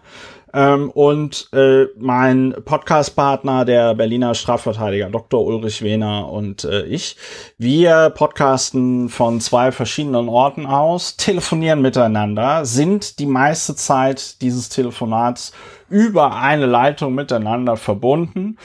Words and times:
Ähm, 0.55 0.91
und 0.91 1.49
äh, 1.53 1.87
mein 1.99 2.55
Podcast-Partner, 2.65 3.65
der 3.65 3.95
Berliner 3.95 4.37
Strafverteidiger 4.37 5.11
Dr. 5.11 5.45
Ulrich 5.45 5.83
Wehner 5.83 6.31
und 6.31 6.63
äh, 6.63 6.85
ich, 6.85 7.17
wir 7.59 8.11
podcasten 8.11 9.09
von 9.09 9.41
zwei 9.41 9.73
verschiedenen 9.73 10.29
Orten 10.29 10.67
aus, 10.67 11.17
telefonieren 11.17 11.83
miteinander, 11.83 12.65
sind 12.65 13.19
die 13.19 13.27
meiste 13.27 13.75
Zeit 13.75 14.41
dieses 14.43 14.69
Telefonats 14.69 15.53
über 15.89 16.37
eine 16.37 16.67
Leitung 16.67 17.15
miteinander 17.17 17.77
verbunden 17.77 18.57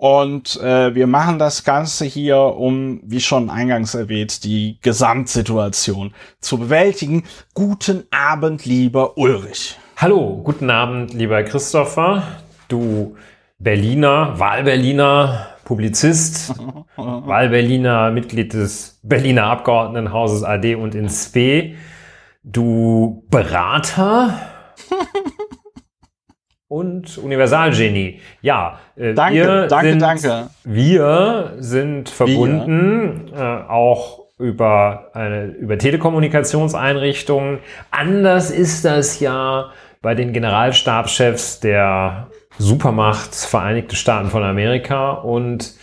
und 0.00 0.60
äh, 0.60 0.94
wir 0.94 1.08
machen 1.08 1.40
das 1.40 1.64
Ganze 1.64 2.04
hier, 2.04 2.38
um, 2.38 3.00
wie 3.02 3.20
schon 3.20 3.50
eingangs 3.50 3.96
erwähnt, 3.96 4.44
die 4.44 4.78
Gesamtsituation 4.80 6.14
zu 6.40 6.58
bewältigen. 6.58 7.24
Guten 7.52 8.04
Abend, 8.12 8.64
lieber 8.64 9.18
Ulrich. 9.18 9.76
Hallo, 9.96 10.40
guten 10.44 10.70
Abend, 10.70 11.14
lieber 11.14 11.42
Christopher. 11.42 12.22
Du 12.68 13.16
Berliner, 13.58 14.38
Wahlberliner, 14.38 15.48
Publizist, 15.64 16.54
Wahlberliner, 16.96 18.12
Mitglied 18.12 18.54
des 18.54 19.00
Berliner 19.02 19.46
Abgeordnetenhauses 19.46 20.44
AD 20.44 20.76
und 20.76 20.94
in 20.94 21.08
SP. 21.10 21.74
Du 22.44 23.24
Berater. 23.30 24.38
und 26.68 27.18
Universalgenie. 27.18 28.20
Ja, 28.42 28.78
äh, 28.96 29.14
danke, 29.14 29.34
wir 29.34 29.66
danke, 29.66 29.90
sind, 29.90 30.02
danke. 30.02 30.50
Wir 30.64 31.52
sind 31.58 32.08
verbunden, 32.10 33.30
wir. 33.32 33.64
Äh, 33.66 33.70
auch 33.70 34.28
über, 34.38 35.10
eine, 35.14 35.46
über 35.46 35.78
Telekommunikationseinrichtungen. 35.78 37.58
Anders 37.90 38.50
ist 38.50 38.84
das 38.84 39.18
ja 39.18 39.70
bei 40.00 40.14
den 40.14 40.32
Generalstabschefs 40.32 41.60
der 41.60 42.28
Supermacht 42.58 43.34
Vereinigte 43.34 43.96
Staaten 43.96 44.28
von 44.28 44.42
Amerika 44.42 45.12
und 45.12 45.74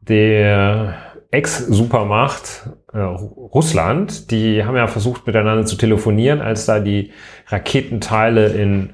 der 0.00 0.94
Ex-Supermacht 1.30 2.68
äh, 2.92 2.98
Russland. 2.98 4.30
Die 4.30 4.64
haben 4.64 4.76
ja 4.76 4.86
versucht 4.86 5.26
miteinander 5.26 5.64
zu 5.64 5.76
telefonieren, 5.76 6.40
als 6.40 6.66
da 6.66 6.80
die 6.80 7.12
Raketenteile 7.48 8.48
in 8.48 8.90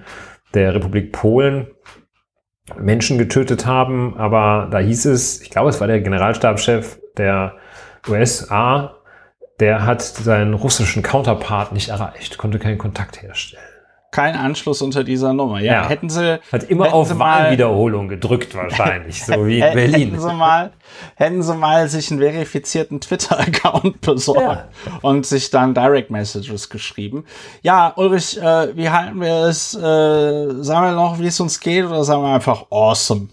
der 0.54 0.74
Republik 0.74 1.12
Polen 1.12 1.68
Menschen 2.76 3.18
getötet 3.18 3.66
haben, 3.66 4.16
aber 4.18 4.68
da 4.70 4.78
hieß 4.78 5.06
es, 5.06 5.40
ich 5.40 5.50
glaube, 5.50 5.70
es 5.70 5.80
war 5.80 5.86
der 5.86 6.00
Generalstabschef 6.00 6.98
der 7.16 7.56
USA, 8.08 8.96
der 9.58 9.86
hat 9.86 10.02
seinen 10.02 10.54
russischen 10.54 11.02
Counterpart 11.02 11.72
nicht 11.72 11.88
erreicht, 11.88 12.38
konnte 12.38 12.58
keinen 12.58 12.78
Kontakt 12.78 13.22
herstellen 13.22 13.67
kein 14.10 14.34
Anschluss 14.36 14.80
unter 14.80 15.04
dieser 15.04 15.34
Nummer. 15.34 15.60
Ja, 15.60 15.82
ja. 15.82 15.88
hätten 15.88 16.08
sie 16.08 16.40
hat 16.50 16.64
immer 16.64 16.86
hätten 16.86 16.94
auf 16.94 17.18
Wahlwiederholung 17.18 18.08
gedrückt 18.08 18.54
wahrscheinlich, 18.54 19.22
so 19.22 19.46
wie 19.46 19.60
in 19.60 19.74
Berlin. 19.74 20.10
Hätten 20.10 20.20
sie 20.20 20.34
mal, 20.34 20.72
hätten 21.16 21.42
sie 21.42 21.54
mal 21.54 21.88
sich 21.88 22.10
einen 22.10 22.20
verifizierten 22.20 23.00
Twitter-Account 23.00 24.00
besorgt 24.00 24.40
ja. 24.86 24.98
und 25.02 25.26
sich 25.26 25.50
dann 25.50 25.74
Direct 25.74 26.10
Messages 26.10 26.70
geschrieben. 26.70 27.24
Ja, 27.62 27.92
Ulrich, 27.96 28.40
äh, 28.40 28.74
wie 28.76 28.88
halten 28.88 29.20
wir 29.20 29.44
es? 29.44 29.74
Äh, 29.74 29.78
sagen 29.78 30.86
wir 30.86 30.92
noch, 30.92 31.18
wie 31.18 31.26
es 31.26 31.38
uns 31.38 31.60
geht, 31.60 31.84
oder 31.84 32.02
sagen 32.02 32.22
wir 32.22 32.32
einfach 32.34 32.64
awesome? 32.70 33.28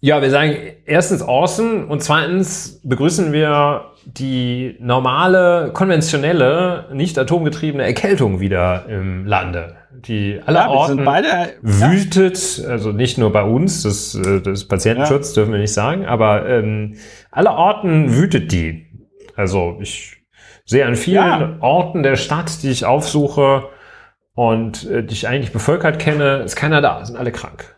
Ja, 0.00 0.22
wir 0.22 0.30
sagen 0.30 0.56
erstens 0.86 1.22
awesome 1.22 1.86
und 1.86 2.02
zweitens 2.02 2.80
begrüßen 2.84 3.32
wir 3.32 3.92
die 4.04 4.76
normale, 4.78 5.70
konventionelle, 5.72 6.86
nicht 6.92 7.18
atomgetriebene 7.18 7.84
Erkältung 7.84 8.38
wieder 8.38 8.86
im 8.88 9.26
Lande 9.26 9.78
die 10.06 10.40
aller 10.44 10.60
ja, 10.60 10.68
Orten 10.68 11.04
beide, 11.04 11.54
wütet, 11.62 12.58
ja. 12.58 12.68
also 12.68 12.92
nicht 12.92 13.18
nur 13.18 13.32
bei 13.32 13.42
uns, 13.42 13.82
das, 13.82 14.14
äh, 14.14 14.40
das 14.40 14.66
Patientenschutz 14.66 15.30
ja. 15.30 15.34
dürfen 15.34 15.52
wir 15.52 15.60
nicht 15.60 15.72
sagen, 15.72 16.06
aber 16.06 16.48
ähm, 16.48 16.96
aller 17.30 17.54
Orten 17.54 18.14
wütet 18.14 18.52
die. 18.52 18.86
Also 19.34 19.78
ich 19.80 20.16
sehe 20.64 20.86
an 20.86 20.96
vielen 20.96 21.60
Orten 21.60 22.02
der 22.02 22.16
Stadt, 22.16 22.62
die 22.62 22.70
ich 22.70 22.84
aufsuche 22.84 23.68
und 24.34 24.88
äh, 24.88 25.02
die 25.02 25.14
ich 25.14 25.28
eigentlich 25.28 25.52
bevölkert 25.52 25.98
kenne, 25.98 26.38
ist 26.44 26.56
keiner 26.56 26.80
da, 26.80 27.04
sind 27.04 27.16
alle 27.16 27.32
krank. 27.32 27.76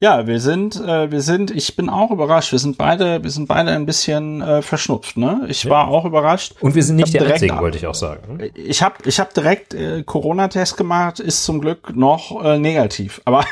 Ja, 0.00 0.28
wir 0.28 0.38
sind, 0.38 0.76
äh, 0.76 1.10
wir 1.10 1.20
sind, 1.20 1.50
ich 1.50 1.74
bin 1.74 1.88
auch 1.88 2.12
überrascht. 2.12 2.52
Wir 2.52 2.60
sind 2.60 2.78
beide, 2.78 3.20
wir 3.24 3.30
sind 3.30 3.48
beide 3.48 3.72
ein 3.72 3.84
bisschen 3.84 4.40
äh, 4.40 4.62
verschnupft, 4.62 5.16
ne? 5.16 5.44
Ich 5.48 5.64
ja. 5.64 5.70
war 5.70 5.88
auch 5.88 6.04
überrascht. 6.04 6.54
Und 6.60 6.76
wir 6.76 6.84
sind 6.84 6.94
nicht 6.94 7.12
die 7.12 7.18
Einzigen, 7.18 7.58
wollte 7.58 7.78
ich 7.78 7.86
auch 7.88 7.96
sagen. 7.96 8.38
Ich 8.54 8.80
habe 8.80 8.94
ich 9.06 9.18
hab 9.18 9.34
direkt 9.34 9.74
äh, 9.74 10.04
Corona-Test 10.04 10.76
gemacht, 10.76 11.18
ist 11.18 11.42
zum 11.42 11.60
Glück 11.60 11.96
noch 11.96 12.44
äh, 12.44 12.58
negativ. 12.58 13.20
Aber 13.24 13.44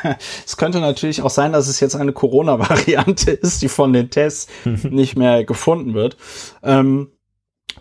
es 0.45 0.55
könnte 0.55 0.79
natürlich 0.79 1.21
auch 1.21 1.29
sein, 1.29 1.51
dass 1.51 1.67
es 1.67 1.81
jetzt 1.81 1.95
eine 1.97 2.13
Corona-Variante 2.13 3.31
ist, 3.41 3.61
die 3.61 3.67
von 3.67 3.91
den 3.91 4.09
Tests 4.09 4.47
nicht 4.65 5.17
mehr 5.17 5.43
gefunden 5.43 5.95
wird. 5.95 6.15
Ähm, 6.63 7.11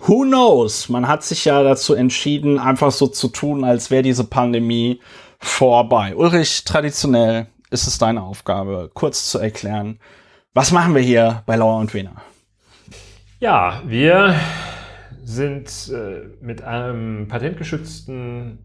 who 0.00 0.22
knows? 0.22 0.88
Man 0.88 1.06
hat 1.06 1.22
sich 1.22 1.44
ja 1.44 1.62
dazu 1.62 1.94
entschieden, 1.94 2.58
einfach 2.58 2.90
so 2.90 3.06
zu 3.06 3.28
tun, 3.28 3.62
als 3.62 3.92
wäre 3.92 4.02
diese 4.02 4.24
Pandemie 4.24 5.00
vorbei. 5.38 6.16
Ulrich, 6.16 6.64
traditionell 6.64 7.46
ist 7.70 7.86
es 7.86 7.98
deine 7.98 8.22
Aufgabe, 8.22 8.90
kurz 8.92 9.30
zu 9.30 9.38
erklären, 9.38 9.98
was 10.54 10.72
machen 10.72 10.94
wir 10.94 11.02
hier 11.02 11.42
bei 11.46 11.56
Lauer 11.56 11.78
und 11.78 11.92
Wiener? 11.92 12.16
Ja, 13.40 13.82
wir 13.86 14.34
sind 15.22 15.92
äh, 15.92 16.28
mit 16.40 16.62
einem 16.62 17.28
patentgeschützten 17.28 18.64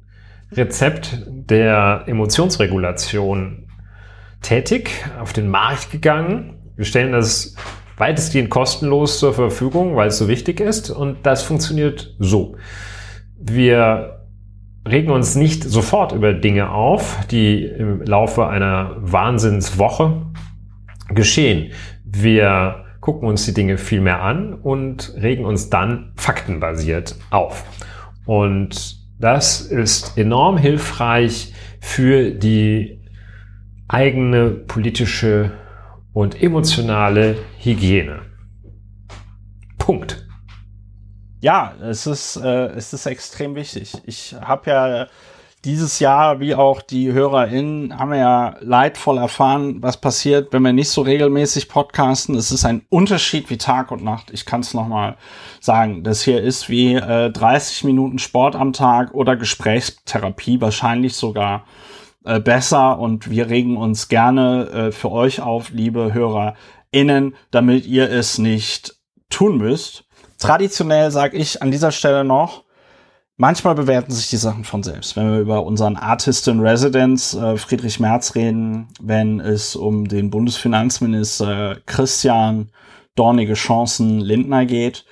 Rezept 0.52 1.24
der 1.28 2.04
Emotionsregulation 2.06 3.68
tätig, 4.42 4.92
auf 5.20 5.34
den 5.34 5.50
Markt 5.50 5.92
gegangen. 5.92 6.72
Wir 6.76 6.86
stellen 6.86 7.12
das 7.12 7.56
weitestgehend 7.98 8.50
kostenlos 8.50 9.20
zur 9.20 9.34
Verfügung, 9.34 9.96
weil 9.96 10.08
es 10.08 10.18
so 10.18 10.28
wichtig 10.28 10.60
ist. 10.60 10.90
Und 10.90 11.26
das 11.26 11.44
funktioniert 11.44 12.16
so. 12.20 12.56
Wir 13.38 14.21
regen 14.88 15.12
uns 15.12 15.36
nicht 15.36 15.64
sofort 15.64 16.12
über 16.12 16.34
Dinge 16.34 16.72
auf, 16.72 17.20
die 17.30 17.66
im 17.66 18.02
Laufe 18.02 18.48
einer 18.48 18.96
Wahnsinnswoche 19.00 20.26
geschehen. 21.10 21.72
Wir 22.04 22.86
gucken 23.00 23.28
uns 23.28 23.46
die 23.46 23.54
Dinge 23.54 23.78
viel 23.78 24.02
mehr 24.02 24.22
an 24.22 24.54
und 24.54 25.14
regen 25.18 25.46
uns 25.46 25.70
dann 25.70 26.14
faktenbasiert 26.16 27.16
auf. 27.30 27.66
Und 28.26 29.00
das 29.20 29.62
ist 29.62 30.18
enorm 30.18 30.58
hilfreich 30.58 31.54
für 31.80 32.32
die 32.32 33.02
eigene 33.88 34.52
politische 34.52 35.52
und 36.14 36.42
emotionale 36.42 37.38
Hygiene. 37.60 38.22
Punkt. 39.78 40.28
Ja, 41.42 41.74
es 41.82 42.06
ist, 42.06 42.36
äh, 42.36 42.68
es 42.68 42.94
ist 42.94 43.08
extrem 43.08 43.56
wichtig. 43.56 43.94
Ich 44.06 44.36
habe 44.40 44.70
ja 44.70 45.08
dieses 45.66 46.00
Jahr, 46.00 46.40
wie 46.40 46.54
auch 46.54 46.84
die 46.84 47.12
HörerInnen, 47.12 47.98
haben 47.98 48.12
wir 48.12 48.18
ja 48.20 48.56
leidvoll 48.62 49.18
erfahren, 49.18 49.82
was 49.82 50.00
passiert, 50.00 50.54
wenn 50.54 50.62
wir 50.62 50.72
nicht 50.72 50.90
so 50.90 51.02
regelmäßig 51.02 51.68
podcasten. 51.68 52.36
Es 52.36 52.52
ist 52.52 52.64
ein 52.64 52.84
Unterschied 52.90 53.50
wie 53.50 53.58
Tag 53.58 53.90
und 53.90 54.04
Nacht. 54.04 54.30
Ich 54.32 54.46
kann 54.46 54.62
es 54.62 54.76
nochmal 54.76 55.18
sagen. 55.60 56.04
Das 56.04 56.22
hier 56.22 56.42
ist 56.42 56.70
wie 56.70 56.94
äh, 56.94 57.32
30 57.32 57.86
Minuten 57.86 58.20
Sport 58.20 58.56
am 58.56 58.72
Tag 58.72 59.16
oder 59.16 59.36
Gesprächstherapie, 59.36 60.62
wahrscheinlich 60.62 61.16
sogar 61.16 61.66
äh, 62.24 62.40
besser. 62.40 63.00
Und 63.00 63.32
wir 63.32 63.50
regen 63.50 63.78
uns 63.78 64.10
gerne 64.10 64.68
äh, 64.70 64.92
für 64.92 65.12
euch 65.12 65.42
auf, 65.42 65.72
liebe 65.72 66.14
HörerInnen, 66.14 67.36
damit 67.50 67.88
ihr 67.88 68.12
es 68.12 68.38
nicht 68.38 68.96
tun 69.30 69.58
müsst 69.58 70.06
traditionell 70.42 71.12
sage 71.12 71.38
ich 71.38 71.62
an 71.62 71.72
dieser 71.72 71.92
Stelle 71.92 72.26
noch, 72.26 72.66
manchmal 73.38 73.76
bewerten 73.76 74.12
sich 74.12 74.30
die 74.30 74.38
Sachen 74.38 74.66
von 74.66 74.84
selbst. 74.84 75.16
Wenn 75.16 75.32
wir 75.32 75.40
über 75.40 75.64
unseren 75.64 75.96
Artist 75.96 76.48
in 76.48 76.60
Residence 76.60 77.34
äh, 77.34 77.58
Friedrich 77.58 78.00
Merz 78.00 78.36
reden, 78.36 78.90
wenn 79.00 79.40
es 79.40 79.76
um 79.76 80.08
den 80.08 80.30
Bundesfinanzminister 80.30 81.78
Christian 81.86 82.72
Dornige 83.16 83.54
Chancen 83.54 84.20
Lindner 84.20 84.66
geht 84.66 85.06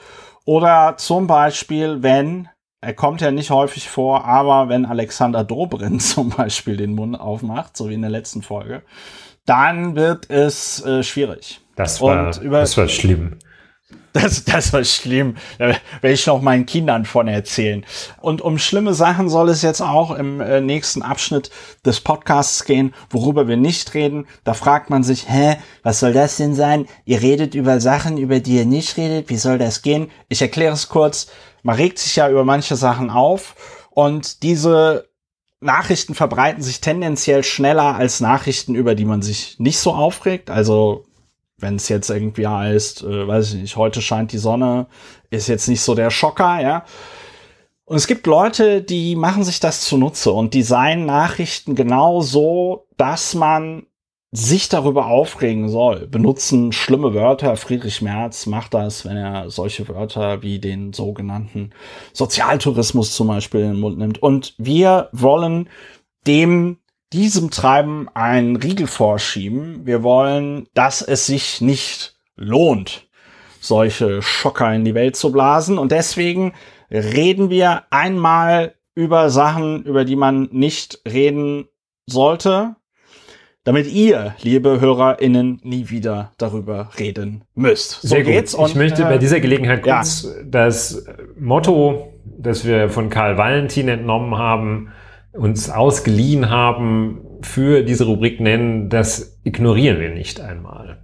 oder 0.45 0.95
zum 0.97 1.27
Beispiel, 1.27 2.01
wenn 2.01 2.49
er 2.81 2.93
kommt 2.93 3.19
ja 3.19 3.29
nicht 3.31 3.49
häufig 3.49 3.89
vor, 3.89 4.23
aber 4.25 4.69
wenn 4.69 4.85
Alexander 4.85 5.43
Dobrin 5.43 5.99
zum 5.99 6.29
Beispiel 6.29 6.77
den 6.77 6.95
Mund 6.95 7.19
aufmacht, 7.19 7.75
so 7.75 7.89
wie 7.89 7.93
in 7.93 8.01
der 8.01 8.09
letzten 8.09 8.41
Folge, 8.41 8.83
dann 9.45 9.95
wird 9.95 10.29
es 10.29 10.83
äh, 10.85 11.03
schwierig. 11.03 11.61
Das 11.75 12.01
war, 12.01 12.39
über, 12.41 12.59
das 12.59 12.77
war 12.77 12.87
schlimm. 12.87 13.37
Das, 14.13 14.43
das 14.43 14.73
war 14.73 14.83
schlimm. 14.83 15.35
Da 15.57 15.67
werde 16.01 16.13
ich 16.13 16.25
noch 16.25 16.41
meinen 16.41 16.65
Kindern 16.65 17.05
von 17.05 17.27
erzählen. 17.27 17.85
Und 18.19 18.41
um 18.41 18.57
schlimme 18.57 18.93
Sachen 18.93 19.29
soll 19.29 19.49
es 19.49 19.61
jetzt 19.61 19.81
auch 19.81 20.11
im 20.11 20.41
äh, 20.41 20.61
nächsten 20.61 21.01
Abschnitt 21.01 21.51
des 21.85 22.01
Podcasts 22.01 22.65
gehen, 22.65 22.93
worüber 23.09 23.47
wir 23.47 23.57
nicht 23.57 23.93
reden. 23.93 24.27
Da 24.43 24.53
fragt 24.53 24.89
man 24.89 25.03
sich, 25.03 25.29
hä, 25.29 25.57
was 25.83 25.99
soll 25.99 26.13
das 26.13 26.37
denn 26.37 26.55
sein? 26.55 26.87
Ihr 27.05 27.21
redet 27.21 27.53
über 27.53 27.79
Sachen, 27.79 28.17
über 28.17 28.39
die 28.39 28.57
ihr 28.57 28.65
nicht 28.65 28.97
redet. 28.97 29.29
Wie 29.29 29.37
soll 29.37 29.57
das 29.57 29.81
gehen? 29.81 30.09
Ich 30.27 30.41
erkläre 30.41 30.73
es 30.73 30.89
kurz. 30.89 31.27
Man 31.61 31.75
regt 31.75 31.99
sich 31.99 32.15
ja 32.15 32.29
über 32.29 32.43
manche 32.43 32.75
Sachen 32.75 33.09
auf 33.09 33.55
und 33.91 34.43
diese 34.43 35.09
Nachrichten 35.61 36.15
verbreiten 36.15 36.63
sich 36.63 36.79
tendenziell 36.79 37.43
schneller 37.43 37.95
als 37.95 38.21
Nachrichten, 38.21 38.75
über 38.75 38.95
die 38.95 39.05
man 39.05 39.21
sich 39.21 39.59
nicht 39.59 39.77
so 39.77 39.93
aufregt. 39.93 40.49
Also 40.49 41.05
wenn 41.59 41.75
es 41.75 41.89
jetzt 41.89 42.09
irgendwie 42.09 42.47
heißt, 42.47 43.03
äh, 43.03 43.27
weiß 43.27 43.53
ich 43.53 43.61
nicht, 43.61 43.75
heute 43.75 44.01
scheint 44.01 44.31
die 44.31 44.37
Sonne, 44.37 44.87
ist 45.29 45.47
jetzt 45.47 45.67
nicht 45.67 45.81
so 45.81 45.95
der 45.95 46.09
Schocker, 46.11 46.61
ja. 46.61 46.85
Und 47.85 47.97
es 47.97 48.05
gibt 48.05 48.27
Leute, 48.27 48.83
die 48.83 49.15
machen 49.15 49.43
sich 49.43 49.59
das 49.59 49.81
zunutze 49.81 50.31
und 50.31 50.53
designen 50.53 51.07
Nachrichten 51.07 51.73
genau 51.73 52.21
so, 52.21 52.85
dass 52.97 53.33
man 53.33 53.87
sich 54.31 54.69
darüber 54.69 55.07
aufregen 55.07 55.69
soll. 55.69 56.07
Benutzen 56.07 56.71
schlimme 56.71 57.15
Wörter. 57.15 57.55
Friedrich 57.55 58.01
Merz 58.01 58.45
macht 58.45 58.75
das, 58.75 59.05
wenn 59.05 59.17
er 59.17 59.49
solche 59.49 59.87
Wörter 59.87 60.43
wie 60.43 60.59
den 60.59 60.93
sogenannten 60.93 61.71
Sozialtourismus 62.13 63.15
zum 63.15 63.27
Beispiel 63.27 63.61
in 63.61 63.71
den 63.71 63.79
Mund 63.79 63.97
nimmt. 63.97 64.21
Und 64.21 64.53
wir 64.59 65.09
wollen 65.11 65.67
dem 66.27 66.77
diesem 67.13 67.49
Treiben 67.49 68.07
einen 68.13 68.55
Riegel 68.55 68.87
vorschieben. 68.87 69.85
Wir 69.85 70.03
wollen, 70.03 70.67
dass 70.73 71.01
es 71.01 71.25
sich 71.25 71.61
nicht 71.61 72.15
lohnt, 72.35 73.07
solche 73.59 74.21
Schocker 74.21 74.73
in 74.73 74.85
die 74.85 74.93
Welt 74.93 75.15
zu 75.15 75.31
blasen. 75.31 75.77
Und 75.77 75.91
deswegen 75.91 76.53
reden 76.91 77.49
wir 77.49 77.83
einmal 77.89 78.75
über 78.95 79.29
Sachen, 79.29 79.83
über 79.83 80.05
die 80.05 80.15
man 80.15 80.49
nicht 80.51 80.99
reden 81.07 81.67
sollte, 82.05 82.75
damit 83.63 83.87
ihr, 83.87 84.35
liebe 84.41 84.79
HörerInnen, 84.79 85.61
nie 85.63 85.89
wieder 85.89 86.31
darüber 86.37 86.89
reden 86.97 87.43
müsst. 87.53 88.01
So 88.01 88.07
Sehr 88.07 88.23
geht's. 88.23 88.53
Gut. 88.53 88.67
Ich 88.67 88.75
und, 88.75 88.79
möchte 88.79 89.03
bei 89.03 89.15
äh, 89.15 89.19
dieser 89.19 89.39
Gelegenheit 89.39 89.83
kurz 89.83 90.23
ja. 90.23 90.43
das 90.43 91.05
Motto, 91.39 92.13
das 92.25 92.65
wir 92.65 92.89
von 92.89 93.09
Karl 93.09 93.37
Valentin 93.37 93.87
entnommen 93.87 94.37
haben, 94.37 94.91
uns 95.33 95.69
ausgeliehen 95.69 96.49
haben, 96.49 97.21
für 97.41 97.83
diese 97.83 98.05
Rubrik 98.05 98.39
nennen, 98.39 98.89
das 98.89 99.39
ignorieren 99.43 99.99
wir 99.99 100.09
nicht 100.09 100.41
einmal. 100.41 101.01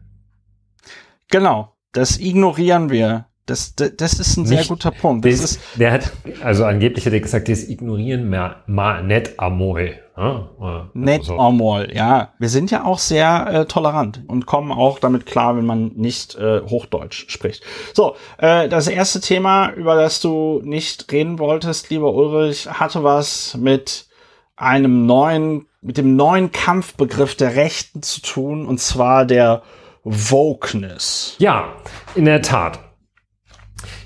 Genau, 1.30 1.74
das 1.92 2.20
ignorieren 2.20 2.90
wir. 2.90 3.28
Das, 3.46 3.76
das, 3.76 3.96
das 3.96 4.20
ist 4.20 4.38
ein 4.38 4.48
sehr 4.48 4.60
nicht, 4.60 4.70
guter 4.70 4.90
Punkt. 4.90 5.24
Das, 5.24 5.34
ist, 5.34 5.60
der 5.76 5.92
hat, 5.92 6.12
also 6.42 6.66
angeblich 6.66 7.06
hat 7.06 7.14
er 7.14 7.20
gesagt, 7.20 7.48
das 7.48 7.70
ignorieren 7.70 8.32
wir 8.32 8.64
mal 8.66 9.04
net 9.04 9.36
amol. 9.38 10.00
Ja? 10.18 10.90
Net 10.96 11.26
so. 11.26 11.38
amol, 11.38 11.90
ja. 11.94 12.34
Wir 12.40 12.50
sind 12.50 12.72
ja 12.72 12.86
auch 12.86 12.98
sehr 12.98 13.48
äh, 13.48 13.66
tolerant 13.66 14.24
und 14.28 14.48
kommen 14.48 14.72
auch 14.72 14.98
damit 14.98 15.28
klar, 15.28 15.56
wenn 15.58 15.66
man 15.66 15.92
nicht 15.96 16.34
äh, 16.36 16.62
Hochdeutsch 16.62 17.30
spricht. 17.30 17.64
So, 17.94 18.16
äh, 18.40 18.68
das 18.68 18.88
erste 18.88 19.22
Thema, 19.22 19.72
über 19.74 19.96
das 19.96 20.22
du 20.22 20.62
nicht 20.64 21.12
reden 21.12 21.38
wolltest, 21.38 21.92
lieber 21.92 22.16
Ulrich, 22.16 22.68
hatte 22.68 23.04
was 23.04 23.56
mit 23.58 24.08
einem 24.56 25.06
neuen, 25.06 25.68
mit 25.82 25.98
dem 25.98 26.16
neuen 26.16 26.52
Kampfbegriff 26.52 27.36
der 27.36 27.56
Rechten 27.56 28.02
zu 28.02 28.22
tun, 28.22 28.66
und 28.66 28.80
zwar 28.80 29.26
der 29.26 29.62
Wokeness. 30.04 31.36
Ja, 31.40 31.74
in 32.16 32.26
der 32.26 32.42
Tat. 32.42 32.80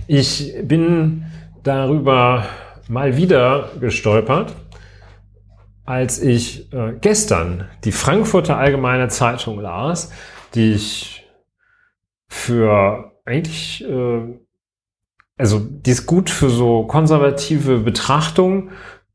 Ich 0.07 0.55
bin 0.63 1.25
darüber 1.63 2.45
mal 2.87 3.17
wieder 3.17 3.69
gestolpert, 3.79 4.55
als 5.85 6.21
ich 6.21 6.71
äh, 6.73 6.93
gestern 6.99 7.69
die 7.83 7.91
Frankfurter 7.91 8.57
Allgemeine 8.57 9.09
Zeitung 9.09 9.59
las, 9.59 10.11
die 10.55 10.73
ich 10.73 11.27
für 12.27 13.11
eigentlich, 13.25 13.83
äh, 13.83 14.39
also 15.37 15.59
die 15.59 15.91
ist 15.91 16.05
gut 16.05 16.29
für 16.29 16.49
so 16.49 16.85
konservative 16.85 17.79
Betrachtung 17.79 18.69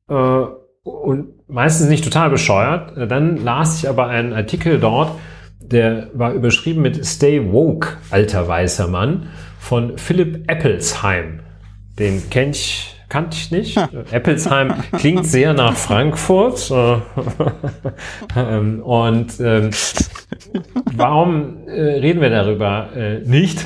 äh, 0.08 0.44
und 0.84 1.48
meistens 1.48 1.88
nicht 1.88 2.04
total 2.04 2.31
bescheuert. 2.31 3.10
Dann 3.10 3.42
las 3.42 3.78
ich 3.78 3.88
aber 3.88 4.06
einen 4.06 4.32
Artikel 4.32 4.78
dort, 4.78 5.19
der 5.60 6.10
war 6.12 6.32
überschrieben 6.32 6.82
mit 6.82 7.04
Stay 7.04 7.52
Woke, 7.52 7.96
alter 8.10 8.46
weißer 8.46 8.86
Mann, 8.86 9.28
von 9.58 9.96
Philipp 9.98 10.50
Eppelsheim. 10.50 11.40
Den 11.98 12.28
kenn 12.28 12.50
ich, 12.50 12.94
kannte 13.08 13.36
ich 13.36 13.50
nicht. 13.50 13.78
Eppelsheim 14.10 14.75
klingt 14.98 15.26
sehr 15.26 15.54
nach 15.54 15.75
Frankfurt. 15.75 16.72
Ähm, 18.37 18.82
und 18.82 19.38
ähm, 19.40 19.70
warum 20.92 21.66
äh, 21.66 21.80
reden 21.80 22.20
wir 22.20 22.30
darüber 22.30 22.90
äh, 22.96 23.20
nicht? 23.20 23.64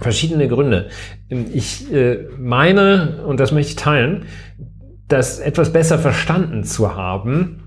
Verschiedene 0.00 0.48
Gründe. 0.48 0.88
Ich 1.28 1.92
äh, 1.92 2.26
meine, 2.38 3.22
und 3.24 3.38
das 3.38 3.52
möchte 3.52 3.70
ich 3.70 3.76
teilen, 3.76 4.26
das 5.12 5.38
etwas 5.38 5.72
besser 5.72 5.98
verstanden 5.98 6.64
zu 6.64 6.96
haben, 6.96 7.62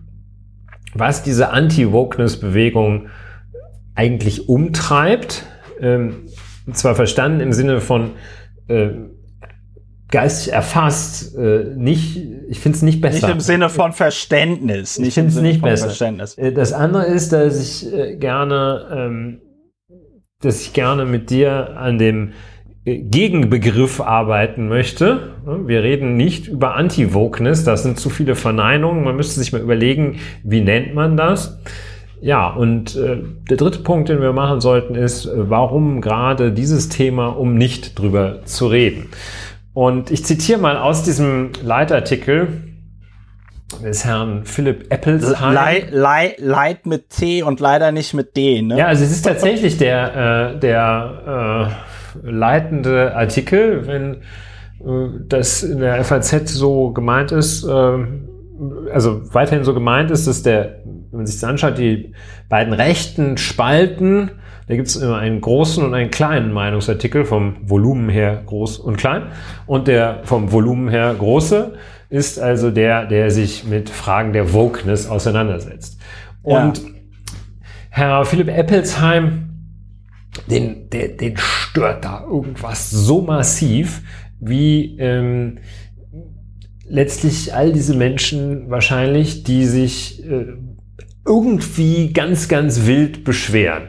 was 0.93 1.23
diese 1.23 1.49
Anti-Wokeness-Bewegung 1.51 3.07
eigentlich 3.93 4.49
umtreibt. 4.49 5.45
Ähm, 5.79 6.27
und 6.65 6.77
zwar 6.77 6.95
verstanden 6.95 7.41
im 7.41 7.53
Sinne 7.53 7.81
von 7.81 8.11
äh, 8.67 8.89
geistig 10.09 10.53
erfasst, 10.53 11.35
äh, 11.37 11.73
nicht, 11.75 12.17
ich 12.47 12.59
finde 12.59 12.77
es 12.77 12.81
nicht 12.81 13.01
besser. 13.01 13.27
Nicht 13.27 13.35
im 13.35 13.39
Sinne 13.39 13.69
von 13.69 13.93
Verständnis. 13.93 14.97
Nicht 14.97 15.09
ich 15.09 15.13
finde 15.13 15.29
es 15.29 15.41
nicht 15.41 15.61
besser. 15.61 15.87
Verständnis. 15.87 16.37
Äh, 16.37 16.51
das 16.51 16.73
andere 16.73 17.05
ist, 17.05 17.31
dass 17.31 17.61
ich 17.61 17.93
äh, 17.93 18.15
gerne, 18.15 18.87
ähm, 18.91 19.41
dass 20.41 20.61
ich 20.61 20.73
gerne 20.73 21.05
mit 21.05 21.29
dir 21.29 21.77
an 21.77 21.97
dem 21.97 22.33
Gegenbegriff 22.85 23.99
arbeiten 23.99 24.67
möchte. 24.67 25.33
Wir 25.65 25.81
reden 25.81 26.15
nicht 26.17 26.47
über 26.47 26.75
Anti-Wokeness, 26.75 27.63
das 27.63 27.81
sind 27.81 27.99
zu 27.99 28.11
viele 28.11 28.35
Verneinungen. 28.35 29.03
Man 29.03 29.15
müsste 29.15 29.39
sich 29.39 29.51
mal 29.51 29.61
überlegen, 29.61 30.19
wie 30.43 30.61
nennt 30.61 30.93
man 30.93 31.17
das? 31.17 31.59
Ja, 32.21 32.47
und 32.49 32.95
äh, 32.95 33.17
der 33.49 33.57
dritte 33.57 33.79
Punkt, 33.79 34.09
den 34.09 34.21
wir 34.21 34.33
machen 34.33 34.61
sollten, 34.61 34.95
ist, 34.95 35.25
äh, 35.25 35.49
warum 35.49 35.99
gerade 35.99 36.51
dieses 36.51 36.89
Thema, 36.89 37.29
um 37.29 37.55
nicht 37.55 37.97
drüber 37.99 38.45
zu 38.45 38.67
reden. 38.67 39.09
Und 39.73 40.11
ich 40.11 40.23
zitiere 40.23 40.59
mal 40.59 40.77
aus 40.77 41.03
diesem 41.03 41.51
Leitartikel 41.63 42.47
des 43.83 44.05
Herrn 44.05 44.45
Philipp 44.45 44.91
Eppelsheim. 44.93 45.53
Leid, 45.53 45.87
Leid, 45.91 46.35
Leid 46.39 46.85
mit 46.85 47.09
T 47.09 47.43
und 47.43 47.59
leider 47.59 47.91
nicht 47.91 48.13
mit 48.13 48.37
D, 48.37 48.61
ne? 48.61 48.77
Ja, 48.77 48.87
also 48.87 49.03
es 49.03 49.11
ist 49.11 49.23
tatsächlich 49.23 49.77
der, 49.77 50.53
äh, 50.55 50.59
der 50.59 51.71
äh, 51.71 51.94
leitende 52.23 53.15
Artikel, 53.15 53.87
wenn 53.87 54.13
äh, 54.13 55.19
das 55.27 55.63
in 55.63 55.79
der 55.79 56.03
FAZ 56.03 56.49
so 56.53 56.91
gemeint 56.91 57.31
ist, 57.31 57.63
äh, 57.63 57.97
also 58.93 59.33
weiterhin 59.33 59.63
so 59.63 59.73
gemeint 59.73 60.11
ist, 60.11 60.27
dass 60.27 60.43
der, 60.43 60.79
wenn 61.11 61.17
man 61.19 61.25
sich 61.25 61.39
das 61.39 61.49
anschaut, 61.49 61.77
die 61.77 62.13
beiden 62.49 62.73
rechten 62.73 63.37
Spalten, 63.37 64.31
da 64.67 64.75
gibt 64.75 64.87
es 64.87 64.95
immer 64.95 65.17
einen 65.17 65.41
großen 65.41 65.83
und 65.83 65.93
einen 65.93 66.09
kleinen 66.09 66.51
Meinungsartikel, 66.51 67.25
vom 67.25 67.57
Volumen 67.69 68.09
her 68.09 68.41
groß 68.45 68.79
und 68.79 68.97
klein. 68.97 69.27
Und 69.67 69.87
der 69.87 70.21
vom 70.23 70.51
Volumen 70.51 70.89
her 70.89 71.13
große 71.17 71.73
ist 72.09 72.39
also 72.39 72.71
der, 72.71 73.05
der 73.05 73.29
sich 73.29 73.65
mit 73.65 73.89
Fragen 73.89 74.33
der 74.33 74.53
Wokeness 74.53 75.07
auseinandersetzt. 75.07 75.99
Und 76.41 76.77
ja. 76.79 76.89
Herr 77.89 78.25
Philipp 78.25 78.49
Eppelsheim 78.49 79.54
den, 80.49 80.89
den, 80.89 81.17
den 81.17 81.37
stört 81.37 82.05
da 82.05 82.23
irgendwas 82.23 82.89
so 82.89 83.21
massiv, 83.21 84.01
wie 84.39 84.97
ähm, 84.99 85.59
letztlich 86.87 87.53
all 87.53 87.71
diese 87.71 87.95
Menschen 87.95 88.69
wahrscheinlich, 88.69 89.43
die 89.43 89.65
sich 89.65 90.23
äh, 90.25 90.53
irgendwie 91.25 92.13
ganz, 92.13 92.47
ganz 92.47 92.85
wild 92.85 93.23
beschweren. 93.23 93.83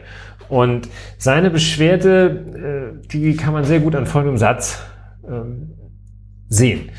Und 0.49 0.89
seine 1.17 1.49
Beschwerde, 1.49 2.95
äh, 3.03 3.07
die 3.09 3.35
kann 3.35 3.53
man 3.53 3.65
sehr 3.65 3.79
gut 3.79 3.95
an 3.95 4.05
folgendem 4.05 4.37
Satz 4.37 4.81
ähm, 5.27 5.73
sehen. 6.47 6.89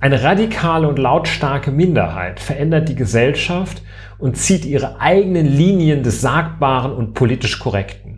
Eine 0.00 0.22
radikale 0.22 0.88
und 0.88 0.98
lautstarke 0.98 1.70
Minderheit 1.70 2.40
verändert 2.40 2.88
die 2.88 2.94
Gesellschaft 2.94 3.82
und 4.18 4.36
zieht 4.36 4.64
ihre 4.64 5.00
eigenen 5.00 5.46
Linien 5.46 6.02
des 6.02 6.20
Sagbaren 6.20 6.92
und 6.92 7.14
politisch 7.14 7.58
Korrekten. 7.58 8.11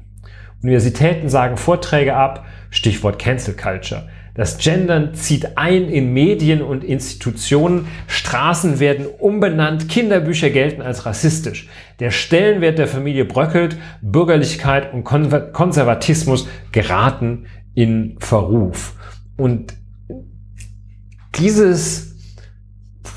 Universitäten 0.64 1.28
sagen 1.28 1.58
Vorträge 1.58 2.16
ab, 2.16 2.46
Stichwort 2.70 3.18
Cancel 3.18 3.54
Culture. 3.54 4.08
Das 4.34 4.58
Gendern 4.58 5.14
zieht 5.14 5.58
ein 5.58 5.88
in 5.88 6.12
Medien 6.12 6.62
und 6.62 6.82
Institutionen. 6.82 7.86
Straßen 8.08 8.80
werden 8.80 9.06
umbenannt. 9.06 9.88
Kinderbücher 9.88 10.50
gelten 10.50 10.82
als 10.82 11.06
rassistisch. 11.06 11.68
Der 12.00 12.10
Stellenwert 12.10 12.78
der 12.78 12.88
Familie 12.88 13.26
bröckelt. 13.26 13.76
Bürgerlichkeit 14.00 14.92
und 14.92 15.04
Konservatismus 15.04 16.48
geraten 16.72 17.46
in 17.74 18.16
Verruf. 18.18 18.94
Und 19.36 19.74
dieses 21.38 22.13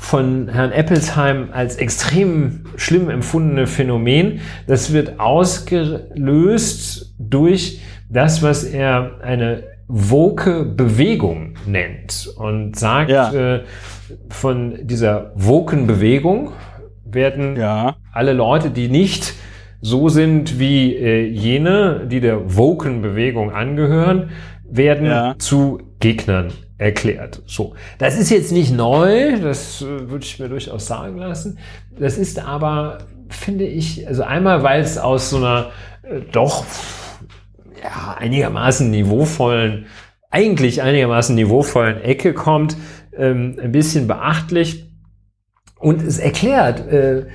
von 0.08 0.48
Herrn 0.48 0.72
Eppelsheim 0.72 1.50
als 1.52 1.76
extrem 1.76 2.64
schlimm 2.76 3.10
empfundene 3.10 3.66
Phänomen, 3.66 4.40
das 4.66 4.94
wird 4.94 5.20
ausgelöst 5.20 7.14
durch 7.18 7.82
das, 8.08 8.42
was 8.42 8.64
er 8.64 9.20
eine 9.22 9.64
woke 9.86 10.64
Bewegung 10.64 11.56
nennt 11.66 12.26
und 12.38 12.74
sagt, 12.74 13.10
ja. 13.10 13.56
äh, 13.56 13.64
von 14.30 14.78
dieser 14.80 15.32
woken 15.34 15.86
Bewegung 15.86 16.52
werden 17.04 17.56
ja. 17.56 17.96
alle 18.10 18.32
Leute, 18.32 18.70
die 18.70 18.88
nicht 18.88 19.34
so 19.82 20.08
sind 20.08 20.58
wie 20.58 20.96
äh, 20.96 21.26
jene, 21.26 22.06
die 22.10 22.20
der 22.20 22.56
woken 22.56 23.02
Bewegung 23.02 23.52
angehören, 23.52 24.30
werden 24.64 25.04
ja. 25.04 25.34
zu 25.36 25.82
Gegnern 26.00 26.50
erklärt. 26.78 27.42
So, 27.46 27.74
das 27.98 28.16
ist 28.16 28.30
jetzt 28.30 28.52
nicht 28.52 28.72
neu, 28.72 29.38
das 29.40 29.82
äh, 29.82 30.08
würde 30.08 30.24
ich 30.24 30.38
mir 30.38 30.48
durchaus 30.48 30.86
sagen 30.86 31.18
lassen. 31.18 31.58
Das 31.98 32.16
ist 32.16 32.38
aber, 32.38 32.98
finde 33.28 33.64
ich, 33.64 34.06
also 34.06 34.22
einmal, 34.22 34.62
weil 34.62 34.80
es 34.80 34.96
aus 34.96 35.30
so 35.30 35.38
einer 35.38 35.70
äh, 36.02 36.20
doch 36.32 36.64
ja, 37.82 38.16
einigermaßen 38.16 38.90
niveauvollen, 38.90 39.86
eigentlich 40.30 40.80
einigermaßen 40.82 41.34
niveauvollen 41.34 42.00
Ecke 42.00 42.32
kommt, 42.32 42.76
ähm, 43.16 43.56
ein 43.60 43.72
bisschen 43.72 44.06
beachtlich. 44.06 44.86
Und 45.78 46.02
es 46.02 46.18
erklärt, 46.18 46.86
äh, 46.88 47.26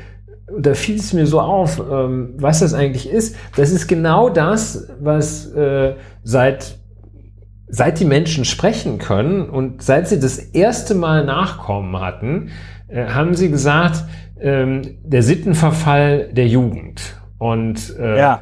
da 0.57 0.73
fiel 0.73 0.97
es 0.97 1.13
mir 1.13 1.25
so 1.25 1.41
auf, 1.41 1.79
ähm, 1.79 2.35
was 2.37 2.59
das 2.59 2.73
eigentlich 2.73 3.09
ist. 3.09 3.35
Das 3.55 3.71
ist 3.71 3.87
genau 3.87 4.29
das, 4.29 4.87
was 4.99 5.51
äh, 5.53 5.95
seit 6.23 6.77
seit 7.67 7.99
die 7.99 8.05
Menschen 8.05 8.45
sprechen 8.45 8.97
können 8.97 9.49
und 9.49 9.81
seit 9.81 10.07
sie 10.07 10.19
das 10.19 10.37
erste 10.37 10.95
Mal 10.95 11.25
Nachkommen 11.25 11.99
hatten, 11.99 12.51
äh, 12.87 13.05
haben 13.07 13.35
sie 13.35 13.49
gesagt, 13.49 14.03
ähm, 14.39 14.97
der 15.03 15.23
Sittenverfall 15.23 16.29
der 16.31 16.47
Jugend. 16.47 17.15
Und 17.37 17.97
äh, 17.97 18.17
ja 18.17 18.41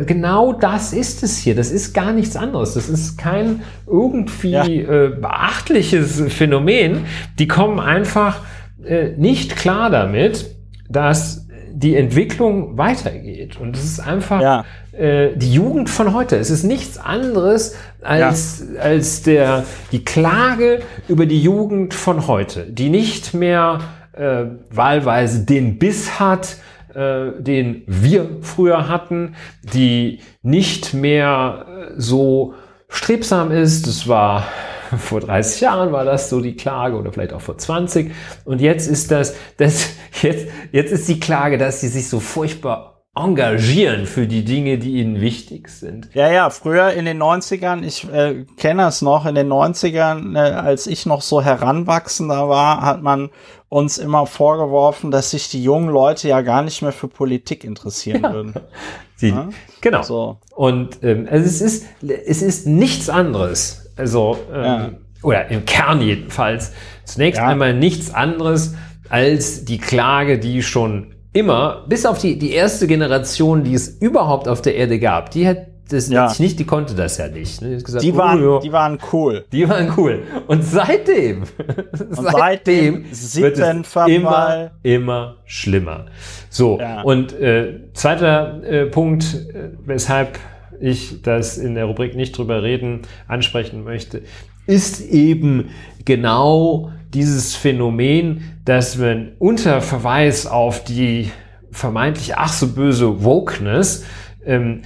genau 0.00 0.52
das 0.52 0.92
ist 0.92 1.22
es 1.22 1.36
hier. 1.36 1.54
Das 1.54 1.70
ist 1.70 1.92
gar 1.92 2.12
nichts 2.12 2.36
anderes. 2.36 2.74
Das 2.74 2.88
ist 2.88 3.18
kein 3.18 3.62
irgendwie 3.86 4.50
ja. 4.50 4.64
äh, 4.64 5.08
beachtliches 5.10 6.22
Phänomen. 6.28 7.04
Die 7.38 7.48
kommen 7.48 7.80
einfach 7.80 8.40
äh, 8.84 9.10
nicht 9.16 9.56
klar 9.56 9.90
damit, 9.90 10.54
dass 10.88 11.41
die 11.72 11.96
Entwicklung 11.96 12.76
weitergeht. 12.78 13.58
Und 13.60 13.76
es 13.76 13.84
ist 13.84 14.00
einfach 14.00 14.40
ja. 14.40 14.64
äh, 14.92 15.36
die 15.36 15.52
Jugend 15.52 15.90
von 15.90 16.14
heute. 16.14 16.36
Es 16.36 16.50
ist 16.50 16.64
nichts 16.64 16.98
anderes 16.98 17.74
als, 18.00 18.64
ja. 18.74 18.80
als 18.80 19.22
der, 19.22 19.64
die 19.90 20.04
Klage 20.04 20.82
über 21.08 21.26
die 21.26 21.42
Jugend 21.42 21.94
von 21.94 22.26
heute, 22.26 22.64
die 22.64 22.90
nicht 22.90 23.34
mehr 23.34 23.80
äh, 24.12 24.44
wahlweise 24.70 25.44
den 25.44 25.78
Biss 25.78 26.20
hat, 26.20 26.56
äh, 26.94 27.30
den 27.38 27.82
wir 27.86 28.28
früher 28.42 28.88
hatten, 28.88 29.34
die 29.62 30.20
nicht 30.42 30.92
mehr 30.92 31.66
äh, 31.66 31.92
so 31.96 32.54
strebsam 32.88 33.50
ist. 33.50 33.86
Das 33.86 34.06
war 34.06 34.46
vor 34.98 35.20
30 35.20 35.60
Jahren 35.60 35.92
war 35.92 36.04
das 36.04 36.28
so 36.28 36.40
die 36.40 36.56
Klage 36.56 36.96
oder 36.96 37.12
vielleicht 37.12 37.32
auch 37.32 37.40
vor 37.40 37.58
20. 37.58 38.12
Und 38.44 38.60
jetzt 38.60 38.86
ist 38.86 39.10
das, 39.10 39.34
das 39.56 39.90
jetzt, 40.22 40.48
jetzt 40.72 40.92
ist 40.92 41.08
die 41.08 41.20
Klage, 41.20 41.58
dass 41.58 41.80
sie 41.80 41.88
sich 41.88 42.08
so 42.08 42.20
furchtbar 42.20 42.92
engagieren 43.14 44.06
für 44.06 44.26
die 44.26 44.42
Dinge, 44.42 44.78
die 44.78 44.94
ihnen 44.94 45.20
wichtig 45.20 45.68
sind. 45.68 46.08
Ja, 46.14 46.32
ja, 46.32 46.48
früher 46.48 46.92
in 46.92 47.04
den 47.04 47.22
90ern, 47.22 47.82
ich 47.82 48.10
äh, 48.10 48.46
kenne 48.56 48.86
es 48.86 49.02
noch, 49.02 49.26
in 49.26 49.34
den 49.34 49.52
90ern, 49.52 50.34
äh, 50.34 50.38
als 50.38 50.86
ich 50.86 51.04
noch 51.04 51.20
so 51.20 51.42
heranwachsender 51.42 52.48
war, 52.48 52.80
hat 52.80 53.02
man 53.02 53.28
uns 53.68 53.98
immer 53.98 54.26
vorgeworfen, 54.26 55.10
dass 55.10 55.30
sich 55.30 55.50
die 55.50 55.62
jungen 55.62 55.90
Leute 55.90 56.28
ja 56.28 56.40
gar 56.40 56.62
nicht 56.62 56.80
mehr 56.80 56.92
für 56.92 57.08
Politik 57.08 57.64
interessieren 57.64 58.22
ja. 58.22 58.32
würden. 58.32 58.54
Sie, 59.16 59.28
ja? 59.28 59.50
Genau. 59.82 60.02
So. 60.02 60.38
Und 60.54 61.02
ähm, 61.02 61.28
also 61.30 61.46
es 61.46 61.60
ist 61.60 61.86
es 62.02 62.42
ist 62.42 62.66
nichts 62.66 63.08
anderes. 63.08 63.81
Also 63.96 64.38
ähm, 64.52 64.62
ja. 64.64 64.90
oder 65.22 65.48
im 65.48 65.64
Kern 65.64 66.00
jedenfalls 66.00 66.72
zunächst 67.04 67.40
einmal 67.40 67.74
nichts 67.74 68.14
anderes 68.14 68.74
als 69.08 69.64
die 69.64 69.78
Klage, 69.78 70.38
die 70.38 70.62
schon 70.62 71.14
immer, 71.32 71.84
bis 71.88 72.06
auf 72.06 72.18
die, 72.18 72.38
die 72.38 72.52
erste 72.52 72.86
Generation, 72.86 73.64
die 73.64 73.74
es 73.74 73.88
überhaupt 73.88 74.48
auf 74.48 74.62
der 74.62 74.76
Erde 74.76 74.98
gab, 74.98 75.30
die 75.30 75.46
hat 75.46 75.66
das 75.92 76.08
ja. 76.08 76.32
nicht, 76.38 76.58
die 76.58 76.64
konnte 76.64 76.94
das 76.94 77.18
ja 77.18 77.28
nicht. 77.28 77.60
Ne? 77.60 77.76
Die, 77.76 77.82
gesagt, 77.82 78.04
die, 78.04 78.16
waren, 78.16 78.42
oh, 78.46 78.60
die 78.60 78.72
waren 78.72 78.98
cool. 79.12 79.44
Die 79.52 79.68
waren 79.68 79.92
cool. 79.96 80.22
Und 80.46 80.64
seitdem, 80.64 81.42
und 82.16 82.32
seitdem, 82.32 83.04
wird 83.04 83.58
es 83.58 83.96
immer, 84.06 84.70
immer 84.82 85.36
schlimmer. 85.44 86.06
So, 86.48 86.78
ja. 86.80 87.02
und 87.02 87.32
äh, 87.34 87.80
zweiter 87.92 88.62
äh, 88.64 88.86
Punkt, 88.86 89.24
äh, 89.34 89.70
weshalb 89.84 90.38
ich 90.82 91.22
das 91.22 91.58
in 91.58 91.74
der 91.74 91.84
Rubrik 91.86 92.16
nicht 92.16 92.36
drüber 92.36 92.62
reden 92.62 93.02
ansprechen 93.28 93.84
möchte, 93.84 94.22
ist 94.66 95.00
eben 95.00 95.70
genau 96.04 96.90
dieses 97.14 97.54
Phänomen, 97.54 98.58
dass 98.64 98.98
man 98.98 99.32
unter 99.38 99.80
Verweis 99.80 100.46
auf 100.46 100.84
die 100.84 101.30
vermeintlich 101.70 102.36
ach 102.36 102.52
so 102.52 102.68
böse 102.68 103.24
Wokeness 103.24 104.04
ähm, 104.44 104.82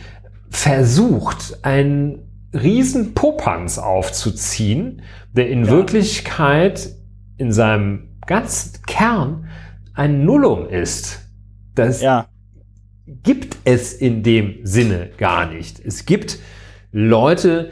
versucht, 0.50 1.58
einen 1.62 2.18
riesen 2.52 3.14
Popanz 3.14 3.78
aufzuziehen, 3.78 5.02
der 5.32 5.50
in 5.50 5.64
ja. 5.64 5.70
Wirklichkeit 5.70 6.90
in 7.36 7.52
seinem 7.52 8.18
ganzen 8.26 8.82
Kern 8.86 9.48
ein 9.94 10.24
Nullum 10.24 10.68
ist. 10.68 11.20
Das 11.74 12.00
ja. 12.00 12.26
Gibt 13.26 13.58
es 13.64 13.92
in 13.92 14.22
dem 14.22 14.60
Sinne 14.62 15.10
gar 15.18 15.52
nicht. 15.52 15.84
Es 15.84 16.06
gibt 16.06 16.38
Leute, 16.92 17.70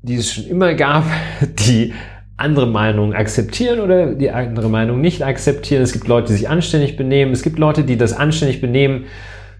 die 0.00 0.14
es 0.14 0.32
schon 0.32 0.46
immer 0.46 0.72
gab, 0.74 1.04
die 1.68 1.92
andere 2.36 2.66
Meinungen 2.66 3.12
akzeptieren 3.12 3.80
oder 3.80 4.14
die 4.14 4.30
andere 4.30 4.68
Meinung 4.68 5.00
nicht 5.00 5.22
akzeptieren. 5.22 5.82
Es 5.82 5.92
gibt 5.92 6.08
Leute, 6.08 6.28
die 6.28 6.34
sich 6.34 6.48
anständig 6.48 6.96
benehmen. 6.96 7.32
Es 7.32 7.42
gibt 7.42 7.58
Leute, 7.58 7.84
die 7.84 7.96
das 7.96 8.12
anständig 8.12 8.60
benehmen, 8.60 9.04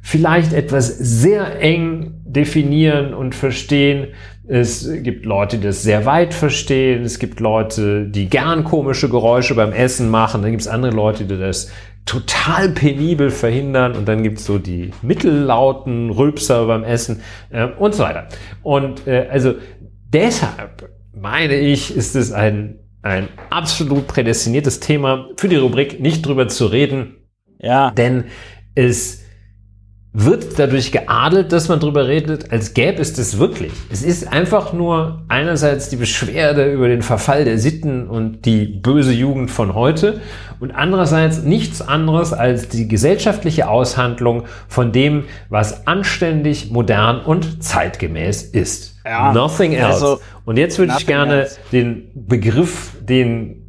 vielleicht 0.00 0.52
etwas 0.52 0.88
sehr 0.98 1.60
eng 1.60 2.14
definieren 2.24 3.12
und 3.14 3.34
verstehen. 3.34 4.08
Es 4.46 4.88
gibt 5.02 5.24
Leute, 5.24 5.58
die 5.58 5.66
das 5.66 5.82
sehr 5.82 6.04
weit 6.04 6.34
verstehen. 6.34 7.02
Es 7.02 7.18
gibt 7.18 7.40
Leute, 7.40 8.06
die 8.06 8.28
gern 8.28 8.64
komische 8.64 9.08
Geräusche 9.08 9.54
beim 9.54 9.72
Essen 9.72 10.10
machen. 10.10 10.42
Dann 10.42 10.50
gibt 10.50 10.62
es 10.62 10.68
andere 10.68 10.92
Leute, 10.92 11.24
die 11.24 11.38
das 11.38 11.70
total 12.06 12.70
penibel 12.70 13.30
verhindern. 13.30 13.94
Und 13.94 14.06
dann 14.06 14.23
gibt 14.23 14.38
es 14.38 14.44
so 14.44 14.58
die 14.58 14.90
mittellauten 15.02 16.11
Rülpser 16.11 16.66
beim 16.66 16.84
Essen 16.84 17.23
äh, 17.50 17.66
und 17.66 17.94
so 17.94 18.02
weiter. 18.02 18.28
Und 18.62 19.06
äh, 19.06 19.28
also 19.30 19.54
deshalb 20.12 20.90
meine 21.12 21.56
ich, 21.56 21.94
ist 21.96 22.16
es 22.16 22.32
ein, 22.32 22.80
ein 23.02 23.28
absolut 23.50 24.06
prädestiniertes 24.06 24.80
Thema 24.80 25.28
für 25.37 25.49
die 25.49 25.56
Rubrik, 25.56 26.00
nicht 26.00 26.26
drüber 26.26 26.49
zu 26.49 26.66
reden. 26.66 27.16
Ja. 27.58 27.90
Denn 27.90 28.25
es 28.75 29.23
wird 30.16 30.61
dadurch 30.61 30.92
geadelt, 30.92 31.50
dass 31.50 31.68
man 31.68 31.80
drüber 31.80 32.06
redet, 32.06 32.52
als 32.52 32.73
gäbe 32.73 33.02
es 33.02 33.14
das 33.14 33.38
wirklich. 33.40 33.73
Es 33.90 34.02
ist 34.02 34.33
einfach 34.33 34.73
nur 34.73 35.23
einerseits 35.26 35.88
die 35.88 35.97
Beschwerde 35.97 36.73
über 36.73 36.87
den 36.87 37.02
Verfall 37.02 37.44
der 37.44 37.59
Sitten 37.59 38.06
und 38.06 38.47
die 38.47 38.64
böse 38.64 39.12
Jugend 39.12 39.50
von 39.50 39.75
heute 39.75 40.21
und 40.61 40.71
andererseits 40.71 41.42
nichts 41.42 41.83
anderes 41.83 42.33
als 42.33 42.68
die 42.68 42.87
gesellschaftliche 42.87 43.68
Aushandlung 43.68 44.44
von 44.68 44.92
dem, 44.92 45.25
was 45.49 45.88
anständig, 45.88 46.71
modern 46.71 47.21
und 47.21 47.64
zeitgemäß 47.64 48.42
ist. 48.42 48.94
Ja, 49.04 49.33
Nothing 49.33 49.73
else. 49.73 49.87
Also, 49.87 50.21
und 50.44 50.59
jetzt 50.59 50.78
würde 50.78 50.94
ich 50.97 51.09
gerne 51.09 51.42
else. 51.42 51.59
den 51.73 52.11
Begriff, 52.14 52.92
den 53.00 53.63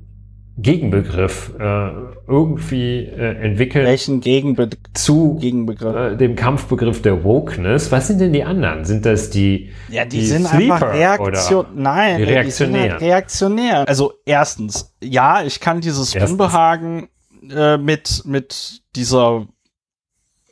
Gegenbegriff 0.57 1.53
äh, 1.59 1.89
irgendwie 2.27 3.05
äh, 3.05 3.41
entwickeln. 3.41 3.85
Welchen 3.85 4.21
Gegenbe 4.21 4.69
zu 4.93 5.35
Gegenbegriff? 5.35 6.13
Äh, 6.13 6.15
dem 6.15 6.35
Kampfbegriff 6.35 7.01
der 7.01 7.25
Wokeness. 7.25 7.91
Was 7.91 8.07
sind 8.07 8.21
denn 8.21 8.31
die 8.31 8.43
anderen? 8.43 8.85
Sind 8.85 9.05
das 9.05 9.29
die 9.29 9.71
Ja, 9.89 10.05
die, 10.05 10.19
die 10.19 10.25
sind 10.25 10.47
Sleeper 10.47 10.75
einfach 10.75 10.93
Reaktion 10.93 11.65
Nein, 11.75 12.19
die 12.19 12.23
reaktionär. 12.23 12.83
Die 12.83 12.91
halt 12.91 13.01
reaktionär. 13.01 13.87
Also 13.87 14.13
erstens, 14.25 14.95
ja, 15.03 15.43
ich 15.43 15.59
kann 15.59 15.81
dieses 15.81 16.15
erstens. 16.15 16.31
Unbehagen 16.31 17.09
äh, 17.53 17.77
mit 17.77 18.23
mit 18.25 18.81
dieser 18.95 19.47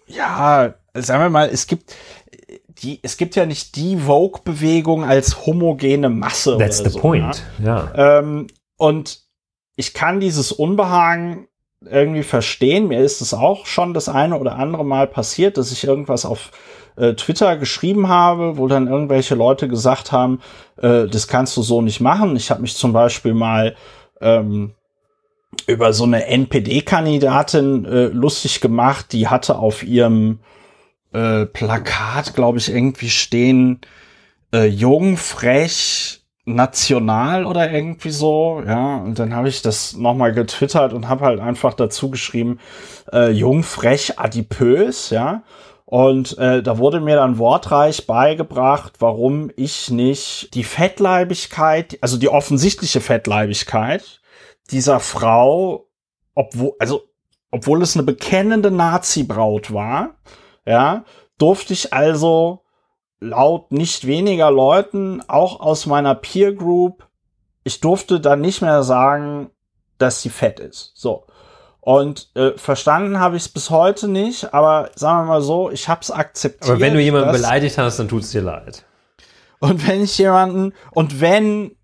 ja, 0.07 0.75
sagen 0.93 1.24
wir 1.24 1.29
mal, 1.29 1.50
es 1.50 1.65
gibt 1.65 1.95
die, 2.81 3.00
es 3.01 3.15
gibt 3.15 3.36
ja 3.36 3.45
nicht 3.45 3.77
die 3.77 3.98
Vogue-Bewegung 3.98 5.05
als 5.05 5.45
homogene 5.45 6.10
Masse. 6.10 6.57
That's 6.57 6.79
the 6.79 6.89
so, 6.89 7.00
point, 7.00 7.43
ja. 7.63 7.89
ja. 7.95 8.19
Ähm, 8.19 8.48
und 8.77 9.23
ich 9.75 9.94
kann 9.94 10.20
dieses 10.20 10.51
Unbehagen 10.51 11.48
irgendwie 11.82 12.24
verstehen. 12.24 12.88
Mir 12.88 13.01
ist 13.01 13.22
es 13.22 13.34
auch 13.34 13.65
schon 13.65 13.94
das 13.94 14.10
eine 14.10 14.39
oder 14.39 14.56
andere 14.56 14.86
Mal 14.86 15.08
passiert, 15.08 15.58
dass 15.58 15.72
ich 15.72 15.84
irgendwas 15.84 16.25
auf 16.25 16.51
äh, 16.96 17.13
Twitter 17.13 17.58
geschrieben 17.58 18.08
habe, 18.08 18.58
wo 18.58 18.68
dann 18.68 18.88
irgendwelche 18.88 19.36
Leute 19.36 19.68
gesagt 19.68 20.12
haben, 20.12 20.39
äh, 20.77 21.08
das 21.08 21.27
kannst 21.27 21.58
du 21.58 21.62
so 21.62 21.82
nicht 21.82 22.00
machen. 22.00 22.36
Ich 22.36 22.51
habe 22.51 22.62
mich 22.62 22.75
zum 22.75 22.94
Beispiel 22.94 23.34
mal 23.34 23.75
ähm, 24.22 24.74
über 25.68 25.94
so 25.94 26.03
eine 26.03 26.25
NPD-Kandidatin 26.27 27.86
äh, 27.86 28.06
lustig 28.06 28.62
gemacht, 28.62 29.08
die 29.12 29.27
hatte 29.27 29.58
auf 29.58 29.84
ihrem 29.84 30.39
äh, 31.13 31.46
Plakat, 31.46 32.34
glaube 32.34 32.58
ich, 32.58 32.70
irgendwie 32.70 33.10
stehen, 33.10 33.82
äh, 34.53 34.65
jung, 34.65 35.18
frech, 35.18 36.23
national 36.46 37.46
oder 37.46 37.72
irgendwie 37.72 38.10
so, 38.10 38.62
ja, 38.66 38.98
und 38.98 39.18
dann 39.18 39.34
habe 39.34 39.48
ich 39.48 39.62
das 39.62 39.96
nochmal 39.96 40.34
getwittert 40.34 40.94
und 40.94 41.08
habe 41.08 41.26
halt 41.26 41.40
einfach 41.40 41.74
dazu 41.74 42.10
geschrieben, 42.10 42.60
äh, 43.12 43.30
jung, 43.32 43.64
frech, 43.64 44.20
adipös, 44.20 45.10
ja, 45.10 45.44
und 45.86 46.38
äh, 46.40 46.64
da 46.64 46.78
wurde 46.80 47.00
mir 47.00 47.16
dann 47.18 47.38
wortreich 47.38 48.08
beigebracht, 48.08 48.94
warum 49.00 49.52
ich 49.56 49.92
nicht 49.92 50.54
die 50.56 50.64
Fettleibigkeit, 50.64 51.98
also 52.02 52.18
die 52.18 52.30
offensichtliche 52.30 53.00
Fettleibigkeit 53.00 54.22
dieser 54.72 55.00
Frau, 55.00 55.88
obwohl, 56.36 56.74
also, 56.80 57.04
obwohl 57.52 57.82
es 57.84 57.96
eine 57.96 58.04
bekennende 58.04 58.72
Nazi-Braut 58.72 59.72
war, 59.72 60.16
ja, 60.66 61.06
durfte 61.38 61.74
ich 61.74 61.94
also 61.94 62.62
laut 63.24 63.72
nicht 63.72 64.06
weniger 64.06 64.51
Leuten, 64.51 65.22
auch 65.27 65.60
aus 65.60 65.86
meiner 65.86 66.15
Peer 66.15 66.53
Group, 66.53 67.08
ich 67.63 67.80
durfte 67.80 68.20
dann 68.20 68.42
nicht 68.42 68.62
mehr 68.62 68.84
sagen, 68.84 69.50
dass 69.98 70.22
sie 70.22 70.30
fett 70.30 70.60
ist. 70.60 70.92
So. 70.96 71.25
Und 71.80 72.30
äh, 72.36 72.51
verstanden 72.58 73.20
habe 73.20 73.36
ich 73.36 73.44
es 73.44 73.50
bis 73.50 73.70
heute 73.70 74.08
nicht, 74.08 74.53
aber 74.53 74.89
sagen 74.96 75.25
wir 75.25 75.34
mal 75.34 75.42
so, 75.42 75.70
ich 75.70 75.89
habe 75.89 76.01
es 76.01 76.12
akzeptiert. 76.12 76.70
Aber 76.70 76.80
wenn 76.80 76.94
du 76.94 77.01
jemanden 77.01 77.32
beleidigt 77.32 77.77
hast, 77.77 78.00
dann 78.00 78.08
tut 78.08 78.24
es 78.24 78.32
dir 78.32 78.42
leid. 78.42 78.86
Und 79.60 79.88
wenn 79.88 80.01
ich 80.01 80.18
jemanden, 80.18 80.74
und 80.92 81.22
wenn 81.22 81.75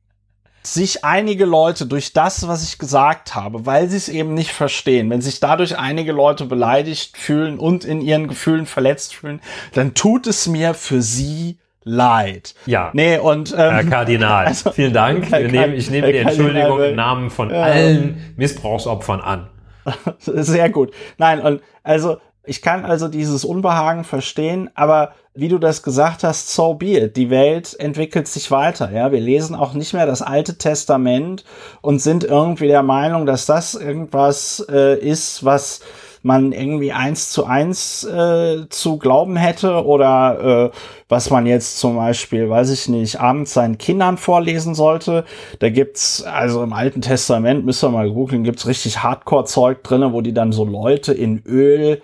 sich 0.61 1.05
einige 1.05 1.45
Leute 1.45 1.85
durch 1.85 2.13
das, 2.13 2.47
was 2.47 2.63
ich 2.63 2.77
gesagt 2.77 3.35
habe, 3.35 3.65
weil 3.65 3.89
sie 3.89 3.97
es 3.97 4.09
eben 4.09 4.33
nicht 4.33 4.51
verstehen, 4.51 5.09
wenn 5.09 5.21
sich 5.21 5.39
dadurch 5.39 5.77
einige 5.77 6.11
Leute 6.11 6.45
beleidigt 6.45 7.17
fühlen 7.17 7.59
und 7.59 7.85
in 7.85 8.01
ihren 8.01 8.27
Gefühlen 8.27 8.65
verletzt 8.65 9.15
fühlen, 9.15 9.41
dann 9.73 9.93
tut 9.93 10.27
es 10.27 10.47
mir 10.47 10.73
für 10.73 11.01
sie 11.01 11.59
leid. 11.83 12.55
Ja. 12.65 12.91
Nee, 12.93 13.17
und, 13.17 13.51
ähm, 13.51 13.57
Herr 13.57 13.83
Kardinal, 13.85 14.45
also, 14.47 14.71
vielen 14.71 14.93
Dank. 14.93 15.31
Nehm, 15.31 15.73
ich 15.73 15.89
nehme 15.89 16.11
die 16.11 16.19
Entschuldigung 16.19 16.81
im 16.81 16.95
Namen 16.95 17.29
von 17.29 17.51
äh, 17.51 17.55
allen 17.55 18.33
Missbrauchsopfern 18.35 19.21
an. 19.21 19.47
Sehr 20.19 20.69
gut. 20.69 20.91
Nein, 21.17 21.39
und 21.39 21.61
also 21.83 22.17
ich 22.49 22.61
kann 22.63 22.83
also 22.83 23.07
dieses 23.07 23.45
Unbehagen 23.45 24.03
verstehen, 24.03 24.69
aber 24.73 25.13
wie 25.35 25.47
du 25.47 25.59
das 25.59 25.83
gesagt 25.83 26.23
hast, 26.23 26.49
so 26.53 26.73
be 26.73 26.97
it. 26.97 27.15
Die 27.15 27.29
Welt 27.29 27.79
entwickelt 27.79 28.27
sich 28.27 28.49
weiter. 28.49 28.91
Ja, 28.91 29.11
wir 29.11 29.19
lesen 29.19 29.55
auch 29.55 29.73
nicht 29.73 29.93
mehr 29.93 30.05
das 30.05 30.21
Alte 30.21 30.57
Testament 30.57 31.45
und 31.81 32.01
sind 32.01 32.23
irgendwie 32.23 32.67
der 32.67 32.83
Meinung, 32.83 33.25
dass 33.25 33.45
das 33.45 33.75
irgendwas 33.75 34.65
äh, 34.69 34.99
ist, 34.99 35.45
was 35.45 35.81
man 36.21 36.51
irgendwie 36.51 36.91
eins 36.91 37.29
zu 37.29 37.45
eins 37.45 38.03
äh, 38.03 38.67
zu 38.69 38.97
glauben 38.97 39.37
hätte 39.37 39.85
oder 39.85 40.71
äh, 40.73 40.77
was 41.07 41.29
man 41.29 41.45
jetzt 41.45 41.79
zum 41.79 41.95
Beispiel, 41.95 42.49
weiß 42.49 42.71
ich 42.71 42.89
nicht, 42.89 43.21
abends 43.21 43.53
seinen 43.53 43.77
Kindern 43.77 44.17
vorlesen 44.17 44.75
sollte. 44.75 45.23
Da 45.59 45.69
gibt's, 45.69 46.23
also 46.23 46.61
im 46.63 46.73
Alten 46.73 47.01
Testament, 47.01 47.65
müsst 47.65 47.83
ihr 47.83 47.89
mal 47.89 48.11
googeln, 48.11 48.43
gibt's 48.43 48.67
richtig 48.67 49.01
Hardcore-Zeug 49.01 49.83
drinne, 49.83 50.11
wo 50.11 50.21
die 50.21 50.33
dann 50.33 50.51
so 50.51 50.65
Leute 50.65 51.13
in 51.13 51.41
Öl 51.45 52.01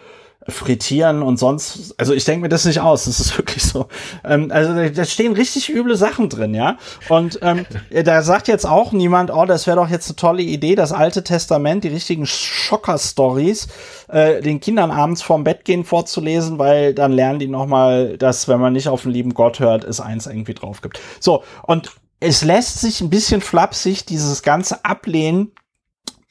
frittieren 0.48 1.24
und 1.24 1.38
sonst, 1.38 1.96
also 1.98 2.14
ich 2.14 2.24
denke 2.24 2.44
mir 2.44 2.50
das 2.50 2.66
nicht 2.66 2.80
aus, 2.80 3.06
das 3.06 3.20
ist 3.20 3.38
wirklich 3.38 3.64
so. 3.64 3.88
Ähm, 4.24 4.52
also 4.52 4.90
da, 4.90 5.06
stehen 5.06 5.34
richtig 5.34 5.74
üble 5.74 5.96
Sachen 5.96 6.30
drin, 6.30 6.54
ja. 6.54 6.78
Und 7.10 7.40
ähm, 7.42 7.66
da 8.04 8.22
sagt 8.22 8.48
jetzt 8.48 8.66
auch 8.66 8.92
niemand, 8.92 9.32
oh, 9.34 9.46
das 9.46 9.66
wäre 9.66 9.78
doch 9.78 9.90
jetzt 9.90 10.08
eine 10.10 10.16
tolle 10.18 10.44
Idee, 10.44 10.76
das 10.76 10.92
Alte 10.92 11.24
Testament, 11.24 11.84
die 11.84 11.90
richtigen 11.90 12.28
Schocker-Stories, 12.28 13.68
äh, 14.10 14.42
den 14.42 14.60
Kindern 14.60 14.92
abends 14.92 15.24
vorm 15.24 15.44
Bett 15.44 15.66
gehen 15.66 15.84
vorzulesen, 15.84 16.60
weil 16.60 16.94
dann 16.94 17.12
lernen 17.12 17.40
die 17.40 17.48
nochmal, 17.48 18.18
dass 18.18 18.48
wenn 18.48 18.60
man 18.60 18.74
nicht 18.74 18.88
auf 18.88 19.02
den 19.02 19.12
lieben 19.12 19.34
Gott 19.34 19.60
hört, 19.60 19.84
es 19.84 20.00
eins 20.00 20.28
irgendwie 20.28 20.54
drauf 20.54 20.82
gibt. 20.82 21.00
So, 21.20 21.44
und 21.64 21.92
es 22.20 22.44
lässt 22.44 22.82
sich 22.82 23.02
ein 23.02 23.10
bisschen 23.10 23.42
flapsig 23.42 24.06
dieses 24.06 24.44
ganze 24.44 24.86
Ablehnen 24.86 25.52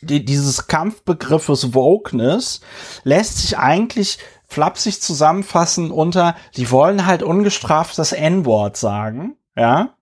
die, 0.05 0.25
dieses 0.25 0.67
Kampfbegriffes 0.67 1.75
Wokeness 1.75 2.61
lässt 3.03 3.39
sich 3.39 3.59
eigentlich 3.59 4.19
flapsig 4.47 5.01
zusammenfassen 5.01 5.91
unter, 5.91 6.37
die 6.57 6.71
wollen 6.71 7.07
halt 7.07 7.23
ungestraft 7.23 7.99
das 7.99 8.13
N-Wort 8.13 8.77
sagen, 8.77 9.37
ja, 9.57 9.95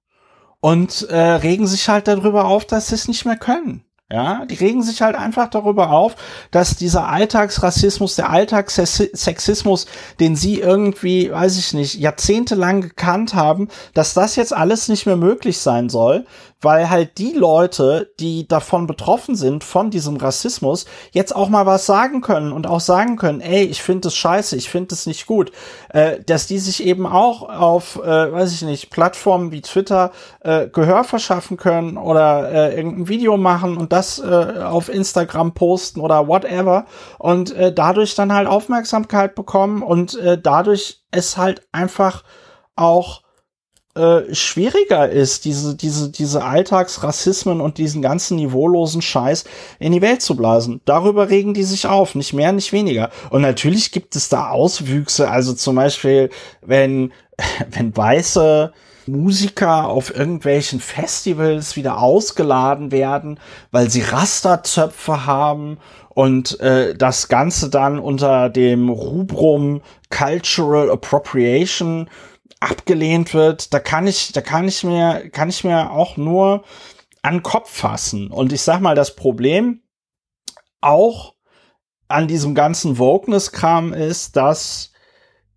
und 0.61 1.09
äh, 1.11 1.17
regen 1.17 1.67
sich 1.67 1.89
halt 1.89 2.07
darüber 2.07 2.45
auf, 2.45 2.65
dass 2.65 2.89
sie 2.89 2.95
es 2.95 3.09
nicht 3.09 3.25
mehr 3.25 3.37
können. 3.37 3.85
Ja, 4.13 4.45
die 4.45 4.57
regen 4.57 4.83
sich 4.83 5.01
halt 5.01 5.17
einfach 5.17 5.49
darüber 5.49 5.91
auf, 5.91 6.17
dass 6.51 6.77
dieser 6.77 7.09
Alltagsrassismus, 7.09 8.15
der 8.15 8.29
Alltagssexismus, 8.29 9.87
den 10.21 10.37
sie 10.37 10.61
irgendwie, 10.61 11.33
weiß 11.33 11.57
ich 11.57 11.73
nicht, 11.73 11.95
jahrzehntelang 11.95 12.83
gekannt 12.83 13.33
haben, 13.33 13.69
dass 13.95 14.13
das 14.13 14.37
jetzt 14.37 14.53
alles 14.53 14.89
nicht 14.89 15.07
mehr 15.07 15.17
möglich 15.17 15.61
sein 15.61 15.89
soll, 15.89 16.27
weil 16.63 16.89
halt 16.89 17.19
die 17.19 17.33
Leute, 17.33 18.13
die 18.19 18.49
davon 18.49 18.87
betroffen 18.87 19.35
sind, 19.35 19.65
von 19.65 19.91
diesem 19.91 20.17
Rassismus, 20.17 20.87
jetzt 21.11 21.35
auch 21.35 21.49
mal 21.49 21.67
was 21.67 21.87
sagen 21.87 22.21
können 22.21 22.53
und 22.53 22.67
auch 22.67 22.81
sagen 22.81 23.17
können, 23.17 23.41
ey, 23.41 23.65
ich 23.65 23.83
finde 23.83 24.09
es 24.09 24.17
scheiße, 24.17 24.57
ich 24.57 24.71
finde 24.71 24.95
es 24.95 25.07
nicht 25.07 25.27
gut, 25.27 25.53
äh, 25.91 26.21
dass 26.25 26.47
die 26.47 26.59
sich 26.59 26.85
eben 26.85 27.07
auch 27.07 27.49
auf, 27.49 27.97
äh, 27.97 28.33
weiß 28.33 28.53
ich 28.53 28.63
nicht, 28.63 28.91
Plattformen 28.91 29.51
wie 29.51 29.63
Twitter 29.63 30.13
äh, 30.41 30.69
Gehör 30.69 31.05
verschaffen 31.05 31.57
können 31.57 31.97
oder 31.97 32.51
äh, 32.51 32.77
irgendein 32.77 33.09
Video 33.09 33.37
machen 33.37 33.77
und 33.77 33.93
das 33.93 34.19
äh, 34.19 34.63
auf 34.63 34.89
Instagram 34.89 35.55
posten 35.55 36.01
oder 36.01 36.29
whatever 36.29 36.87
und 37.19 37.55
äh, 37.55 37.73
dadurch 37.73 38.15
dann 38.15 38.33
halt 38.33 38.49
Aufmerksamkeit 38.49 39.35
bekommen 39.35 39.83
und 39.83 40.17
äh, 40.19 40.41
dadurch 40.41 41.03
es 41.11 41.37
halt 41.37 41.67
einfach 41.73 42.25
auch 42.77 43.23
äh, 43.95 44.35
schwieriger 44.35 45.11
ist, 45.11 45.45
diese, 45.45 45.77
diese, 45.77 46.11
diese 46.11 46.45
Alltagsrassismen 46.45 47.61
und 47.61 47.77
diesen 47.77 48.01
ganzen 48.01 48.37
niveaulosen 48.37 49.03
Scheiß 49.03 49.45
in 49.79 49.93
die 49.93 50.01
Welt 50.01 50.23
zu 50.23 50.35
blasen. 50.35 50.81
Darüber 50.87 51.29
regen 51.29 51.53
die 51.53 51.63
sich 51.63 51.87
auf, 51.87 52.15
nicht 52.15 52.33
mehr, 52.33 52.53
nicht 52.53 52.73
weniger. 52.73 53.11
Und 53.29 53.43
natürlich 53.43 53.93
gibt 53.93 54.17
es 54.17 54.31
da 54.31 54.49
Auswüchse, 54.49 55.31
also 55.31 55.53
zum 55.53 55.77
Beispiel, 55.77 56.31
wenn, 56.63 57.13
wenn 57.71 57.95
weiße 57.95 58.73
Musiker 59.07 59.89
auf 59.89 60.15
irgendwelchen 60.15 60.81
Festivals 60.81 61.77
wieder 61.77 61.99
ausgeladen 61.99 62.93
werden, 62.93 63.39
weil 63.73 63.91
sie 63.91 64.03
Rasterzöpfe 64.03 65.27
haben 65.27 65.79
und 66.09 66.61
äh, 66.61 66.95
das 66.95 67.29
Ganze 67.29 67.69
dann 67.69 67.99
unter 67.99 68.49
dem 68.49 68.89
Rubrum 68.89 69.83
Cultural 70.11 70.91
Appropriation 70.91 72.09
abgelehnt 72.63 73.35
wird, 73.35 73.75
da 73.75 73.81
kann 73.81 74.07
ich, 74.07 74.33
da 74.33 74.41
kann 74.41 74.69
ich 74.69 74.85
mir, 74.85 75.29
kann 75.31 75.49
ich 75.49 75.65
mir 75.65 75.91
auch 75.91 76.17
nur 76.17 76.65
an 77.23 77.43
Kopf 77.43 77.71
fassen. 77.71 78.29
Und 78.29 78.53
ich 78.53 78.63
sag 78.63 78.81
mal, 78.81 78.95
das 78.95 79.17
Problem 79.17 79.83
auch 80.81 81.35
an 82.09 82.29
diesem 82.29 82.55
ganzen 82.55 82.99
Wokeness-Kram 82.99 83.93
ist, 83.93 84.37
dass 84.37 84.93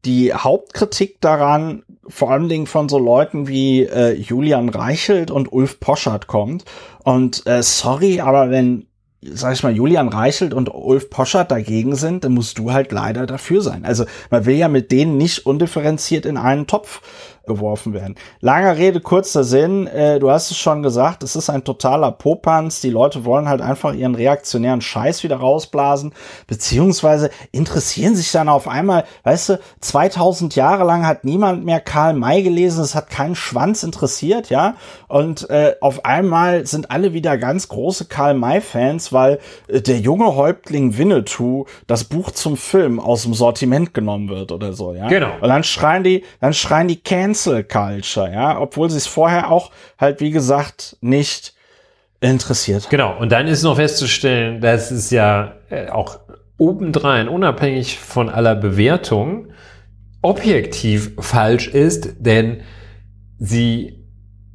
die 0.05 0.33
Hauptkritik 0.33 1.19
daran 1.21 1.83
vor 2.07 2.31
allen 2.31 2.49
Dingen 2.49 2.67
von 2.67 2.87
so 2.87 2.99
Leuten 2.99 3.47
wie 3.47 3.83
äh, 3.83 4.13
Julian 4.13 4.69
Reichelt 4.69 5.31
und 5.31 5.51
Ulf 5.51 5.79
Poschert 5.79 6.27
kommt. 6.27 6.65
Und 7.03 7.45
äh, 7.47 7.63
sorry, 7.63 8.21
aber 8.21 8.51
wenn 8.51 8.87
sag 9.33 9.53
ich 9.53 9.63
mal, 9.63 9.75
Julian 9.75 10.07
Reichelt 10.07 10.53
und 10.53 10.73
Ulf 10.73 11.09
Poschert 11.09 11.51
dagegen 11.51 11.95
sind, 11.95 12.23
dann 12.23 12.33
musst 12.33 12.57
du 12.57 12.71
halt 12.71 12.91
leider 12.91 13.25
dafür 13.25 13.61
sein. 13.61 13.85
Also 13.85 14.05
man 14.29 14.45
will 14.45 14.55
ja 14.55 14.67
mit 14.67 14.91
denen 14.91 15.17
nicht 15.17 15.45
undifferenziert 15.45 16.25
in 16.25 16.37
einen 16.37 16.67
Topf 16.67 17.01
geworfen 17.47 17.93
werden. 17.93 18.15
Lange 18.39 18.77
Rede, 18.77 18.99
kurzer 18.99 19.43
Sinn. 19.43 19.87
Äh, 19.87 20.19
du 20.19 20.29
hast 20.29 20.51
es 20.51 20.57
schon 20.57 20.83
gesagt, 20.83 21.23
es 21.23 21.35
ist 21.35 21.49
ein 21.49 21.63
totaler 21.63 22.11
Popanz. 22.11 22.81
Die 22.81 22.89
Leute 22.89 23.25
wollen 23.25 23.47
halt 23.47 23.61
einfach 23.61 23.93
ihren 23.93 24.15
reaktionären 24.15 24.81
Scheiß 24.81 25.23
wieder 25.23 25.37
rausblasen, 25.37 26.13
beziehungsweise 26.47 27.29
interessieren 27.51 28.15
sich 28.15 28.31
dann 28.31 28.49
auf 28.49 28.67
einmal, 28.67 29.05
weißt 29.23 29.49
du, 29.49 29.59
2000 29.81 30.55
Jahre 30.55 30.83
lang 30.83 31.05
hat 31.05 31.25
niemand 31.25 31.65
mehr 31.65 31.79
Karl 31.79 32.13
May 32.13 32.43
gelesen, 32.43 32.83
es 32.83 32.95
hat 32.95 33.09
keinen 33.09 33.35
Schwanz 33.35 33.83
interessiert, 33.83 34.49
ja. 34.49 34.75
Und 35.07 35.49
äh, 35.49 35.75
auf 35.81 36.05
einmal 36.05 36.65
sind 36.65 36.91
alle 36.91 37.13
wieder 37.13 37.37
ganz 37.37 37.67
große 37.67 38.05
Karl 38.05 38.33
May-Fans, 38.33 39.13
weil 39.13 39.39
äh, 39.67 39.81
der 39.81 39.99
junge 39.99 40.35
Häuptling 40.35 40.97
Winnetou 40.97 41.65
das 41.87 42.03
Buch 42.03 42.31
zum 42.31 42.57
Film 42.57 42.99
aus 42.99 43.23
dem 43.23 43.33
Sortiment 43.33 43.93
genommen 43.93 44.29
wird 44.29 44.51
oder 44.51 44.73
so, 44.73 44.93
ja. 44.93 45.07
Genau. 45.07 45.31
Und 45.41 45.49
dann 45.49 45.63
schreien 45.63 46.03
die, 46.03 46.23
dann 46.41 46.53
schreien 46.53 46.87
die 46.87 47.01
Cancel 47.35 47.63
Culture, 47.63 48.31
ja, 48.31 48.59
obwohl 48.59 48.89
sie 48.89 48.97
es 48.97 49.07
vorher 49.07 49.51
auch 49.51 49.71
halt, 49.99 50.21
wie 50.21 50.31
gesagt, 50.31 50.97
nicht 51.01 51.53
interessiert. 52.21 52.87
Genau. 52.89 53.17
Und 53.19 53.31
dann 53.31 53.47
ist 53.47 53.63
noch 53.63 53.75
festzustellen, 53.75 54.61
dass 54.61 54.91
es 54.91 55.09
ja 55.11 55.53
äh, 55.69 55.89
auch 55.89 56.19
obendrein, 56.57 57.27
unabhängig 57.27 57.99
von 57.99 58.29
aller 58.29 58.55
Bewertung, 58.55 59.47
objektiv 60.21 61.11
falsch 61.19 61.67
ist, 61.67 62.15
denn 62.19 62.61
sie 63.37 64.01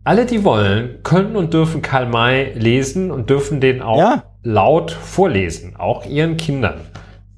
alle, 0.03 0.25
die 0.27 0.43
wollen, 0.45 1.03
können 1.03 1.37
und 1.37 1.53
dürfen 1.53 1.83
Karl 1.83 2.07
May 2.07 2.53
lesen 2.55 3.11
und 3.11 3.29
dürfen 3.31 3.61
den 3.61 3.83
auch 3.83 3.99
Ja. 3.99 4.25
laut 4.43 4.91
vorlesen, 4.91 5.77
auch 5.77 6.07
ihren 6.07 6.39
Kindern. 6.39 6.81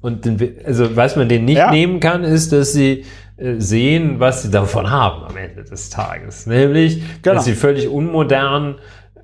Und 0.01 0.25
den, 0.25 0.55
also 0.65 0.95
was 0.95 1.15
man 1.15 1.27
den 1.29 1.45
nicht 1.45 1.57
Ja. 1.57 1.69
nehmen 1.71 1.99
kann, 1.99 2.23
ist, 2.23 2.51
dass 2.53 2.71
sie 2.73 3.03
sehen, 3.59 4.19
was 4.19 4.43
sie 4.43 4.51
davon 4.51 4.89
haben 4.89 5.23
am 5.23 5.35
Ende 5.37 5.63
des 5.63 5.89
Tages. 5.89 6.45
Nämlich, 6.45 7.03
Genau. 7.21 7.35
dass 7.35 7.45
sie 7.45 7.55
völlig 7.55 7.87
unmodern 7.89 8.75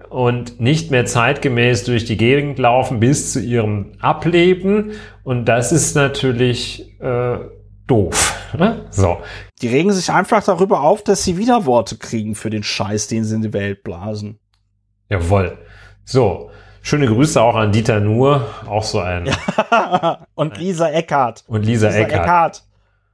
und 0.09 0.59
nicht 0.59 0.91
mehr 0.91 1.05
zeitgemäß 1.05 1.83
durch 1.85 2.05
die 2.05 2.17
Gegend 2.17 2.57
laufen 2.59 2.99
bis 2.99 3.31
zu 3.31 3.39
ihrem 3.39 3.91
Ableben. 3.99 4.91
Und 5.23 5.45
das 5.45 5.71
ist 5.71 5.95
natürlich 5.95 6.99
äh, 6.99 7.37
doof. 7.87 8.35
Ne? 8.57 8.85
So. 8.89 9.17
Die 9.61 9.67
regen 9.67 9.91
sich 9.91 10.11
einfach 10.11 10.43
darüber 10.43 10.81
auf, 10.81 11.03
dass 11.03 11.23
sie 11.23 11.37
Widerworte 11.37 11.97
kriegen 11.97 12.35
für 12.35 12.49
den 12.49 12.63
Scheiß, 12.63 13.07
den 13.07 13.23
sie 13.23 13.35
in 13.35 13.41
die 13.41 13.53
Welt 13.53 13.83
blasen. 13.83 14.39
Jawohl. 15.09 15.57
So. 16.05 16.49
Schöne 16.81 17.07
Grüße 17.07 17.41
auch 17.41 17.55
an 17.55 17.71
Dieter 17.71 17.99
Nuhr, 17.99 18.47
auch 18.67 18.83
so 18.83 18.99
ein. 18.99 19.29
Und 20.33 20.57
Lisa 20.57 20.89
Eckhardt. 20.89 21.43
Und 21.47 21.65
Lisa, 21.65 21.87
Lisa 21.87 21.99
Eckert. 21.99 22.21
Eckhardt. 22.21 22.63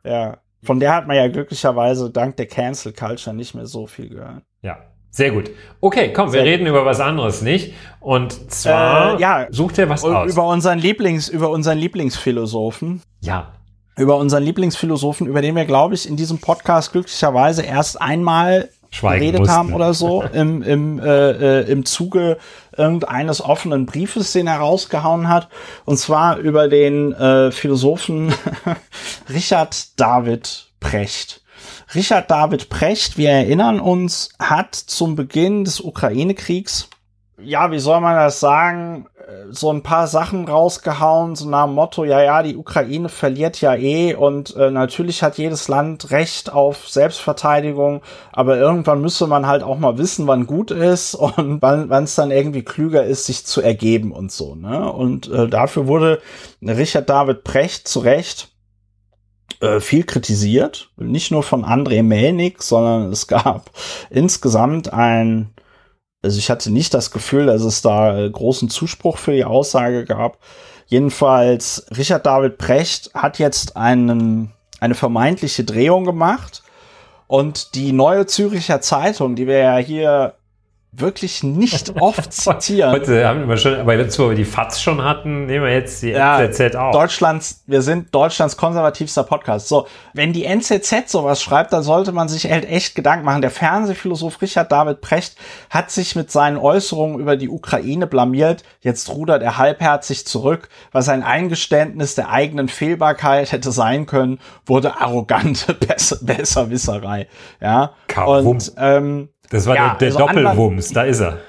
Ja. 0.03 0.37
Von 0.65 0.79
der 0.79 0.93
hat 0.93 1.07
man 1.07 1.15
ja 1.15 1.27
glücklicherweise 1.27 2.09
dank 2.09 2.35
der 2.37 2.47
Cancel 2.47 2.91
Culture 2.93 3.35
nicht 3.35 3.53
mehr 3.55 3.65
so 3.67 3.87
viel 3.87 4.09
gehört. 4.09 4.41
Ja. 4.61 4.77
Sehr 5.11 5.31
gut. 5.31 5.49
Okay, 5.79 6.11
komm, 6.11 6.33
wir 6.33 6.41
Sehr 6.41 6.43
reden 6.43 6.67
über 6.67 6.85
was 6.85 6.99
anderes 6.99 7.41
nicht. 7.41 7.73
Und 8.01 8.51
zwar 8.51 9.15
Äh, 9.17 9.21
ja. 9.21 9.47
sucht 9.49 9.77
ihr 9.77 9.87
was 9.87 10.03
aus. 10.03 10.29
über 10.29 10.45
unseren 10.47 10.77
Lieblings, 10.79 11.29
über 11.29 11.49
unseren 11.51 11.77
Lieblingsphilosophen. 11.77 13.01
ja. 13.21 13.51
Über 13.97 14.17
unseren 14.17 14.43
Lieblingsphilosophen, 14.43 15.25
über 15.25 15.41
den 15.41 15.55
wir, 15.55 15.63
glaube 15.63 15.93
ich, 15.95 16.05
in 16.05 16.17
diesem 16.17 16.39
Podcast 16.39 16.91
glücklicherweise 16.91 17.61
erst 17.61 18.01
einmal 18.01 18.67
geredet 19.01 19.39
mussten. 19.39 19.55
haben 19.55 19.73
oder 19.73 19.93
so 19.93 20.23
im, 20.23 20.61
im, 20.61 20.99
äh, 20.99 21.61
äh, 21.61 21.71
im 21.71 21.85
Zuge 21.85 22.37
irgendeines 22.75 23.41
offenen 23.41 23.85
Briefes, 23.85 24.33
den 24.33 24.47
er 24.47 24.57
rausgehauen 24.57 25.29
hat. 25.29 25.49
Und 25.85 25.97
zwar 25.97 26.37
über 26.37 26.67
den 26.67 27.13
äh, 27.13 27.51
Philosophen 27.51 28.33
Richard 29.29 29.99
David 29.99 30.67
Precht. 30.79 31.41
Richard 31.93 32.29
David 32.29 32.69
Precht, 32.69 33.17
wir 33.17 33.29
erinnern 33.29 33.79
uns, 33.79 34.29
hat 34.39 34.75
zum 34.75 35.15
Beginn 35.15 35.63
des 35.63 35.79
Ukraine-Kriegs, 35.79 36.89
ja, 37.45 37.71
wie 37.71 37.79
soll 37.79 38.01
man 38.01 38.15
das 38.15 38.39
sagen, 38.39 39.07
äh, 39.17 39.51
so 39.51 39.71
ein 39.71 39.83
paar 39.83 40.07
Sachen 40.07 40.47
rausgehauen, 40.47 41.35
so 41.35 41.47
nach 41.47 41.65
dem 41.65 41.75
Motto, 41.75 42.03
ja, 42.03 42.21
ja, 42.21 42.43
die 42.43 42.57
Ukraine 42.57 43.09
verliert 43.09 43.61
ja 43.61 43.75
eh 43.75 44.13
und 44.13 44.55
äh, 44.55 44.71
natürlich 44.71 45.23
hat 45.23 45.37
jedes 45.37 45.67
Land 45.67 46.11
Recht 46.11 46.51
auf 46.51 46.89
Selbstverteidigung, 46.89 48.01
aber 48.31 48.57
irgendwann 48.57 49.01
müsste 49.01 49.27
man 49.27 49.47
halt 49.47 49.63
auch 49.63 49.77
mal 49.77 49.97
wissen, 49.97 50.27
wann 50.27 50.47
gut 50.47 50.71
ist 50.71 51.15
und 51.37 51.61
wann 51.61 52.03
es 52.03 52.15
dann 52.15 52.31
irgendwie 52.31 52.63
klüger 52.63 53.05
ist, 53.05 53.25
sich 53.25 53.45
zu 53.45 53.61
ergeben 53.61 54.11
und 54.11 54.31
so, 54.31 54.55
ne? 54.55 54.91
Und 54.91 55.31
äh, 55.31 55.47
dafür 55.47 55.87
wurde 55.87 56.21
Richard 56.61 57.09
David 57.09 57.43
Precht 57.43 57.87
zu 57.87 57.99
Recht 57.99 58.49
äh, 59.61 59.79
viel 59.79 60.03
kritisiert, 60.03 60.89
nicht 60.97 61.31
nur 61.31 61.43
von 61.43 61.63
André 61.63 62.03
Melnik, 62.03 62.61
sondern 62.61 63.11
es 63.11 63.27
gab 63.27 63.71
insgesamt 64.09 64.91
ein 64.91 65.53
also 66.25 66.39
ich 66.39 66.49
hatte 66.49 66.71
nicht 66.71 66.93
das 66.93 67.11
Gefühl, 67.11 67.45
dass 67.45 67.61
es 67.61 67.83
da 67.83 68.17
äh, 68.17 68.29
großen 68.29 68.69
Zuspruch 68.69 69.17
für 69.19 69.31
die 69.31 69.45
Aussage 69.45 70.05
gab. 70.05 70.39
Jedenfalls, 70.87 71.85
Richard 71.95 72.25
David 72.25 72.57
Precht 72.57 73.11
hat 73.13 73.37
jetzt 73.37 73.77
einen, 73.77 74.51
eine 74.79 74.95
vermeintliche 74.95 75.63
Drehung 75.63 76.03
gemacht. 76.03 76.63
Und 77.27 77.75
die 77.75 77.91
neue 77.91 78.25
Züricher 78.25 78.81
Zeitung, 78.81 79.35
die 79.35 79.47
wir 79.47 79.57
ja 79.59 79.77
hier 79.77 80.33
wirklich 80.99 81.43
nicht 81.43 81.93
oft 81.99 82.31
zitieren, 82.31 82.91
Heute 82.91 83.27
haben 83.27 83.47
wir 83.47 83.57
schon, 83.57 83.75
aber 83.75 83.95
jetzt, 83.95 84.17
wo 84.19 84.29
wir 84.29 84.35
die 84.35 84.45
FATS 84.45 84.81
schon 84.81 85.03
hatten, 85.03 85.45
nehmen 85.45 85.65
wir 85.65 85.73
jetzt 85.73 86.01
die 86.01 86.09
Ja, 86.09 86.41
NZZ 86.41 86.75
auch. 86.75 86.91
Deutschlands, 86.91 87.63
wir 87.67 87.81
sind 87.81 88.13
Deutschlands 88.13 88.57
konservativster 88.57 89.23
Podcast. 89.23 89.67
So, 89.67 89.87
wenn 90.13 90.33
die 90.33 90.45
NZZ 90.45 91.09
sowas 91.09 91.41
schreibt, 91.41 91.73
dann 91.73 91.83
sollte 91.83 92.11
man 92.11 92.27
sich 92.27 92.49
halt 92.49 92.69
echt 92.69 92.95
Gedanken 92.95 93.25
machen. 93.25 93.41
Der 93.41 93.51
Fernsehphilosoph 93.51 94.41
Richard 94.41 94.71
David 94.71 95.01
Precht 95.01 95.35
hat 95.69 95.91
sich 95.91 96.15
mit 96.15 96.31
seinen 96.31 96.57
Äußerungen 96.57 97.19
über 97.19 97.37
die 97.37 97.49
Ukraine 97.49 98.07
blamiert. 98.07 98.63
Jetzt 98.81 99.09
rudert 99.09 99.41
er 99.43 99.57
halbherzig 99.57 100.25
zurück. 100.25 100.69
Was 100.91 101.09
ein 101.09 101.23
Eingeständnis 101.23 102.15
der 102.15 102.29
eigenen 102.29 102.67
Fehlbarkeit 102.67 103.51
hätte 103.51 103.71
sein 103.71 104.05
können, 104.05 104.39
wurde 104.65 104.99
arrogante 104.99 105.73
Besser 105.73 106.17
Besserwisserei. 106.21 107.27
Ja. 107.61 107.93
Kabum. 108.07 108.47
Und 108.47 108.73
ähm, 108.77 109.29
Das 109.49 109.65
war 109.65 109.75
Ja, 109.75 109.95
der, 109.95 110.09
der 110.09 110.19
also 110.19 110.19
Doppelwumms, 110.19 110.89
da 110.89 111.03
ist 111.03 111.21
er. 111.21 111.39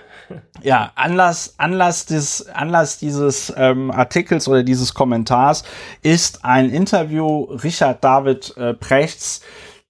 ja, 0.63 0.93
Anlass, 0.95 1.55
Anlass, 1.59 2.07
des, 2.07 2.49
Anlass 2.49 2.99
dieses 2.99 3.53
ähm, 3.57 3.91
Artikels 3.91 4.49
oder 4.49 4.63
dieses 4.63 4.95
Kommentars 4.95 5.65
ist 6.03 6.45
ein 6.45 6.71
Interview 6.71 7.45
Richard 7.45 8.03
David 8.03 8.57
äh, 8.57 8.75
Prechts, 8.75 9.41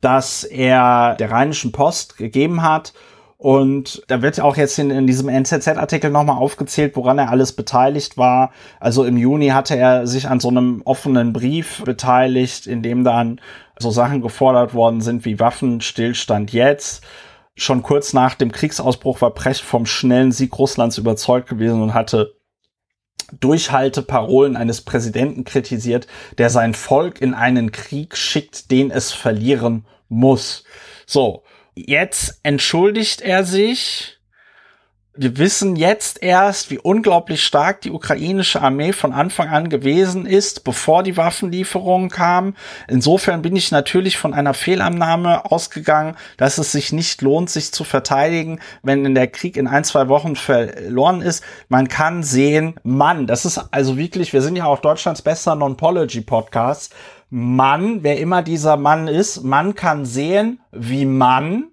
das 0.00 0.44
er 0.44 1.14
der 1.18 1.30
Rheinischen 1.30 1.72
Post 1.72 2.16
gegeben 2.16 2.62
hat. 2.62 2.92
Und 3.38 4.02
da 4.08 4.22
wird 4.22 4.40
auch 4.40 4.56
jetzt 4.56 4.78
in, 4.78 4.90
in 4.90 5.06
diesem 5.06 5.28
NZZ-Artikel 5.28 6.10
nochmal 6.10 6.38
aufgezählt, 6.38 6.96
woran 6.96 7.18
er 7.18 7.30
alles 7.30 7.52
beteiligt 7.52 8.16
war. 8.16 8.50
Also 8.80 9.04
im 9.04 9.18
Juni 9.18 9.48
hatte 9.48 9.76
er 9.76 10.06
sich 10.06 10.28
an 10.28 10.40
so 10.40 10.48
einem 10.48 10.80
offenen 10.84 11.34
Brief 11.34 11.82
beteiligt, 11.84 12.66
in 12.66 12.82
dem 12.82 13.04
dann 13.04 13.40
so 13.78 13.90
Sachen 13.90 14.22
gefordert 14.22 14.72
worden 14.72 15.02
sind 15.02 15.26
wie 15.26 15.38
Waffenstillstand 15.38 16.52
jetzt. 16.52 17.04
Schon 17.58 17.82
kurz 17.82 18.12
nach 18.12 18.34
dem 18.34 18.52
Kriegsausbruch 18.52 19.22
war 19.22 19.32
Precht 19.32 19.62
vom 19.62 19.86
schnellen 19.86 20.30
Sieg 20.30 20.58
Russlands 20.58 20.98
überzeugt 20.98 21.48
gewesen 21.48 21.82
und 21.82 21.94
hatte 21.94 22.36
Durchhalteparolen 23.40 24.56
eines 24.56 24.82
Präsidenten 24.82 25.44
kritisiert, 25.44 26.06
der 26.38 26.50
sein 26.50 26.74
Volk 26.74 27.20
in 27.20 27.34
einen 27.34 27.72
Krieg 27.72 28.16
schickt, 28.16 28.70
den 28.70 28.90
es 28.90 29.12
verlieren 29.12 29.86
muss. 30.08 30.64
So, 31.06 31.42
jetzt 31.74 32.40
entschuldigt 32.42 33.22
er 33.22 33.44
sich. 33.44 34.15
Wir 35.18 35.38
wissen 35.38 35.76
jetzt 35.76 36.22
erst, 36.22 36.70
wie 36.70 36.78
unglaublich 36.78 37.42
stark 37.42 37.80
die 37.80 37.90
ukrainische 37.90 38.60
Armee 38.60 38.92
von 38.92 39.14
Anfang 39.14 39.48
an 39.48 39.70
gewesen 39.70 40.26
ist, 40.26 40.62
bevor 40.62 41.02
die 41.02 41.16
Waffenlieferungen 41.16 42.10
kamen. 42.10 42.54
Insofern 42.86 43.40
bin 43.40 43.56
ich 43.56 43.70
natürlich 43.70 44.18
von 44.18 44.34
einer 44.34 44.52
Fehlannahme 44.52 45.50
ausgegangen, 45.50 46.16
dass 46.36 46.58
es 46.58 46.72
sich 46.72 46.92
nicht 46.92 47.22
lohnt, 47.22 47.48
sich 47.48 47.72
zu 47.72 47.82
verteidigen, 47.82 48.60
wenn 48.82 49.06
in 49.06 49.14
der 49.14 49.28
Krieg 49.28 49.56
in 49.56 49.68
ein, 49.68 49.84
zwei 49.84 50.08
Wochen 50.08 50.36
verloren 50.36 51.22
ist. 51.22 51.42
Man 51.70 51.88
kann 51.88 52.22
sehen, 52.22 52.74
Mann, 52.82 53.26
das 53.26 53.46
ist 53.46 53.58
also 53.70 53.96
wirklich, 53.96 54.34
wir 54.34 54.42
sind 54.42 54.56
ja 54.56 54.66
auch 54.66 54.80
Deutschlands 54.80 55.22
bester 55.22 55.54
Non-Pology-Podcast. 55.54 56.94
Mann, 57.30 58.02
wer 58.02 58.18
immer 58.18 58.42
dieser 58.42 58.76
Mann 58.76 59.08
ist, 59.08 59.42
man 59.42 59.74
kann 59.74 60.04
sehen, 60.04 60.60
wie 60.72 61.06
man, 61.06 61.68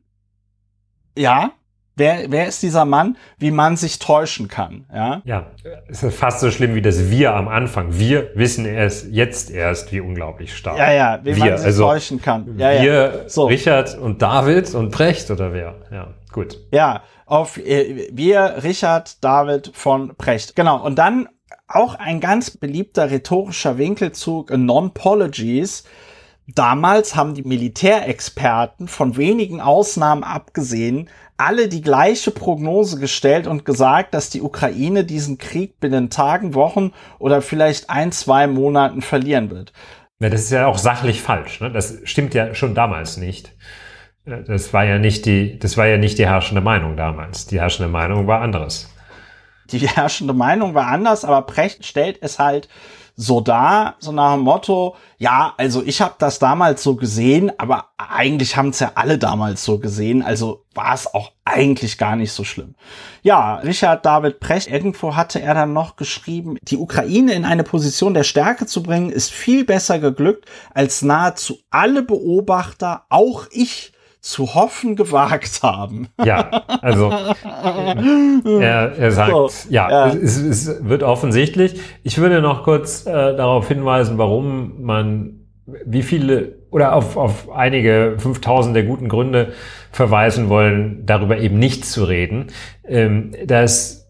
ja, 1.18 1.52
Wer, 1.96 2.32
wer 2.32 2.48
ist 2.48 2.64
dieser 2.64 2.86
Mann, 2.86 3.18
wie 3.38 3.52
man 3.52 3.78
sich 3.78 4.00
täuschen 4.00 4.48
kann? 4.48 4.86
Ja, 4.94 5.22
Ja, 5.26 5.52
es 5.88 6.02
ist 6.02 6.16
fast 6.16 6.40
so 6.40 6.50
schlimm 6.50 6.74
wie 6.74 6.82
das 6.82 7.12
Wir 7.12 7.36
am 7.36 7.48
Anfang. 7.48 8.00
Wir 8.00 8.32
wissen 8.34 8.66
erst 8.66 9.08
jetzt 9.12 9.52
erst, 9.52 9.92
wie 9.92 10.00
unglaublich 10.00 10.56
stark. 10.56 10.78
ja, 10.78 10.92
ja 10.92 11.20
wie 11.22 11.36
wir, 11.36 11.46
man 11.46 11.58
sich 11.58 11.68
also 11.68 11.84
täuschen 11.86 12.22
kann. 12.22 12.58
Ja, 12.58 12.72
wir, 12.72 12.84
ja. 12.84 13.30
So. 13.30 13.46
Richard 13.46 13.96
und 13.98 14.22
David 14.24 14.74
und 14.74 14.92
Brecht 14.92 15.30
oder 15.30 15.54
wer? 15.54 15.76
Ja, 15.92 16.08
gut. 16.32 16.58
Ja, 16.72 17.04
auf 17.28 17.58
äh, 17.58 18.10
wir, 18.12 18.64
Richard 18.64 19.24
David 19.24 19.72
von 19.74 20.16
Precht. 20.16 20.56
Genau. 20.56 20.84
Und 20.84 20.98
dann 20.98 21.30
auch 21.68 21.96
ein 21.96 22.20
ganz 22.20 22.52
beliebter 22.52 23.12
rhetorischer 23.12 23.78
Winkelzug 23.78 24.50
in 24.50 24.66
Non-Pologies. 24.66 25.84
Damals 26.48 27.16
haben 27.16 27.36
die 27.36 27.44
Militärexperten 27.44 28.88
von 28.88 29.16
wenigen 29.16 29.62
Ausnahmen 29.62 30.24
abgesehen 30.24 31.10
alle 31.38 31.68
die 31.68 31.82
gleiche 31.82 32.32
Prognose 32.32 33.00
gestellt 33.00 33.48
und 33.48 33.66
gesagt, 33.66 34.14
dass 34.14 34.30
die 34.30 34.42
Ukraine 34.42 35.04
diesen 35.04 35.38
Krieg 35.38 35.80
binnen 35.80 36.10
Tagen, 36.10 36.54
Wochen 36.54 36.92
oder 37.20 37.42
vielleicht 37.42 37.90
ein, 37.90 38.12
zwei 38.12 38.48
Monaten 38.48 39.02
verlieren 39.02 39.50
wird. 39.50 39.74
Ja, 40.20 40.30
das 40.30 40.42
ist 40.42 40.52
ja 40.52 40.68
auch 40.68 40.78
sachlich 40.78 41.22
falsch. 41.22 41.60
Ne? 41.60 41.72
Das 41.72 41.98
stimmt 42.06 42.34
ja 42.34 42.54
schon 42.56 42.76
damals 42.76 43.18
nicht. 43.18 43.54
Äh, 44.26 44.44
das 44.44 44.74
war 44.74 44.86
ja 44.86 44.98
nicht 44.98 45.26
die, 45.26 45.60
das 45.60 45.78
war 45.78 45.88
ja 45.88 45.98
nicht 45.98 46.18
die 46.18 46.28
herrschende 46.28 46.62
Meinung 46.62 46.96
damals. 46.96 47.48
Die 47.48 47.60
herrschende 47.60 47.92
Meinung 47.92 48.28
war 48.28 48.42
anderes. 48.42 48.90
Die 49.72 49.88
herrschende 49.88 50.34
Meinung 50.34 50.74
war 50.76 50.88
anders, 50.88 51.26
aber 51.26 51.42
Precht 51.44 51.86
stellt 51.86 52.20
es 52.22 52.40
halt 52.40 52.70
so 53.16 53.42
dar, 53.42 53.96
so 54.00 54.12
nach 54.12 54.34
dem 54.34 54.44
Motto, 54.44 54.96
ja, 55.18 55.54
also 55.58 55.84
ich 55.84 56.02
habe 56.02 56.16
das 56.18 56.40
damals 56.40 56.82
so 56.82 56.96
gesehen, 56.96 57.52
aber 57.58 57.90
eigentlich 57.98 58.58
haben 58.58 58.70
es 58.70 58.80
ja 58.80 58.94
alle 58.96 59.20
damals 59.20 59.64
so 59.64 59.78
gesehen, 59.78 60.24
also 60.24 60.66
war 60.74 60.96
es 60.96 61.14
auch 61.14 61.32
eigentlich 61.46 62.00
gar 62.00 62.16
nicht 62.16 62.32
so 62.32 62.44
schlimm. 62.44 62.74
Ja, 63.22 63.56
Richard 63.58 64.06
David 64.06 64.40
Precht, 64.40 64.68
irgendwo 64.68 65.16
hatte 65.16 65.42
er 65.42 65.54
dann 65.54 65.74
noch 65.74 65.96
geschrieben, 65.96 66.58
die 66.64 66.78
Ukraine 66.78 67.34
in 67.34 67.46
eine 67.46 67.64
Position 67.64 68.16
der 68.16 68.24
Stärke 68.24 68.66
zu 68.66 68.82
bringen, 68.82 69.12
ist 69.12 69.32
viel 69.32 69.64
besser 69.64 70.00
geglückt, 70.00 70.46
als 70.74 71.04
nahezu 71.04 71.60
alle 71.70 72.02
Beobachter, 72.02 73.06
auch 73.10 73.46
ich, 73.52 73.93
zu 74.24 74.56
hoffen 74.56 74.96
gewagt 74.96 75.64
haben. 75.64 76.08
Ja, 76.24 76.64
also 76.82 77.12
er, 77.12 78.98
er 78.98 79.12
sagt, 79.12 79.32
so, 79.32 79.50
ja, 79.70 79.90
ja. 79.90 80.08
Es, 80.16 80.38
es, 80.38 80.88
wird 80.88 81.04
offensichtlich. 81.04 81.82
Ich 82.04 82.18
würde 82.18 82.42
noch 82.42 82.64
kurz 82.64 83.06
äh, 83.06 83.12
darauf 83.12 83.68
hinweisen, 83.68 84.18
warum 84.18 84.82
man 84.82 85.42
wie 85.86 86.04
viele 86.04 86.56
oder 86.72 86.96
auf, 86.96 87.18
auf 87.18 87.52
einige 87.52 88.16
5000 88.18 88.74
der 88.74 88.84
guten 88.84 89.10
Gründe 89.10 89.52
verweisen 89.92 90.48
wollen, 90.48 91.06
darüber 91.06 91.38
eben 91.38 91.60
nicht 91.60 91.84
zu 91.86 92.06
reden. 92.06 92.48
Ähm, 92.88 93.36
dass 93.46 94.08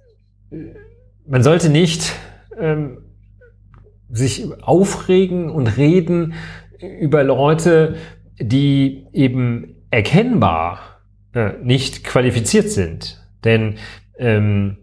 man 1.25 1.41
sollte 1.41 1.69
nicht 1.69 2.13
ähm, 2.59 2.99
sich 4.11 4.45
aufregen 4.61 5.49
und 5.49 5.75
reden 5.75 6.35
über 6.99 7.23
Leute, 7.23 7.95
die 8.39 9.07
eben 9.11 9.72
erkennbar 9.93 10.79
äh, 11.35 11.51
nicht 11.61 12.03
qualifiziert 12.03 12.71
sind. 12.71 13.23
Denn 13.43 13.75
ähm, 14.17 14.77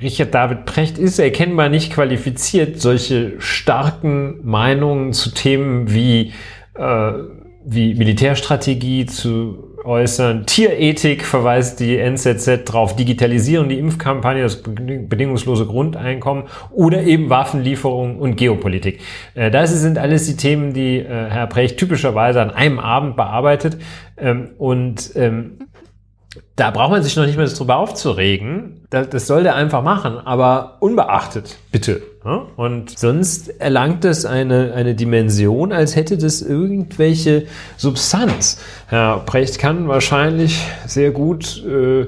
Richard 0.00 0.34
David 0.34 0.64
Precht 0.64 0.96
ist 0.96 1.18
erkennbar 1.18 1.68
nicht 1.68 1.92
qualifiziert, 1.92 2.80
solche 2.80 3.38
starken 3.40 4.40
Meinungen 4.42 5.12
zu 5.12 5.34
Themen 5.34 5.92
wie, 5.92 6.32
äh, 6.76 7.12
wie 7.66 7.94
Militärstrategie 7.94 9.04
zu 9.04 9.65
äußern. 9.86 10.46
Tierethik 10.46 11.24
verweist 11.24 11.80
die 11.80 11.96
NZZ 11.96 12.64
drauf, 12.64 12.96
Digitalisierung, 12.96 13.68
die 13.68 13.78
Impfkampagne, 13.78 14.42
das 14.42 14.62
bedingungslose 14.62 15.66
Grundeinkommen 15.66 16.44
oder 16.70 17.02
eben 17.02 17.30
Waffenlieferung 17.30 18.18
und 18.18 18.36
Geopolitik. 18.36 19.00
Äh, 19.34 19.50
das 19.50 19.70
sind 19.80 19.98
alles 19.98 20.26
die 20.26 20.36
Themen, 20.36 20.72
die 20.72 20.98
äh, 20.98 21.06
Herr 21.06 21.46
Precht 21.46 21.78
typischerweise 21.78 22.40
an 22.40 22.50
einem 22.50 22.78
Abend 22.78 23.16
bearbeitet. 23.16 23.78
Ähm, 24.18 24.50
und 24.58 25.12
ähm, 25.14 25.58
da 26.56 26.70
braucht 26.70 26.90
man 26.90 27.02
sich 27.02 27.16
noch 27.16 27.26
nicht 27.26 27.36
mehr 27.36 27.46
drüber 27.46 27.76
aufzuregen. 27.76 28.82
Das, 28.90 29.10
das 29.10 29.26
soll 29.26 29.42
der 29.42 29.54
einfach 29.54 29.82
machen, 29.82 30.18
aber 30.18 30.78
unbeachtet, 30.80 31.58
bitte. 31.70 32.02
Und 32.56 32.98
sonst 32.98 33.60
erlangt 33.60 34.04
es 34.04 34.24
eine, 34.24 34.72
eine 34.74 34.94
Dimension, 34.96 35.72
als 35.72 35.94
hätte 35.94 36.18
das 36.18 36.42
irgendwelche 36.42 37.46
Substanz. 37.76 38.60
Herr 38.88 39.18
Precht 39.20 39.60
kann 39.60 39.86
wahrscheinlich 39.86 40.60
sehr 40.86 41.12
gut, 41.12 41.64
äh, 41.64 42.06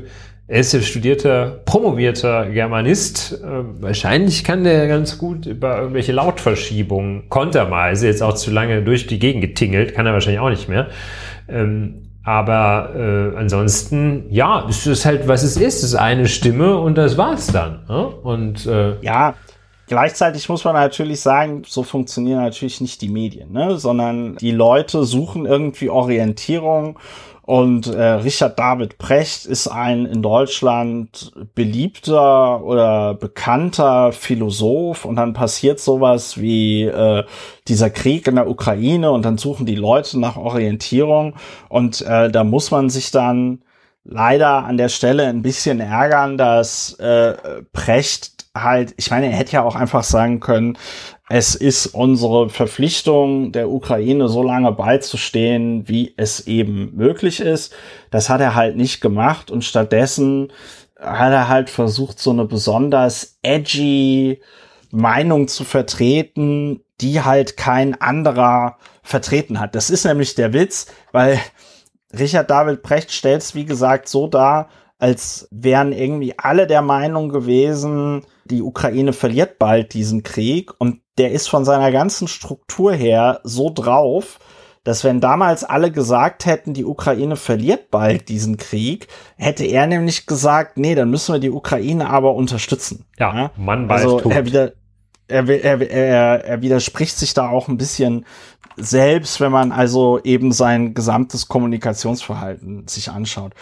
er 0.50 0.60
ist 0.60 0.72
ja 0.72 0.80
studierter, 0.80 1.60
promovierter 1.66 2.46
Germanist. 2.46 3.40
Äh, 3.44 3.82
wahrscheinlich 3.82 4.42
kann 4.44 4.64
der 4.64 4.88
ganz 4.88 5.18
gut 5.18 5.46
über 5.46 5.78
irgendwelche 5.78 6.12
Lautverschiebungen, 6.12 7.24
er 7.30 7.92
ist 7.92 8.02
jetzt 8.02 8.22
auch 8.22 8.34
zu 8.34 8.50
lange 8.50 8.82
durch 8.82 9.06
die 9.06 9.18
Gegend 9.18 9.42
getingelt, 9.42 9.94
kann 9.94 10.06
er 10.06 10.14
wahrscheinlich 10.14 10.40
auch 10.40 10.50
nicht 10.50 10.68
mehr. 10.68 10.88
Ähm, 11.48 12.07
aber 12.28 12.90
äh, 12.94 13.38
ansonsten, 13.38 14.26
ja, 14.28 14.66
es 14.68 14.86
ist 14.86 15.06
halt, 15.06 15.28
was 15.28 15.42
es 15.42 15.56
ist. 15.56 15.76
Es 15.76 15.82
ist 15.82 15.94
eine 15.94 16.28
Stimme 16.28 16.76
und 16.76 16.98
das 16.98 17.16
war's 17.16 17.46
dann. 17.46 17.86
Ne? 17.88 18.06
Und 18.06 18.66
äh, 18.66 19.00
ja, 19.00 19.34
gleichzeitig 19.86 20.46
muss 20.50 20.62
man 20.62 20.74
natürlich 20.74 21.22
sagen, 21.22 21.62
so 21.66 21.82
funktionieren 21.84 22.42
natürlich 22.42 22.82
nicht 22.82 23.00
die 23.00 23.08
Medien, 23.08 23.50
ne? 23.52 23.78
sondern 23.78 24.36
die 24.36 24.50
Leute 24.50 25.04
suchen 25.04 25.46
irgendwie 25.46 25.88
Orientierung 25.88 26.98
und 27.48 27.86
äh, 27.86 28.02
Richard 28.02 28.58
David 28.58 28.98
Precht 28.98 29.46
ist 29.46 29.68
ein 29.68 30.04
in 30.04 30.20
Deutschland 30.20 31.32
beliebter 31.54 32.62
oder 32.62 33.14
bekannter 33.14 34.12
Philosoph. 34.12 35.06
Und 35.06 35.16
dann 35.16 35.32
passiert 35.32 35.80
sowas 35.80 36.38
wie 36.38 36.82
äh, 36.82 37.24
dieser 37.66 37.88
Krieg 37.88 38.28
in 38.28 38.34
der 38.34 38.50
Ukraine 38.50 39.12
und 39.12 39.24
dann 39.24 39.38
suchen 39.38 39.64
die 39.64 39.76
Leute 39.76 40.20
nach 40.20 40.36
Orientierung. 40.36 41.36
Und 41.70 42.02
äh, 42.02 42.30
da 42.30 42.44
muss 42.44 42.70
man 42.70 42.90
sich 42.90 43.12
dann 43.12 43.62
leider 44.04 44.64
an 44.66 44.76
der 44.76 44.90
Stelle 44.90 45.26
ein 45.26 45.40
bisschen 45.40 45.80
ärgern, 45.80 46.36
dass 46.36 46.98
äh, 46.98 47.32
Precht 47.72 48.37
halt, 48.62 48.94
ich 48.96 49.10
meine, 49.10 49.26
er 49.26 49.32
hätte 49.32 49.52
ja 49.52 49.62
auch 49.62 49.76
einfach 49.76 50.04
sagen 50.04 50.40
können, 50.40 50.78
es 51.28 51.54
ist 51.54 51.88
unsere 51.88 52.48
Verpflichtung, 52.48 53.52
der 53.52 53.70
Ukraine 53.70 54.28
so 54.28 54.42
lange 54.42 54.72
beizustehen, 54.72 55.86
wie 55.86 56.14
es 56.16 56.46
eben 56.46 56.96
möglich 56.96 57.40
ist. 57.40 57.74
Das 58.10 58.30
hat 58.30 58.40
er 58.40 58.54
halt 58.54 58.76
nicht 58.76 59.00
gemacht 59.00 59.50
und 59.50 59.64
stattdessen 59.64 60.52
hat 60.98 61.32
er 61.32 61.48
halt 61.48 61.70
versucht, 61.70 62.18
so 62.18 62.30
eine 62.30 62.44
besonders 62.44 63.38
edgy 63.42 64.40
Meinung 64.90 65.48
zu 65.48 65.64
vertreten, 65.64 66.80
die 67.00 67.22
halt 67.22 67.56
kein 67.56 68.00
anderer 68.00 68.78
vertreten 69.02 69.60
hat. 69.60 69.74
Das 69.74 69.90
ist 69.90 70.04
nämlich 70.04 70.34
der 70.34 70.52
Witz, 70.52 70.86
weil 71.12 71.38
Richard 72.18 72.50
David 72.50 72.82
Precht 72.82 73.12
stellt 73.12 73.42
es, 73.42 73.54
wie 73.54 73.66
gesagt, 73.66 74.08
so 74.08 74.26
dar, 74.26 74.68
als 74.98 75.46
wären 75.50 75.92
irgendwie 75.92 76.34
alle 76.38 76.66
der 76.66 76.82
Meinung 76.82 77.28
gewesen, 77.28 78.24
die 78.50 78.62
Ukraine 78.62 79.12
verliert 79.12 79.58
bald 79.58 79.94
diesen 79.94 80.22
Krieg 80.22 80.72
und 80.78 81.00
der 81.18 81.32
ist 81.32 81.48
von 81.48 81.64
seiner 81.64 81.90
ganzen 81.90 82.28
Struktur 82.28 82.92
her 82.92 83.40
so 83.44 83.70
drauf, 83.74 84.38
dass 84.84 85.04
wenn 85.04 85.20
damals 85.20 85.64
alle 85.64 85.90
gesagt 85.90 86.46
hätten, 86.46 86.72
die 86.72 86.84
Ukraine 86.84 87.36
verliert 87.36 87.90
bald 87.90 88.28
diesen 88.28 88.56
Krieg, 88.56 89.08
hätte 89.36 89.64
er 89.64 89.86
nämlich 89.86 90.26
gesagt, 90.26 90.78
nee, 90.78 90.94
dann 90.94 91.10
müssen 91.10 91.34
wir 91.34 91.40
die 91.40 91.50
Ukraine 91.50 92.08
aber 92.08 92.34
unterstützen. 92.34 93.04
Ja, 93.18 93.34
ja? 93.34 93.50
Mann 93.56 93.88
bald 93.88 94.04
also. 94.04 94.30
Er, 94.30 94.46
wieder, 94.46 94.72
er, 95.26 95.48
er, 95.48 95.90
er, 95.90 96.44
er 96.44 96.62
widerspricht 96.62 97.18
sich 97.18 97.34
da 97.34 97.48
auch 97.48 97.68
ein 97.68 97.76
bisschen 97.76 98.24
selbst, 98.76 99.40
wenn 99.40 99.52
man 99.52 99.72
also 99.72 100.20
eben 100.22 100.52
sein 100.52 100.94
gesamtes 100.94 101.48
Kommunikationsverhalten 101.48 102.88
sich 102.88 103.10
anschaut. 103.10 103.52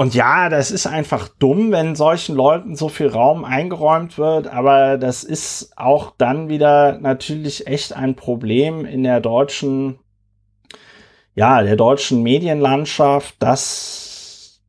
Und 0.00 0.14
ja, 0.14 0.48
das 0.48 0.70
ist 0.70 0.86
einfach 0.86 1.26
dumm, 1.26 1.72
wenn 1.72 1.96
solchen 1.96 2.36
Leuten 2.36 2.76
so 2.76 2.88
viel 2.88 3.08
Raum 3.08 3.44
eingeräumt 3.44 4.16
wird, 4.16 4.46
aber 4.46 4.96
das 4.96 5.24
ist 5.24 5.72
auch 5.76 6.12
dann 6.16 6.48
wieder 6.48 7.00
natürlich 7.00 7.66
echt 7.66 7.92
ein 7.96 8.14
Problem 8.14 8.84
in 8.84 9.02
der 9.02 9.18
deutschen, 9.18 9.98
ja, 11.34 11.62
der 11.64 11.74
deutschen 11.74 12.22
Medienlandschaft, 12.22 13.34
dass 13.40 14.60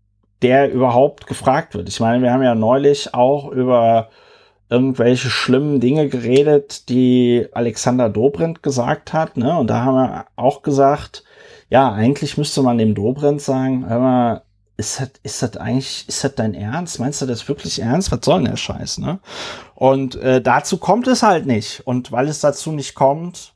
der 0.41 0.71
überhaupt 0.71 1.27
gefragt 1.27 1.75
wird. 1.75 1.89
Ich 1.89 1.99
meine, 1.99 2.23
wir 2.23 2.33
haben 2.33 2.41
ja 2.41 2.55
neulich 2.55 3.13
auch 3.13 3.51
über 3.51 4.09
irgendwelche 4.67 5.29
schlimmen 5.29 5.79
Dinge 5.79 6.09
geredet, 6.09 6.89
die 6.89 7.47
Alexander 7.51 8.09
Dobrindt 8.09 8.63
gesagt 8.63 9.13
hat, 9.13 9.37
ne? 9.37 9.59
Und 9.59 9.69
da 9.69 9.83
haben 9.83 9.95
wir 9.95 10.25
auch 10.35 10.63
gesagt, 10.63 11.23
ja, 11.69 11.91
eigentlich 11.91 12.35
müsste 12.35 12.63
man 12.63 12.79
dem 12.79 12.95
Dobrindt 12.95 13.41
sagen, 13.41 13.87
hör 13.87 13.99
mal, 13.99 14.41
ist 14.79 15.01
das, 15.01 15.09
ist 15.23 15.43
das 15.43 15.57
eigentlich, 15.57 16.07
ist 16.07 16.23
das 16.23 16.35
dein 16.35 16.53
Ernst? 16.53 16.99
Meinst 16.99 17.21
du 17.21 17.25
das 17.25 17.47
wirklich 17.49 17.81
ernst? 17.81 18.13
Was 18.13 18.21
soll 18.23 18.41
denn 18.41 18.51
der 18.51 18.57
Scheiß, 18.57 18.99
ne? 18.99 19.19
Und 19.75 20.15
äh, 20.15 20.41
dazu 20.41 20.77
kommt 20.77 21.07
es 21.07 21.21
halt 21.21 21.45
nicht. 21.45 21.85
Und 21.85 22.13
weil 22.13 22.29
es 22.29 22.39
dazu 22.39 22.71
nicht 22.71 22.95
kommt, 22.95 23.53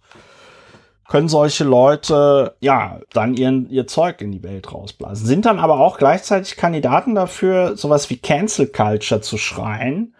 können 1.07 1.29
solche 1.29 1.63
Leute 1.63 2.55
ja 2.59 2.99
dann 3.13 3.35
ihren, 3.35 3.69
ihr 3.69 3.87
Zeug 3.87 4.19
in 4.19 4.33
die 4.33 4.43
Welt 4.43 4.73
rausblasen. 4.73 5.25
Sind 5.25 5.45
dann 5.45 5.59
aber 5.59 5.79
auch 5.79 5.97
gleichzeitig 5.97 6.57
Kandidaten 6.57 7.15
dafür, 7.15 7.77
sowas 7.77 8.09
wie 8.09 8.17
Cancel 8.17 8.67
Culture 8.67 9.21
zu 9.21 9.37
schreien, 9.37 10.15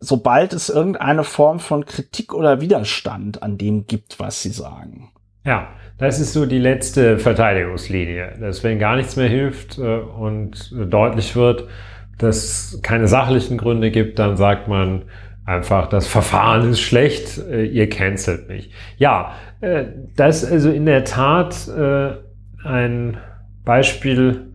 sobald 0.00 0.54
es 0.54 0.70
irgendeine 0.70 1.24
Form 1.24 1.60
von 1.60 1.84
Kritik 1.84 2.32
oder 2.32 2.62
Widerstand 2.62 3.42
an 3.42 3.58
dem 3.58 3.86
gibt, 3.86 4.18
was 4.18 4.40
sie 4.40 4.50
sagen. 4.50 5.12
Ja, 5.44 5.68
das 5.98 6.20
ist 6.20 6.32
so 6.32 6.46
die 6.46 6.58
letzte 6.58 7.18
Verteidigungslinie, 7.18 8.34
dass 8.40 8.64
wenn 8.64 8.78
gar 8.78 8.96
nichts 8.96 9.16
mehr 9.16 9.28
hilft 9.28 9.78
äh, 9.78 9.82
und 9.82 10.72
deutlich 10.72 11.36
wird, 11.36 11.64
dass 12.18 12.72
es 12.72 12.82
keine 12.82 13.08
sachlichen 13.08 13.58
Gründe 13.58 13.90
gibt, 13.90 14.18
dann 14.18 14.36
sagt 14.36 14.68
man, 14.68 15.04
Einfach, 15.48 15.88
das 15.88 16.06
Verfahren 16.06 16.72
ist 16.72 16.82
schlecht, 16.82 17.38
äh, 17.38 17.64
ihr 17.64 17.88
cancelt 17.88 18.50
mich. 18.50 18.70
Ja, 18.98 19.32
äh, 19.62 19.86
das 20.14 20.42
ist 20.42 20.52
also 20.52 20.70
in 20.70 20.84
der 20.84 21.06
Tat 21.06 21.56
ein 22.64 23.16
Beispiel 23.64 24.52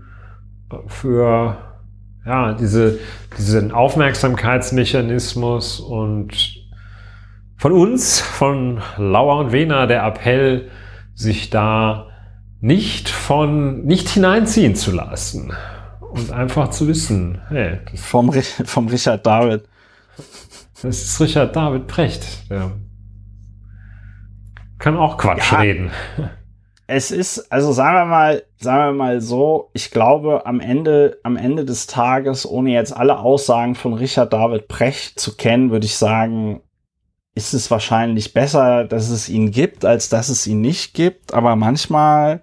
für 0.86 1.58
ja, 2.28 2.54
diese, 2.54 3.00
diesen 3.40 3.72
Aufmerksamkeitsmechanismus 3.72 5.80
und 5.80 6.30
von 7.58 7.72
uns, 7.72 8.20
von 8.20 8.80
Lauer 8.98 9.40
und 9.40 9.52
Wena, 9.52 9.88
der 9.88 10.06
Appell, 10.06 10.70
sich 11.16 11.50
da 11.50 12.08
nicht 12.60 13.10
von, 13.10 13.84
nicht 13.84 14.10
hineinziehen 14.10 14.76
zu 14.76 14.92
lassen 14.92 15.54
und 16.00 16.32
einfach 16.32 16.70
zu 16.70 16.88
wissen, 16.88 17.42
hey, 17.50 17.80
vom, 17.96 18.32
vom 18.32 18.88
Richard 18.88 19.26
David. 19.26 19.64
Das 20.82 21.02
ist 21.02 21.20
Richard 21.20 21.56
David 21.56 21.88
Precht. 21.88 22.50
Der 22.50 22.72
kann 24.80 24.98
auch 24.98 25.18
Quatsch 25.18 25.52
ja, 25.52 25.60
reden. 25.60 25.92
Es 26.88 27.10
ist, 27.10 27.52
also 27.52 27.72
sagen 27.72 27.98
wir 27.98 28.06
mal, 28.06 28.44
sagen 28.58 28.90
wir 28.90 28.98
mal 29.06 29.22
so, 29.22 29.70
ich 29.74 29.92
glaube, 29.92 30.46
am 30.46 30.60
Ende, 30.60 31.20
am 31.24 31.38
Ende 31.38 31.64
des 31.64 31.88
Tages, 31.88 32.46
ohne 32.46 32.72
jetzt 32.72 32.96
alle 32.96 33.20
Aussagen 33.20 33.76
von 33.76 33.94
Richard 33.94 34.34
David 34.34 34.68
Precht 34.68 35.20
zu 35.20 35.38
kennen, 35.38 35.72
würde 35.72 35.86
ich 35.86 35.96
sagen, 35.96 36.62
ist 37.36 37.54
es 37.54 37.72
wahrscheinlich 37.72 38.34
besser, 38.34 38.84
dass 38.84 39.10
es 39.10 39.30
ihn 39.30 39.52
gibt, 39.52 39.86
als 39.86 40.10
dass 40.10 40.30
es 40.30 40.46
ihn 40.46 40.62
nicht 40.62 40.94
gibt. 40.94 41.34
Aber 41.34 41.56
manchmal 41.56 42.42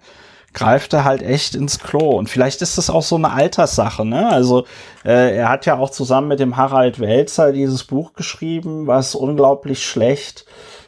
greift 0.53 0.93
er 0.93 1.05
halt 1.05 1.23
echt 1.23 1.55
ins 1.55 1.79
Klo. 1.79 2.11
Und 2.11 2.29
vielleicht 2.29 2.61
ist 2.63 2.77
das 2.77 2.91
auch 2.91 3.03
so 3.03 3.17
eine 3.17 3.31
Alterssache, 3.31 4.05
ne? 4.05 4.29
Also 4.29 4.65
äh, 5.05 5.37
er 5.37 5.49
hat 5.49 5.67
ja 5.67 5.79
auch 5.79 5.91
zusammen 5.91 6.29
mit 6.29 6.41
dem 6.41 6.57
Harald 6.57 6.99
Welzer 6.99 7.53
dieses 7.53 7.85
Buch 7.85 8.15
geschrieben, 8.15 8.87
was 8.87 9.15
unglaublich 9.15 9.87
schlecht 9.87 10.45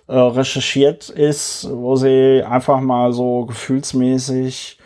äh, 0.09 0.15
recherchiert 0.15 1.09
ist, 1.09 1.69
wo 1.71 1.95
sie 1.95 2.43
einfach 2.43 2.81
mal 2.81 3.13
so 3.13 3.47
gefühlsmäßig 3.47 4.79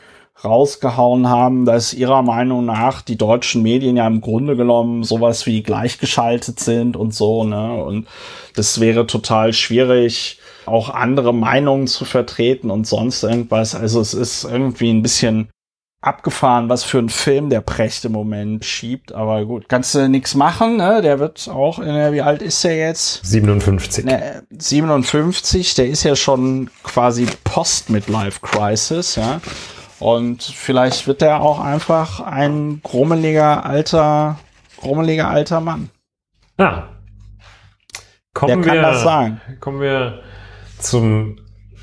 rausgehauen 0.46 1.28
haben, 1.28 1.64
dass 1.64 1.92
ihrer 1.92 2.22
Meinung 2.22 2.64
nach 2.64 3.02
die 3.02 3.18
deutschen 3.18 3.62
Medien 3.62 3.96
ja 3.96 4.06
im 4.06 4.20
Grunde 4.20 4.56
genommen 4.56 5.04
sowas 5.04 5.44
wie 5.46 5.62
gleichgeschaltet 5.62 6.60
sind 6.60 6.96
und 6.96 7.14
so, 7.14 7.44
ne? 7.44 7.74
Und 7.84 8.06
das 8.54 8.80
wäre 8.80 9.06
total 9.06 9.52
schwierig, 9.52 10.38
auch 10.64 10.88
andere 10.90 11.34
Meinungen 11.34 11.86
zu 11.86 12.04
vertreten 12.04 12.70
und 12.70 12.86
sonst 12.86 13.22
irgendwas. 13.22 13.74
Also 13.74 14.00
es 14.00 14.14
ist 14.14 14.44
irgendwie 14.44 14.90
ein 14.90 15.02
bisschen 15.02 15.48
abgefahren, 16.00 16.68
was 16.68 16.84
für 16.84 16.98
ein 16.98 17.08
Film 17.08 17.50
der 17.50 17.60
Precht 17.60 18.04
im 18.04 18.12
Moment 18.12 18.64
schiebt. 18.64 19.12
Aber 19.12 19.44
gut, 19.44 19.68
kannst 19.68 19.94
du 19.94 20.08
nichts 20.08 20.34
machen. 20.34 20.76
Ne? 20.76 21.02
Der 21.02 21.18
wird 21.18 21.48
auch, 21.48 21.80
wie 21.80 22.22
alt 22.22 22.42
ist 22.42 22.64
er 22.64 22.76
jetzt? 22.76 23.26
57. 23.26 24.04
Ne, 24.04 24.42
57, 24.50 25.74
der 25.74 25.88
ist 25.88 26.04
ja 26.04 26.14
schon 26.14 26.70
quasi 26.82 27.26
Post-Midlife-Crisis, 27.44 29.16
ja. 29.16 29.40
Und 29.98 30.42
vielleicht 30.42 31.06
wird 31.06 31.22
er 31.22 31.40
auch 31.40 31.58
einfach 31.60 32.20
ein 32.20 32.80
grummeliger 32.82 33.64
alter, 33.64 34.38
grummeliger 34.78 35.28
alter 35.28 35.60
Mann. 35.60 35.88
Ja. 36.58 36.90
Kommen 38.34 38.64
Wer 38.64 38.66
kann 38.66 38.74
wir, 38.74 38.82
das 38.82 39.02
sagen? 39.02 39.40
Kommen 39.60 39.80
wir 39.80 40.20
zum 40.78 41.38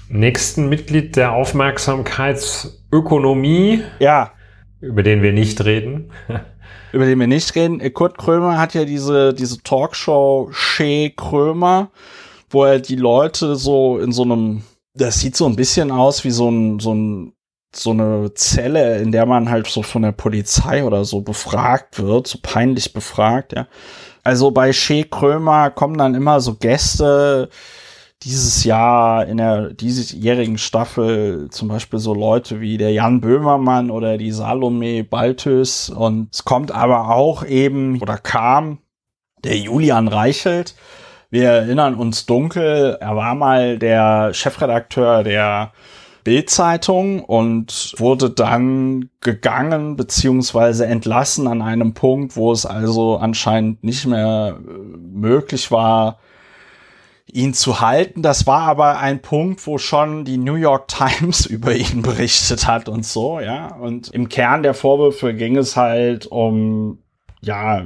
nächsten 0.09 0.69
Mitglied 0.69 1.15
der 1.15 1.31
Aufmerksamkeitsökonomie. 1.33 3.81
Ja. 3.99 4.33
Über 4.79 5.01
den 5.01 5.23
wir 5.23 5.33
nicht 5.33 5.65
reden. 5.65 6.11
über 6.93 7.05
den 7.05 7.19
wir 7.19 7.27
nicht 7.27 7.53
reden. 7.55 7.81
Kurt 7.93 8.17
Krömer 8.17 8.59
hat 8.59 8.75
ja 8.75 8.85
diese, 8.85 9.33
diese 9.33 9.61
Talkshow 9.63 10.49
Shea 10.51 11.09
Krömer, 11.09 11.89
wo 12.49 12.65
er 12.65 12.79
die 12.79 12.95
Leute 12.95 13.55
so 13.55 13.97
in 13.97 14.11
so 14.11 14.23
einem, 14.23 14.61
das 14.93 15.19
sieht 15.19 15.35
so 15.35 15.47
ein 15.47 15.55
bisschen 15.55 15.91
aus 15.91 16.23
wie 16.23 16.31
so 16.31 16.49
ein, 16.49 16.79
so 16.79 16.93
ein, 16.93 17.33
so 17.75 17.91
eine 17.91 18.33
Zelle, 18.35 18.99
in 18.99 19.11
der 19.11 19.25
man 19.25 19.49
halt 19.49 19.67
so 19.67 19.83
von 19.83 20.03
der 20.03 20.11
Polizei 20.11 20.83
oder 20.83 21.05
so 21.05 21.21
befragt 21.21 22.01
wird, 22.01 22.27
so 22.27 22.39
peinlich 22.41 22.93
befragt, 22.93 23.53
ja. 23.53 23.67
Also 24.23 24.51
bei 24.51 24.71
Shea 24.71 25.03
Krömer 25.03 25.69
kommen 25.69 25.97
dann 25.97 26.15
immer 26.15 26.39
so 26.39 26.55
Gäste, 26.55 27.49
dieses 28.23 28.63
Jahr 28.63 29.25
in 29.27 29.37
der 29.37 29.73
diesjährigen 29.73 30.57
Staffel 30.57 31.49
zum 31.49 31.67
Beispiel 31.67 31.99
so 31.99 32.13
Leute 32.13 32.61
wie 32.61 32.77
der 32.77 32.93
Jan 32.93 33.19
Böhmermann 33.19 33.91
oder 33.91 34.17
die 34.17 34.31
Salome 34.31 35.03
Baltös 35.03 35.89
und 35.89 36.29
es 36.33 36.45
kommt 36.45 36.71
aber 36.71 37.09
auch 37.09 37.45
eben 37.45 38.01
oder 38.01 38.17
kam 38.17 38.79
der 39.43 39.57
Julian 39.57 40.07
Reichelt. 40.07 40.75
Wir 41.29 41.49
erinnern 41.49 41.95
uns 41.95 42.25
dunkel, 42.25 42.97
er 42.99 43.15
war 43.15 43.35
mal 43.35 43.77
der 43.77 44.33
Chefredakteur 44.33 45.23
der 45.23 45.73
Bildzeitung 46.23 47.23
und 47.23 47.93
wurde 47.97 48.29
dann 48.29 49.09
gegangen 49.21 49.95
beziehungsweise 49.95 50.85
entlassen 50.85 51.47
an 51.47 51.61
einem 51.61 51.93
Punkt, 51.93 52.35
wo 52.35 52.51
es 52.51 52.65
also 52.65 53.17
anscheinend 53.17 53.83
nicht 53.83 54.05
mehr 54.05 54.57
äh, 54.59 54.71
möglich 54.71 55.71
war, 55.71 56.19
ihn 57.31 57.53
zu 57.53 57.81
halten. 57.81 58.21
Das 58.21 58.47
war 58.47 58.61
aber 58.61 58.99
ein 58.99 59.21
Punkt, 59.21 59.65
wo 59.65 59.77
schon 59.77 60.25
die 60.25 60.37
New 60.37 60.55
York 60.55 60.87
Times 60.87 61.45
über 61.45 61.73
ihn 61.73 62.01
berichtet 62.01 62.67
hat 62.67 62.89
und 62.89 63.05
so, 63.05 63.39
ja. 63.39 63.75
Und 63.75 64.09
im 64.09 64.29
Kern 64.29 64.63
der 64.63 64.73
Vorwürfe 64.73 65.33
ging 65.33 65.57
es 65.57 65.75
halt 65.75 66.27
um, 66.27 66.99
ja, 67.41 67.85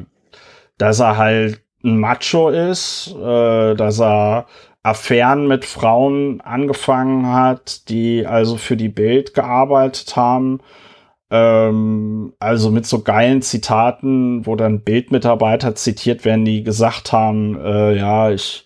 dass 0.78 1.00
er 1.00 1.17
halt 1.17 1.62
ein 1.84 2.00
Macho 2.00 2.50
ist, 2.50 3.15
äh, 3.15 3.76
dass 3.76 4.00
er 4.00 4.47
Affären 4.88 5.47
mit 5.47 5.65
Frauen 5.65 6.39
angefangen 6.41 7.28
hat, 7.28 7.89
die 7.89 8.26
also 8.26 8.56
für 8.56 8.78
die 8.78 8.89
Bild 8.89 9.34
gearbeitet 9.34 10.15
haben. 10.15 10.60
Ähm, 11.30 12.34
also 12.39 12.71
mit 12.71 12.86
so 12.86 13.02
geilen 13.02 13.41
Zitaten, 13.41 14.45
wo 14.45 14.56
dann 14.56 14.82
Bildmitarbeiter 14.82 15.76
zitiert 15.76 16.23
werden, 16.23 16.45
die 16.45 16.63
gesagt 16.63 17.12
haben, 17.12 17.60
äh, 17.60 17.97
ja, 17.97 18.32
ich 18.32 18.65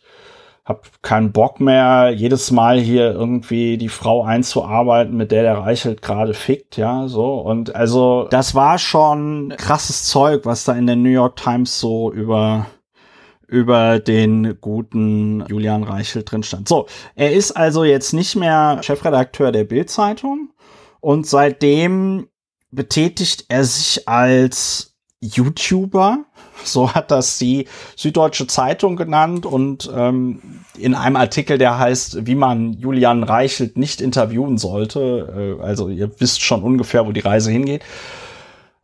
hab 0.63 1.01
keinen 1.01 1.31
Bock 1.31 1.59
mehr, 1.59 2.11
jedes 2.15 2.51
Mal 2.51 2.79
hier 2.79 3.11
irgendwie 3.11 3.79
die 3.79 3.89
Frau 3.89 4.23
einzuarbeiten, 4.23 5.17
mit 5.17 5.31
der 5.31 5.41
der 5.41 5.57
Reichelt 5.57 6.03
gerade 6.03 6.35
fickt, 6.35 6.77
ja, 6.77 7.07
so. 7.07 7.39
Und 7.39 7.75
also, 7.75 8.27
das 8.29 8.53
war 8.53 8.77
schon 8.77 9.55
krasses 9.57 10.05
Zeug, 10.05 10.45
was 10.45 10.65
da 10.65 10.73
in 10.73 10.85
der 10.85 10.95
New 10.95 11.09
York 11.09 11.37
Times 11.37 11.79
so 11.79 12.11
über 12.11 12.67
über 13.51 13.99
den 13.99 14.57
guten 14.61 15.45
Julian 15.47 15.83
Reichelt 15.83 16.31
drin 16.31 16.41
stand. 16.41 16.69
So, 16.69 16.87
er 17.15 17.33
ist 17.33 17.51
also 17.51 17.83
jetzt 17.83 18.13
nicht 18.13 18.37
mehr 18.37 18.79
Chefredakteur 18.81 19.51
der 19.51 19.65
Bild-Zeitung 19.65 20.51
und 21.01 21.27
seitdem 21.27 22.29
betätigt 22.71 23.45
er 23.49 23.65
sich 23.65 24.07
als 24.07 24.95
YouTuber. 25.19 26.25
So 26.63 26.93
hat 26.93 27.09
das 27.09 27.39
die 27.39 27.67
Süddeutsche 27.95 28.45
Zeitung 28.45 28.95
genannt 28.95 29.47
und 29.47 29.89
ähm, 29.95 30.43
in 30.77 30.93
einem 30.93 31.15
Artikel, 31.15 31.57
der 31.57 31.79
heißt, 31.79 32.27
wie 32.27 32.35
man 32.35 32.73
Julian 32.73 33.23
Reichelt 33.23 33.79
nicht 33.79 33.99
interviewen 33.99 34.59
sollte, 34.59 35.57
äh, 35.59 35.63
also 35.63 35.89
ihr 35.89 36.11
wisst 36.19 36.43
schon 36.43 36.61
ungefähr, 36.61 37.07
wo 37.07 37.13
die 37.13 37.21
Reise 37.21 37.49
hingeht, 37.49 37.81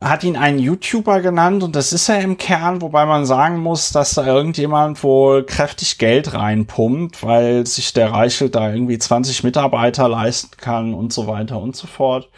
hat 0.00 0.22
ihn 0.22 0.36
einen 0.36 0.60
YouTuber 0.60 1.20
genannt 1.20 1.64
und 1.64 1.74
das 1.74 1.92
ist 1.92 2.08
er 2.08 2.20
im 2.20 2.38
Kern, 2.38 2.82
wobei 2.82 3.04
man 3.04 3.26
sagen 3.26 3.58
muss, 3.58 3.90
dass 3.90 4.14
da 4.14 4.24
irgendjemand 4.24 5.02
wohl 5.02 5.44
kräftig 5.44 5.98
Geld 5.98 6.34
reinpumpt, 6.34 7.24
weil 7.24 7.66
sich 7.66 7.92
der 7.92 8.12
Reichelt 8.12 8.54
da 8.54 8.72
irgendwie 8.72 8.98
20 8.98 9.42
Mitarbeiter 9.42 10.08
leisten 10.08 10.56
kann 10.56 10.94
und 10.94 11.12
so 11.12 11.26
weiter 11.26 11.58
und 11.58 11.74
so 11.74 11.88
fort. 11.88 12.30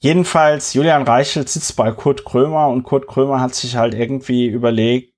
Jedenfalls, 0.00 0.74
Julian 0.74 1.04
Reichelt 1.04 1.48
sitzt 1.48 1.76
bei 1.76 1.92
Kurt 1.92 2.24
Krömer 2.24 2.66
und 2.66 2.82
Kurt 2.82 3.06
Krömer 3.06 3.40
hat 3.40 3.54
sich 3.54 3.76
halt 3.76 3.94
irgendwie 3.94 4.46
überlegt, 4.46 5.14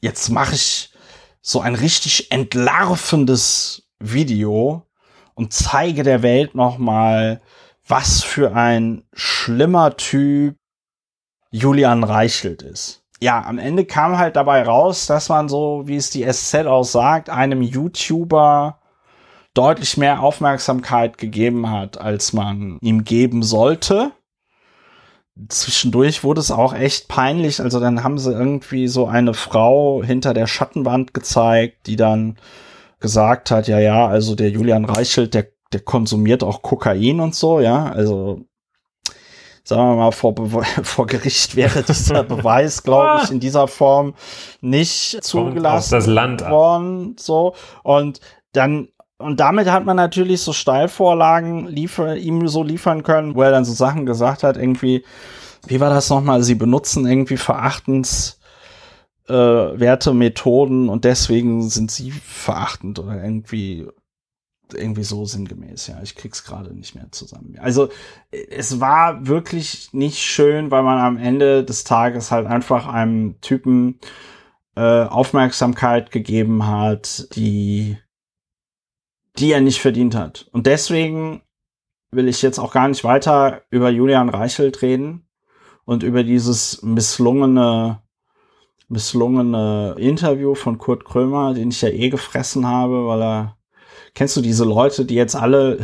jetzt 0.00 0.28
mache 0.28 0.54
ich 0.54 0.92
so 1.40 1.60
ein 1.60 1.74
richtig 1.74 2.30
entlarvendes 2.30 3.88
Video 3.98 4.86
und 5.34 5.52
zeige 5.52 6.04
der 6.04 6.22
Welt 6.22 6.54
nochmal, 6.54 7.42
was 7.88 8.22
für 8.22 8.54
ein 8.54 9.02
schlimmer 9.12 9.96
Typ 9.96 10.56
Julian 11.50 12.04
Reichelt 12.04 12.62
ist. 12.62 13.02
Ja, 13.20 13.44
am 13.46 13.58
Ende 13.58 13.84
kam 13.84 14.18
halt 14.18 14.36
dabei 14.36 14.62
raus, 14.62 15.06
dass 15.06 15.28
man 15.28 15.48
so, 15.48 15.82
wie 15.86 15.96
es 15.96 16.10
die 16.10 16.30
SZ 16.30 16.66
auch 16.66 16.84
sagt, 16.84 17.30
einem 17.30 17.62
YouTuber 17.62 18.78
deutlich 19.54 19.96
mehr 19.96 20.20
Aufmerksamkeit 20.20 21.16
gegeben 21.16 21.70
hat, 21.70 21.98
als 21.98 22.34
man 22.34 22.78
ihm 22.82 23.04
geben 23.04 23.42
sollte. 23.42 24.12
Zwischendurch 25.48 26.24
wurde 26.24 26.40
es 26.40 26.50
auch 26.50 26.74
echt 26.74 27.08
peinlich. 27.08 27.60
Also 27.60 27.80
dann 27.80 28.02
haben 28.02 28.18
sie 28.18 28.32
irgendwie 28.32 28.86
so 28.86 29.06
eine 29.06 29.32
Frau 29.32 30.02
hinter 30.02 30.34
der 30.34 30.46
Schattenwand 30.46 31.14
gezeigt, 31.14 31.86
die 31.86 31.96
dann 31.96 32.36
gesagt 33.00 33.50
hat, 33.50 33.68
ja, 33.68 33.78
ja, 33.78 34.06
also 34.06 34.34
der 34.34 34.50
Julian 34.50 34.84
Reichelt, 34.84 35.34
der, 35.34 35.48
der 35.72 35.80
konsumiert 35.80 36.42
auch 36.42 36.62
Kokain 36.62 37.20
und 37.20 37.34
so, 37.34 37.60
ja. 37.60 37.90
Also 37.90 38.44
sagen 39.66 39.82
wir 39.82 39.96
mal, 39.96 40.12
vor, 40.12 40.34
vor 40.82 41.06
Gericht 41.06 41.56
wäre 41.56 41.82
dieser 41.82 42.22
Beweis, 42.24 42.82
glaube 42.84 43.22
ich, 43.24 43.30
in 43.30 43.40
dieser 43.40 43.66
Form 43.66 44.14
nicht 44.60 45.18
zugelassen 45.22 45.92
das 45.92 46.06
Land 46.06 46.48
worden. 46.48 47.16
So. 47.18 47.54
Und 47.82 48.20
dann 48.52 48.88
und 49.18 49.40
damit 49.40 49.70
hat 49.70 49.86
man 49.86 49.96
natürlich 49.96 50.42
so 50.42 50.52
Steilvorlagen 50.52 51.68
liefer, 51.68 52.16
ihm 52.16 52.48
so 52.48 52.62
liefern 52.62 53.02
können, 53.02 53.34
wo 53.34 53.42
er 53.42 53.50
dann 53.50 53.64
so 53.64 53.72
Sachen 53.72 54.04
gesagt 54.04 54.42
hat, 54.42 54.58
irgendwie, 54.58 55.04
wie 55.66 55.80
war 55.80 55.88
das 55.88 56.10
nochmal? 56.10 56.42
Sie 56.42 56.54
benutzen 56.54 57.06
irgendwie 57.06 57.38
verachtens 57.38 58.38
äh, 59.26 59.32
Werte, 59.32 60.12
Methoden 60.12 60.90
und 60.90 61.04
deswegen 61.04 61.68
sind 61.68 61.90
sie 61.90 62.10
verachtend 62.10 62.98
oder 62.98 63.22
irgendwie 63.22 63.88
irgendwie 64.74 65.04
so 65.04 65.24
sinngemäß, 65.24 65.86
ja. 65.88 66.00
Ich 66.02 66.14
krieg's 66.14 66.44
gerade 66.44 66.74
nicht 66.74 66.94
mehr 66.94 67.10
zusammen. 67.10 67.56
Also 67.60 67.88
es 68.30 68.80
war 68.80 69.26
wirklich 69.26 69.92
nicht 69.92 70.18
schön, 70.18 70.70
weil 70.70 70.82
man 70.82 70.98
am 70.98 71.16
Ende 71.16 71.64
des 71.64 71.84
Tages 71.84 72.30
halt 72.30 72.46
einfach 72.46 72.86
einem 72.86 73.40
Typen 73.40 74.00
äh, 74.76 75.04
Aufmerksamkeit 75.04 76.10
gegeben 76.10 76.66
hat, 76.66 77.28
die 77.36 77.98
die 79.38 79.52
er 79.52 79.60
nicht 79.60 79.80
verdient 79.80 80.14
hat. 80.14 80.48
Und 80.52 80.66
deswegen 80.66 81.42
will 82.10 82.28
ich 82.28 82.40
jetzt 82.42 82.58
auch 82.58 82.72
gar 82.72 82.88
nicht 82.88 83.04
weiter 83.04 83.62
über 83.70 83.90
Julian 83.90 84.30
Reichelt 84.30 84.80
reden 84.82 85.28
und 85.84 86.02
über 86.02 86.24
dieses 86.24 86.82
misslungene 86.82 88.02
misslungene 88.88 89.96
Interview 89.98 90.54
von 90.54 90.78
Kurt 90.78 91.04
Krömer, 91.04 91.54
den 91.54 91.70
ich 91.70 91.82
ja 91.82 91.88
eh 91.88 92.08
gefressen 92.08 92.66
habe, 92.66 93.06
weil 93.06 93.22
er 93.22 93.55
kennst 94.16 94.36
du 94.36 94.40
diese 94.40 94.64
Leute, 94.64 95.04
die 95.04 95.14
jetzt 95.14 95.36
alle 95.36 95.78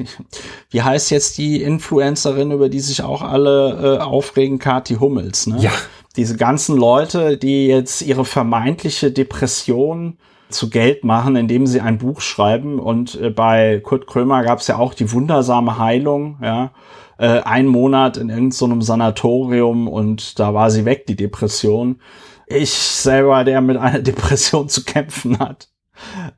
wie 0.70 0.82
heißt 0.82 1.10
jetzt 1.10 1.38
die 1.38 1.62
Influencerin, 1.62 2.50
über 2.50 2.68
die 2.68 2.80
sich 2.80 3.02
auch 3.02 3.22
alle 3.22 3.98
äh, 3.98 4.02
aufregen, 4.02 4.58
Kati 4.58 4.96
Hummels, 4.96 5.46
ne? 5.46 5.58
Ja. 5.60 5.70
Diese 6.16 6.36
ganzen 6.36 6.76
Leute, 6.76 7.36
die 7.36 7.68
jetzt 7.68 8.02
ihre 8.02 8.24
vermeintliche 8.24 9.12
Depression 9.12 10.18
zu 10.48 10.70
Geld 10.70 11.04
machen, 11.04 11.36
indem 11.36 11.66
sie 11.66 11.80
ein 11.80 11.98
Buch 11.98 12.22
schreiben. 12.22 12.80
Und 12.80 13.20
äh, 13.20 13.30
bei 13.30 13.80
Kurt 13.80 14.06
Krömer 14.06 14.42
gab 14.42 14.58
es 14.58 14.66
ja 14.66 14.78
auch 14.78 14.94
die 14.94 15.12
wundersame 15.12 15.78
Heilung, 15.78 16.38
ja. 16.42 16.72
Äh, 17.18 17.40
ein 17.42 17.66
Monat 17.66 18.16
in 18.16 18.30
irgendeinem 18.30 18.80
so 18.80 18.86
Sanatorium 18.86 19.88
und 19.88 20.38
da 20.38 20.54
war 20.54 20.70
sie 20.70 20.84
weg, 20.84 21.06
die 21.06 21.16
Depression. 21.16 22.00
Ich 22.46 22.72
selber, 22.72 23.44
der 23.44 23.60
mit 23.60 23.76
einer 23.76 23.98
Depression 24.02 24.68
zu 24.68 24.84
kämpfen 24.84 25.38
hat, 25.38 25.68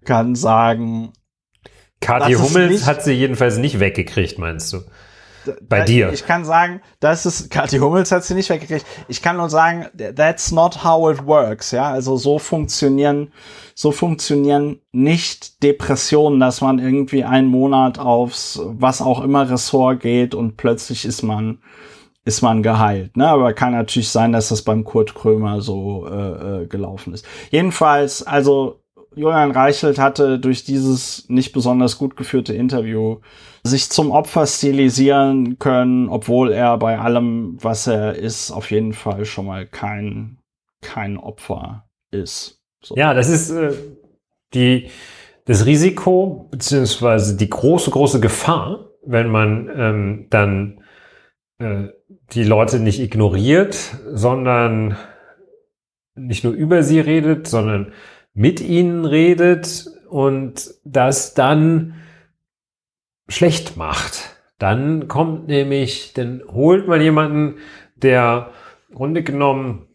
kann 0.04 0.34
sagen. 0.34 1.12
Kathi 2.00 2.34
Hummels 2.34 2.86
hat 2.86 3.02
sie 3.02 3.12
jedenfalls 3.12 3.58
nicht 3.58 3.78
weggekriegt, 3.78 4.38
meinst 4.38 4.72
du? 4.72 4.78
Bei 5.62 5.84
dir. 5.84 6.12
Ich 6.12 6.26
kann 6.26 6.44
sagen, 6.44 6.82
das 7.00 7.24
ist, 7.24 7.50
Kathi 7.50 7.78
Hummels 7.78 8.12
hat 8.12 8.24
sie 8.24 8.34
nicht 8.34 8.50
weggekriegt. 8.50 8.84
Ich 9.08 9.22
kann 9.22 9.38
nur 9.38 9.48
sagen, 9.48 9.86
that's 10.14 10.52
not 10.52 10.84
how 10.84 11.10
it 11.10 11.26
works, 11.26 11.70
ja. 11.70 11.90
Also 11.90 12.16
so 12.16 12.38
funktionieren, 12.38 13.32
so 13.74 13.90
funktionieren 13.90 14.80
nicht 14.92 15.62
Depressionen, 15.62 16.40
dass 16.40 16.60
man 16.60 16.78
irgendwie 16.78 17.24
einen 17.24 17.48
Monat 17.48 17.98
aufs, 17.98 18.60
was 18.62 19.00
auch 19.00 19.22
immer 19.22 19.50
Ressort 19.50 20.00
geht 20.00 20.34
und 20.34 20.56
plötzlich 20.56 21.06
ist 21.06 21.22
man, 21.22 21.58
ist 22.24 22.42
man 22.42 22.62
geheilt. 22.62 23.16
Ne? 23.16 23.26
Aber 23.26 23.54
kann 23.54 23.72
natürlich 23.72 24.10
sein, 24.10 24.32
dass 24.32 24.50
das 24.50 24.62
beim 24.62 24.84
Kurt 24.84 25.14
Krömer 25.14 25.62
so 25.62 26.06
äh, 26.06 26.62
äh 26.62 26.66
gelaufen 26.66 27.14
ist. 27.14 27.26
Jedenfalls, 27.50 28.22
also 28.22 28.80
Julian 29.14 29.50
Reichelt 29.50 29.98
hatte 29.98 30.38
durch 30.38 30.64
dieses 30.64 31.28
nicht 31.28 31.52
besonders 31.52 31.98
gut 31.98 32.16
geführte 32.16 32.54
Interview 32.54 33.18
sich 33.64 33.90
zum 33.90 34.10
Opfer 34.12 34.46
stilisieren 34.46 35.58
können, 35.58 36.08
obwohl 36.08 36.52
er 36.52 36.78
bei 36.78 36.98
allem, 36.98 37.56
was 37.60 37.86
er 37.86 38.14
ist, 38.14 38.50
auf 38.50 38.70
jeden 38.70 38.92
Fall 38.92 39.24
schon 39.24 39.46
mal 39.46 39.66
kein, 39.66 40.38
kein 40.80 41.16
Opfer 41.16 41.88
ist. 42.10 42.60
So. 42.82 42.94
Ja, 42.96 43.12
das 43.12 43.28
ist 43.28 43.50
äh, 43.50 43.72
die, 44.54 44.88
das 45.44 45.66
Risiko, 45.66 46.48
beziehungsweise 46.50 47.36
die 47.36 47.50
große, 47.50 47.90
große 47.90 48.20
Gefahr, 48.20 48.90
wenn 49.04 49.28
man 49.28 49.70
ähm, 49.74 50.26
dann 50.30 50.84
äh, 51.58 51.88
die 52.32 52.44
Leute 52.44 52.78
nicht 52.80 53.00
ignoriert, 53.00 53.76
sondern 54.12 54.96
nicht 56.14 56.44
nur 56.44 56.52
über 56.52 56.82
sie 56.82 57.00
redet, 57.00 57.46
sondern 57.46 57.92
mit 58.34 58.60
ihnen 58.60 59.04
redet 59.04 59.86
und 60.08 60.74
das 60.84 61.34
dann 61.34 61.94
schlecht 63.28 63.76
macht. 63.76 64.36
Dann 64.58 65.08
kommt 65.08 65.48
nämlich, 65.48 66.12
dann 66.12 66.42
holt 66.50 66.86
man 66.86 67.00
jemanden, 67.00 67.56
der 67.96 68.50
im 68.88 68.96
Grunde 68.96 69.22
genommen 69.22 69.86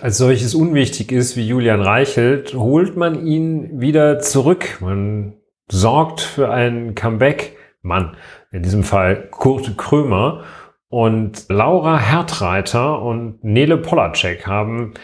als 0.00 0.18
solches 0.18 0.54
unwichtig 0.54 1.12
ist 1.12 1.36
wie 1.36 1.46
Julian 1.46 1.80
Reichelt, 1.80 2.54
holt 2.54 2.96
man 2.96 3.26
ihn 3.26 3.80
wieder 3.80 4.18
zurück. 4.18 4.78
Man 4.80 5.34
sorgt 5.68 6.20
für 6.20 6.50
einen 6.50 6.94
Comeback. 6.94 7.56
Mann, 7.82 8.16
in 8.50 8.62
diesem 8.62 8.82
Fall 8.82 9.28
Kurt 9.30 9.78
Krömer 9.78 10.42
und 10.88 11.46
Laura 11.48 11.98
Hertreiter 11.98 13.00
und 13.00 13.44
Nele 13.44 13.76
Polacek 13.76 14.46
haben 14.46 14.94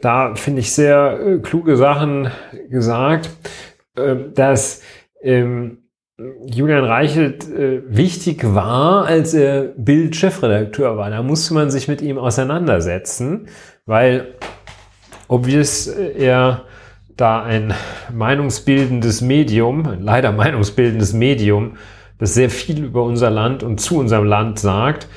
da 0.00 0.34
finde 0.34 0.60
ich 0.60 0.72
sehr 0.72 1.20
äh, 1.20 1.38
kluge 1.38 1.76
Sachen 1.76 2.30
gesagt, 2.68 3.30
äh, 3.96 4.16
dass 4.34 4.82
ähm, 5.22 5.78
Julian 6.46 6.84
Reichelt 6.84 7.48
äh, 7.48 7.82
wichtig 7.86 8.42
war, 8.54 9.06
als 9.06 9.32
er 9.32 9.72
Bild-Chefredakteur 9.76 10.96
war. 10.96 11.08
Da 11.10 11.22
musste 11.22 11.54
man 11.54 11.70
sich 11.70 11.88
mit 11.88 12.02
ihm 12.02 12.18
auseinandersetzen, 12.18 13.48
weil 13.86 14.34
obvious 15.28 15.86
äh, 15.86 16.12
er 16.18 16.64
da 17.16 17.42
ein 17.42 17.74
meinungsbildendes 18.12 19.20
Medium, 19.20 19.86
ein 19.86 20.02
leider 20.02 20.32
meinungsbildendes 20.32 21.12
Medium, 21.12 21.76
das 22.18 22.34
sehr 22.34 22.50
viel 22.50 22.84
über 22.84 23.02
unser 23.02 23.30
Land 23.30 23.62
und 23.62 23.80
zu 23.80 23.98
unserem 23.98 24.24
Land 24.24 24.58
sagt, 24.58 25.08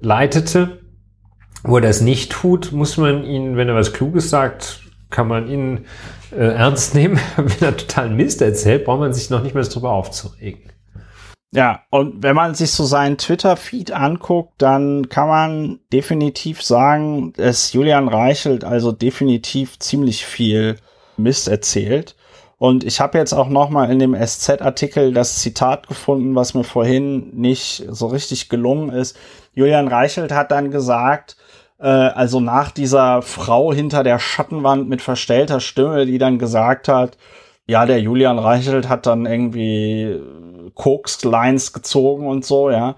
leitete 0.00 0.79
wo 1.62 1.76
er 1.76 1.82
das 1.82 2.00
nicht 2.00 2.32
tut, 2.32 2.72
muss 2.72 2.96
man 2.96 3.24
ihn, 3.24 3.56
wenn 3.56 3.68
er 3.68 3.74
was 3.74 3.92
Kluges 3.92 4.30
sagt, 4.30 4.80
kann 5.10 5.28
man 5.28 5.48
ihn 5.48 5.86
äh, 6.32 6.54
ernst 6.54 6.94
nehmen. 6.94 7.20
wenn 7.36 7.68
er 7.68 7.76
total 7.76 8.10
Mist 8.10 8.42
erzählt, 8.42 8.84
braucht 8.84 9.00
man 9.00 9.12
sich 9.12 9.30
noch 9.30 9.42
nicht 9.42 9.54
mehr 9.54 9.64
darüber 9.64 9.90
aufzuregen. 9.92 10.70
Ja, 11.52 11.82
und 11.90 12.22
wenn 12.22 12.36
man 12.36 12.54
sich 12.54 12.70
so 12.70 12.84
seinen 12.84 13.18
Twitter-Feed 13.18 13.90
anguckt, 13.90 14.52
dann 14.58 15.08
kann 15.08 15.26
man 15.26 15.80
definitiv 15.92 16.62
sagen, 16.62 17.32
dass 17.32 17.72
Julian 17.72 18.06
Reichelt 18.06 18.62
also 18.62 18.92
definitiv 18.92 19.76
ziemlich 19.80 20.24
viel 20.24 20.76
Mist 21.16 21.48
erzählt. 21.48 22.14
Und 22.56 22.84
ich 22.84 23.00
habe 23.00 23.18
jetzt 23.18 23.32
auch 23.32 23.48
noch 23.48 23.68
mal 23.68 23.90
in 23.90 23.98
dem 23.98 24.14
SZ-Artikel 24.14 25.12
das 25.12 25.40
Zitat 25.40 25.88
gefunden, 25.88 26.36
was 26.36 26.54
mir 26.54 26.62
vorhin 26.62 27.34
nicht 27.34 27.84
so 27.88 28.06
richtig 28.06 28.48
gelungen 28.48 28.90
ist. 28.90 29.16
Julian 29.52 29.88
Reichelt 29.88 30.30
hat 30.30 30.52
dann 30.52 30.70
gesagt, 30.70 31.36
also 31.80 32.40
nach 32.40 32.70
dieser 32.70 33.22
Frau 33.22 33.72
hinter 33.72 34.02
der 34.02 34.18
Schattenwand 34.18 34.88
mit 34.88 35.00
verstellter 35.00 35.60
Stimme, 35.60 36.06
die 36.06 36.18
dann 36.18 36.38
gesagt 36.38 36.88
hat, 36.88 37.16
ja, 37.66 37.86
der 37.86 38.00
Julian 38.00 38.38
Reichelt 38.38 38.88
hat 38.88 39.06
dann 39.06 39.26
irgendwie 39.26 40.20
Koks-Lines 40.74 41.72
gezogen 41.72 42.26
und 42.26 42.44
so, 42.44 42.70
ja. 42.70 42.96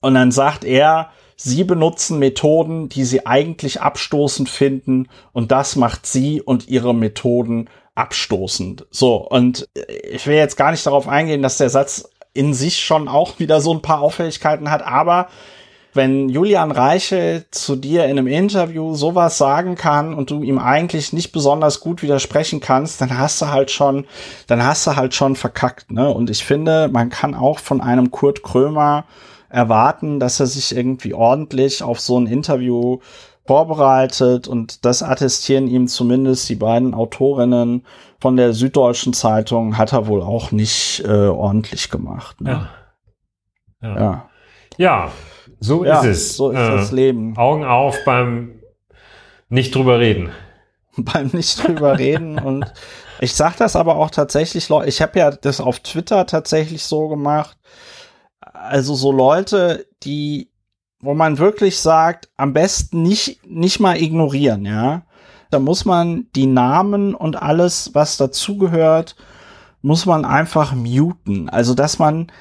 Und 0.00 0.14
dann 0.14 0.30
sagt 0.30 0.64
er, 0.64 1.10
sie 1.36 1.64
benutzen 1.64 2.18
Methoden, 2.18 2.88
die 2.88 3.04
sie 3.04 3.26
eigentlich 3.26 3.80
abstoßend 3.80 4.48
finden 4.48 5.08
und 5.32 5.50
das 5.50 5.76
macht 5.76 6.06
sie 6.06 6.40
und 6.40 6.68
ihre 6.68 6.94
Methoden 6.94 7.68
abstoßend. 7.94 8.86
So, 8.90 9.16
und 9.16 9.68
ich 10.12 10.26
will 10.26 10.36
jetzt 10.36 10.56
gar 10.56 10.70
nicht 10.70 10.86
darauf 10.86 11.08
eingehen, 11.08 11.42
dass 11.42 11.58
der 11.58 11.70
Satz 11.70 12.08
in 12.34 12.54
sich 12.54 12.84
schon 12.84 13.08
auch 13.08 13.38
wieder 13.38 13.60
so 13.60 13.72
ein 13.72 13.82
paar 13.82 14.00
Auffälligkeiten 14.00 14.70
hat, 14.70 14.82
aber 14.82 15.28
wenn 15.94 16.28
Julian 16.28 16.70
Reiche 16.70 17.46
zu 17.50 17.76
dir 17.76 18.04
in 18.04 18.18
einem 18.18 18.26
Interview 18.26 18.94
sowas 18.94 19.38
sagen 19.38 19.76
kann 19.76 20.12
und 20.14 20.30
du 20.30 20.42
ihm 20.42 20.58
eigentlich 20.58 21.12
nicht 21.12 21.32
besonders 21.32 21.80
gut 21.80 22.02
widersprechen 22.02 22.60
kannst, 22.60 23.00
dann 23.00 23.16
hast 23.16 23.40
du 23.40 23.48
halt 23.48 23.70
schon, 23.70 24.06
dann 24.46 24.64
hast 24.64 24.86
du 24.86 24.96
halt 24.96 25.14
schon 25.14 25.36
verkackt, 25.36 25.92
ne? 25.92 26.08
Und 26.12 26.30
ich 26.30 26.44
finde, 26.44 26.88
man 26.88 27.10
kann 27.10 27.34
auch 27.34 27.58
von 27.58 27.80
einem 27.80 28.10
Kurt 28.10 28.42
Krömer 28.42 29.04
erwarten, 29.48 30.18
dass 30.18 30.40
er 30.40 30.46
sich 30.46 30.76
irgendwie 30.76 31.14
ordentlich 31.14 31.82
auf 31.82 32.00
so 32.00 32.18
ein 32.18 32.26
Interview 32.26 32.98
vorbereitet 33.46 34.48
und 34.48 34.84
das 34.84 35.02
attestieren 35.02 35.68
ihm 35.68 35.86
zumindest 35.86 36.48
die 36.48 36.56
beiden 36.56 36.94
Autorinnen 36.94 37.84
von 38.18 38.36
der 38.36 38.52
Süddeutschen 38.54 39.12
Zeitung, 39.12 39.76
hat 39.76 39.92
er 39.92 40.06
wohl 40.06 40.22
auch 40.22 40.50
nicht 40.50 41.04
äh, 41.04 41.28
ordentlich 41.28 41.90
gemacht. 41.90 42.40
Ne? 42.40 42.68
Ja. 43.82 43.88
ja. 43.88 44.00
ja. 44.00 44.28
ja. 44.78 45.12
So 45.60 45.84
ja, 45.84 46.00
ist 46.00 46.06
es. 46.06 46.36
So 46.36 46.50
ist 46.50 46.58
äh, 46.58 46.76
das 46.76 46.92
Leben. 46.92 47.36
Augen 47.36 47.64
auf 47.64 47.96
beim 48.04 48.60
nicht 49.48 49.74
drüber 49.74 49.98
reden. 49.98 50.30
beim 50.96 51.28
nicht 51.32 51.62
drüber 51.62 51.98
reden 51.98 52.38
und 52.38 52.72
ich 53.20 53.34
sag 53.34 53.56
das 53.56 53.76
aber 53.76 53.96
auch 53.96 54.10
tatsächlich, 54.10 54.68
ich 54.86 55.02
habe 55.02 55.18
ja 55.18 55.30
das 55.30 55.60
auf 55.60 55.80
Twitter 55.80 56.26
tatsächlich 56.26 56.84
so 56.84 57.08
gemacht. 57.08 57.56
Also 58.40 58.94
so 58.94 59.12
Leute, 59.12 59.86
die 60.02 60.50
wo 61.04 61.12
man 61.12 61.38
wirklich 61.38 61.78
sagt, 61.78 62.30
am 62.38 62.54
besten 62.54 63.02
nicht, 63.02 63.46
nicht 63.46 63.78
mal 63.78 64.00
ignorieren, 64.00 64.64
ja. 64.64 65.02
Da 65.50 65.58
muss 65.58 65.84
man 65.84 66.26
die 66.34 66.46
Namen 66.46 67.14
und 67.14 67.40
alles, 67.40 67.90
was 67.92 68.16
dazugehört, 68.16 69.14
muss 69.82 70.06
man 70.06 70.24
einfach 70.24 70.74
muten. 70.74 71.50
Also, 71.50 71.74
dass 71.74 71.98
man, 71.98 72.32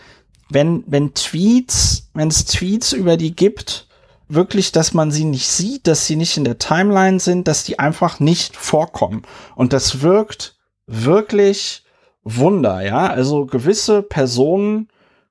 wenn, 0.54 0.84
wenn 0.88 1.14
Tweets, 1.14 2.10
wenn 2.14 2.28
es 2.28 2.46
Tweets 2.46 2.94
über 2.94 3.18
die 3.18 3.36
gibt, 3.36 3.88
wirklich, 4.28 4.72
dass 4.72 4.94
man 4.94 5.12
sie 5.12 5.26
nicht 5.26 5.48
sieht, 5.48 5.88
dass 5.88 6.08
sie 6.08 6.16
nicht 6.16 6.38
in 6.38 6.44
der 6.44 6.60
Timeline 6.60 7.20
sind, 7.20 7.48
dass 7.48 7.64
die 7.64 7.80
einfach 7.80 8.20
nicht 8.20 8.56
vorkommen. 8.56 9.24
Und 9.56 9.74
das 9.74 10.02
wirkt 10.02 10.58
wirklich 10.88 11.84
Wunder, 12.24 12.82
ja. 12.82 13.08
Also 13.08 13.46
gewisse 13.46 14.02
Personen 14.02 14.90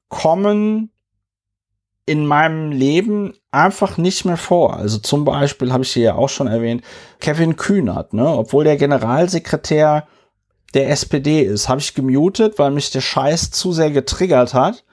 kommen 0.09 0.91
in 2.05 2.27
meinem 2.27 2.73
Leben 2.73 3.35
einfach 3.51 3.97
nicht 3.97 4.25
mehr 4.25 4.37
vor. 4.37 4.77
Also 4.77 4.99
zum 4.99 5.25
Beispiel 5.25 5.73
habe 5.73 5.85
ich 5.85 5.93
hier 5.93 6.03
ja 6.03 6.15
auch 6.17 6.29
schon 6.29 6.49
erwähnt, 6.49 6.83
Kevin 7.21 7.57
Kühnert, 7.57 8.13
ne, 8.13 8.27
obwohl 8.27 8.65
der 8.65 8.77
Generalsekretär 8.77 10.07
der 10.75 10.91
SPD 10.91 11.43
ist, 11.43 11.69
habe 11.69 11.81
ich 11.81 11.95
gemutet, 11.95 12.59
weil 12.59 12.71
mich 12.71 12.91
der 12.91 13.03
Scheiß 13.03 13.51
zu 13.51 13.73
sehr 13.73 13.91
getriggert 13.91 14.53
hat. 14.55 14.85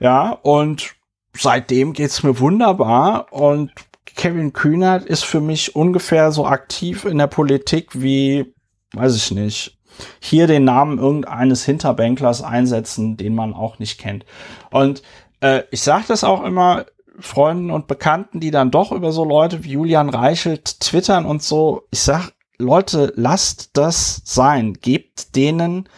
Ja, 0.00 0.30
und 0.30 0.94
seitdem 1.36 1.92
geht's 1.92 2.22
mir 2.22 2.38
wunderbar 2.40 3.32
und 3.32 3.70
Kevin 4.16 4.52
Kühnert 4.52 5.04
ist 5.04 5.24
für 5.24 5.40
mich 5.40 5.76
ungefähr 5.76 6.32
so 6.32 6.46
aktiv 6.46 7.04
in 7.04 7.18
der 7.18 7.26
Politik 7.26 8.00
wie, 8.00 8.52
weiß 8.92 9.14
ich 9.16 9.30
nicht, 9.30 9.78
hier 10.18 10.46
den 10.46 10.64
Namen 10.64 10.98
irgendeines 10.98 11.64
Hinterbänklers 11.64 12.42
einsetzen, 12.42 13.16
den 13.16 13.34
man 13.34 13.54
auch 13.54 13.78
nicht 13.78 13.98
kennt. 13.98 14.24
Und 14.70 15.02
äh, 15.40 15.62
ich 15.70 15.82
sage 15.82 16.04
das 16.08 16.24
auch 16.24 16.42
immer 16.42 16.86
Freunden 17.18 17.70
und 17.70 17.86
Bekannten, 17.86 18.40
die 18.40 18.50
dann 18.50 18.70
doch 18.70 18.92
über 18.92 19.12
so 19.12 19.24
Leute 19.24 19.64
wie 19.64 19.72
Julian 19.72 20.08
Reichelt 20.08 20.80
twittern 20.80 21.26
und 21.26 21.42
so. 21.42 21.82
Ich 21.90 22.00
sag, 22.00 22.32
Leute, 22.58 23.12
lasst 23.16 23.70
das 23.74 24.22
sein. 24.24 24.74
Gebt 24.74 25.36
denen 25.36 25.88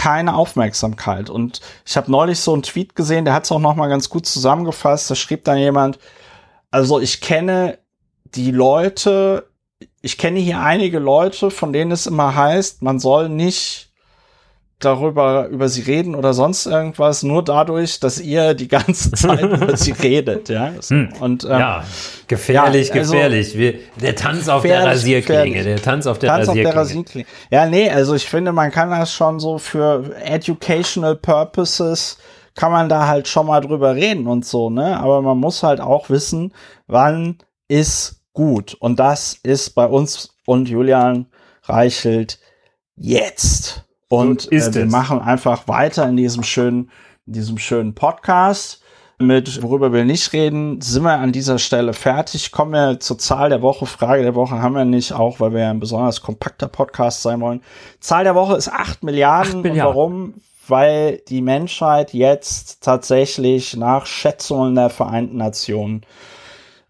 keine 0.00 0.34
Aufmerksamkeit. 0.34 1.28
Und 1.28 1.60
ich 1.84 1.94
habe 1.94 2.10
neulich 2.10 2.40
so 2.40 2.54
einen 2.54 2.62
Tweet 2.62 2.96
gesehen, 2.96 3.26
der 3.26 3.34
hat 3.34 3.44
es 3.44 3.52
auch 3.52 3.58
noch 3.58 3.74
mal 3.74 3.88
ganz 3.88 4.08
gut 4.08 4.24
zusammengefasst. 4.24 5.10
Da 5.10 5.14
schrieb 5.14 5.44
dann 5.44 5.58
jemand, 5.58 5.98
also 6.70 7.00
ich 7.00 7.20
kenne 7.20 7.78
die 8.24 8.50
Leute, 8.50 9.50
ich 10.00 10.16
kenne 10.16 10.40
hier 10.40 10.58
einige 10.60 11.00
Leute, 11.00 11.50
von 11.50 11.74
denen 11.74 11.90
es 11.90 12.06
immer 12.06 12.34
heißt, 12.34 12.80
man 12.80 12.98
soll 12.98 13.28
nicht 13.28 13.89
darüber 14.80 15.48
über 15.48 15.68
sie 15.68 15.82
reden 15.82 16.14
oder 16.14 16.32
sonst 16.34 16.66
irgendwas, 16.66 17.22
nur 17.22 17.44
dadurch, 17.44 18.00
dass 18.00 18.20
ihr 18.20 18.54
die 18.54 18.68
ganze 18.68 19.10
Zeit 19.12 19.42
über 19.42 19.76
sie 19.76 19.92
redet, 19.92 20.48
ja. 20.48 20.72
Hm. 20.88 21.12
Und 21.20 21.44
ähm, 21.44 21.50
ja, 21.50 21.84
gefährlich, 22.26 22.88
ja, 22.88 22.94
also, 22.94 23.12
gefährlich. 23.12 23.56
Wir, 23.56 23.74
der 24.00 24.16
Tanz 24.16 24.48
auf 24.48 24.62
der 24.62 24.84
Rasierklinge, 24.84 25.62
der 25.62 25.82
Tanz 25.82 26.06
auf 26.06 26.18
der 26.18 26.30
Tanz 26.30 26.48
Rasierklinge. 26.48 26.68
Auf 26.68 26.74
der 26.74 26.80
Rasierklinge. 26.80 27.26
Ja, 27.50 27.66
nee, 27.66 27.90
also 27.90 28.14
ich 28.14 28.26
finde, 28.26 28.52
man 28.52 28.70
kann 28.70 28.90
das 28.90 29.12
schon 29.12 29.38
so 29.38 29.58
für 29.58 30.16
educational 30.24 31.16
purposes 31.16 32.18
kann 32.54 32.72
man 32.72 32.88
da 32.88 33.06
halt 33.06 33.28
schon 33.28 33.46
mal 33.46 33.60
drüber 33.60 33.94
reden 33.94 34.26
und 34.26 34.44
so, 34.44 34.70
ne? 34.70 34.98
Aber 35.00 35.22
man 35.22 35.38
muss 35.38 35.62
halt 35.62 35.80
auch 35.80 36.10
wissen, 36.10 36.52
wann 36.86 37.38
ist 37.68 38.22
gut. 38.32 38.74
Und 38.74 38.98
das 38.98 39.38
ist 39.42 39.70
bei 39.70 39.86
uns 39.86 40.36
und 40.46 40.68
Julian 40.68 41.26
Reichelt 41.64 42.38
jetzt. 42.96 43.84
Und 44.10 44.42
so 44.42 44.50
äh, 44.50 44.74
wir 44.74 44.86
machen 44.86 45.20
einfach 45.20 45.68
weiter 45.68 46.08
in 46.08 46.16
diesem 46.16 46.42
schönen, 46.42 46.90
in 47.26 47.34
diesem 47.34 47.58
schönen 47.58 47.94
Podcast. 47.94 48.82
Mit 49.20 49.62
worüber 49.62 49.92
wir 49.92 50.04
nicht 50.04 50.32
reden, 50.32 50.80
sind 50.80 51.04
wir 51.04 51.18
an 51.18 51.30
dieser 51.30 51.60
Stelle 51.60 51.92
fertig. 51.92 52.50
Kommen 52.50 52.72
wir 52.72 52.98
zur 52.98 53.18
Zahl 53.18 53.50
der 53.50 53.62
Woche. 53.62 53.86
Frage 53.86 54.22
der 54.22 54.34
Woche 54.34 54.60
haben 54.60 54.74
wir 54.74 54.84
nicht, 54.84 55.12
auch 55.12 55.38
weil 55.38 55.52
wir 55.52 55.68
ein 55.68 55.78
besonders 55.78 56.22
kompakter 56.22 56.66
Podcast 56.66 57.22
sein 57.22 57.40
wollen. 57.40 57.62
Zahl 58.00 58.24
der 58.24 58.34
Woche 58.34 58.56
ist 58.56 58.72
acht 58.72 59.04
Milliarden. 59.04 59.58
8 59.58 59.62
Milliarden. 59.62 59.94
warum? 59.94 60.34
Weil 60.66 61.18
die 61.28 61.42
Menschheit 61.42 62.12
jetzt 62.12 62.82
tatsächlich 62.82 63.76
nach 63.76 64.06
Schätzungen 64.06 64.74
der 64.74 64.90
Vereinten 64.90 65.36
Nationen 65.36 66.04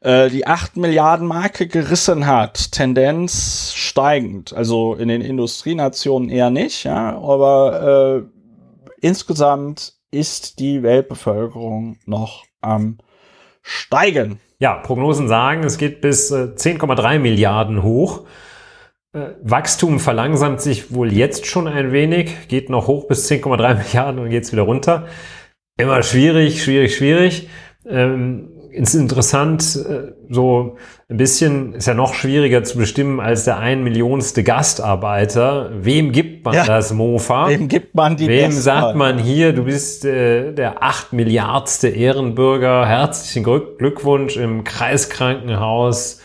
äh, 0.01 0.30
die 0.30 0.46
8 0.46 0.76
Milliarden 0.76 1.26
Marke 1.26 1.66
gerissen 1.66 2.26
hat, 2.26 2.72
Tendenz 2.72 3.72
steigend. 3.74 4.53
Also 4.53 4.94
in 4.94 5.09
den 5.09 5.20
Industrienationen 5.20 6.30
eher 6.30 6.51
nicht, 6.51 6.84
ja, 6.84 7.16
aber 7.18 8.24
äh, 8.24 9.07
insgesamt 9.07 9.94
ist 10.11 10.59
die 10.59 10.82
Weltbevölkerung 10.82 11.98
noch 12.07 12.44
am 12.61 12.98
steigen. 13.62 14.40
Ja, 14.59 14.74
Prognosen 14.74 15.28
sagen, 15.28 15.64
es 15.64 15.78
geht 15.78 16.01
bis 16.01 16.30
äh, 16.30 16.53
10,3 16.55 17.18
Milliarden 17.18 17.82
hoch. 17.82 18.26
Äh, 19.12 19.30
Wachstum 19.42 20.01
verlangsamt 20.01 20.61
sich 20.61 20.92
wohl 20.92 21.12
jetzt 21.12 21.46
schon 21.46 21.68
ein 21.68 21.92
wenig, 21.92 22.48
geht 22.48 22.70
noch 22.70 22.86
hoch 22.86 23.07
bis 23.07 23.30
10,3 23.30 23.74
Milliarden 23.84 24.20
und 24.20 24.30
geht 24.30 24.51
wieder 24.51 24.62
runter. 24.62 25.07
Immer 25.76 26.03
schwierig, 26.03 26.62
schwierig, 26.62 26.96
schwierig. 26.96 27.48
Ähm, 27.86 28.59
ist 28.73 28.95
interessant, 28.95 29.77
äh, 29.77 30.12
so 30.29 30.77
ein 31.09 31.16
bisschen 31.16 31.75
ist 31.75 31.87
ja 31.87 31.95
noch 31.95 32.14
schwieriger 32.14 32.62
zu 32.62 32.79
bestimmen 32.79 33.21
als 33.21 33.45
der 33.45 33.59
ein 33.59 33.83
Millionste 33.83 34.43
Gastarbeiter. 34.43 35.71
Wem 35.81 36.12
gibt 36.12 36.45
man 36.45 36.55
ja, 36.55 36.64
das 36.64 36.93
Mofa? 36.93 37.49
Wem 37.49 37.68
gibt 37.68 37.95
man 37.95 38.16
die 38.16 38.29
Wem 38.29 38.47
Gäste? 38.47 38.62
sagt 38.62 38.97
man 38.97 39.18
hier, 39.18 39.53
du 39.53 39.64
bist 39.64 40.05
äh, 40.05 40.53
der 40.53 40.83
acht 40.83 41.12
Milliardste 41.12 41.89
Ehrenbürger, 41.89 42.87
herzlichen 42.87 43.45
Glückwunsch 43.45 44.37
im 44.37 44.64
Kreiskrankenhaus. 44.64 46.21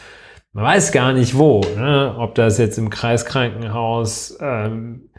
Man 0.54 0.64
weiß 0.64 0.92
gar 0.92 1.14
nicht 1.14 1.38
wo, 1.38 1.62
ne? 1.76 2.16
ob 2.18 2.36
das 2.36 2.58
jetzt 2.58 2.78
im 2.78 2.90
Kreiskrankenhaus 2.90 4.38
ähm, 4.40 5.10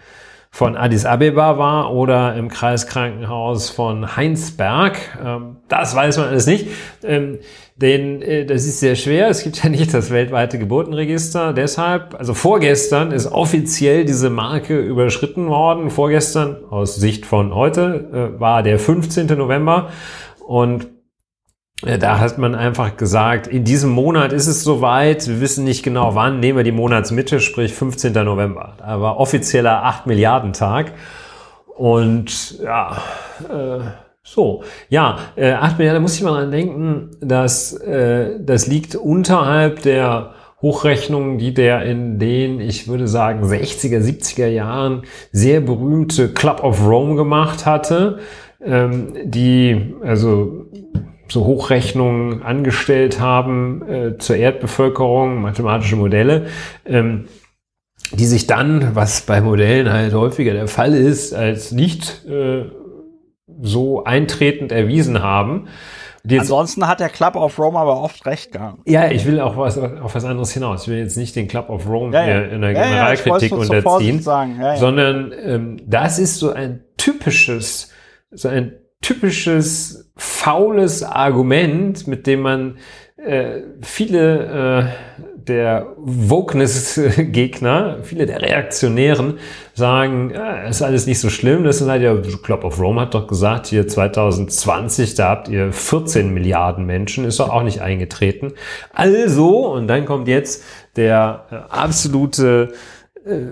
von 0.56 0.74
Addis 0.74 1.04
Abeba 1.04 1.58
war 1.58 1.92
oder 1.92 2.34
im 2.34 2.48
Kreiskrankenhaus 2.48 3.68
von 3.68 4.16
Heinsberg. 4.16 4.96
Ähm, 5.22 5.56
das 5.68 5.94
weiß 5.94 6.16
man 6.16 6.28
alles 6.28 6.46
nicht. 6.46 6.68
Ähm, 7.04 7.40
denn 7.76 8.22
äh, 8.22 8.46
das 8.46 8.64
ist 8.64 8.80
sehr 8.80 8.96
schwer. 8.96 9.28
Es 9.28 9.44
gibt 9.44 9.62
ja 9.62 9.68
nicht 9.68 9.92
das 9.92 10.10
weltweite 10.10 10.58
Geburtenregister. 10.58 11.52
Deshalb, 11.52 12.14
also 12.18 12.32
vorgestern 12.32 13.12
ist 13.12 13.26
offiziell 13.30 14.06
diese 14.06 14.30
Marke 14.30 14.78
überschritten 14.78 15.48
worden. 15.48 15.90
Vorgestern, 15.90 16.56
aus 16.70 16.96
Sicht 16.96 17.26
von 17.26 17.54
heute, 17.54 18.32
äh, 18.36 18.40
war 18.40 18.62
der 18.62 18.78
15. 18.78 19.26
November. 19.36 19.90
Und 20.46 20.86
da 21.82 22.18
hat 22.18 22.38
man 22.38 22.54
einfach 22.54 22.96
gesagt, 22.96 23.46
in 23.46 23.64
diesem 23.64 23.90
Monat 23.90 24.32
ist 24.32 24.46
es 24.46 24.64
soweit, 24.64 25.28
wir 25.28 25.40
wissen 25.42 25.64
nicht 25.64 25.82
genau 25.82 26.14
wann, 26.14 26.40
nehmen 26.40 26.56
wir 26.56 26.64
die 26.64 26.72
Monatsmitte, 26.72 27.38
sprich 27.38 27.74
15. 27.74 28.12
November. 28.12 28.76
Da 28.78 29.00
war 29.00 29.18
offizieller 29.18 29.84
8 29.84 30.06
Milliarden 30.06 30.54
Tag. 30.54 30.92
Und 31.76 32.58
ja, 32.60 32.96
äh, 33.50 33.80
so, 34.22 34.62
ja, 34.88 35.18
äh, 35.36 35.52
8 35.52 35.76
Milliarden, 35.76 36.00
da 36.00 36.02
muss 36.02 36.16
ich 36.16 36.22
mal 36.22 36.32
dran 36.32 36.50
denken, 36.50 37.10
dass 37.20 37.74
äh, 37.74 38.40
das 38.40 38.66
liegt 38.66 38.96
unterhalb 38.96 39.82
der 39.82 40.32
Hochrechnungen, 40.62 41.36
die 41.36 41.52
der 41.52 41.82
in 41.82 42.18
den, 42.18 42.58
ich 42.60 42.88
würde 42.88 43.06
sagen, 43.06 43.44
60er, 43.44 44.00
70er 44.00 44.46
Jahren 44.46 45.02
sehr 45.30 45.60
berühmte 45.60 46.32
Club 46.32 46.64
of 46.64 46.86
Rome 46.86 47.16
gemacht 47.16 47.66
hatte, 47.66 48.20
ähm, 48.64 49.12
die, 49.24 49.94
also 50.02 50.64
so 51.28 51.44
Hochrechnungen 51.44 52.42
angestellt 52.42 53.20
haben 53.20 53.88
äh, 53.88 54.18
zur 54.18 54.36
Erdbevölkerung, 54.36 55.40
mathematische 55.42 55.96
Modelle, 55.96 56.46
ähm, 56.84 57.26
die 58.12 58.26
sich 58.26 58.46
dann, 58.46 58.94
was 58.94 59.22
bei 59.22 59.40
Modellen 59.40 59.92
halt 59.92 60.14
häufiger 60.14 60.52
der 60.52 60.68
Fall 60.68 60.94
ist, 60.94 61.34
als 61.34 61.72
nicht 61.72 62.24
äh, 62.26 62.66
so 63.60 64.04
eintretend 64.04 64.72
erwiesen 64.72 65.22
haben. 65.22 65.68
Ansonsten 66.28 66.88
hat 66.88 66.98
der 66.98 67.08
Club 67.08 67.36
of 67.36 67.58
Rome 67.58 67.78
aber 67.78 68.00
oft 68.02 68.26
recht 68.26 68.50
gehabt. 68.50 68.80
Ja, 68.84 69.10
ich 69.10 69.26
will 69.26 69.40
auch 69.40 69.56
was, 69.56 69.78
auf 69.78 70.14
was 70.14 70.24
anderes 70.24 70.50
hinaus. 70.50 70.82
Ich 70.82 70.88
will 70.88 70.98
jetzt 70.98 71.16
nicht 71.16 71.36
den 71.36 71.46
Club 71.46 71.70
of 71.70 71.88
Rome 71.88 72.12
ja, 72.12 72.26
ja. 72.26 72.40
in 72.42 72.62
der 72.62 72.72
Generalkritik 72.74 73.52
ja, 73.52 73.56
unterziehen, 73.56 74.20
sondern 74.20 75.32
ähm, 75.40 75.76
das 75.86 76.18
ist 76.18 76.38
so 76.38 76.52
ein 76.52 76.82
typisches, 76.96 77.92
so 78.32 78.48
ein 78.48 78.72
typisches 79.00 80.05
faules 80.16 81.02
Argument, 81.02 82.06
mit 82.06 82.26
dem 82.26 82.40
man 82.40 82.78
äh, 83.16 83.62
viele 83.82 84.84
äh, 84.84 85.16
der 85.46 85.94
Wokeness-Gegner, 85.96 87.98
viele 88.02 88.26
der 88.26 88.42
Reaktionären 88.42 89.38
sagen, 89.74 90.32
ja, 90.34 90.62
ist 90.62 90.82
alles 90.82 91.06
nicht 91.06 91.20
so 91.20 91.30
schlimm. 91.30 91.64
Das 91.64 91.80
ist 91.80 91.88
halt 91.88 92.02
ja, 92.02 92.16
Club 92.42 92.64
of 92.64 92.80
Rome 92.80 93.02
hat 93.02 93.14
doch 93.14 93.26
gesagt, 93.26 93.66
hier 93.66 93.86
2020, 93.86 95.14
da 95.14 95.28
habt 95.28 95.48
ihr 95.48 95.72
14 95.72 96.34
Milliarden 96.34 96.84
Menschen, 96.84 97.24
ist 97.24 97.38
doch 97.38 97.50
auch 97.50 97.62
nicht 97.62 97.80
eingetreten. 97.80 98.52
Also, 98.92 99.72
und 99.72 99.86
dann 99.86 100.04
kommt 100.04 100.28
jetzt 100.28 100.64
der 100.96 101.44
äh, 101.50 101.54
absolute 101.68 102.72
äh, 103.24 103.46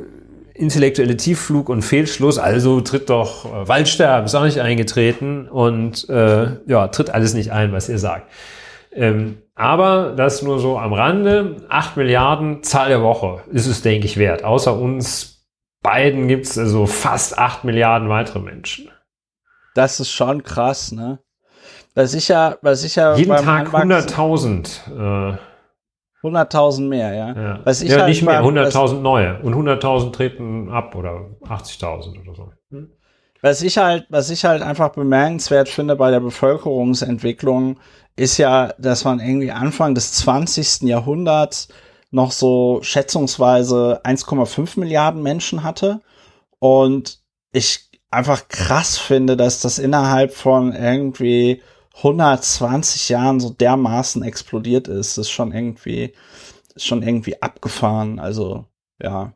intellektuelle 0.55 1.16
Tiefflug 1.16 1.68
und 1.68 1.82
Fehlschluss, 1.82 2.38
also 2.38 2.80
tritt 2.80 3.11
doch 3.11 3.44
äh, 3.44 3.68
Waldsterben, 3.68 4.26
ist 4.26 4.34
auch 4.34 4.44
nicht 4.44 4.61
eingetreten 4.61 5.48
und 5.48 6.09
äh, 6.09 6.57
ja, 6.66 6.88
tritt 6.88 7.11
alles 7.11 7.34
nicht 7.34 7.52
ein, 7.52 7.72
was 7.72 7.88
ihr 7.88 7.98
sagt. 7.98 8.30
Ähm, 8.92 9.38
aber 9.57 10.14
das 10.16 10.42
nur 10.42 10.59
so 10.59 10.78
am 10.78 10.92
Rande. 10.92 11.57
8 11.68 11.96
Milliarden 11.96 12.62
Zahl 12.62 12.88
der 12.88 13.02
Woche 13.02 13.42
ist 13.50 13.66
es, 13.66 13.82
denke 13.82 14.07
ich, 14.07 14.16
wert. 14.16 14.44
Außer 14.44 14.76
uns 14.76 15.44
beiden 15.82 16.28
gibt 16.28 16.46
es 16.46 16.59
also 16.59 16.86
fast 16.86 17.38
8 17.38 17.64
Milliarden 17.64 18.09
weitere 18.09 18.38
Menschen. 18.38 18.90
Das 19.74 19.98
ist 19.98 20.11
schon 20.11 20.42
krass, 20.42 20.92
ne? 20.92 21.18
Was 21.94 22.14
ich 22.14 22.28
ja, 22.28 22.57
was 22.62 22.82
ich 22.84 22.96
ja 22.96 23.14
Jeden 23.14 23.36
Tag 23.36 23.68
100.000. 23.68 25.32
Äh, 25.32 25.36
100.000 26.25 26.89
mehr, 26.89 27.14
ja. 27.14 27.33
Ja, 27.35 27.61
was 27.64 27.83
ich 27.83 27.91
ja 27.91 27.99
halt 27.99 28.09
nicht 28.09 28.22
mehr, 28.22 28.43
100.000 28.43 29.01
neue. 29.01 29.41
Und 29.43 29.55
100.000 29.55 30.12
treten 30.12 30.70
ab 30.70 30.95
oder 30.95 31.27
80.000 31.47 32.22
oder 32.22 32.35
so. 32.35 32.53
Hm? 32.70 32.91
Was 33.43 33.61
ich 33.61 33.77
halt, 33.77 34.07
was 34.09 34.31
ich 34.31 34.45
halt 34.45 34.62
einfach 34.62 34.91
bemerkenswert 34.91 35.68
finde 35.68 35.97
bei 35.97 36.11
der 36.11 36.20
Bevölkerungsentwicklung, 36.20 37.79
ist 38.16 38.39
ja, 38.39 38.72
dass 38.79 39.05
man 39.05 39.20
irgendwie 39.20 39.53
Anfang 39.53 39.95
des 39.95 40.12
20. 40.14 40.83
Jahrhunderts 40.83 41.68
noch 42.11 42.31
so 42.31 42.79
schätzungsweise 42.83 44.01
1,5 44.05 44.81
Milliarden 44.81 45.22
Menschen 45.22 45.62
hatte. 45.62 46.01
Und 46.59 47.18
ich 47.53 47.91
einfach 48.11 48.49
krass 48.49 48.97
finde, 48.97 49.37
dass 49.37 49.61
das 49.61 49.79
innerhalb 49.79 50.33
von 50.33 50.72
irgendwie 50.72 51.61
120 51.97 53.09
Jahren 53.09 53.40
so 53.40 53.51
dermaßen 53.51 54.22
explodiert 54.22 54.88
ist. 54.88 55.18
Ist 55.18 55.30
schon 55.30 55.53
irgendwie, 55.53 56.12
ist 56.74 56.86
schon 56.86 57.03
irgendwie 57.03 57.40
abgefahren. 57.40 58.18
Also, 58.18 58.66
ja, 59.01 59.32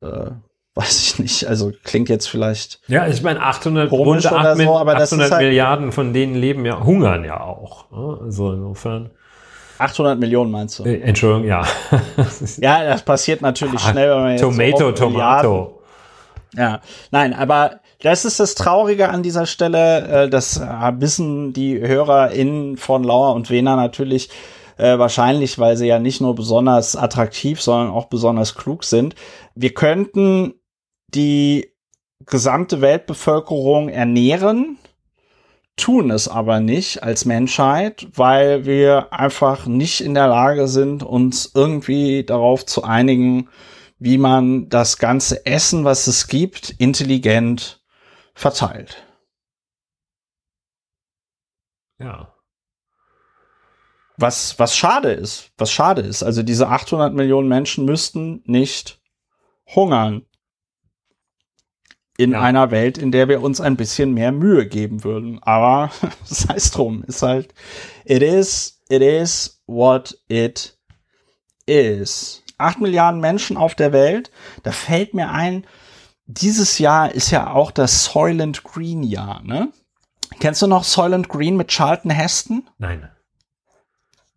äh, 0.00 0.30
weiß 0.74 1.02
ich 1.02 1.18
nicht. 1.18 1.46
Also 1.46 1.72
klingt 1.84 2.08
jetzt 2.08 2.28
vielleicht. 2.28 2.80
Ja, 2.88 3.06
ich 3.06 3.22
meine, 3.22 3.40
800, 3.40 3.90
rund 3.90 4.24
8, 4.24 4.58
so, 4.58 4.76
aber 4.76 4.96
800 4.96 5.30
halt 5.30 5.42
Milliarden 5.42 5.92
von 5.92 6.12
denen 6.12 6.34
leben 6.34 6.64
ja, 6.64 6.82
hungern 6.82 7.24
ja 7.24 7.40
auch. 7.40 7.90
Ne? 7.90 8.18
Also 8.22 8.52
insofern. 8.52 9.10
800 9.78 10.18
Millionen 10.18 10.50
meinst 10.50 10.78
du? 10.78 10.84
Äh, 10.84 11.00
Entschuldigung, 11.00 11.46
ja. 11.46 11.64
ja, 12.58 12.84
das 12.84 13.02
passiert 13.02 13.42
natürlich 13.42 13.80
ah, 13.84 13.90
schnell, 13.90 14.10
wenn 14.10 14.22
man 14.22 14.30
jetzt 14.32 14.40
Tomato, 14.40 14.78
so 14.78 14.92
Tomato. 14.92 15.82
Ja, 16.56 16.80
nein, 17.10 17.34
aber 17.34 17.80
das 18.00 18.24
ist 18.24 18.40
das 18.40 18.54
Traurige 18.54 19.08
an 19.08 19.22
dieser 19.22 19.46
Stelle. 19.46 20.24
Äh, 20.24 20.28
das 20.28 20.60
wissen 20.60 21.52
die 21.52 21.80
HörerInnen 21.80 22.76
von 22.76 23.04
Lauer 23.04 23.34
und 23.34 23.50
Wena 23.50 23.76
natürlich 23.76 24.30
äh, 24.76 24.98
wahrscheinlich, 24.98 25.58
weil 25.58 25.76
sie 25.76 25.86
ja 25.86 25.98
nicht 25.98 26.20
nur 26.20 26.34
besonders 26.34 26.96
attraktiv, 26.96 27.60
sondern 27.60 27.90
auch 27.90 28.06
besonders 28.06 28.54
klug 28.54 28.84
sind. 28.84 29.14
Wir 29.54 29.74
könnten 29.74 30.54
die 31.14 31.72
gesamte 32.26 32.80
Weltbevölkerung 32.80 33.88
ernähren, 33.88 34.78
tun 35.76 36.10
es 36.10 36.28
aber 36.28 36.60
nicht 36.60 37.02
als 37.02 37.24
Menschheit, 37.24 38.08
weil 38.14 38.66
wir 38.66 39.12
einfach 39.12 39.66
nicht 39.66 40.00
in 40.00 40.14
der 40.14 40.28
Lage 40.28 40.68
sind, 40.68 41.02
uns 41.02 41.52
irgendwie 41.54 42.24
darauf 42.24 42.66
zu 42.66 42.82
einigen, 42.82 43.48
wie 43.98 44.18
man 44.18 44.68
das 44.68 44.98
ganze 44.98 45.46
Essen, 45.46 45.84
was 45.84 46.06
es 46.06 46.26
gibt, 46.28 46.70
intelligent 46.78 47.80
verteilt. 48.38 49.04
Ja. 51.98 52.32
Was, 54.16 54.58
was 54.58 54.76
schade 54.76 55.12
ist, 55.12 55.50
was 55.58 55.72
schade 55.72 56.02
ist. 56.02 56.22
Also 56.22 56.42
diese 56.42 56.68
800 56.68 57.12
Millionen 57.14 57.48
Menschen 57.48 57.84
müssten 57.84 58.42
nicht 58.46 59.00
hungern. 59.66 60.24
In 62.16 62.32
ja. 62.32 62.40
einer 62.40 62.70
Welt, 62.72 62.98
in 62.98 63.12
der 63.12 63.28
wir 63.28 63.42
uns 63.42 63.60
ein 63.60 63.76
bisschen 63.76 64.12
mehr 64.12 64.32
Mühe 64.32 64.66
geben 64.66 65.04
würden. 65.04 65.40
Aber 65.42 65.90
sei 66.24 66.54
es 66.54 66.70
drum, 66.70 67.04
ist 67.04 67.22
halt, 67.22 67.54
it 68.04 68.22
is, 68.22 68.80
it 68.88 69.02
is 69.02 69.62
what 69.66 70.16
it 70.28 70.78
is. 71.66 72.42
8 72.58 72.80
Milliarden 72.80 73.20
Menschen 73.20 73.56
auf 73.56 73.74
der 73.74 73.92
Welt. 73.92 74.30
Da 74.64 74.72
fällt 74.72 75.14
mir 75.14 75.30
ein, 75.30 75.64
dieses 76.28 76.78
Jahr 76.78 77.12
ist 77.12 77.30
ja 77.30 77.52
auch 77.52 77.70
das 77.70 78.04
Soylent 78.04 78.62
Green 78.62 79.02
Jahr, 79.02 79.42
ne? 79.42 79.72
Kennst 80.40 80.60
du 80.60 80.66
noch 80.66 80.84
Soylent 80.84 81.28
Green 81.28 81.56
mit 81.56 81.68
Charlton 81.68 82.10
Heston? 82.10 82.68
Nein. 82.76 83.08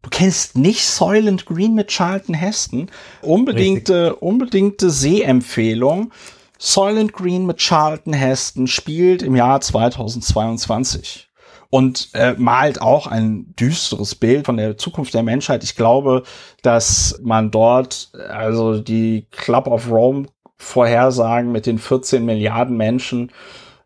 Du 0.02 0.10
kennst 0.10 0.58
nicht 0.58 0.84
Soylent 0.84 1.46
Green 1.46 1.76
mit 1.76 1.90
Charlton 1.90 2.34
Heston? 2.34 2.90
Unbedingte, 3.22 4.16
unbedingte 4.16 4.90
Sehempfehlung. 4.90 6.12
Soylent 6.58 7.12
Green 7.12 7.46
mit 7.46 7.58
Charlton 7.58 8.14
Heston 8.14 8.68
spielt 8.68 9.22
im 9.22 9.36
Jahr 9.36 9.60
2022 9.60 11.30
und 11.70 12.10
äh, 12.14 12.34
malt 12.38 12.82
auch 12.82 13.08
ein 13.08 13.54
düsteres 13.56 14.16
Bild 14.16 14.46
von 14.46 14.58
der 14.58 14.78
Zukunft 14.78 15.14
der 15.14 15.24
Menschheit. 15.24 15.64
Ich 15.64 15.76
glaube, 15.76 16.24
dass 16.62 17.20
man 17.22 17.52
dort, 17.52 18.12
also 18.30 18.80
die 18.80 19.28
Club 19.32 19.68
of 19.68 19.90
Rome 19.90 20.28
Vorhersagen 20.62 21.52
mit 21.52 21.66
den 21.66 21.80
14 21.80 22.24
Milliarden 22.24 22.78
Menschen 22.78 23.32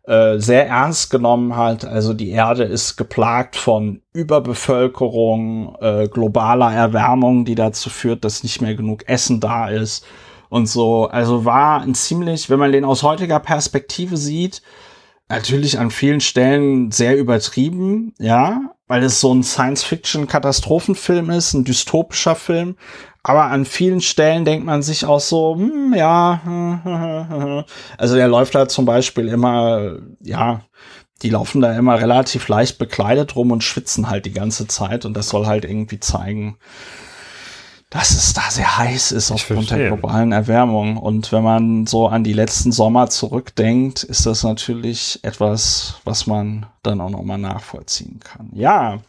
äh, 0.06 0.38
sehr 0.38 0.68
ernst 0.68 1.10
genommen 1.10 1.56
hat. 1.56 1.84
Also 1.84 2.14
die 2.14 2.30
Erde 2.30 2.64
ist 2.64 2.96
geplagt 2.96 3.56
von 3.56 4.02
Überbevölkerung, 4.12 5.76
äh, 5.80 6.08
globaler 6.08 6.72
Erwärmung, 6.72 7.44
die 7.44 7.56
dazu 7.56 7.90
führt, 7.90 8.24
dass 8.24 8.42
nicht 8.42 8.60
mehr 8.60 8.74
genug 8.74 9.08
Essen 9.08 9.40
da 9.40 9.68
ist 9.68 10.06
und 10.48 10.66
so. 10.66 11.06
Also 11.06 11.44
war 11.44 11.80
ein 11.80 11.94
ziemlich, 11.94 12.50
wenn 12.50 12.58
man 12.58 12.72
den 12.72 12.84
aus 12.84 13.02
heutiger 13.02 13.40
Perspektive 13.40 14.16
sieht, 14.16 14.62
natürlich 15.28 15.78
an 15.78 15.90
vielen 15.90 16.20
Stellen 16.20 16.92
sehr 16.92 17.16
übertrieben, 17.16 18.14
ja, 18.18 18.60
weil 18.86 19.02
es 19.02 19.20
so 19.20 19.34
ein 19.34 19.42
Science-Fiction-Katastrophenfilm 19.42 21.30
ist, 21.30 21.54
ein 21.54 21.64
dystopischer 21.64 22.36
Film. 22.36 22.76
Aber 23.28 23.46
an 23.46 23.64
vielen 23.64 24.00
Stellen 24.00 24.44
denkt 24.44 24.64
man 24.64 24.82
sich 24.82 25.04
auch 25.04 25.18
so, 25.18 25.56
hm, 25.56 25.92
ja, 25.96 27.64
also 27.98 28.14
der 28.14 28.28
läuft 28.28 28.54
da 28.54 28.68
zum 28.68 28.84
Beispiel 28.84 29.26
immer, 29.26 29.96
ja, 30.20 30.60
die 31.22 31.30
laufen 31.30 31.60
da 31.60 31.76
immer 31.76 32.00
relativ 32.00 32.46
leicht 32.46 32.78
bekleidet 32.78 33.34
rum 33.34 33.50
und 33.50 33.64
schwitzen 33.64 34.08
halt 34.08 34.26
die 34.26 34.32
ganze 34.32 34.68
Zeit 34.68 35.04
und 35.04 35.14
das 35.14 35.28
soll 35.28 35.46
halt 35.46 35.64
irgendwie 35.64 35.98
zeigen, 35.98 36.58
dass 37.90 38.12
es 38.12 38.32
da 38.32 38.42
sehr 38.48 38.78
heiß 38.78 39.10
ist 39.10 39.32
aufgrund 39.32 39.72
der 39.72 39.88
globalen 39.88 40.30
Erwärmung. 40.30 40.96
Und 40.96 41.32
wenn 41.32 41.42
man 41.42 41.86
so 41.88 42.06
an 42.06 42.22
die 42.22 42.32
letzten 42.32 42.70
Sommer 42.70 43.10
zurückdenkt, 43.10 44.04
ist 44.04 44.24
das 44.24 44.44
natürlich 44.44 45.18
etwas, 45.24 45.96
was 46.04 46.28
man 46.28 46.66
dann 46.84 47.00
auch 47.00 47.10
nochmal 47.10 47.38
nachvollziehen 47.38 48.20
kann. 48.20 48.50
Ja, 48.52 49.00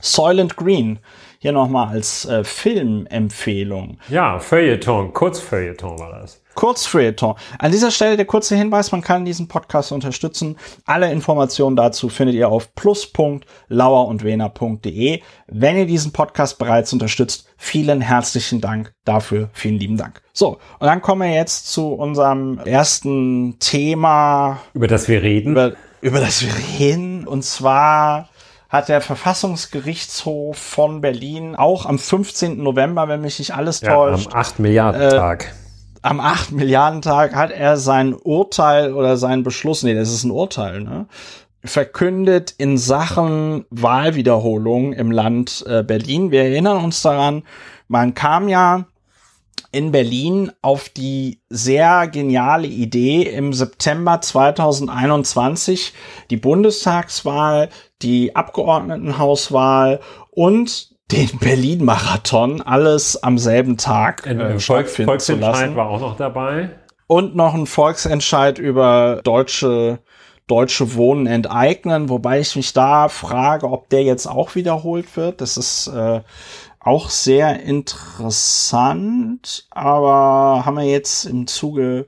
Soylent 0.00 0.56
Green 0.56 0.98
hier 1.46 1.52
nochmal 1.52 1.94
als 1.94 2.24
äh, 2.24 2.42
Filmempfehlung. 2.42 3.98
Ja, 4.08 4.40
Feuilleton, 4.40 5.12
Kurzfeuilleton 5.12 5.96
war 5.96 6.18
das. 6.18 6.42
Kurzfeuilleton. 6.56 7.36
An 7.60 7.70
dieser 7.70 7.92
Stelle 7.92 8.16
der 8.16 8.26
kurze 8.26 8.56
Hinweis, 8.56 8.90
man 8.90 9.00
kann 9.00 9.24
diesen 9.24 9.46
Podcast 9.46 9.92
unterstützen. 9.92 10.56
Alle 10.86 11.12
Informationen 11.12 11.76
dazu 11.76 12.08
findet 12.08 12.34
ihr 12.34 12.48
auf 12.48 12.74
plus.lauerundwener.de. 12.74 15.22
Wenn 15.46 15.76
ihr 15.76 15.86
diesen 15.86 16.10
Podcast 16.10 16.58
bereits 16.58 16.92
unterstützt, 16.92 17.46
vielen 17.56 18.00
herzlichen 18.00 18.60
Dank 18.60 18.92
dafür. 19.04 19.48
Vielen 19.52 19.78
lieben 19.78 19.96
Dank. 19.96 20.22
So, 20.32 20.58
und 20.80 20.86
dann 20.88 21.00
kommen 21.00 21.30
wir 21.30 21.32
jetzt 21.32 21.72
zu 21.72 21.92
unserem 21.92 22.58
ersten 22.64 23.60
Thema. 23.60 24.58
Über 24.74 24.88
das 24.88 25.06
wir 25.06 25.22
reden. 25.22 25.52
Über, 25.52 25.74
über 26.00 26.18
das 26.18 26.42
wir 26.42 26.52
reden. 26.80 27.24
Und 27.24 27.44
zwar 27.44 28.30
hat 28.76 28.88
der 28.88 29.00
Verfassungsgerichtshof 29.00 30.56
von 30.56 31.00
Berlin 31.00 31.56
auch 31.56 31.86
am 31.86 31.98
15. 31.98 32.62
November, 32.62 33.08
wenn 33.08 33.20
mich 33.20 33.38
nicht 33.38 33.54
alles 33.54 33.80
ja, 33.80 33.94
täuscht. 33.94 34.28
Am 34.32 34.40
8 34.40 34.58
Milliarden 34.58 35.10
Tag. 35.10 35.44
Äh, 35.44 35.48
am 36.02 36.20
8 36.20 36.52
Milliarden 36.52 37.02
Tag 37.02 37.34
hat 37.34 37.50
er 37.50 37.76
sein 37.76 38.14
Urteil 38.14 38.92
oder 38.92 39.16
seinen 39.16 39.42
Beschluss, 39.42 39.82
nee, 39.82 39.94
das 39.94 40.12
ist 40.12 40.24
ein 40.24 40.30
Urteil, 40.30 40.82
ne? 40.82 41.06
verkündet 41.64 42.54
in 42.58 42.78
Sachen 42.78 43.64
Wahlwiederholung 43.70 44.92
im 44.92 45.10
Land 45.10 45.64
äh, 45.66 45.82
Berlin. 45.82 46.30
Wir 46.30 46.44
erinnern 46.44 46.84
uns 46.84 47.02
daran, 47.02 47.42
man 47.88 48.14
kam 48.14 48.48
ja 48.48 48.86
in 49.72 49.92
Berlin 49.92 50.52
auf 50.62 50.88
die 50.88 51.40
sehr 51.50 52.08
geniale 52.08 52.66
Idee 52.66 53.22
im 53.22 53.52
September 53.52 54.20
2021 54.20 55.92
die 56.30 56.36
Bundestagswahl, 56.36 57.68
die 58.02 58.36
Abgeordnetenhauswahl 58.36 60.00
und 60.30 60.94
den 61.12 61.30
Berlin-Marathon 61.40 62.62
alles 62.62 63.22
am 63.22 63.38
selben 63.38 63.76
Tag 63.76 64.26
äh, 64.26 64.58
Volks 64.58 64.96
Volksentscheid 64.96 65.76
war 65.76 65.88
auch 65.88 66.00
noch 66.00 66.16
dabei. 66.16 66.70
Und 67.06 67.36
noch 67.36 67.54
ein 67.54 67.66
Volksentscheid 67.66 68.58
über 68.58 69.20
deutsche 69.22 70.00
deutsche 70.48 70.94
Wohnen 70.94 71.26
enteignen, 71.26 72.08
wobei 72.08 72.40
ich 72.40 72.54
mich 72.54 72.72
da 72.72 73.08
frage, 73.08 73.68
ob 73.68 73.88
der 73.88 74.04
jetzt 74.04 74.26
auch 74.26 74.54
wiederholt 74.54 75.16
wird. 75.16 75.40
Das 75.40 75.56
ist 75.56 75.88
äh, 75.88 76.20
auch 76.78 77.10
sehr 77.10 77.60
interessant, 77.62 79.66
aber 79.70 80.62
haben 80.64 80.76
wir 80.76 80.84
jetzt 80.84 81.24
im 81.24 81.48
Zuge 81.48 82.06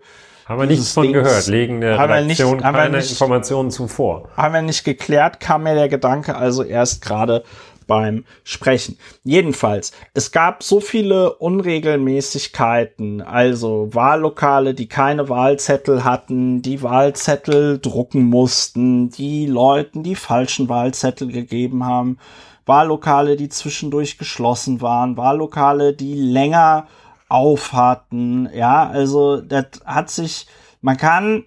haben 0.49 0.61
wir 0.61 0.67
nichts 0.67 0.93
von 0.93 1.03
Dings, 1.03 1.15
gehört, 1.15 1.47
legen 1.47 1.83
der 1.83 1.99
Redaktion 1.99 2.57
nicht, 2.57 2.63
keine 2.63 2.97
nicht, 2.97 3.11
Informationen 3.11 3.71
zuvor. 3.71 4.31
Haben 4.35 4.55
wir 4.55 4.63
nicht 4.63 4.83
geklärt, 4.83 5.41
kam 5.41 5.65
mir 5.65 5.75
der 5.75 5.89
Gedanke 5.89 6.37
also 6.37 6.63
erst 6.63 7.03
gerade 7.03 7.45
beim 7.87 8.25
Sprechen. 8.45 8.99
Jedenfalls, 9.25 9.93
es 10.15 10.31
gab 10.31 10.63
so 10.63 10.81
viele 10.81 11.35
Unregelmäßigkeiten, 11.35 13.21
also 13.21 13.89
Wahllokale, 13.93 14.75
die 14.75 14.89
keine 14.89 15.29
Wahlzettel 15.29 16.05
hatten, 16.05 16.63
die 16.63 16.83
Wahlzettel 16.83 17.79
drucken 17.79 18.25
mussten, 18.25 19.11
die 19.11 19.47
Leuten 19.47 20.03
die 20.03 20.15
falschen 20.15 20.69
Wahlzettel 20.69 21.29
gegeben 21.29 21.85
haben, 21.85 22.19
Wahllokale, 22.65 23.37
die 23.37 23.49
zwischendurch 23.49 24.19
geschlossen 24.19 24.81
waren, 24.81 25.17
Wahllokale, 25.17 25.95
die 25.95 26.15
länger 26.15 26.87
auf 27.29 27.73
hatten, 27.73 28.49
ja, 28.55 28.89
also 28.89 29.41
das 29.41 29.67
hat 29.85 30.11
sich, 30.11 30.47
man 30.81 30.97
kann, 30.97 31.45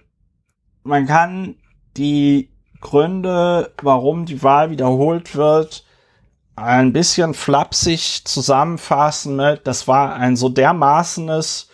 man 0.84 1.08
kann 1.08 1.56
die 1.98 2.50
Gründe, 2.80 3.72
warum 3.82 4.26
die 4.26 4.44
Wahl 4.44 4.72
wiederholt 4.72 5.36
wird, 5.36 5.86
ein 6.56 6.94
bisschen 6.94 7.34
flapsig 7.34 8.26
zusammenfassen 8.26 9.36
mit, 9.36 9.66
das 9.66 9.88
war 9.88 10.16
ein 10.16 10.36
so 10.36 10.50
dermaßenes 10.50 11.70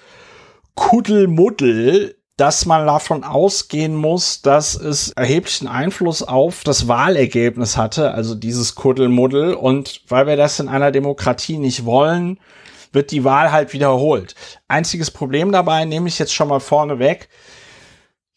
Kuddelmuddel, 0.76 2.16
dass 2.38 2.68
man 2.68 2.86
davon 2.86 3.24
ausgehen 3.24 3.96
muss, 3.96 4.44
dass 4.44 4.76
es 4.76 5.10
erheblichen 5.10 5.68
Einfluss 5.68 6.22
auf 6.22 6.64
das 6.64 6.88
Wahlergebnis 6.88 7.78
hatte, 7.78 8.14
also 8.14 8.36
dieses 8.36 8.76
Kuddelmuddel. 8.76 9.56
Und 9.56 10.02
weil 10.08 10.28
wir 10.28 10.38
das 10.38 10.60
in 10.60 10.70
einer 10.70 10.92
Demokratie 10.92 11.58
nicht 11.58 11.84
wollen, 11.84 12.40
wird 12.98 13.12
die 13.12 13.24
Wahl 13.24 13.52
halt 13.52 13.74
wiederholt. 13.74 14.34
Einziges 14.68 15.12
Problem 15.12 15.52
dabei, 15.52 15.86
nehme 15.86 16.08
ich 16.08 16.18
jetzt 16.18 16.34
schon 16.34 16.48
mal 16.48 16.60
vorne 16.60 16.98
weg, 16.98 17.30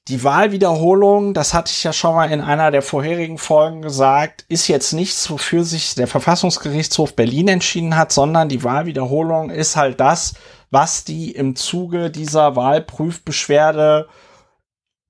die 0.09 0.23
Wahlwiederholung, 0.23 1.33
das 1.33 1.55
hatte 1.55 1.71
ich 1.71 1.83
ja 1.83 1.95
schon 1.95 2.15
mal 2.15 2.31
in 2.31 2.43
einer 2.43 2.71
der 2.71 2.83
vorherigen 2.83 3.39
Folgen 3.39 3.81
gesagt, 3.81 4.45
ist 4.49 4.69
jetzt 4.69 4.93
nichts, 4.93 5.31
wofür 5.31 5.65
sich 5.65 5.95
der 5.95 6.09
Verfassungsgerichtshof 6.09 7.17
Berlin 7.17 7.49
entschieden 7.49 7.97
hat, 7.97 8.13
sondern 8.13 8.51
die 8.51 8.63
Wahlwiederholung 8.63 9.49
ist 9.49 9.77
halt 9.77 9.99
das, 9.99 10.35
was 10.71 11.05
die 11.05 11.31
im 11.31 11.57
Zuge 11.57 12.11
dieser 12.11 12.55
Wahlprüfbeschwerde 12.55 14.09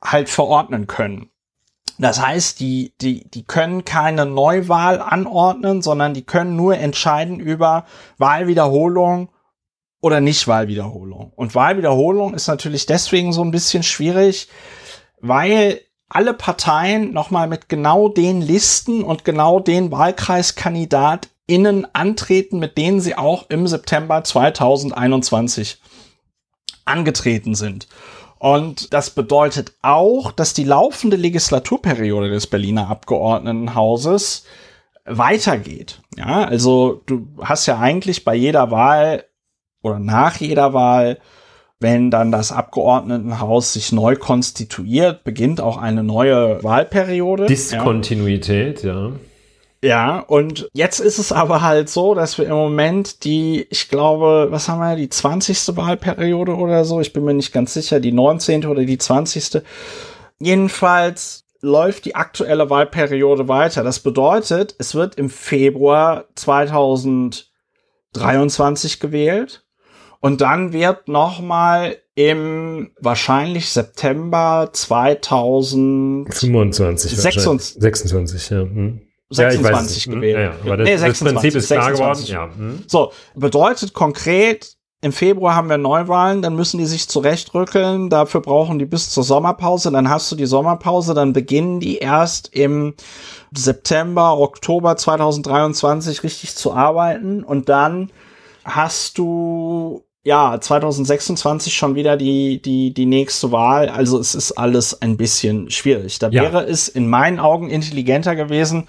halt 0.05 0.29
verordnen 0.29 0.87
können. 0.87 1.31
Das 1.99 2.25
heißt, 2.25 2.61
die, 2.61 2.95
die, 3.01 3.29
die 3.29 3.45
können 3.45 3.85
keine 3.85 4.27
Neuwahl 4.27 5.01
anordnen, 5.01 5.83
sondern 5.83 6.15
die 6.15 6.25
können 6.25 6.57
nur 6.57 6.77
entscheiden 6.79 7.41
über 7.41 7.85
Wahlwiederholung 8.17 9.29
oder 10.01 10.21
Nicht-Wahlwiederholung. 10.21 11.33
Und 11.37 11.55
Wahlwiederholung 11.55 12.35
ist 12.35 12.49
natürlich 12.49 12.87
deswegen 12.87 13.33
so 13.33 13.43
ein 13.43 13.51
bisschen 13.51 13.83
schwierig, 13.83 14.49
weil 15.21 15.81
alle 16.09 16.35
Parteien 16.35 17.13
nochmal 17.13 17.47
mit 17.47 17.69
genau 17.69 18.09
den 18.09 18.41
Listen 18.41 19.05
und 19.05 19.25
genau 19.25 19.61
den 19.61 19.93
WahlkreiskandidatInnen 19.93 21.87
antreten, 21.95 22.59
mit 22.59 22.77
denen 22.77 23.01
sie 23.01 23.17
auch 23.17 23.49
im 23.49 23.67
September 23.67 24.25
2021 24.25 25.79
angetreten 26.85 27.55
sind. 27.55 27.87
Und 28.39 28.93
das 28.95 29.11
bedeutet 29.11 29.75
auch, 29.83 30.33
dass 30.33 30.55
die 30.55 30.65
laufende 30.65 31.17
Legislaturperiode 31.17 32.31
des 32.31 32.47
Berliner 32.47 32.89
Abgeordnetenhauses 32.89 34.45
weitergeht. 35.05 36.01
Ja, 36.17 36.45
also 36.45 37.03
du 37.07 37.29
hast 37.41 37.67
ja 37.67 37.79
eigentlich 37.79 38.25
bei 38.25 38.35
jeder 38.35 38.71
Wahl 38.71 39.25
oder 39.83 39.99
nach 39.99 40.37
jeder 40.37 40.73
Wahl 40.73 41.19
wenn 41.81 42.11
dann 42.11 42.31
das 42.31 42.53
Abgeordnetenhaus 42.53 43.73
sich 43.73 43.91
neu 43.91 44.15
konstituiert, 44.15 45.25
beginnt 45.25 45.63
auch 45.63 45.79
eine 45.79 46.05
neue 46.05 46.63
Wahlperiode. 46.63 47.47
Diskontinuität, 47.47 48.85
ja. 48.85 49.09
ja. 49.09 49.13
Ja, 49.83 50.19
und 50.19 50.69
jetzt 50.75 51.01
ist 51.01 51.19
es 51.19 51.33
aber 51.33 51.63
halt 51.63 51.89
so, 51.89 52.15
dass 52.15 52.37
wir 52.37 52.45
im 52.45 52.53
Moment 52.53 53.25
die, 53.25 53.67
ich 53.71 53.89
glaube, 53.89 54.49
was 54.51 54.69
haben 54.69 54.81
wir, 54.81 54.95
die 54.95 55.09
20. 55.09 55.75
Wahlperiode 55.75 56.55
oder 56.55 56.85
so, 56.85 57.01
ich 57.01 57.15
bin 57.15 57.25
mir 57.25 57.33
nicht 57.33 57.51
ganz 57.51 57.73
sicher, 57.73 57.99
die 57.99 58.13
19. 58.13 58.67
oder 58.67 58.85
die 58.85 58.99
20. 58.99 59.63
Jedenfalls 60.39 61.47
läuft 61.63 62.05
die 62.05 62.15
aktuelle 62.15 62.69
Wahlperiode 62.69 63.49
weiter. 63.49 63.83
Das 63.83 64.01
bedeutet, 64.01 64.75
es 64.79 64.95
wird 64.95 65.15
im 65.15 65.31
Februar 65.31 66.27
2023 66.35 69.01
gewählt 69.01 69.65
und 70.21 70.41
dann 70.41 70.73
wird 70.73 71.09
nochmal 71.09 71.97
im 72.15 72.93
wahrscheinlich 73.01 73.69
September 73.71 74.71
2025 74.73 77.17
26, 77.17 77.81
26 77.81 78.51
ja. 78.51 78.61
Hm. 78.61 79.01
26 79.31 80.07
ja, 80.07 80.13
gewählt. 80.13 80.37
Ja, 80.37 80.55
ja. 80.71 80.77
Das, 80.77 80.89
nee, 80.89 80.97
26, 80.97 81.09
das 81.09 81.33
Prinzip 81.33 81.57
ist 81.57 81.67
klar 81.69 81.93
geworden. 81.93 82.23
Ja. 82.27 82.51
Hm. 82.55 82.85
So, 82.87 83.13
bedeutet 83.35 83.95
konkret, 83.95 84.77
im 85.03 85.13
Februar 85.13 85.55
haben 85.55 85.71
wir 85.71 85.79
Neuwahlen, 85.79 86.43
dann 86.43 86.57
müssen 86.57 86.77
die 86.77 86.85
sich 86.85 87.09
zurechtrückeln. 87.09 88.11
Dafür 88.11 88.43
brauchen 88.43 88.79
die 88.79 88.85
bis 88.85 89.09
zur 89.09 89.23
Sommerpause. 89.23 89.91
Dann 89.91 90.11
hast 90.11 90.31
du 90.31 90.37
die 90.37 90.45
Sommerpause, 90.45 91.15
dann 91.15 91.33
beginnen 91.33 91.81
die 91.81 91.97
erst 91.97 92.55
im 92.55 92.95
September, 93.57 94.37
Oktober 94.37 94.97
2023 94.97 96.23
richtig 96.23 96.55
zu 96.55 96.75
arbeiten. 96.75 97.43
Und 97.43 97.71
dann 97.71 98.13
hast 98.65 99.17
du 99.17 100.05
ja, 100.23 100.61
2026 100.61 101.75
schon 101.75 101.95
wieder 101.95 102.17
die, 102.17 102.61
die, 102.61 102.93
die 102.93 103.07
nächste 103.07 103.53
Wahl. 103.53 103.89
Also 103.89 104.19
es 104.19 104.35
ist 104.35 104.53
alles 104.53 105.01
ein 105.01 105.17
bisschen 105.17 105.71
schwierig. 105.71 106.19
Da 106.19 106.29
ja. 106.29 106.43
wäre 106.43 106.65
es 106.65 106.89
in 106.89 107.09
meinen 107.09 107.39
Augen 107.39 107.71
intelligenter 107.71 108.37
gewesen, 108.37 108.87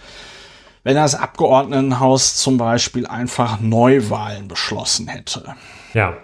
wenn 0.83 0.95
das 0.95 1.15
Abgeordnetenhaus 1.15 2.35
zum 2.35 2.57
Beispiel 2.57 3.05
einfach 3.05 3.59
Neuwahlen 3.61 4.47
beschlossen 4.47 5.07
hätte. 5.07 5.55
Ja, 5.93 6.17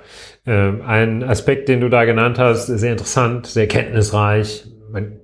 äh, 0.45 0.81
ein 0.81 1.23
Aspekt, 1.23 1.69
den 1.69 1.79
du 1.79 1.89
da 1.89 2.05
genannt 2.05 2.39
hast, 2.39 2.67
sehr 2.67 2.91
interessant, 2.91 3.47
sehr 3.47 3.67
kenntnisreich. 3.67 4.65
Man 4.91 5.19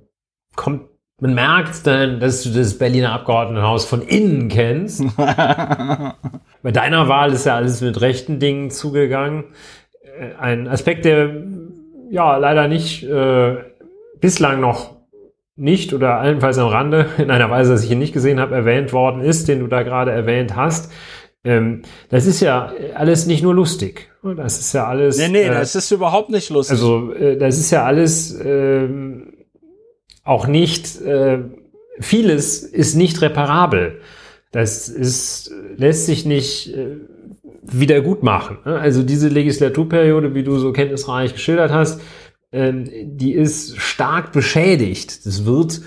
kommt 0.54 0.93
man 1.20 1.34
merkt 1.34 1.86
dann, 1.86 2.20
dass 2.20 2.42
du 2.42 2.50
das 2.50 2.78
Berliner 2.78 3.12
Abgeordnetenhaus 3.12 3.84
von 3.84 4.02
innen 4.02 4.48
kennst. 4.48 5.04
Bei 5.16 6.72
deiner 6.72 7.08
Wahl 7.08 7.32
ist 7.32 7.46
ja 7.46 7.56
alles 7.56 7.80
mit 7.80 8.00
rechten 8.00 8.38
Dingen 8.38 8.70
zugegangen. 8.70 9.44
Äh, 10.02 10.34
ein 10.38 10.68
Aspekt, 10.68 11.04
der 11.04 11.42
ja 12.10 12.36
leider 12.36 12.68
nicht 12.68 13.04
äh, 13.04 13.56
bislang 14.20 14.60
noch 14.60 14.94
nicht 15.56 15.94
oder 15.94 16.18
allenfalls 16.18 16.58
am 16.58 16.68
Rande 16.68 17.06
in 17.18 17.30
einer 17.30 17.50
Weise, 17.50 17.72
dass 17.72 17.84
ich 17.84 17.90
ihn 17.90 17.98
nicht 17.98 18.12
gesehen 18.12 18.40
habe, 18.40 18.54
erwähnt 18.54 18.92
worden 18.92 19.20
ist, 19.20 19.48
den 19.48 19.60
du 19.60 19.66
da 19.66 19.82
gerade 19.82 20.10
erwähnt 20.10 20.56
hast. 20.56 20.90
Ähm, 21.44 21.82
das 22.08 22.26
ist 22.26 22.40
ja 22.40 22.72
alles 22.94 23.26
nicht 23.26 23.42
nur 23.42 23.54
lustig. 23.54 24.10
Das 24.36 24.58
ist 24.58 24.72
ja 24.72 24.86
alles. 24.86 25.18
Nee, 25.18 25.28
nee, 25.28 25.42
äh, 25.42 25.50
das 25.50 25.74
ist 25.74 25.90
überhaupt 25.90 26.30
nicht 26.30 26.48
lustig. 26.48 26.72
Also, 26.72 27.12
äh, 27.12 27.36
das 27.36 27.58
ist 27.58 27.70
ja 27.70 27.84
alles 27.84 28.34
ähm, 28.42 29.33
auch 30.24 30.46
nicht, 30.46 31.00
äh, 31.02 31.38
vieles 32.00 32.62
ist 32.62 32.94
nicht 32.94 33.20
reparabel. 33.20 34.00
Das 34.50 34.88
ist, 34.88 35.50
lässt 35.76 36.06
sich 36.06 36.24
nicht 36.24 36.74
äh, 36.74 36.96
wieder 37.62 38.00
gut 38.00 38.22
machen. 38.22 38.58
Ne? 38.64 38.78
Also 38.78 39.02
diese 39.02 39.28
Legislaturperiode, 39.28 40.34
wie 40.34 40.42
du 40.42 40.58
so 40.58 40.72
kenntnisreich 40.72 41.32
geschildert 41.32 41.72
hast, 41.72 42.00
ähm, 42.52 42.88
die 43.04 43.32
ist 43.32 43.76
stark 43.78 44.32
beschädigt. 44.32 45.26
Das 45.26 45.44
wird 45.44 45.82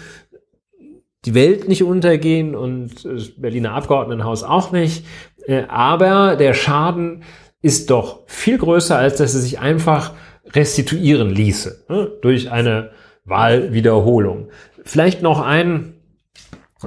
die 1.26 1.34
Welt 1.34 1.68
nicht 1.68 1.84
untergehen 1.84 2.56
und 2.56 3.06
das 3.06 3.30
Berliner 3.38 3.74
Abgeordnetenhaus 3.74 4.44
auch 4.44 4.72
nicht. 4.72 5.06
Äh, 5.46 5.64
aber 5.68 6.36
der 6.36 6.54
Schaden 6.54 7.24
ist 7.62 7.90
doch 7.90 8.24
viel 8.28 8.58
größer, 8.58 8.98
als 8.98 9.18
dass 9.18 9.34
es 9.34 9.44
sich 9.44 9.60
einfach 9.60 10.14
restituieren 10.54 11.30
ließe 11.30 11.86
ne? 11.90 12.12
durch 12.22 12.52
eine 12.52 12.92
Wahlwiederholung. 13.28 14.50
Vielleicht 14.84 15.22
noch 15.22 15.42
ein 15.42 15.94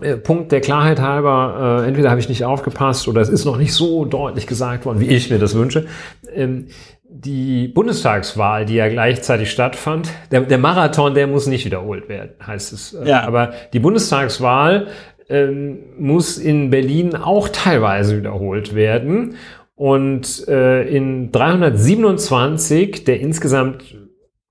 äh, 0.01 0.17
Punkt 0.17 0.53
der 0.53 0.61
Klarheit 0.61 1.01
halber, 1.01 1.83
äh, 1.83 1.89
entweder 1.89 2.11
habe 2.11 2.21
ich 2.21 2.29
nicht 2.29 2.45
aufgepasst 2.45 3.09
oder 3.09 3.21
es 3.21 3.29
ist 3.29 3.45
noch 3.45 3.57
nicht 3.57 3.75
so 3.75 4.05
deutlich 4.05 4.47
gesagt 4.47 4.87
worden, 4.87 5.01
wie 5.01 5.09
ich 5.09 5.31
mir 5.31 5.39
das 5.39 5.55
wünsche. 5.55 5.87
Ähm, 6.35 6.67
die 7.13 7.67
Bundestagswahl, 7.67 8.65
die 8.67 8.75
ja 8.75 8.89
gleichzeitig 8.89 9.51
stattfand, 9.51 10.09
der, 10.31 10.43
der, 10.43 10.59
Marathon, 10.59 11.15
der 11.15 11.27
muss 11.27 11.49
nicht 11.49 11.65
wiederholt 11.65 12.09
werden, 12.09 12.33
heißt 12.47 12.73
es. 12.73 12.95
Äh, 12.95 13.09
ja. 13.09 13.25
Aber 13.25 13.53
die 13.73 13.81
Bundestagswahl 13.81 14.87
ähm, 15.29 15.79
muss 15.99 16.39
in 16.39 16.71
Berlin 16.71 17.17
auch 17.17 17.49
teilweise 17.49 18.17
wiederholt 18.17 18.77
werden. 18.77 19.35
Und 19.75 20.47
äh, 20.47 20.83
in 20.89 21.33
327 21.33 23.05
der 23.05 23.21
insgesamt 23.21 23.97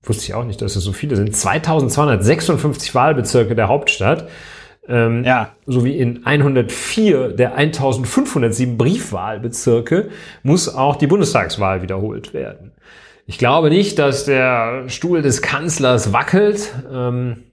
wusste 0.02 0.24
ich 0.24 0.34
auch 0.34 0.44
nicht, 0.44 0.62
dass 0.62 0.76
es 0.76 0.84
so 0.84 0.92
viele 0.92 1.16
sind, 1.16 1.36
2256 1.36 2.94
Wahlbezirke 2.94 3.54
der 3.54 3.68
Hauptstadt, 3.68 4.28
ähm, 4.88 5.24
ja. 5.24 5.52
sowie 5.66 5.96
in 5.96 6.26
104 6.26 7.28
der 7.28 7.54
1507 7.54 8.76
Briefwahlbezirke 8.76 10.08
muss 10.42 10.74
auch 10.74 10.96
die 10.96 11.06
Bundestagswahl 11.06 11.82
wiederholt 11.82 12.32
werden. 12.34 12.72
Ich 13.26 13.38
glaube 13.38 13.68
nicht, 13.68 13.98
dass 13.98 14.24
der 14.24 14.88
Stuhl 14.88 15.22
des 15.22 15.42
Kanzlers 15.42 16.12
wackelt. 16.12 16.74
Ähm, 16.92 17.44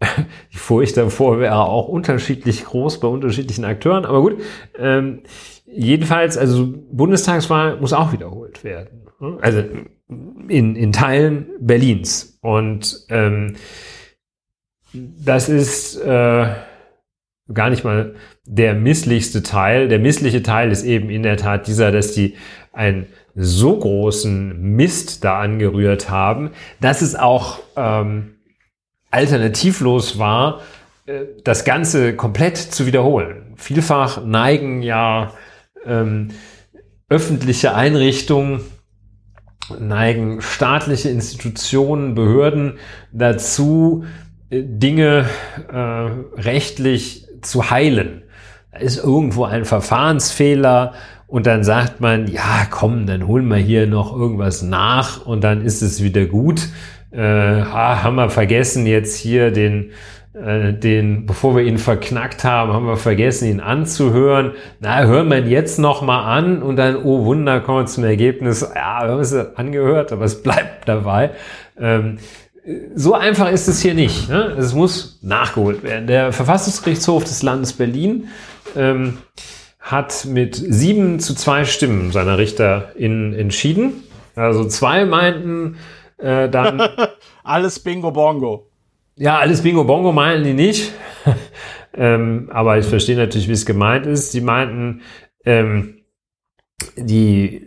die 0.52 0.58
Furcht 0.58 0.96
davor 0.96 1.38
wäre 1.38 1.60
auch 1.60 1.86
unterschiedlich 1.86 2.64
groß 2.64 2.98
bei 2.98 3.06
unterschiedlichen 3.06 3.64
Akteuren, 3.64 4.04
aber 4.04 4.20
gut. 4.22 4.40
Ähm, 4.76 5.22
jedenfalls, 5.66 6.36
also 6.36 6.74
Bundestagswahl 6.90 7.76
muss 7.76 7.92
auch 7.92 8.12
wiederholt 8.12 8.64
werden. 8.64 9.02
Also 9.40 9.62
in, 10.48 10.76
in 10.76 10.92
Teilen 10.92 11.46
Berlins. 11.60 12.38
Und 12.40 13.06
ähm, 13.08 13.54
das 14.92 15.48
ist 15.48 15.96
äh, 15.96 16.54
gar 17.52 17.70
nicht 17.70 17.84
mal 17.84 18.14
der 18.44 18.74
misslichste 18.74 19.42
Teil. 19.42 19.88
Der 19.88 19.98
missliche 19.98 20.42
Teil 20.42 20.70
ist 20.70 20.84
eben 20.84 21.10
in 21.10 21.22
der 21.22 21.36
Tat 21.36 21.66
dieser, 21.66 21.92
dass 21.92 22.12
die 22.12 22.36
einen 22.72 23.06
so 23.34 23.78
großen 23.78 24.60
Mist 24.60 25.24
da 25.24 25.40
angerührt 25.40 26.10
haben, 26.10 26.50
dass 26.80 27.02
es 27.02 27.14
auch 27.14 27.60
ähm, 27.76 28.36
alternativlos 29.10 30.18
war, 30.18 30.60
äh, 31.06 31.24
das 31.44 31.64
Ganze 31.64 32.14
komplett 32.14 32.56
zu 32.56 32.86
wiederholen. 32.86 33.54
Vielfach 33.56 34.24
neigen 34.24 34.82
ja 34.82 35.32
ähm, 35.86 36.28
öffentliche 37.08 37.74
Einrichtungen, 37.74 38.60
neigen 39.80 40.40
staatliche 40.40 41.08
Institutionen, 41.08 42.14
Behörden 42.14 42.74
dazu, 43.12 44.04
äh, 44.50 44.62
Dinge 44.62 45.26
äh, 45.72 45.76
rechtlich 46.40 47.26
zu 47.42 47.70
heilen. 47.70 48.22
Da 48.72 48.78
ist 48.78 49.02
irgendwo 49.02 49.44
ein 49.44 49.64
Verfahrensfehler 49.64 50.94
und 51.26 51.46
dann 51.46 51.64
sagt 51.64 52.00
man, 52.00 52.26
ja, 52.26 52.66
komm, 52.70 53.06
dann 53.06 53.26
holen 53.26 53.48
wir 53.48 53.56
hier 53.56 53.86
noch 53.86 54.14
irgendwas 54.14 54.62
nach 54.62 55.24
und 55.24 55.42
dann 55.42 55.64
ist 55.64 55.82
es 55.82 56.02
wieder 56.02 56.26
gut. 56.26 56.68
Äh, 57.10 57.20
haben 57.20 58.16
wir 58.16 58.30
vergessen 58.30 58.86
jetzt 58.86 59.16
hier 59.16 59.50
den 59.50 59.90
äh, 60.34 60.72
den, 60.72 61.26
bevor 61.26 61.56
wir 61.56 61.62
ihn 61.62 61.76
verknackt 61.76 62.42
haben, 62.44 62.72
haben 62.72 62.86
wir 62.86 62.96
vergessen, 62.96 63.48
ihn 63.48 63.60
anzuhören. 63.60 64.52
Na, 64.80 65.04
hören 65.04 65.28
wir 65.28 65.38
ihn 65.38 65.48
jetzt 65.48 65.78
nochmal 65.78 66.38
an 66.38 66.62
und 66.62 66.76
dann, 66.76 66.96
oh 66.96 67.24
Wunder, 67.26 67.60
kommen 67.60 67.80
wir 67.80 67.86
zum 67.86 68.04
Ergebnis. 68.04 68.62
Ja, 68.62 69.04
wir 69.04 69.12
haben 69.12 69.20
es 69.20 69.34
angehört, 69.34 70.10
aber 70.10 70.24
es 70.24 70.42
bleibt 70.42 70.88
dabei. 70.88 71.32
Ähm, 71.78 72.18
so 72.94 73.14
einfach 73.14 73.50
ist 73.50 73.68
es 73.68 73.82
hier 73.82 73.94
nicht. 73.94 74.28
Ne? 74.28 74.56
Es 74.58 74.72
muss 74.72 75.18
nachgeholt 75.22 75.82
werden. 75.82 76.06
Der 76.06 76.32
Verfassungsgerichtshof 76.32 77.24
des 77.24 77.42
Landes 77.42 77.74
Berlin 77.74 78.28
ähm, 78.76 79.18
hat 79.80 80.24
mit 80.24 80.54
sieben 80.56 81.18
zu 81.20 81.34
zwei 81.34 81.64
Stimmen 81.64 82.12
seiner 82.12 82.38
RichterInnen 82.38 83.34
entschieden. 83.34 84.04
Also 84.34 84.64
zwei 84.66 85.04
meinten 85.04 85.76
äh, 86.18 86.48
dann. 86.48 86.80
Alles 87.44 87.80
Bingo 87.80 88.12
Bongo. 88.12 88.71
Ja, 89.16 89.38
alles 89.38 89.62
Bingo 89.62 89.84
Bongo 89.84 90.12
meinen 90.12 90.44
die 90.44 90.54
nicht. 90.54 90.92
ähm, 91.94 92.48
aber 92.52 92.78
ich 92.78 92.86
verstehe 92.86 93.16
natürlich, 93.16 93.48
wie 93.48 93.52
es 93.52 93.66
gemeint 93.66 94.06
ist. 94.06 94.32
Die 94.34 94.40
meinten, 94.40 95.02
ähm, 95.44 96.02
die, 96.96 97.66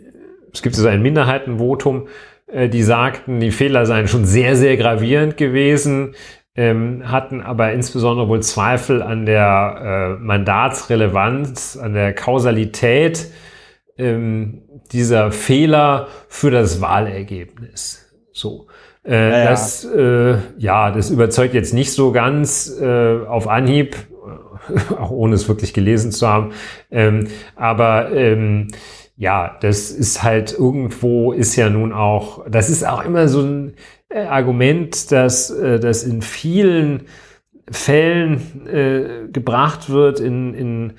es 0.52 0.62
gibt 0.62 0.74
so 0.74 0.86
ein 0.88 1.02
Minderheitenvotum, 1.02 2.08
äh, 2.48 2.68
die 2.68 2.82
sagten, 2.82 3.40
die 3.40 3.52
Fehler 3.52 3.86
seien 3.86 4.08
schon 4.08 4.24
sehr, 4.24 4.56
sehr 4.56 4.76
gravierend 4.76 5.36
gewesen, 5.36 6.14
ähm, 6.56 7.10
hatten 7.10 7.42
aber 7.42 7.72
insbesondere 7.72 8.28
wohl 8.28 8.42
Zweifel 8.42 9.02
an 9.02 9.26
der 9.26 10.16
äh, 10.18 10.22
Mandatsrelevanz, 10.22 11.76
an 11.76 11.92
der 11.92 12.12
Kausalität 12.14 13.30
ähm, 13.98 14.62
dieser 14.90 15.30
Fehler 15.30 16.08
für 16.28 16.50
das 16.50 16.80
Wahlergebnis. 16.80 18.10
So. 18.32 18.66
Äh, 19.06 19.30
ja, 19.30 19.50
das, 19.50 19.84
äh, 19.84 20.36
ja, 20.58 20.90
das 20.90 21.10
überzeugt 21.10 21.54
jetzt 21.54 21.72
nicht 21.72 21.92
so 21.92 22.12
ganz 22.12 22.72
äh, 22.80 23.18
auf 23.26 23.48
Anhieb, 23.48 23.96
auch 24.98 25.10
ohne 25.10 25.34
es 25.34 25.48
wirklich 25.48 25.72
gelesen 25.72 26.10
zu 26.12 26.26
haben. 26.28 26.52
Ähm, 26.90 27.28
aber 27.54 28.12
ähm, 28.12 28.68
ja, 29.16 29.56
das 29.60 29.90
ist 29.90 30.22
halt 30.22 30.52
irgendwo 30.52 31.32
ist 31.32 31.56
ja 31.56 31.70
nun 31.70 31.92
auch, 31.92 32.44
das 32.48 32.68
ist 32.68 32.86
auch 32.86 33.04
immer 33.04 33.28
so 33.28 33.40
ein 33.40 33.74
äh, 34.08 34.24
Argument, 34.24 35.10
dass 35.12 35.50
äh, 35.50 35.80
das 35.80 36.02
in 36.02 36.20
vielen 36.22 37.02
Fällen 37.70 38.66
äh, 38.66 39.28
gebracht 39.32 39.88
wird 39.88 40.20
in, 40.20 40.54
in 40.54 40.92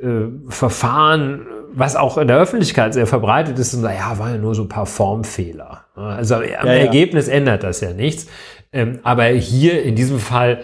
äh, 0.00 0.28
Verfahren, 0.48 1.46
was 1.72 1.96
auch 1.96 2.18
in 2.18 2.28
der 2.28 2.38
Öffentlichkeit 2.38 2.94
sehr 2.94 3.06
verbreitet 3.06 3.58
ist, 3.58 3.74
und 3.74 3.82
naja, 3.82 4.18
war 4.18 4.30
ja 4.30 4.38
nur 4.38 4.54
so 4.54 4.62
ein 4.62 4.68
paar 4.68 4.86
Formfehler. 4.86 5.84
Also 5.94 6.36
am 6.36 6.42
ja, 6.44 6.64
Ergebnis 6.64 7.26
ja. 7.26 7.34
ändert 7.34 7.62
das 7.62 7.80
ja 7.80 7.92
nichts. 7.92 8.26
Ähm, 8.72 9.00
aber 9.02 9.24
hier 9.24 9.82
in 9.82 9.94
diesem 9.94 10.18
Fall 10.18 10.62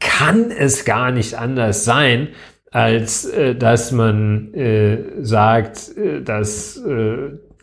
kann 0.00 0.50
es 0.50 0.84
gar 0.84 1.10
nicht 1.10 1.34
anders 1.34 1.84
sein, 1.84 2.28
als 2.70 3.24
äh, 3.24 3.54
dass 3.54 3.92
man 3.92 4.52
äh, 4.54 4.98
sagt, 5.22 5.96
äh, 5.96 6.22
dass 6.22 6.80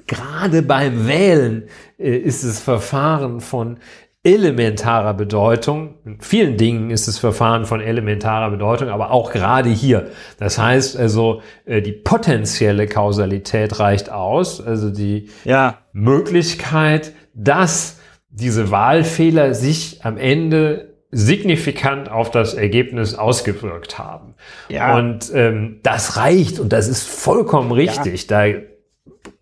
gerade 0.07 0.61
beim 0.61 1.07
Wählen 1.07 1.63
äh, 1.97 2.15
ist 2.17 2.43
das 2.43 2.59
Verfahren 2.59 3.41
von 3.41 3.77
elementarer 4.23 5.13
Bedeutung. 5.13 5.95
In 6.05 6.21
vielen 6.21 6.55
Dingen 6.55 6.91
ist 6.91 7.09
das 7.09 7.17
Verfahren 7.17 7.65
von 7.65 7.81
elementarer 7.81 8.51
Bedeutung, 8.51 8.87
aber 8.87 9.11
auch 9.11 9.31
gerade 9.31 9.69
hier. 9.69 10.07
Das 10.39 10.57
heißt 10.57 10.97
also, 10.97 11.41
äh, 11.65 11.81
die 11.81 11.91
potenzielle 11.91 12.87
Kausalität 12.87 13.79
reicht 13.79 14.09
aus, 14.09 14.65
also 14.65 14.89
die 14.89 15.29
ja. 15.43 15.79
Möglichkeit, 15.91 17.13
dass 17.33 17.99
diese 18.29 18.71
Wahlfehler 18.71 19.53
sich 19.53 20.05
am 20.05 20.17
Ende 20.17 20.93
signifikant 21.11 22.09
auf 22.09 22.31
das 22.31 22.53
Ergebnis 22.53 23.15
ausgewirkt 23.15 23.99
haben. 23.99 24.35
Ja. 24.69 24.97
Und 24.97 25.31
ähm, 25.35 25.79
das 25.83 26.17
reicht 26.17 26.59
und 26.59 26.73
das 26.73 26.87
ist 26.87 27.03
vollkommen 27.03 27.71
richtig. 27.71 28.29
Ja. 28.29 28.47
Da 28.47 28.59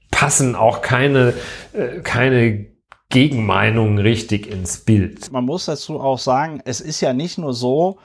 passen 0.09 0.55
auch 0.55 0.82
keine, 0.82 1.34
äh, 1.73 1.99
keine 2.03 2.70
Gegenmeinungen 3.12 3.99
richtig 3.99 4.47
ins 4.47 4.80
Bild. 4.80 5.32
Man 5.32 5.45
muss 5.45 5.66
dazu 5.66 5.99
auch 5.99 6.18
sagen, 6.18 6.62
es 6.66 6.82
ist 6.82 7.01
ja 7.01 7.14
nicht 7.14 7.38
nur 7.38 7.53
so, 7.53 7.99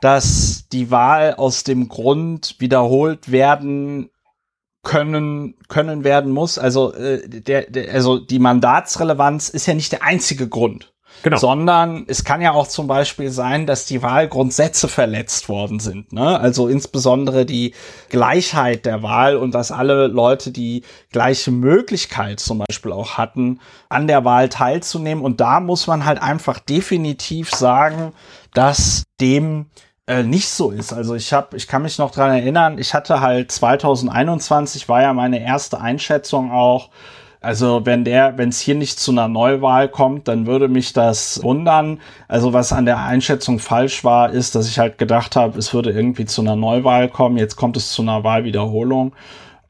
dass 0.00 0.64
die 0.72 0.90
Wahl 0.90 1.34
aus 1.34 1.64
dem 1.64 1.88
Grund 1.88 2.56
wiederholt 2.58 3.30
werden 3.30 4.08
können 4.82 5.56
können 5.68 6.04
werden 6.04 6.32
muss. 6.32 6.58
Also 6.58 6.94
äh, 6.94 7.28
der, 7.28 7.70
der 7.70 7.92
also 7.92 8.18
die 8.18 8.38
Mandatsrelevanz 8.38 9.50
ist 9.50 9.66
ja 9.66 9.74
nicht 9.74 9.92
der 9.92 10.02
einzige 10.02 10.48
Grund. 10.48 10.94
Genau. 11.22 11.36
Sondern 11.36 12.04
es 12.06 12.24
kann 12.24 12.40
ja 12.40 12.52
auch 12.52 12.66
zum 12.66 12.86
Beispiel 12.86 13.30
sein, 13.30 13.66
dass 13.66 13.84
die 13.84 14.02
Wahlgrundsätze 14.02 14.88
verletzt 14.88 15.48
worden 15.48 15.78
sind. 15.78 16.12
Ne? 16.12 16.40
Also 16.40 16.68
insbesondere 16.68 17.44
die 17.44 17.74
Gleichheit 18.08 18.86
der 18.86 19.02
Wahl 19.02 19.36
und 19.36 19.54
dass 19.54 19.70
alle 19.70 20.06
Leute 20.06 20.50
die 20.50 20.82
gleiche 21.12 21.50
Möglichkeit 21.50 22.40
zum 22.40 22.62
Beispiel 22.66 22.92
auch 22.92 23.18
hatten, 23.18 23.60
an 23.88 24.06
der 24.06 24.24
Wahl 24.24 24.48
teilzunehmen. 24.48 25.22
Und 25.22 25.40
da 25.40 25.60
muss 25.60 25.86
man 25.86 26.06
halt 26.06 26.22
einfach 26.22 26.58
definitiv 26.58 27.50
sagen, 27.50 28.12
dass 28.54 29.02
dem 29.20 29.66
äh, 30.06 30.22
nicht 30.22 30.48
so 30.48 30.70
ist. 30.70 30.92
Also 30.92 31.14
ich 31.14 31.32
habe, 31.32 31.56
ich 31.56 31.68
kann 31.68 31.82
mich 31.82 31.98
noch 31.98 32.10
dran 32.10 32.30
erinnern, 32.30 32.78
ich 32.78 32.94
hatte 32.94 33.20
halt 33.20 33.52
2021 33.52 34.88
war 34.88 35.02
ja 35.02 35.12
meine 35.12 35.40
erste 35.40 35.80
Einschätzung 35.80 36.50
auch 36.50 36.90
also 37.40 37.86
wenn 37.86 38.04
der, 38.04 38.36
wenn 38.36 38.50
es 38.50 38.60
hier 38.60 38.74
nicht 38.74 39.00
zu 39.00 39.12
einer 39.12 39.26
Neuwahl 39.26 39.88
kommt, 39.88 40.28
dann 40.28 40.46
würde 40.46 40.68
mich 40.68 40.92
das 40.92 41.42
wundern. 41.42 42.00
Also 42.28 42.52
was 42.52 42.72
an 42.72 42.84
der 42.84 42.98
Einschätzung 42.98 43.58
falsch 43.58 44.04
war, 44.04 44.30
ist, 44.30 44.54
dass 44.54 44.68
ich 44.68 44.78
halt 44.78 44.98
gedacht 44.98 45.36
habe, 45.36 45.58
es 45.58 45.72
würde 45.72 45.90
irgendwie 45.90 46.26
zu 46.26 46.42
einer 46.42 46.56
Neuwahl 46.56 47.08
kommen. 47.08 47.38
Jetzt 47.38 47.56
kommt 47.56 47.78
es 47.78 47.92
zu 47.92 48.02
einer 48.02 48.24
Wahlwiederholung. 48.24 49.14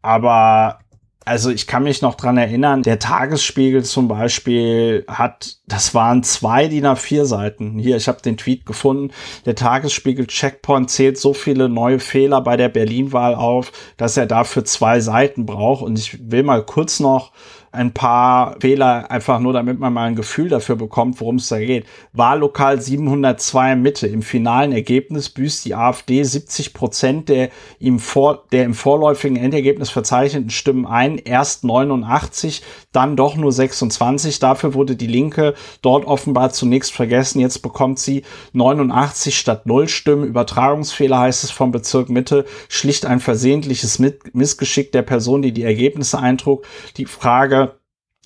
Aber 0.03 0.81
also 1.25 1.51
ich 1.51 1.69
kann 1.69 1.85
mich 1.85 2.03
noch 2.03 2.17
dran 2.17 2.39
erinnern, 2.39 2.83
der 2.83 2.99
Tagesspiegel 2.99 3.85
zum 3.85 4.09
Beispiel 4.09 5.05
hat, 5.07 5.59
das 5.69 5.95
waren 5.95 6.25
zwei 6.25 6.67
DIN 6.67 6.87
A4 6.87 7.25
Seiten. 7.25 7.79
Hier, 7.79 7.97
ich 7.97 8.09
habe 8.09 8.21
den 8.21 8.37
Tweet 8.37 8.67
gefunden. 8.67 9.13
Der 9.47 9.55
Tagesspiegel 9.55 10.27
Checkpoint 10.27 10.91
zählt 10.91 11.19
so 11.19 11.33
viele 11.33 11.69
neue 11.69 12.01
Fehler 12.01 12.41
bei 12.41 12.57
der 12.57 12.69
Berlin-Wahl 12.69 13.37
auf, 13.37 13.71
dass 13.97 14.17
er 14.17 14.27
dafür 14.27 14.65
zwei 14.65 14.99
Seiten 14.99 15.47
braucht. 15.47 15.85
Und 15.85 16.01
ich 16.01 16.31
will 16.33 16.43
mal 16.43 16.65
kurz 16.65 16.99
noch 16.99 17.31
ein 17.73 17.93
paar 17.93 18.57
Fehler, 18.61 19.11
einfach 19.11 19.39
nur 19.39 19.53
damit 19.53 19.79
man 19.79 19.93
mal 19.93 20.09
ein 20.09 20.17
Gefühl 20.17 20.49
dafür 20.49 20.75
bekommt, 20.75 21.21
worum 21.21 21.37
es 21.37 21.49
da 21.49 21.59
geht. 21.59 21.87
Wahllokal 22.13 22.81
702 22.81 23.77
Mitte. 23.77 24.09
Im 24.09 24.23
finalen 24.23 24.73
Ergebnis 24.73 25.29
büßt 25.29 25.65
die 25.65 25.77
AfD 25.77 26.23
70 26.23 26.75
Prozent 26.75 27.29
der 27.29 27.51
im, 27.79 28.01
vor, 28.01 28.45
der 28.51 28.65
im 28.65 28.75
vorläufigen 28.75 29.37
Endergebnis 29.37 29.91
verzeichneten 29.91 30.51
Stimmen 30.51 30.85
ein. 30.85 31.19
Erst 31.19 31.63
89, 31.63 32.63
dann 32.91 33.17
doch 33.17 33.37
nur 33.37 33.53
26. 33.53 34.41
Dafür 34.41 34.75
wurde 34.75 34.97
die 34.97 35.07
Linke 35.07 35.55
dort 35.81 36.07
offenbar 36.07 36.51
zunächst 36.51 36.93
vergessen. 36.93 37.39
Jetzt 37.39 37.63
bekommt 37.63 38.01
sie 38.01 38.23
89 38.53 39.39
statt 39.39 39.67
0 39.67 39.89
Stimmen. 39.89 40.25
Übertragungsfehler 40.25 41.21
heißt 41.21 41.45
es 41.45 41.53
vom 41.53 41.71
Bezirk 41.71 42.09
Mitte. 42.09 42.47
Schlicht 42.69 43.07
ein 43.07 43.21
versehentliches 43.21 44.01
Missgeschick 44.33 44.91
der 44.91 45.03
Person, 45.03 45.43
die 45.43 45.53
die 45.53 45.63
Ergebnisse 45.63 46.19
eintrug. 46.19 46.67
Die 46.97 47.07
Frage, 47.07 47.60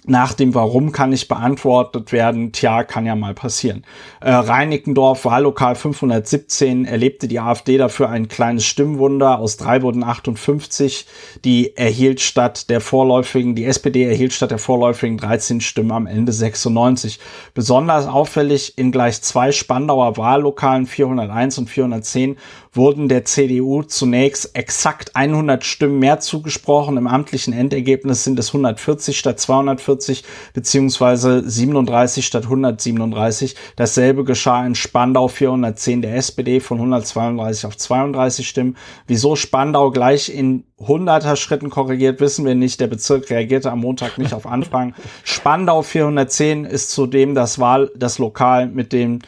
nach 0.06 0.34
dem 0.34 0.54
Warum 0.54 0.92
kann 0.92 1.10
nicht 1.10 1.28
beantwortet 1.28 2.12
werden. 2.12 2.52
Tja, 2.52 2.84
kann 2.84 3.06
ja 3.06 3.14
mal 3.14 3.34
passieren. 3.34 3.84
Äh, 4.20 4.32
Reinickendorf, 4.32 5.24
Wahllokal 5.24 5.74
517, 5.74 6.84
erlebte 6.84 7.26
die 7.26 7.40
AfD 7.40 7.78
dafür 7.78 8.10
ein 8.10 8.28
kleines 8.28 8.66
Stimmwunder. 8.66 9.38
Aus 9.38 9.56
drei 9.56 9.82
wurden 9.82 10.04
58. 10.04 11.06
Die 11.44 11.76
erhielt 11.76 12.20
statt 12.20 12.68
der 12.70 12.80
vorläufigen, 12.80 13.54
die 13.54 13.64
SPD 13.64 14.04
erhielt 14.04 14.32
statt 14.32 14.50
der 14.50 14.58
vorläufigen 14.58 15.16
13 15.16 15.60
Stimmen 15.60 15.92
am 15.92 16.06
Ende 16.06 16.32
96. 16.32 17.18
Besonders 17.54 18.06
auffällig 18.06 18.76
in 18.76 18.92
gleich 18.92 19.22
zwei 19.22 19.52
Spandauer 19.52 20.16
Wahllokalen 20.16 20.86
401 20.86 21.58
und 21.58 21.70
410 21.70 22.36
wurden 22.74 23.08
der 23.08 23.24
CDU 23.24 23.82
zunächst 23.82 24.56
exakt 24.56 25.14
100 25.14 25.64
Stimmen 25.64 25.98
mehr 25.98 26.20
zugesprochen. 26.20 26.96
Im 26.96 27.06
amtlichen 27.06 27.52
Endergebnis 27.52 28.24
sind 28.24 28.38
es 28.38 28.48
140 28.48 29.18
statt 29.18 29.40
240 29.40 30.24
beziehungsweise 30.52 31.48
37 31.48 32.26
statt 32.26 32.44
137. 32.44 33.54
Dasselbe 33.76 34.24
geschah 34.24 34.66
in 34.66 34.74
Spandau 34.74 35.28
410 35.28 36.02
der 36.02 36.16
SPD 36.16 36.60
von 36.60 36.78
132 36.78 37.66
auf 37.66 37.76
32 37.76 38.48
Stimmen. 38.48 38.76
Wieso 39.06 39.36
Spandau 39.36 39.90
gleich 39.90 40.34
in 40.34 40.64
100er 40.80 41.36
Schritten 41.36 41.70
korrigiert, 41.70 42.20
wissen 42.20 42.44
wir 42.44 42.54
nicht. 42.54 42.80
Der 42.80 42.88
Bezirk 42.88 43.30
reagierte 43.30 43.70
am 43.70 43.80
Montag 43.80 44.18
nicht 44.18 44.34
auf 44.34 44.46
Anfragen. 44.46 44.94
Spandau 45.24 45.82
410 45.82 46.64
ist 46.64 46.90
zudem 46.90 47.34
das 47.34 47.58
Wahl, 47.58 47.90
das 47.96 48.18
Lokal 48.18 48.66
mit 48.66 48.92
dem 48.92 49.20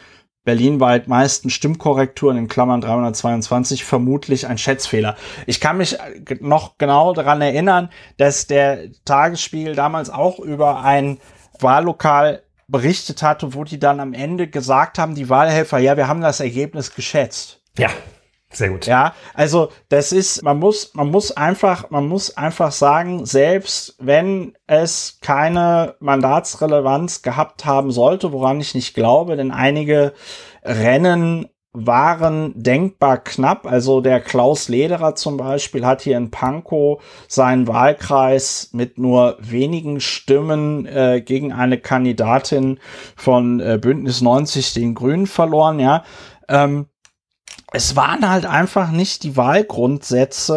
berlinweit 0.47 1.09
meisten 1.09 1.51
Stimmkorrekturen 1.51 2.39
in 2.39 2.49
Klammern 2.49 2.81
322 2.81 3.85
vermutlich 3.85 4.47
ein 4.47 4.57
Schätzfehler. 4.57 5.17
Ich 5.45 5.61
kann 5.61 5.77
mich 5.77 5.99
noch 6.41 6.79
genau 6.79 7.13
daran 7.13 7.43
erinnern, 7.43 7.91
dass 8.17 8.47
der 8.47 8.85
Tagesspiegel 9.05 9.75
damals 9.75 10.09
auch 10.09 10.39
über 10.39 10.83
ein 10.83 11.19
Wahllokal 11.59 12.43
berichtet 12.69 13.23
hatte, 13.23 13.55
wo 13.55 13.65
die 13.65 13.81
dann 13.81 13.99
am 13.99 14.15
Ende 14.15 14.49
gesagt 14.49 14.99
haben, 14.99 15.17
die 15.17 15.29
Wahlhelfer, 15.29 15.79
ja, 15.79 15.97
wir 15.97 16.07
haben 16.07 16.21
das 16.21 16.41
Ergebnis 16.41 16.95
geschätzt. 16.95 17.61
Ja, 17.77 17.91
sehr 18.57 18.71
gut. 18.71 18.87
Ja, 18.87 19.15
also 19.35 19.71
das 19.89 20.13
ist, 20.13 20.43
man 20.43 20.59
muss, 20.59 20.95
man 20.95 21.11
muss 21.11 21.33
einfach, 21.33 21.91
man 21.91 22.07
muss 22.09 22.37
einfach 22.37 22.73
sagen, 22.73 23.27
selbst 23.27 23.97
wenn 23.99 24.55
es 24.67 25.19
keine 25.21 25.95
Mandatsrelevanz 26.01 27.23
gehabt 27.23 27.65
haben 27.65 27.91
sollte, 27.91 28.33
woran 28.33 28.61
ich 28.61 28.75
nicht 28.75 28.95
glaube, 28.95 29.37
denn 29.37 29.51
einige 29.51 30.13
Rennen 30.63 31.49
waren 31.77 32.55
denkbar 32.57 33.19
knapp. 33.19 33.67
Also 33.67 34.01
der 34.01 34.21
Klaus 34.21 34.69
Lederer 34.69 35.15
zum 35.15 35.37
Beispiel 35.37 35.85
hat 35.85 36.01
hier 36.01 36.17
in 36.17 36.31
Pankow 36.31 37.03
seinen 37.29 37.69
Wahlkreis 37.69 38.71
mit 38.73 38.99
nur 38.99 39.37
wenigen 39.41 40.01
Stimmen 40.01 40.87
äh, 40.87 41.21
gegen 41.21 41.53
eine 41.53 41.79
Kandidatin 41.79 42.81
von 43.15 43.61
äh, 43.61 43.79
Bündnis 43.81 44.23
90 44.23 44.73
den 44.73 44.95
Grünen 44.95 45.27
verloren. 45.27 45.79
Ja, 45.79 46.05
ähm, 46.49 46.87
es 47.73 47.97
waren 47.97 48.29
halt 48.29 48.47
einfach 48.47 48.91
nicht 48.91 49.25
die 49.25 49.37
Wahlgrundsätze 49.37 50.53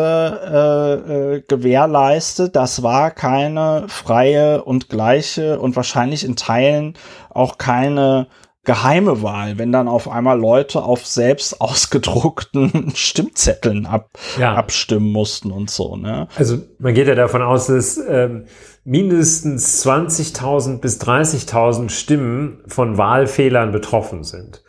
äh, 1.07 1.14
äh, 1.38 1.41
gewährleistet. 1.41 2.55
Das 2.55 2.84
war 2.84 3.12
keine 3.12 3.86
freie 3.88 4.64
und 4.64 4.89
gleiche 4.89 5.60
und 5.60 5.76
wahrscheinlich 5.76 6.24
in 6.24 6.36
Teilen 6.36 6.93
auch 7.30 7.57
keine 7.57 8.28
geheime 8.64 9.24
Wahl, 9.24 9.57
wenn 9.57 9.72
dann 9.72 9.88
auf 9.88 10.07
einmal 10.07 10.39
Leute 10.39 10.84
auf 10.84 11.03
selbst 11.07 11.60
ausgedruckten 11.60 12.91
Stimmzetteln 12.95 13.88
ab, 13.88 14.12
ja. 14.38 14.53
abstimmen 14.53 15.12
mussten 15.12 15.51
und 15.51 15.72
so. 15.72 15.95
Ne? 15.95 16.28
Also 16.36 16.60
man 16.78 16.93
geht 16.93 17.07
ja 17.07 17.16
davon 17.16 17.41
aus, 17.41 17.66
dass 17.68 17.97
ähm, 17.97 18.45
mindestens 18.84 19.84
20.000 19.84 20.80
bis 20.82 21.01
30.000 21.01 21.89
Stimmen 21.89 22.62
von 22.68 22.99
Wahlfehlern 22.99 23.72
betroffen 23.72 24.24
sind. 24.24 24.62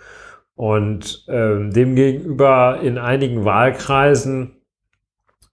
Und 0.60 1.24
ähm, 1.28 1.72
demgegenüber 1.72 2.80
in 2.82 2.98
einigen 2.98 3.46
Wahlkreisen 3.46 4.60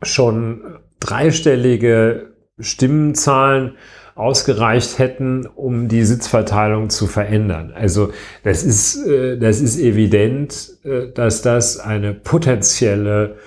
schon 0.02 0.80
dreistellige 1.00 2.34
Stimmenzahlen 2.60 3.78
ausgereicht 4.16 5.00
hätten, 5.00 5.46
um 5.46 5.88
die 5.88 6.04
Sitzverteilung 6.04 6.90
zu 6.90 7.08
verändern. 7.08 7.72
Also 7.74 8.12
das 8.44 8.64
ist, 8.64 9.08
äh, 9.08 9.38
das 9.38 9.62
ist 9.62 9.80
evident, 9.80 10.72
äh, 10.84 11.14
dass 11.14 11.42
das 11.42 11.80
eine 11.80 12.14
potenzielle 12.14 13.38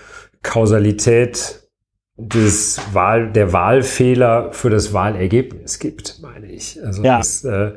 Kausalität 0.43 1.69
des 2.17 2.81
Wahl, 2.95 3.33
der 3.33 3.53
Wahlfehler 3.53 4.55
für 4.55 4.71
das 4.71 4.95
Wahlergebnis 4.95 5.79
gibt, 5.79 6.21
meine 6.23 6.51
ich. 6.51 6.83
Also 6.83 7.03
ja. 7.03 7.19
das, 7.19 7.45
äh, 7.45 7.73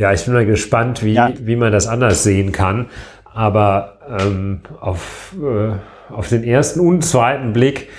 ja, 0.00 0.14
ich 0.14 0.24
bin 0.24 0.32
mal 0.32 0.46
gespannt, 0.46 1.04
wie, 1.04 1.12
ja. 1.12 1.30
wie 1.38 1.56
man 1.56 1.72
das 1.72 1.86
anders 1.86 2.22
sehen 2.22 2.52
kann. 2.52 2.88
Aber 3.24 3.98
ähm, 4.08 4.62
auf, 4.80 5.36
äh, 5.38 5.74
auf 6.10 6.28
den 6.28 6.42
ersten 6.42 6.80
und 6.80 7.04
zweiten 7.04 7.52
Blick 7.52 7.90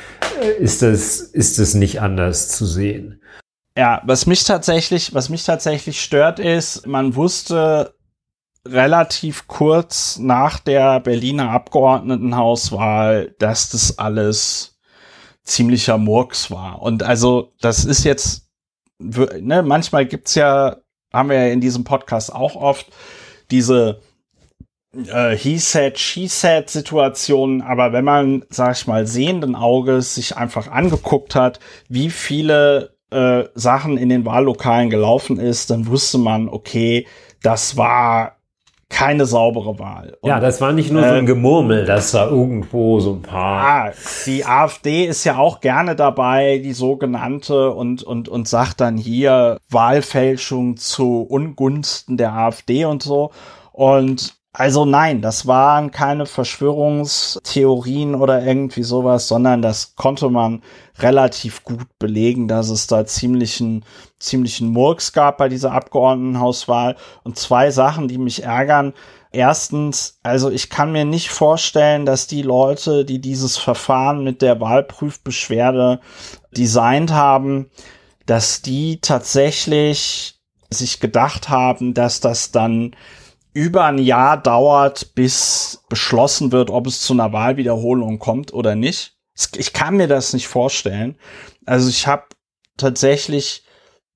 äh, 0.41 0.52
ist 0.62 0.82
es, 0.82 1.22
ist 1.22 1.60
es 1.60 1.76
nicht 1.76 2.02
anders 2.02 2.49
zu 2.49 2.66
sehen. 2.66 3.22
Ja, 3.78 4.02
was 4.04 4.26
mich 4.26 4.43
tatsächlich, 4.43 5.14
was 5.14 5.30
mich 5.30 5.45
tatsächlich 5.45 6.02
stört, 6.02 6.39
ist, 6.39 6.88
man 6.88 7.16
wusste 7.16 7.93
relativ 8.68 9.47
kurz 9.47 10.18
nach 10.18 10.58
der 10.58 11.02
Berliner 11.02 11.52
Abgeordnetenhauswahl, 11.52 13.36
dass 13.38 13.70
das 13.70 13.99
alles 13.99 14.80
ziemlicher 15.43 15.99
Murks 15.99 16.49
war. 16.49 16.82
Und 16.82 17.04
also, 17.04 17.54
das 17.62 17.86
ist 17.86 18.04
jetzt, 18.06 18.49
ne, 18.99 19.62
manchmal 19.62 20.08
gibt's 20.08 20.34
ja 20.34 20.78
haben 21.12 21.30
wir 21.30 21.38
ja 21.38 21.51
in 21.51 21.62
diesem 21.62 21.84
Podcast 21.84 22.34
auch 22.34 22.55
oft, 22.55 22.88
diese 23.49 24.01
äh, 24.93 25.36
He 25.36 25.57
said, 25.57 25.99
she 25.99 26.28
said 26.28 26.70
Situationen, 26.70 27.62
aber 27.62 27.93
wenn 27.93 28.05
man, 28.05 28.43
sag 28.49 28.76
ich 28.76 28.88
mal, 28.88 29.05
sehenden 29.05 29.55
Auges 29.55 30.16
sich 30.16 30.38
einfach 30.38 30.68
angeguckt 30.68 31.36
hat, 31.36 31.59
wie 31.89 32.09
viele 32.09 32.95
äh, 33.12 33.43
Sachen 33.55 33.97
in 33.97 34.09
den 34.09 34.26
Wahllokalen 34.26 34.89
gelaufen 34.89 35.39
ist, 35.39 35.70
dann 35.70 35.88
wusste 35.88 36.18
man, 36.18 36.49
okay, 36.49 37.07
das 37.41 37.78
war 37.78 38.38
keine 38.92 39.26
saubere 39.26 39.80
Wahl. 39.80 40.18
Und, 40.22 40.30
ja, 40.30 40.39
das 40.39 40.62
war 40.62 40.74
nicht 40.74 40.92
nur 40.92 41.02
äh, 41.02 41.08
so 41.08 41.14
ein 41.14 41.20
ähm, 41.20 41.26
Gemurmel, 41.26 41.86
dass 41.86 42.12
da 42.12 42.28
irgendwo 42.28 43.00
so 43.00 43.14
ein 43.14 43.22
paar. 43.22 43.88
Ja, 43.88 43.94
die 44.26 44.46
AfD 44.46 45.06
ist 45.06 45.24
ja 45.24 45.38
auch 45.38 45.62
gerne 45.62 45.96
dabei, 45.96 46.60
die 46.64 46.74
sogenannte, 46.74 47.72
und, 47.72 48.04
und, 48.04 48.30
und 48.30 48.48
sagt 48.48 48.82
dann 48.82 48.98
hier 48.98 49.58
Wahlfälschung 49.70 50.78
zu 50.78 51.22
Ungunsten 51.22 52.18
der 52.18 52.34
AfD 52.34 52.86
und 52.86 53.02
so. 53.02 53.32
Und 53.72 54.41
also 54.54 54.84
nein, 54.84 55.22
das 55.22 55.47
waren 55.47 55.91
keine 55.91 56.26
Verschwörungstheorien 56.26 58.16
oder 58.16 58.43
irgendwie 58.43 58.84
sowas, 58.84 59.30
sondern 59.30 59.62
das 59.62 59.95
konnte 59.95 60.30
man 60.30 60.62
relativ 60.99 61.64
gut 61.64 61.88
belegen, 61.99 62.49
dass 62.49 62.70
es 62.70 62.86
da 62.88 63.06
ziemlichen, 63.06 63.86
ziemlichen 64.20 64.68
Murks 64.70 65.14
gab 65.14 65.38
bei 65.38 65.47
dieser 65.47 65.72
Abgeordnetenhauswahl. 65.72 66.97
Und 67.24 67.38
zwei 67.38 67.72
Sachen, 67.72 68.10
die 68.10 68.18
mich 68.18 68.43
ärgern. 68.43 68.93
Erstens, 69.32 70.20
also 70.22 70.49
ich 70.49 70.70
kann 70.70 70.91
mir 70.91 71.06
nicht 71.06 71.30
vorstellen, 71.30 72.06
dass 72.06 72.28
die 72.28 72.41
Leute, 72.41 73.06
die 73.06 73.20
dieses 73.22 73.58
Verfahren 73.58 74.26
mit 74.26 74.41
der 74.41 74.60
Wahlprüfbeschwerde 74.60 76.02
designt 76.52 77.14
haben, 77.14 77.70
dass 78.26 78.62
die 78.62 78.99
tatsächlich 78.99 80.41
sich 80.70 80.99
gedacht 80.99 81.47
haben, 81.47 81.93
dass 81.93 82.20
das 82.20 82.52
dann 82.52 82.95
über 83.54 83.86
ein 83.86 83.97
Jahr 83.97 84.38
dauert, 84.38 85.14
bis 85.16 85.84
beschlossen 85.89 86.52
wird, 86.52 86.70
ob 86.70 86.88
es 86.88 87.02
zu 87.02 87.14
einer 87.14 87.34
Wahlwiederholung 87.34 88.20
kommt 88.20 88.54
oder 88.54 88.76
nicht. 88.76 89.18
Ich 89.56 89.74
kann 89.74 89.97
mir 89.97 90.08
das 90.08 90.34
nicht 90.34 90.47
vorstellen. 90.47 91.18
Also 91.66 91.89
ich 91.89 92.08
habe 92.08 92.26
tatsächlich 92.78 93.64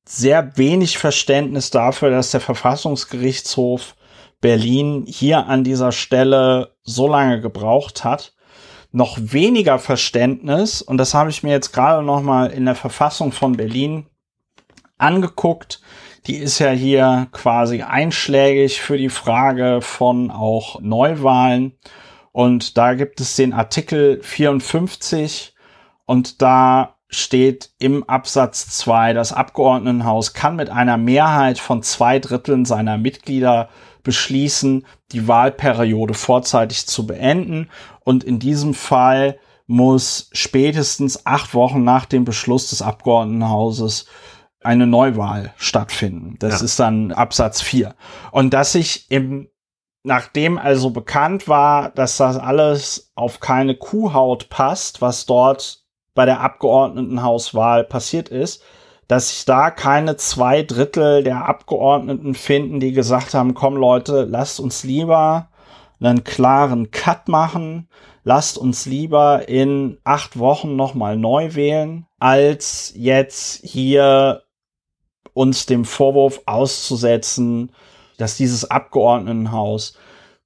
sehr 0.08 0.56
wenig 0.58 0.98
Verständnis 0.98 1.72
dafür, 1.72 2.12
dass 2.12 2.32
der 2.32 2.42
Verfassungsgerichtshof 2.42 3.96
Berlin 4.40 5.06
hier 5.08 5.48
an 5.48 5.64
dieser 5.64 5.92
Stelle 5.92 6.76
so 6.84 7.08
lange 7.08 7.42
gebraucht 7.42 8.04
hat. 8.04 8.34
Noch 8.92 9.18
weniger 9.20 9.80
Verständnis, 9.80 10.82
und 10.82 10.98
das 10.98 11.14
habe 11.14 11.30
ich 11.30 11.44
mir 11.44 11.52
jetzt 11.52 11.74
gerade 11.74 12.04
noch 12.04 12.22
mal 12.22 12.52
in 12.52 12.66
der 12.66 12.76
Verfassung 12.76 13.32
von 13.32 13.58
Berlin 13.58 14.06
angeguckt, 14.98 15.82
die 16.28 16.38
ist 16.38 16.60
ja 16.60 16.72
hier 16.72 17.28
quasi 17.32 17.82
einschlägig 17.84 18.82
für 18.82 18.98
die 18.98 19.10
Frage 19.10 19.80
von 19.82 20.32
auch 20.32 20.82
Neuwahlen. 20.82 21.78
Und 22.32 22.78
da 22.78 22.96
gibt 22.96 23.22
es 23.22 23.36
den 23.36 23.54
Artikel 23.54 24.22
54 24.22 25.56
und 26.06 26.42
da 26.42 26.96
steht 27.08 27.72
im 27.80 28.04
Absatz 28.04 28.68
2, 28.78 29.14
das 29.14 29.32
Abgeordnetenhaus 29.32 30.34
kann 30.34 30.56
mit 30.56 30.70
einer 30.70 30.98
Mehrheit 30.98 31.60
von 31.60 31.82
zwei 31.84 32.20
Dritteln 32.20 32.66
seiner 32.66 32.98
Mitglieder 32.98 33.70
beschließen, 34.04 34.86
die 35.12 35.28
Wahlperiode 35.28 36.14
vorzeitig 36.14 36.88
zu 36.88 37.08
beenden. 37.08 37.70
Und 38.02 38.24
in 38.24 38.40
diesem 38.40 38.74
Fall 38.74 39.38
muss 39.68 40.30
spätestens 40.34 41.26
acht 41.26 41.54
Wochen 41.54 41.84
nach 41.84 42.06
dem 42.06 42.26
Beschluss 42.26 42.70
des 42.70 42.82
Abgeordnetenhauses 42.82 44.08
eine 44.66 44.88
Neuwahl 44.88 45.54
stattfinden. 45.58 46.36
Das 46.40 46.60
ja. 46.60 46.66
ist 46.66 46.80
dann 46.80 47.12
Absatz 47.12 47.62
4. 47.62 47.96
Und 48.32 48.54
dass 48.54 48.74
sich 48.74 49.10
im, 49.10 49.48
nachdem 50.04 50.58
also 50.58 50.90
bekannt 50.90 51.48
war, 51.48 51.90
dass 51.92 52.18
das 52.18 52.38
alles 52.38 53.12
auf 53.16 53.40
keine 53.40 53.76
Kuhhaut 53.76 54.50
passt, 54.50 55.02
was 55.02 55.26
dort 55.26 55.84
bei 56.14 56.26
der 56.26 56.42
Abgeordnetenhauswahl 56.42 57.84
passiert 57.84 58.30
ist, 58.30 58.64
dass 59.08 59.30
sich 59.30 59.46
da 59.46 59.70
keine 59.70 60.16
zwei 60.16 60.64
Drittel 60.64 61.24
der 61.24 61.46
Abgeordneten 61.46 62.34
finden, 62.34 62.80
die 62.80 62.92
gesagt 62.92 63.34
haben, 63.34 63.54
komm 63.54 63.76
Leute, 63.76 64.24
lasst 64.24 64.60
uns 64.60 64.84
lieber 64.84 65.50
einen 66.00 66.24
klaren 66.24 66.92
Cut 66.92 67.28
machen, 67.28 67.88
lasst 68.24 68.58
uns 68.58 68.86
lieber 68.86 69.48
in 69.48 70.00
acht 70.04 70.40
Wochen 70.40 70.76
nochmal 70.76 71.18
neu 71.18 71.56
wählen, 71.56 72.08
als 72.20 72.92
jetzt 72.96 73.64
hier 73.64 74.45
uns 75.36 75.68
dem 75.68 75.86
Vorwurf 75.86 76.42
auszusetzen, 76.48 77.72
dass 78.18 78.38
dieses 78.38 78.72
Abgeordnetenhaus 78.72 79.98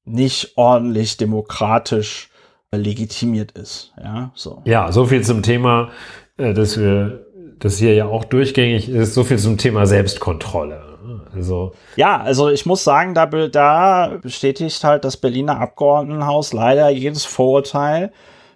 nicht 0.04 0.58
ordentlich 0.58 1.16
demokratisch 1.16 2.30
legitimiert 2.72 3.52
ist. 3.54 3.94
Ja, 4.04 4.32
so. 4.34 4.62
Ja, 4.66 4.92
so 4.92 5.06
viel 5.06 5.24
zum 5.24 5.44
Thema, 5.44 5.90
äh, 6.38 6.54
dass 6.54 6.78
wir, 6.78 7.26
das 7.60 7.78
hier 7.78 7.94
ja 7.94 8.06
auch 8.06 8.26
durchgängig 8.26 8.90
ist, 8.90 9.14
so 9.14 9.24
viel 9.24 9.38
zum 9.38 9.58
Thema 9.58 9.86
Selbstkontrolle. 9.86 10.90
Also 11.34 11.74
ja, 11.96 12.22
also 12.22 12.50
ich 12.50 12.66
muss 12.66 12.84
sagen, 12.84 13.14
da, 13.14 13.26
da 13.26 14.18
bestätigt 14.22 14.84
halt 14.84 15.04
das 15.04 15.18
Berliner 15.18 15.60
Abgeordnetenhaus 15.60 16.54
leider 16.54 16.90
jedes 16.90 17.26
Vorurteil, 17.26 18.12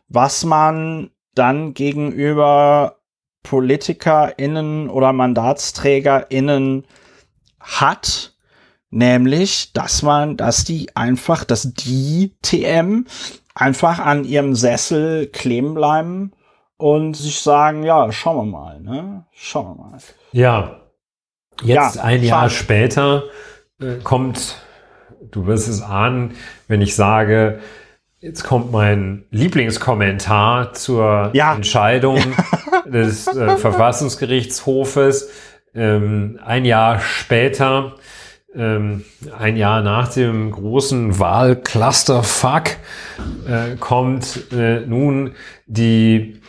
was 0.08 0.44
man 0.44 1.12
dann 1.36 1.74
gegenüber 1.74 2.98
PolitikerInnen 3.44 4.90
oder 4.90 5.14
MandatsträgerInnen 5.14 6.86
hat, 7.60 8.34
nämlich, 8.90 9.74
dass 9.74 10.02
man, 10.02 10.38
dass 10.38 10.64
die 10.64 10.96
einfach, 10.96 11.44
dass 11.44 11.74
die 11.74 12.36
TM 12.42 13.06
einfach 13.56 14.00
an 14.00 14.24
ihrem 14.24 14.56
Sessel 14.56 15.28
kleben 15.28 15.74
bleiben 15.74 16.32
und 16.78 17.16
sich 17.16 17.40
sagen, 17.42 17.84
ja, 17.84 18.12
schauen 18.12 18.38
wir 18.38 18.52
mal, 18.52 18.80
ne? 18.80 19.26
Schauen 19.32 19.78
wir 19.78 19.84
mal. 19.84 19.98
Ja. 20.32 20.80
Jetzt 21.62 21.96
ja, 21.96 22.04
ein 22.04 22.24
Jahr 22.24 22.50
schade. 22.50 22.64
später 22.64 23.24
äh, 23.80 23.98
kommt, 24.04 24.58
du 25.22 25.46
wirst 25.46 25.68
es 25.68 25.82
ahnen, 25.82 26.36
wenn 26.68 26.82
ich 26.82 26.96
sage, 26.96 27.60
Jetzt 28.24 28.46
kommt 28.46 28.72
mein 28.72 29.26
Lieblingskommentar 29.32 30.72
zur 30.72 31.32
ja. 31.34 31.54
Entscheidung 31.54 32.22
des 32.86 33.28
äh, 33.28 33.58
Verfassungsgerichtshofes. 33.58 35.30
Ähm, 35.76 36.40
ein 36.42 36.64
Jahr 36.64 37.02
später, 37.02 37.98
ähm, 38.56 39.04
ein 39.38 39.58
Jahr 39.58 39.82
nach 39.82 40.08
dem 40.08 40.52
großen 40.52 41.20
Wahlclusterfuck, 41.20 42.78
äh, 43.46 43.76
kommt 43.82 44.54
äh, 44.54 44.86
nun 44.86 45.34
die 45.66 46.40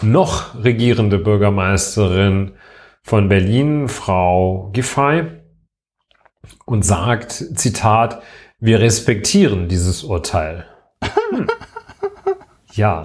noch 0.00 0.62
regierende 0.62 1.18
Bürgermeisterin 1.18 2.52
von 3.02 3.28
Berlin, 3.28 3.88
Frau 3.88 4.70
Giffey, 4.72 5.24
und 6.66 6.84
sagt, 6.84 7.32
Zitat, 7.32 8.22
wir 8.62 8.78
respektieren 8.78 9.68
dieses 9.68 10.04
Urteil. 10.04 10.64
Hm. 11.30 11.46
Ja. 12.74 13.04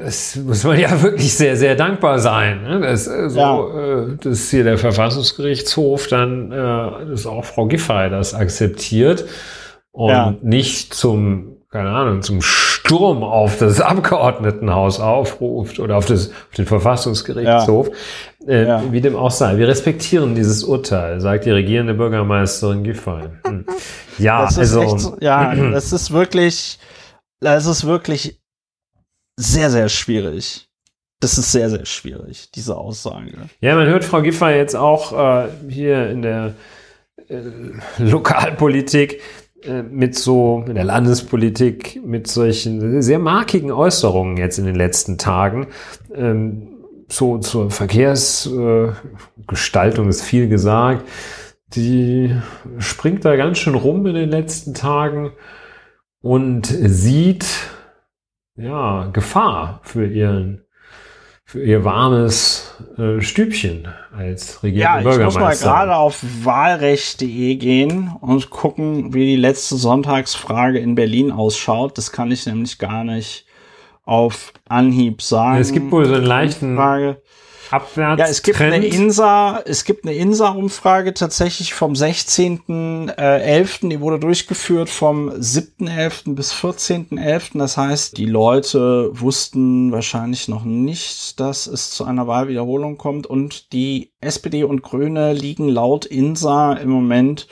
Es 0.00 0.34
muss 0.34 0.64
man 0.64 0.80
ja 0.80 1.00
wirklich 1.00 1.32
sehr, 1.32 1.56
sehr 1.56 1.76
dankbar 1.76 2.18
sein, 2.18 2.64
ne? 2.64 2.80
dass, 2.80 3.06
äh, 3.06 3.30
so, 3.30 3.38
ja. 3.38 4.04
äh, 4.04 4.16
dass 4.16 4.50
hier 4.50 4.64
der 4.64 4.78
Verfassungsgerichtshof 4.78 6.08
dann, 6.08 6.50
äh, 6.50 7.06
dass 7.08 7.24
auch 7.24 7.44
Frau 7.44 7.66
Giffey 7.66 8.10
das 8.10 8.34
akzeptiert 8.34 9.26
und 9.92 10.10
ja. 10.10 10.34
nicht 10.42 10.92
zum, 10.92 11.58
keine 11.70 11.90
Ahnung, 11.90 12.22
zum 12.22 12.42
Sturm 12.42 13.22
auf 13.22 13.58
das 13.58 13.80
Abgeordnetenhaus 13.80 14.98
aufruft 14.98 15.78
oder 15.78 15.96
auf, 15.96 16.06
das, 16.06 16.30
auf 16.30 16.56
den 16.56 16.66
Verfassungsgerichtshof. 16.66 17.90
Äh, 18.46 18.66
ja. 18.66 18.92
Wie 18.92 19.00
dem 19.00 19.16
auch 19.16 19.30
sei. 19.30 19.58
Wir 19.58 19.68
respektieren 19.68 20.34
dieses 20.34 20.62
Urteil, 20.62 21.20
sagt 21.20 21.46
die 21.46 21.50
regierende 21.50 21.94
Bürgermeisterin 21.94 22.84
Giffey. 22.84 23.24
Hm. 23.46 23.66
Ja, 24.18 24.44
das 24.44 24.58
also. 24.58 24.82
Echt, 24.82 25.22
ja, 25.22 25.54
das 25.72 25.92
ist 25.92 26.12
wirklich, 26.12 26.78
das 27.40 27.66
ist 27.66 27.86
wirklich 27.86 28.40
sehr, 29.36 29.70
sehr 29.70 29.88
schwierig. 29.88 30.68
Das 31.20 31.38
ist 31.38 31.50
sehr, 31.50 31.70
sehr 31.70 31.86
schwierig, 31.86 32.50
diese 32.54 32.76
Aussage. 32.76 33.32
Ja, 33.60 33.74
man 33.74 33.86
hört 33.86 34.04
Frau 34.04 34.20
Giffey 34.20 34.54
jetzt 34.54 34.76
auch 34.76 35.12
äh, 35.12 35.48
hier 35.68 36.10
in 36.10 36.20
der 36.20 36.54
äh, 37.28 37.40
Lokalpolitik 37.98 39.22
äh, 39.62 39.82
mit 39.82 40.14
so, 40.14 40.62
in 40.68 40.74
der 40.74 40.84
Landespolitik, 40.84 42.00
mit 42.04 42.26
solchen 42.26 43.00
sehr 43.00 43.18
markigen 43.18 43.72
Äußerungen 43.72 44.36
jetzt 44.36 44.58
in 44.58 44.66
den 44.66 44.74
letzten 44.74 45.16
Tagen. 45.16 45.68
Ähm, 46.14 46.75
so 47.08 47.38
zur 47.38 47.70
Verkehrsgestaltung 47.70 50.06
äh, 50.06 50.10
ist 50.10 50.22
viel 50.22 50.48
gesagt. 50.48 51.06
Die 51.74 52.34
springt 52.78 53.24
da 53.24 53.36
ganz 53.36 53.58
schön 53.58 53.74
rum 53.74 54.06
in 54.06 54.14
den 54.14 54.30
letzten 54.30 54.74
Tagen 54.74 55.32
und 56.20 56.66
sieht 56.66 57.46
ja 58.56 59.10
Gefahr 59.12 59.80
für 59.82 60.06
ihren 60.06 60.62
für 61.48 61.62
ihr 61.62 61.84
warmes 61.84 62.74
äh, 62.98 63.20
Stübchen 63.20 63.86
als 64.12 64.64
regierende 64.64 65.04
Bürgermeister. 65.04 65.22
Ja, 65.22 65.28
ich 65.28 65.34
muss 65.34 65.40
mal 65.40 65.56
gerade 65.56 65.94
auf 65.94 66.24
wahlrecht.de 66.42 67.54
gehen 67.54 68.10
und 68.20 68.50
gucken, 68.50 69.14
wie 69.14 69.26
die 69.26 69.36
letzte 69.36 69.76
Sonntagsfrage 69.76 70.80
in 70.80 70.96
Berlin 70.96 71.30
ausschaut. 71.30 71.98
Das 71.98 72.10
kann 72.10 72.32
ich 72.32 72.46
nämlich 72.46 72.80
gar 72.80 73.04
nicht 73.04 73.45
auf 74.06 74.54
Anhieb 74.68 75.20
sagen. 75.20 75.60
Es 75.60 75.72
gibt 75.72 75.92
wohl 75.92 76.06
so 76.06 76.14
einen 76.14 76.24
leichten 76.24 76.76
Frage. 76.76 77.20
Abwärts. 77.70 78.20
Ja, 78.20 78.26
es 78.26 78.42
gibt 78.42 78.58
Trend. 78.58 78.74
eine 78.74 78.86
Insa, 78.86 79.60
es 79.64 79.84
gibt 79.84 80.04
eine 80.04 80.14
Insa-Umfrage 80.14 81.14
tatsächlich 81.14 81.74
vom 81.74 81.94
16.11. 81.94 83.10
Äh, 83.16 83.88
die 83.88 84.00
wurde 84.00 84.20
durchgeführt 84.20 84.88
vom 84.88 85.30
7.11. 85.30 86.34
bis 86.34 86.52
14.11. 86.54 87.58
Das 87.58 87.76
heißt, 87.76 88.16
die 88.16 88.26
Leute 88.26 89.10
wussten 89.12 89.90
wahrscheinlich 89.92 90.48
noch 90.48 90.64
nicht, 90.64 91.40
dass 91.40 91.66
es 91.66 91.90
zu 91.90 92.04
einer 92.04 92.26
Wahlwiederholung 92.26 92.98
kommt 92.98 93.26
und 93.26 93.72
die 93.72 94.12
SPD 94.20 94.64
und 94.64 94.82
Grüne 94.82 95.32
liegen 95.32 95.68
laut 95.68 96.04
Insa 96.04 96.74
im 96.74 96.90
Moment 96.90 97.48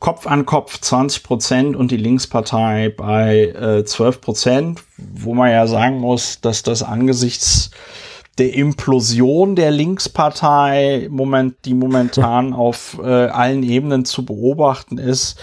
Kopf 0.00 0.26
an 0.26 0.46
Kopf 0.46 0.80
20 0.80 1.22
Prozent 1.22 1.76
und 1.76 1.90
die 1.90 1.98
Linkspartei 1.98 2.92
bei 2.96 3.48
äh, 3.48 3.84
12 3.84 4.20
Prozent, 4.22 4.82
wo 4.96 5.34
man 5.34 5.50
ja 5.50 5.66
sagen 5.66 5.98
muss, 5.98 6.40
dass 6.40 6.62
das 6.62 6.82
angesichts 6.82 7.70
der 8.38 8.54
Implosion 8.54 9.56
der 9.56 9.70
Linkspartei, 9.70 11.08
moment, 11.10 11.56
die 11.66 11.74
momentan 11.74 12.52
auf 12.54 12.98
äh, 13.02 13.06
allen 13.06 13.62
Ebenen 13.62 14.06
zu 14.06 14.24
beobachten 14.24 14.96
ist, 14.96 15.38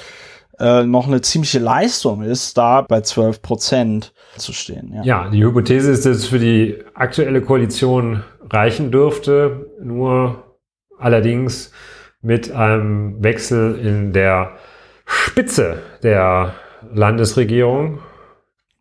äh, 0.60 0.84
noch 0.84 1.06
eine 1.06 1.22
ziemliche 1.22 1.60
Leistung 1.60 2.24
ist, 2.24 2.58
da 2.58 2.82
bei 2.82 3.02
12 3.02 3.44
Prozent 3.44 4.14
zu 4.38 4.54
stehen. 4.54 4.92
Ja. 4.92 5.04
ja, 5.04 5.30
die 5.30 5.44
Hypothese 5.44 5.92
ist, 5.92 6.08
dass 6.08 6.18
es 6.18 6.26
für 6.26 6.40
die 6.40 6.80
aktuelle 6.96 7.42
Koalition 7.42 8.24
reichen 8.50 8.90
dürfte, 8.92 9.70
nur 9.80 10.58
allerdings 10.98 11.72
mit 12.22 12.52
einem 12.52 13.24
Wechsel 13.24 13.78
in 13.80 14.14
der 14.14 14.58
Spitze 15.06 15.82
der 16.04 16.54
Landesregierung 16.94 18.00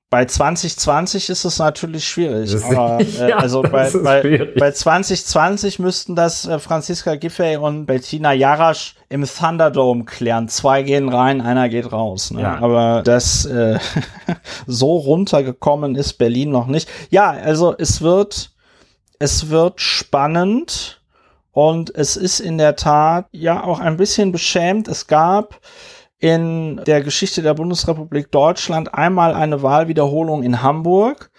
bei 0.08 0.24
2020 0.24 1.30
ist 1.30 1.44
es 1.44 1.58
natürlich 1.58 2.06
schwierig. 2.06 2.52
Das 2.52 2.64
aber, 2.64 3.00
äh, 3.00 3.30
ja, 3.30 3.36
also 3.38 3.62
bei, 3.62 3.90
bei, 3.90 4.52
bei 4.58 4.70
2020 4.70 5.80
müssten 5.80 6.14
das 6.14 6.46
äh, 6.46 6.60
Franziska 6.60 7.16
Giffey 7.16 7.56
und 7.56 7.86
Bettina 7.86 8.32
Jarasch 8.32 8.94
im 9.08 9.26
Thunderdome 9.26 10.04
klären. 10.04 10.48
Zwei 10.48 10.82
gehen 10.84 11.08
rein, 11.08 11.40
einer 11.40 11.68
geht 11.68 11.90
raus. 11.90 12.30
Ne? 12.30 12.42
Ja. 12.42 12.58
Aber 12.60 13.02
das 13.02 13.46
äh, 13.46 13.80
so 14.68 14.96
runtergekommen 14.96 15.96
ist 15.96 16.14
Berlin 16.14 16.50
noch 16.50 16.68
nicht. 16.68 16.88
Ja, 17.10 17.30
also 17.30 17.74
es 17.76 18.00
wird, 18.00 18.52
es 19.18 19.50
wird 19.50 19.80
spannend 19.80 21.00
und 21.56 21.94
es 21.94 22.18
ist 22.18 22.38
in 22.38 22.58
der 22.58 22.76
Tat 22.76 23.28
ja 23.32 23.64
auch 23.64 23.80
ein 23.80 23.96
bisschen 23.96 24.30
beschämt. 24.30 24.88
Es 24.88 25.06
gab 25.06 25.58
in 26.18 26.82
der 26.86 27.00
Geschichte 27.00 27.40
der 27.40 27.54
Bundesrepublik 27.54 28.30
Deutschland 28.30 28.92
einmal 28.92 29.32
eine 29.32 29.62
Wahlwiederholung 29.62 30.42
in 30.42 30.60
Hamburg. 30.60 31.30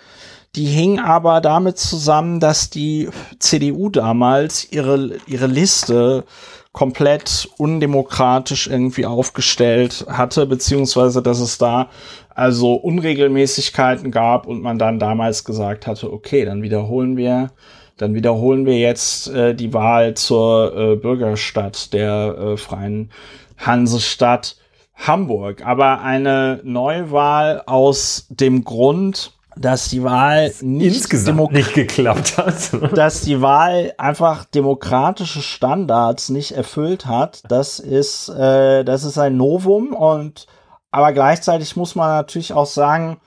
Die 0.55 0.65
hing 0.65 0.99
aber 0.99 1.39
damit 1.39 1.77
zusammen, 1.77 2.39
dass 2.39 2.71
die 2.71 3.09
CDU 3.37 3.89
damals 3.89 4.71
ihre, 4.71 5.17
ihre 5.27 5.45
Liste 5.45 6.23
komplett 6.71 7.47
undemokratisch 7.59 8.65
irgendwie 8.65 9.05
aufgestellt 9.05 10.07
hatte, 10.09 10.47
beziehungsweise 10.47 11.21
dass 11.21 11.39
es 11.39 11.59
da 11.59 11.91
also 12.33 12.73
Unregelmäßigkeiten 12.73 14.09
gab 14.09 14.47
und 14.47 14.63
man 14.63 14.79
dann 14.79 14.97
damals 14.97 15.43
gesagt 15.43 15.85
hatte, 15.85 16.11
okay, 16.11 16.43
dann 16.43 16.63
wiederholen 16.63 17.17
wir 17.17 17.51
dann 17.97 18.13
wiederholen 18.13 18.65
wir 18.65 18.77
jetzt 18.77 19.27
äh, 19.29 19.53
die 19.53 19.73
Wahl 19.73 20.13
zur 20.13 20.75
äh, 20.75 20.95
Bürgerstadt 20.95 21.93
der 21.93 22.37
äh, 22.37 22.57
Freien 22.57 23.11
Hansestadt 23.57 24.57
Hamburg. 24.95 25.65
Aber 25.65 26.01
eine 26.01 26.59
Neuwahl 26.63 27.63
aus 27.65 28.27
dem 28.29 28.63
Grund, 28.63 29.33
dass 29.55 29.89
die 29.89 30.03
Wahl 30.03 30.51
nicht 30.61 30.95
insgesamt 30.95 31.51
nicht 31.51 31.73
geklappt 31.73 32.37
hat. 32.37 32.71
dass 32.95 33.21
die 33.21 33.41
Wahl 33.41 33.93
einfach 33.97 34.45
demokratische 34.45 35.41
Standards 35.41 36.29
nicht 36.29 36.51
erfüllt 36.51 37.05
hat. 37.05 37.41
Das 37.49 37.79
ist, 37.79 38.29
äh, 38.29 38.83
das 38.83 39.03
ist 39.03 39.17
ein 39.17 39.37
Novum 39.37 39.93
und 39.93 40.47
aber 40.91 41.11
gleichzeitig 41.13 41.75
muss 41.75 41.95
man 41.95 42.09
natürlich 42.09 42.53
auch 42.53 42.65
sagen, 42.65 43.17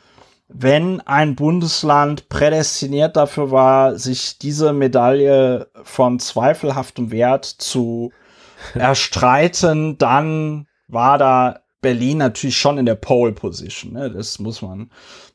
wenn 0.52 1.00
ein 1.02 1.36
Bundesland 1.36 2.28
prädestiniert 2.28 3.16
dafür 3.16 3.50
war, 3.50 3.96
sich 3.96 4.38
diese 4.38 4.72
Medaille 4.72 5.68
von 5.84 6.18
zweifelhaftem 6.18 7.10
Wert 7.10 7.44
zu 7.44 8.12
erstreiten, 8.74 9.96
dann 9.98 10.66
war 10.88 11.18
da 11.18 11.60
Berlin 11.80 12.18
natürlich 12.18 12.58
schon 12.58 12.78
in 12.78 12.86
der 12.86 12.96
Pole 12.96 13.32
Position. 13.32 13.92
Ne? 13.92 14.10
Das 14.10 14.38
muss 14.38 14.60
man, 14.60 14.90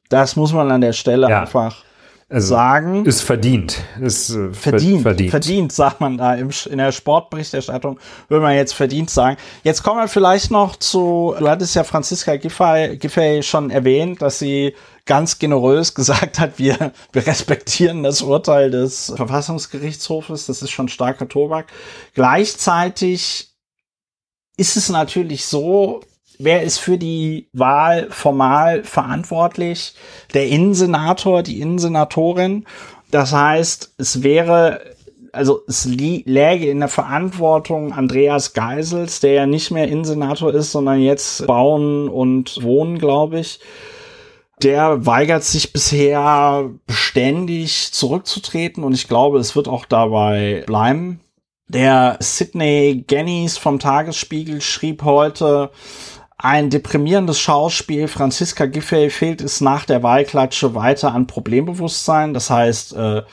das 0.09 0.35
muss 0.35 0.53
man 0.53 0.69
an 0.69 0.81
der 0.81 0.93
Stelle 0.93 1.29
ja. 1.29 1.41
einfach 1.41 1.83
also 2.35 2.49
sagen. 2.49 3.05
Ist 3.05 3.21
verdient. 3.21 3.81
Ist 4.01 4.29
äh, 4.31 4.51
verdient, 4.53 5.03
verdient. 5.03 5.31
Verdient, 5.31 5.71
sagt 5.71 6.01
man 6.01 6.17
da 6.17 6.35
im, 6.35 6.49
in 6.69 6.77
der 6.77 6.91
Sportberichterstattung, 6.91 7.97
würde 8.27 8.41
man 8.43 8.55
jetzt 8.55 8.73
verdient 8.73 9.09
sagen. 9.09 9.37
Jetzt 9.63 9.83
kommen 9.83 10.01
wir 10.01 10.09
vielleicht 10.09 10.51
noch 10.51 10.75
zu, 10.75 11.33
du 11.39 11.47
hattest 11.47 11.75
ja 11.75 11.85
Franziska 11.85 12.35
Giffey, 12.35 12.97
Giffey 12.97 13.41
schon 13.41 13.71
erwähnt, 13.71 14.21
dass 14.21 14.39
sie 14.39 14.75
ganz 15.05 15.39
generös 15.39 15.93
gesagt 15.95 16.39
hat, 16.39 16.59
wir, 16.59 16.91
wir 17.13 17.25
respektieren 17.25 18.03
das 18.03 18.21
Urteil 18.21 18.69
des 18.69 19.13
Verfassungsgerichtshofes. 19.15 20.47
Das 20.47 20.61
ist 20.61 20.71
schon 20.71 20.89
starker 20.89 21.29
Tobak. 21.29 21.67
Gleichzeitig 22.15 23.49
ist 24.57 24.75
es 24.75 24.89
natürlich 24.89 25.45
so, 25.45 26.01
wer 26.39 26.63
ist 26.63 26.79
für 26.79 26.97
die 26.97 27.47
Wahl 27.53 28.07
formal 28.09 28.83
verantwortlich? 28.83 29.93
Der 30.33 30.47
Innensenator, 30.47 31.43
die 31.43 31.61
Innensenatorin. 31.61 32.65
Das 33.11 33.33
heißt, 33.33 33.93
es 33.97 34.23
wäre, 34.23 34.81
also 35.31 35.61
es 35.67 35.85
läge 35.85 36.69
in 36.69 36.79
der 36.79 36.89
Verantwortung 36.89 37.93
Andreas 37.93 38.53
Geisels, 38.53 39.19
der 39.19 39.33
ja 39.33 39.45
nicht 39.45 39.71
mehr 39.71 39.87
Innensenator 39.87 40.53
ist, 40.53 40.71
sondern 40.71 41.01
jetzt 41.01 41.45
Bauen 41.47 42.09
und 42.09 42.61
Wohnen, 42.63 42.97
glaube 42.99 43.39
ich. 43.39 43.59
Der 44.63 45.05
weigert 45.05 45.43
sich 45.43 45.73
bisher 45.73 46.69
beständig 46.87 47.91
zurückzutreten 47.91 48.83
und 48.83 48.93
ich 48.93 49.07
glaube, 49.07 49.39
es 49.39 49.55
wird 49.55 49.67
auch 49.67 49.85
dabei 49.85 50.63
bleiben. 50.65 51.19
Der 51.67 52.17
Sidney 52.19 53.03
Gennies 53.07 53.57
vom 53.57 53.79
Tagesspiegel 53.79 54.61
schrieb 54.61 55.03
heute, 55.03 55.71
ein 56.45 56.69
deprimierendes 56.69 57.39
Schauspiel. 57.39 58.07
Franziska 58.07 58.67
Giffey 58.67 59.09
fehlt 59.09 59.41
es 59.41 59.61
nach 59.61 59.83
der 59.83 60.03
Wahlklatsche 60.03 60.75
weiter 60.75 61.11
an 61.11 61.25
Problembewusstsein. 61.25 62.35
Das 62.35 62.51
heißt, 62.51 62.95
äh, 62.95 63.23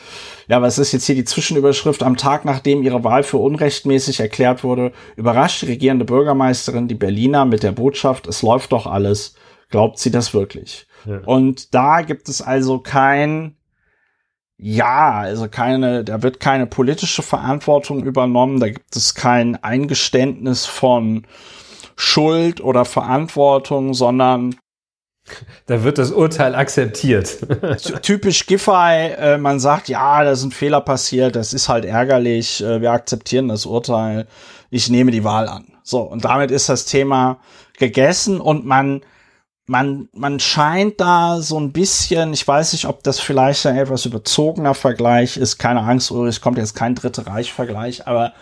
ja, 0.49 0.63
was 0.63 0.79
ist 0.79 0.93
jetzt 0.93 1.05
hier 1.05 1.15
die 1.15 1.27
Zwischenüberschrift? 1.27 2.03
Am 2.03 2.17
Tag, 2.17 2.47
nachdem 2.47 2.83
ihre 2.83 3.05
Wahl 3.05 3.23
für 3.23 3.37
unrechtmäßig 3.37 4.19
erklärt 4.19 4.65
wurde, 4.65 4.93
überrascht 5.17 5.61
die 5.61 5.67
regierende 5.67 6.07
Bürgermeisterin 6.07 6.89
die 6.89 6.95
Berliner 6.95 7.45
mit 7.45 7.63
der 7.63 7.73
Botschaft, 7.73 8.27
es 8.27 8.41
läuft 8.41 8.73
doch 8.73 8.87
alles. 8.87 9.35
Glaubt 9.69 9.99
sie 9.99 10.11
das 10.11 10.33
wirklich? 10.33 10.87
Ja. 11.05 11.21
Und 11.27 11.75
da 11.75 12.01
gibt 12.01 12.31
es 12.31 12.41
also 12.41 12.79
kein, 12.79 13.57
ja, 14.57 15.19
also 15.19 15.49
keine, 15.49 16.03
da 16.03 16.23
wird 16.23 16.41
keine 16.41 16.67
politische 16.67 17.23
Verantwortung 17.23 18.05
übernommen, 18.05 18.59
da 18.59 18.71
gibt 18.71 18.97
es 18.97 19.15
kein 19.15 19.63
Eingeständnis 19.63 20.65
von 20.65 21.27
Schuld 22.03 22.61
oder 22.61 22.85
Verantwortung, 22.85 23.95
sondern 23.95 24.57
da 25.67 25.85
wird 25.85 25.99
das 25.99 26.11
Urteil 26.11 26.57
akzeptiert. 26.57 27.39
typisch 28.03 28.47
Giffey, 28.47 29.13
äh, 29.13 29.39
man 29.39 29.61
sagt, 29.61 29.89
ja, 29.89 30.25
da 30.25 30.35
sind 30.35 30.53
Fehler 30.53 30.81
passiert, 30.81 31.37
das 31.37 31.53
ist 31.53 31.69
halt 31.69 31.85
ärgerlich, 31.85 32.61
äh, 32.61 32.81
wir 32.81 32.91
akzeptieren 32.91 33.47
das 33.47 33.67
Urteil, 33.67 34.27
ich 34.69 34.91
nehme 34.91 35.13
die 35.13 35.23
Wahl 35.23 35.49
an. 35.49 35.69
So, 35.85 36.01
und 36.01 36.25
damit 36.25 36.51
ist 36.51 36.69
das 36.69 36.87
Thema 36.87 37.39
gegessen 37.79 38.41
und 38.41 38.67
man, 38.67 39.03
man, 39.67 40.09
man 40.13 40.41
scheint 40.41 41.01
da 41.01 41.41
so 41.41 41.59
ein 41.59 41.73
bisschen, 41.73 42.33
ich 42.33 42.47
weiß 42.47 42.73
nicht, 42.73 42.87
ob 42.87 43.05
das 43.05 43.21
vielleicht 43.21 43.65
ein 43.65 43.79
etwas 43.79 44.07
überzogener 44.07 44.75
Vergleich 44.75 45.37
ist, 45.37 45.59
keine 45.59 45.83
Angst, 45.83 46.11
Ulrich, 46.11 46.41
kommt 46.41 46.59
jetzt 46.59 46.75
kein 46.75 46.97
Dritte 46.97 47.29
Reich-Vergleich, 47.29 48.09
aber 48.09 48.33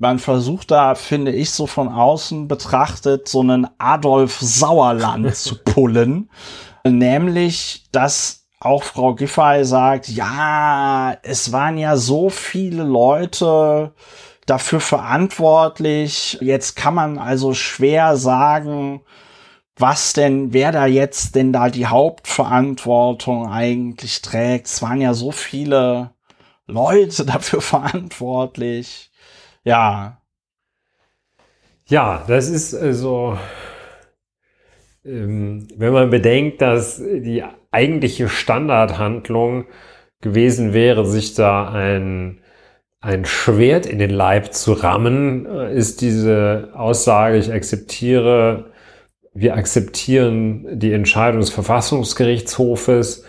man 0.00 0.18
versucht 0.18 0.70
da, 0.70 0.94
finde 0.94 1.30
ich, 1.30 1.50
so 1.50 1.66
von 1.66 1.88
außen 1.88 2.48
betrachtet, 2.48 3.28
so 3.28 3.40
einen 3.40 3.68
Adolf 3.76 4.40
Sauerland 4.40 5.36
zu 5.36 5.56
pullen. 5.62 6.30
Nämlich, 6.84 7.84
dass 7.92 8.46
auch 8.60 8.82
Frau 8.82 9.14
Giffey 9.14 9.62
sagt, 9.66 10.08
ja, 10.08 11.18
es 11.22 11.52
waren 11.52 11.76
ja 11.76 11.98
so 11.98 12.30
viele 12.30 12.82
Leute 12.82 13.92
dafür 14.46 14.80
verantwortlich. 14.80 16.38
Jetzt 16.40 16.76
kann 16.76 16.94
man 16.94 17.18
also 17.18 17.52
schwer 17.52 18.16
sagen, 18.16 19.02
was 19.76 20.14
denn, 20.14 20.54
wer 20.54 20.72
da 20.72 20.86
jetzt 20.86 21.34
denn 21.34 21.52
da 21.52 21.68
die 21.68 21.86
Hauptverantwortung 21.86 23.50
eigentlich 23.50 24.22
trägt. 24.22 24.66
Es 24.66 24.80
waren 24.80 25.02
ja 25.02 25.12
so 25.12 25.30
viele 25.30 26.14
Leute 26.66 27.26
dafür 27.26 27.60
verantwortlich. 27.60 29.09
Ja. 29.64 30.22
Ja, 31.86 32.24
das 32.26 32.48
ist 32.48 32.74
also, 32.74 33.36
ähm, 35.04 35.68
wenn 35.76 35.92
man 35.92 36.10
bedenkt, 36.10 36.62
dass 36.62 36.98
die 36.98 37.42
eigentliche 37.70 38.28
Standardhandlung 38.28 39.66
gewesen 40.20 40.72
wäre, 40.72 41.04
sich 41.06 41.34
da 41.34 41.70
ein, 41.70 42.40
ein 43.00 43.24
Schwert 43.24 43.86
in 43.86 43.98
den 43.98 44.10
Leib 44.10 44.54
zu 44.54 44.72
rammen, 44.72 45.46
äh, 45.46 45.74
ist 45.74 46.00
diese 46.00 46.70
Aussage, 46.74 47.38
ich 47.38 47.52
akzeptiere, 47.52 48.72
wir 49.34 49.54
akzeptieren 49.54 50.78
die 50.78 50.92
Entscheidung 50.92 51.40
des 51.40 51.50
Verfassungsgerichtshofes, 51.50 53.24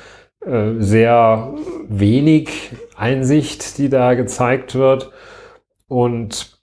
äh, 0.46 0.74
sehr 0.80 1.54
wenig 1.88 2.72
Einsicht, 2.96 3.78
die 3.78 3.90
da 3.90 4.14
gezeigt 4.14 4.76
wird. 4.76 5.12
Und 5.92 6.58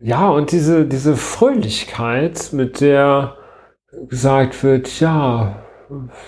ja, 0.00 0.28
und 0.30 0.50
diese, 0.50 0.84
diese 0.84 1.14
Fröhlichkeit, 1.14 2.52
mit 2.52 2.80
der 2.80 3.36
gesagt 4.08 4.64
wird, 4.64 4.98
ja, 4.98 5.62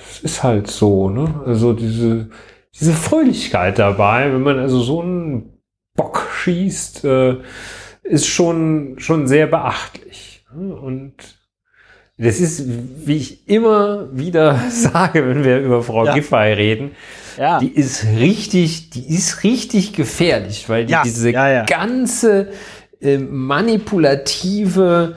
es 0.09 0.21
ist 0.21 0.45
halt 0.45 0.69
so, 0.69 1.11
ne? 1.11 1.43
Also 1.45 1.73
diese, 1.73 2.31
diese 2.73 2.93
Fröhlichkeit 2.93 3.81
dabei, 3.81 4.33
wenn 4.33 4.45
man 4.45 4.61
also 4.61 4.81
so 4.81 5.03
einen 5.03 5.61
Bock 5.97 6.29
schießt, 6.37 7.05
äh, 7.05 7.39
ist 8.05 8.29
schon, 8.29 9.01
schon 9.01 9.27
sehr 9.27 9.49
beachtlich. 9.49 10.47
Ne? 10.55 10.77
Und 10.77 11.15
das 12.19 12.41
ist, 12.41 12.65
wie 13.07 13.17
ich 13.17 13.49
immer 13.49 14.09
wieder 14.13 14.59
sage, 14.71 15.27
wenn 15.29 15.45
wir 15.45 15.61
über 15.61 15.83
Frau 15.83 16.05
ja. 16.05 16.15
Giffey 16.15 16.53
reden, 16.53 16.91
ja. 17.39 17.61
die 17.61 17.69
ist 17.69 18.05
richtig, 18.19 18.91
die 18.91 19.09
ist 19.15 19.45
richtig 19.45 19.93
gefährlich, 19.93 20.69
weil 20.69 20.87
die 20.87 20.93
ja. 20.93 21.03
diese 21.05 21.33
ganze 21.33 22.49
äh, 23.01 23.19
manipulative, 23.19 25.17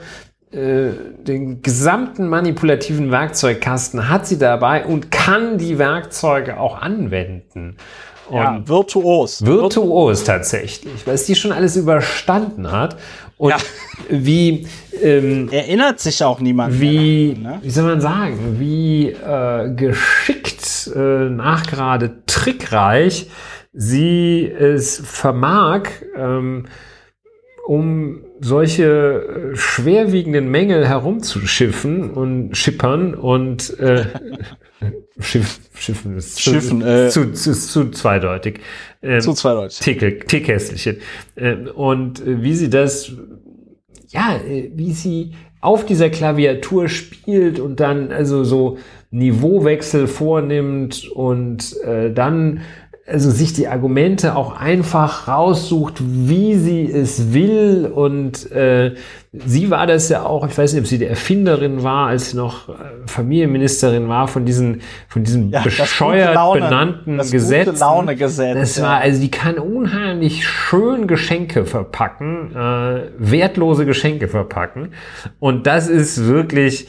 äh, 0.52 0.90
den 1.26 1.62
gesamten 1.62 2.28
manipulativen 2.28 3.10
Werkzeugkasten 3.10 4.08
hat 4.08 4.28
sie 4.28 4.38
dabei 4.38 4.84
und 4.86 5.10
kann 5.10 5.58
die 5.58 5.78
Werkzeuge 5.78 6.60
auch 6.60 6.80
anwenden. 6.80 7.76
Und 8.28 8.36
ja, 8.36 8.62
virtuos. 8.64 9.44
Virtuos 9.44 10.22
tatsächlich, 10.22 11.04
weil 11.06 11.16
es 11.16 11.26
die 11.26 11.34
schon 11.34 11.50
alles 11.50 11.76
überstanden 11.76 12.70
hat. 12.70 12.96
Und 13.42 13.50
ja. 13.50 13.56
wie 14.08 14.68
ähm, 15.02 15.48
erinnert 15.50 15.98
sich 15.98 16.22
auch 16.22 16.38
niemand. 16.38 16.80
Wie, 16.80 17.34
daran, 17.34 17.54
ne? 17.54 17.58
wie 17.60 17.70
soll 17.70 17.84
man 17.86 18.00
sagen, 18.00 18.60
wie 18.60 19.08
äh, 19.08 19.74
geschickt, 19.74 20.88
äh, 20.94 21.28
nachgerade 21.28 22.22
trickreich 22.26 23.28
sie 23.72 24.46
es 24.46 25.02
vermag, 25.04 25.88
ähm, 26.16 26.66
um 27.66 28.20
solche 28.40 28.84
äh, 28.84 29.56
schwerwiegenden 29.56 30.48
Mängel 30.48 30.86
herumzuschiffen 30.86 32.10
und 32.10 32.56
schippern 32.56 33.12
und 33.12 33.76
äh, 33.80 34.04
Schiff, 35.18 35.58
Schiffen 35.74 36.16
ist 36.16 36.40
Schiffen, 36.40 36.80
zu, 36.80 36.86
äh, 36.86 37.08
zu, 37.08 37.32
zu, 37.32 37.54
zu 37.54 37.90
zweideutig. 37.90 38.60
Ähm, 39.02 39.20
zu 39.20 39.32
zweideutig. 39.32 39.80
Tick, 39.80 40.28
Tickhässlichen. 40.28 40.98
Ähm, 41.36 41.68
und 41.74 42.20
äh, 42.26 42.42
wie 42.42 42.54
sie 42.54 42.70
das, 42.70 43.12
ja, 44.08 44.36
äh, 44.36 44.70
wie 44.74 44.92
sie 44.92 45.32
auf 45.60 45.86
dieser 45.86 46.10
Klaviatur 46.10 46.88
spielt 46.88 47.60
und 47.60 47.80
dann 47.80 48.10
also 48.10 48.44
so 48.44 48.78
Niveauwechsel 49.10 50.06
vornimmt 50.06 51.08
und 51.08 51.76
äh, 51.82 52.12
dann 52.12 52.62
also 53.06 53.30
sich 53.30 53.52
die 53.52 53.66
Argumente 53.66 54.36
auch 54.36 54.56
einfach 54.56 55.26
raussucht, 55.26 55.96
wie 56.00 56.54
sie 56.54 56.90
es 56.90 57.32
will. 57.32 57.90
Und 57.92 58.50
äh, 58.52 58.94
sie 59.32 59.70
war 59.70 59.88
das 59.88 60.08
ja 60.08 60.24
auch, 60.24 60.46
ich 60.46 60.56
weiß 60.56 60.72
nicht, 60.72 60.82
ob 60.82 60.86
sie 60.86 60.98
die 60.98 61.06
Erfinderin 61.06 61.82
war, 61.82 62.08
als 62.08 62.30
sie 62.30 62.36
noch 62.36 62.68
äh, 62.68 62.72
Familienministerin 63.06 64.08
war, 64.08 64.28
von 64.28 64.44
diesen, 64.44 64.82
von 65.08 65.24
diesen 65.24 65.50
ja, 65.50 65.62
bescheuert 65.62 66.34
Laune, 66.34 66.60
benannten 66.60 67.18
das 67.18 67.32
Gesetzen. 67.32 67.80
Laune 67.80 68.14
Gesetz, 68.14 68.76
das 68.76 68.82
war, 68.82 68.98
also 68.98 69.20
die 69.20 69.30
kann 69.30 69.58
unheimlich 69.58 70.46
schön 70.46 71.08
Geschenke 71.08 71.64
verpacken, 71.64 72.52
äh, 72.54 73.02
wertlose 73.18 73.84
Geschenke 73.84 74.28
verpacken. 74.28 74.92
Und 75.40 75.66
das 75.66 75.88
ist 75.88 76.26
wirklich 76.26 76.86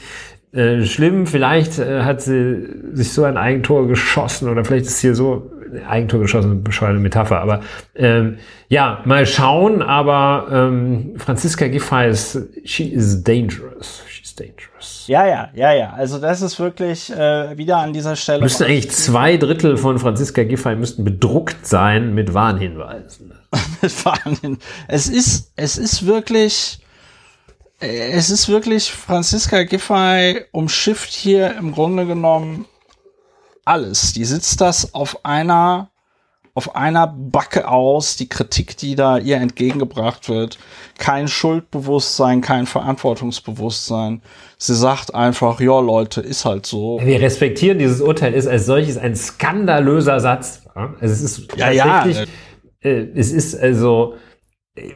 äh, 0.54 0.86
schlimm. 0.86 1.26
Vielleicht 1.26 1.80
äh, 1.80 2.04
hat 2.04 2.22
sie 2.22 2.68
sich 2.92 3.12
so 3.12 3.24
ein 3.24 3.38
Eigentor 3.38 3.88
geschossen 3.88 4.50
oder 4.50 4.64
vielleicht 4.64 4.86
ist 4.86 5.00
hier 5.00 5.16
so 5.16 5.52
Eigentor 5.88 6.20
geschossen, 6.22 6.64
bescheuerte 6.64 7.00
Metapher. 7.00 7.42
Aber 7.42 7.62
ähm, 7.96 8.38
ja, 8.70 9.02
mal 9.06 9.26
schauen. 9.26 9.82
Aber 9.82 10.48
ähm, 10.52 11.14
Franziska 11.18 11.68
Giffey 11.68 12.10
ist, 12.10 12.38
she 12.66 12.90
is 12.90 13.24
dangerous. 13.24 14.04
She's 14.08 14.36
dangerous. 14.36 15.06
Ja, 15.08 15.26
ja, 15.28 15.50
ja, 15.54 15.74
ja. 15.74 15.94
Also 15.94 16.20
das 16.20 16.42
ist 16.42 16.60
wirklich 16.60 17.12
äh, 17.12 17.58
wieder 17.58 17.78
an 17.78 17.94
dieser 17.94 18.16
Stelle. 18.16 18.42
Müssten 18.42 18.64
eigentlich 18.64 18.92
zwei 18.92 19.38
Drittel 19.38 19.78
von 19.78 20.00
Franziska 20.00 20.44
Giffey 20.44 20.76
müssten 20.76 21.04
bedruckt 21.04 21.66
sein 21.66 22.14
mit 22.14 22.34
Warnhinweisen. 22.34 23.34
mit 23.82 24.06
Warnhinweisen. 24.06 24.60
Es 24.88 25.08
ist, 25.08 25.52
es 25.56 25.78
ist 25.78 26.06
wirklich 26.06 26.80
es 27.86 28.30
ist 28.30 28.48
wirklich, 28.48 28.92
Franziska 28.92 29.64
Giffey 29.64 30.46
umschifft 30.52 31.12
hier 31.12 31.56
im 31.58 31.74
Grunde 31.74 32.06
genommen 32.06 32.66
alles. 33.66 34.14
Die 34.14 34.26
sitzt 34.26 34.62
das 34.62 34.94
auf 34.94 35.26
einer, 35.26 35.90
auf 36.54 36.76
einer 36.76 37.08
Backe 37.08 37.68
aus, 37.68 38.16
die 38.16 38.30
Kritik, 38.30 38.78
die 38.78 38.96
da 38.96 39.18
ihr 39.18 39.38
entgegengebracht 39.38 40.30
wird. 40.30 40.58
Kein 40.98 41.28
Schuldbewusstsein, 41.28 42.42
kein 42.42 42.66
Verantwortungsbewusstsein. 42.66 44.22
Sie 44.58 44.76
sagt 44.76 45.14
einfach, 45.14 45.60
ja 45.60 45.80
Leute, 45.80 46.22
ist 46.22 46.46
halt 46.46 46.66
so. 46.66 47.00
Wir 47.04 47.22
respektieren 47.22 47.80
dieses 47.80 48.02
Urteil, 48.02 48.34
ist 48.34 48.48
als 48.48 48.66
solches 48.66 48.98
ein 48.98 49.16
skandalöser 49.16 50.20
Satz. 50.20 50.64
Also 50.76 51.14
es 51.14 51.22
ist 51.22 51.56
ja, 51.56 51.72
ja. 51.72 52.06
Äh, 52.84 53.08
es 53.16 53.32
ist 53.32 53.56
also, 53.56 54.16
äh, 54.76 54.92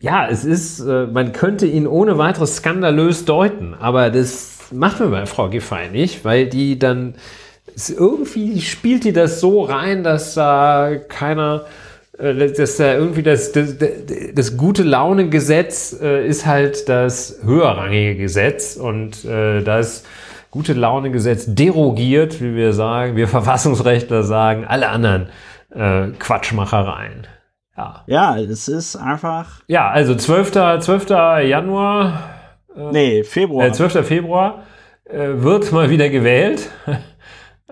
ja, 0.00 0.28
es 0.28 0.44
ist, 0.44 0.80
äh, 0.80 1.06
man 1.06 1.32
könnte 1.32 1.66
ihn 1.66 1.86
ohne 1.86 2.18
weiteres 2.18 2.56
skandalös 2.56 3.24
deuten, 3.24 3.74
aber 3.74 4.10
das 4.10 4.70
macht 4.72 5.00
mir 5.00 5.08
bei 5.08 5.26
Frau 5.26 5.48
Giffey 5.48 5.88
nicht, 5.90 6.24
weil 6.24 6.46
die 6.46 6.78
dann 6.78 7.14
irgendwie 7.90 8.60
spielt 8.60 9.04
die 9.04 9.12
das 9.12 9.40
so 9.40 9.62
rein, 9.62 10.02
dass 10.02 10.34
da 10.34 10.96
keiner, 11.08 11.64
äh, 12.18 12.34
dass 12.52 12.76
da 12.76 12.94
irgendwie 12.94 13.22
das, 13.22 13.52
das, 13.52 13.76
das 14.34 14.56
gute 14.56 14.82
Laune-Gesetz 14.82 15.96
äh, 16.00 16.26
ist 16.26 16.46
halt 16.46 16.88
das 16.88 17.38
höherrangige 17.44 18.16
Gesetz 18.16 18.76
und 18.76 19.24
äh, 19.24 19.62
das 19.62 20.04
gute 20.50 20.72
Laune-Gesetz 20.72 21.46
derogiert, 21.48 22.40
wie 22.40 22.54
wir 22.54 22.72
sagen, 22.72 23.16
wir 23.16 23.28
Verfassungsrechtler 23.28 24.22
sagen, 24.22 24.64
alle 24.66 24.88
anderen 24.88 25.28
äh, 25.74 26.08
Quatschmachereien. 26.18 27.26
Ja. 27.76 28.02
ja, 28.06 28.38
es 28.38 28.66
ist 28.66 28.96
einfach. 28.96 29.62
Ja, 29.68 29.88
also 29.88 30.16
12. 30.16 30.80
12. 30.80 31.10
Januar. 31.10 32.24
Äh, 32.76 32.90
nee, 32.90 33.24
Februar. 33.24 33.66
Äh, 33.66 33.72
12. 33.72 34.04
Februar 34.04 34.64
äh, 35.04 35.28
wird 35.42 35.70
mal 35.70 35.88
wieder 35.90 36.08
gewählt. 36.08 36.70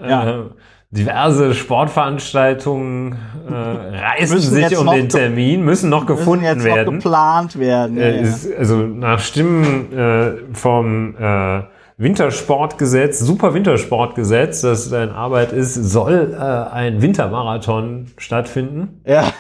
ja. 0.01 0.41
Äh, 0.41 0.45
diverse 0.91 1.55
Sportveranstaltungen 1.55 3.17
äh, 3.49 3.53
reißen 3.53 4.41
sich 4.41 4.79
um 4.79 4.87
den 4.87 5.09
Termin, 5.09 5.63
müssen 5.63 5.91
noch 5.91 6.07
gefunden 6.07 6.45
müssen 6.45 6.59
jetzt 6.59 6.65
werden. 6.65 6.97
Noch 6.97 7.03
geplant 7.03 7.59
werden. 7.59 7.99
Äh, 7.99 8.23
ist, 8.23 8.55
also 8.57 8.79
nach 8.79 9.19
Stimmen 9.19 9.93
äh, 9.93 10.55
vom 10.55 11.17
äh, 11.17 11.63
Wintersportgesetz, 11.99 13.21
Super 13.21 13.55
Wintersportgesetz, 13.55 14.61
das 14.61 14.93
in 14.93 15.11
Arbeit 15.11 15.53
ist, 15.53 15.75
soll 15.75 16.35
äh, 16.35 16.43
ein 16.43 17.01
Wintermarathon 17.03 18.09
stattfinden. 18.19 19.01
Ja. 19.07 19.33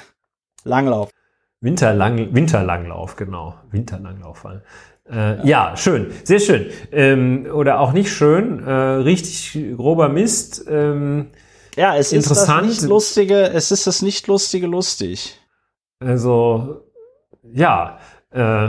Langlauf. 0.64 1.10
Winterlang, 1.60 2.34
Winterlanglauf, 2.34 3.16
genau. 3.16 3.54
Winterlanglauf. 3.70 4.46
Äh, 5.10 5.36
ja. 5.38 5.44
ja. 5.44 5.76
schön, 5.76 6.12
sehr 6.24 6.40
schön. 6.40 6.66
Ähm, 6.92 7.46
oder 7.52 7.80
auch 7.80 7.92
nicht 7.92 8.10
schön, 8.12 8.64
äh, 8.66 8.72
richtig 8.72 9.58
grober 9.76 10.08
Mist. 10.08 10.64
Ähm, 10.68 11.28
ja, 11.76 11.96
es 11.96 12.12
ist 12.12 12.30
das 12.30 12.48
nicht 12.62 12.82
lustige, 12.82 13.50
es 13.50 13.70
ist 13.70 13.86
das 13.86 14.02
nicht 14.02 14.26
lustige 14.26 14.66
lustig. 14.66 15.38
Also, 16.00 16.82
ja. 17.42 17.98
Äh, 18.30 18.68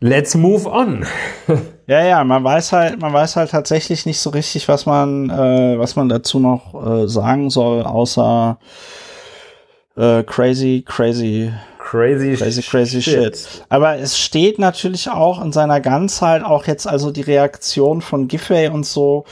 let's 0.00 0.34
move 0.34 0.68
on. 0.68 1.06
ja, 1.86 2.04
ja, 2.04 2.24
man 2.24 2.44
weiß 2.44 2.72
halt, 2.72 3.00
man 3.00 3.12
weiß 3.12 3.36
halt 3.36 3.50
tatsächlich 3.50 4.06
nicht 4.06 4.20
so 4.20 4.30
richtig, 4.30 4.68
was 4.68 4.86
man, 4.86 5.30
äh, 5.30 5.78
was 5.78 5.96
man 5.96 6.08
dazu 6.08 6.38
noch 6.38 6.74
äh, 6.86 7.08
sagen 7.08 7.50
soll, 7.50 7.82
außer 7.82 8.58
äh, 9.96 10.22
crazy, 10.24 10.84
crazy, 10.86 11.52
crazy, 11.84 12.36
crazy, 12.36 12.62
crazy 12.62 13.02
shit. 13.02 13.36
shit. 13.36 13.64
Aber 13.68 13.98
es 13.98 14.18
steht 14.18 14.58
natürlich 14.58 15.10
auch 15.10 15.42
in 15.42 15.52
seiner 15.52 15.80
Ganzheit, 15.80 16.42
auch 16.42 16.66
jetzt 16.66 16.86
also 16.86 17.10
die 17.10 17.22
Reaktion 17.22 18.00
von 18.00 18.26
Giffey 18.26 18.68
und 18.68 18.84
so, 18.86 19.24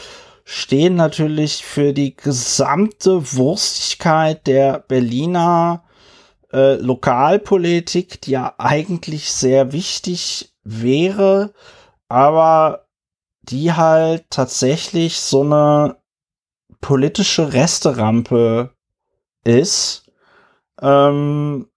stehen 0.45 0.95
natürlich 0.95 1.65
für 1.65 1.93
die 1.93 2.15
gesamte 2.15 3.35
Wurstigkeit 3.37 4.47
der 4.47 4.81
Berliner 4.81 5.85
äh, 6.53 6.74
Lokalpolitik, 6.74 8.20
die 8.20 8.33
ja 8.33 8.55
eigentlich 8.59 9.33
sehr 9.33 9.73
wichtig 9.73 10.53
wäre, 10.62 11.55
aber 12.09 12.87
die 13.43 13.73
halt 13.73 14.27
tatsächlich 14.31 15.20
so 15.20 15.43
eine 15.43 15.97
politische 16.81 17.53
Resterampe 17.53 18.70
ist. 19.45 20.11
Ähm, 20.81 21.69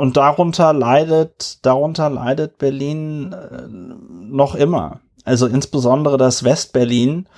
und 0.00 0.16
darunter 0.16 0.72
leidet, 0.72 1.58
darunter 1.60 2.08
leidet 2.08 2.56
Berlin 2.56 3.34
äh, 3.34 3.68
noch 3.68 4.54
immer. 4.54 5.00
Also 5.24 5.46
insbesondere 5.46 6.16
das 6.16 6.42
Westberlin 6.42 7.28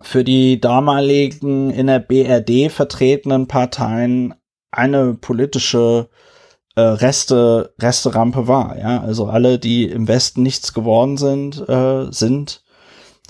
für 0.00 0.22
die 0.22 0.60
damaligen 0.60 1.70
in 1.70 1.88
der 1.88 1.98
BRD 1.98 2.70
vertretenen 2.70 3.48
Parteien 3.48 4.34
eine 4.70 5.14
politische 5.14 6.08
äh, 6.76 6.82
Reste, 6.82 7.74
Resterampe 7.80 8.46
war. 8.46 8.78
Ja, 8.78 9.00
also 9.00 9.26
alle, 9.26 9.58
die 9.58 9.90
im 9.90 10.06
Westen 10.06 10.44
nichts 10.44 10.72
geworden 10.72 11.16
sind, 11.16 11.68
äh, 11.68 12.12
sind 12.12 12.62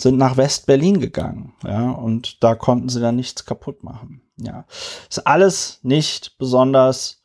sind 0.00 0.16
nach 0.16 0.36
West-Berlin 0.36 1.00
gegangen. 1.00 1.54
Ja, 1.64 1.90
und 1.90 2.44
da 2.44 2.54
konnten 2.54 2.88
sie 2.88 3.00
dann 3.00 3.16
nichts 3.16 3.46
kaputt 3.46 3.82
machen. 3.82 4.22
Ja, 4.36 4.64
ist 5.08 5.26
alles 5.26 5.80
nicht 5.82 6.36
besonders 6.38 7.18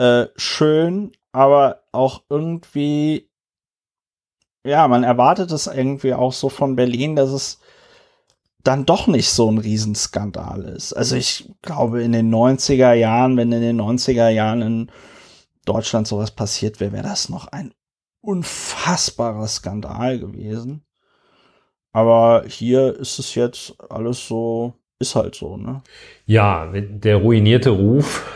äh, 0.00 0.28
schön, 0.36 1.12
aber 1.32 1.82
auch 1.92 2.22
irgendwie 2.28 3.30
ja, 4.64 4.88
man 4.88 5.04
erwartet 5.04 5.50
es 5.52 5.66
irgendwie 5.66 6.14
auch 6.14 6.32
so 6.32 6.48
von 6.48 6.76
Berlin, 6.76 7.16
dass 7.16 7.30
es 7.30 7.60
dann 8.62 8.84
doch 8.84 9.06
nicht 9.06 9.30
so 9.30 9.50
ein 9.50 9.58
Riesenskandal 9.58 10.64
ist. 10.64 10.92
Also 10.92 11.16
ich 11.16 11.50
glaube, 11.62 12.02
in 12.02 12.12
den 12.12 12.32
90er 12.32 12.92
Jahren, 12.92 13.36
wenn 13.36 13.52
in 13.52 13.62
den 13.62 13.80
90er 13.80 14.28
Jahren 14.28 14.60
in 14.60 14.92
Deutschland 15.64 16.06
sowas 16.06 16.30
passiert 16.32 16.78
wäre, 16.78 16.92
wäre 16.92 17.04
das 17.04 17.30
noch 17.30 17.46
ein 17.48 17.72
unfassbarer 18.20 19.48
Skandal 19.48 20.18
gewesen. 20.18 20.84
Aber 21.92 22.44
hier 22.46 22.96
ist 22.96 23.18
es 23.18 23.34
jetzt 23.34 23.74
alles 23.90 24.26
so, 24.26 24.74
ist 24.98 25.16
halt 25.16 25.34
so, 25.34 25.56
ne? 25.56 25.82
Ja, 26.26 26.70
der 26.70 27.16
ruinierte 27.16 27.70
Ruf 27.70 28.26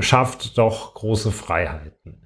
schafft 0.00 0.58
doch 0.58 0.94
große 0.94 1.32
Freiheiten. 1.32 2.22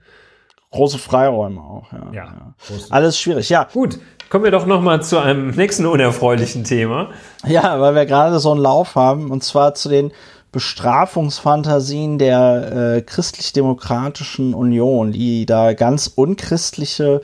Große 0.71 0.99
Freiräume 0.99 1.61
auch, 1.61 1.93
ja. 1.93 2.07
ja, 2.13 2.25
ja. 2.25 2.55
Alles 2.89 3.19
schwierig, 3.19 3.51
ja. 3.51 3.69
Gut, 3.73 3.99
kommen 4.31 4.45
wir 4.45 4.51
doch 4.51 4.65
noch 4.65 4.81
mal 4.81 5.03
zu 5.03 5.19
einem 5.19 5.51
nächsten 5.51 5.85
unerfreulichen 5.85 6.65
Thema. 6.65 7.11
Ja, 7.45 7.79
weil 7.81 7.95
wir 7.95 8.07
gerade 8.07 8.39
so 8.39 8.53
einen 8.53 8.61
Lauf 8.61 8.95
haben, 8.95 9.31
und 9.31 9.45
zwar 9.45 9.75
zu 9.75 9.91
den 9.91 10.13
Bestrafungsfantasien 10.53 12.19
der 12.19 12.97
äh, 12.97 13.03
christlich-demokratischen 13.03 14.53
Union, 14.53 15.11
die 15.11 15.47
da 15.47 15.73
ganz 15.73 16.09
unchristliche 16.15 17.23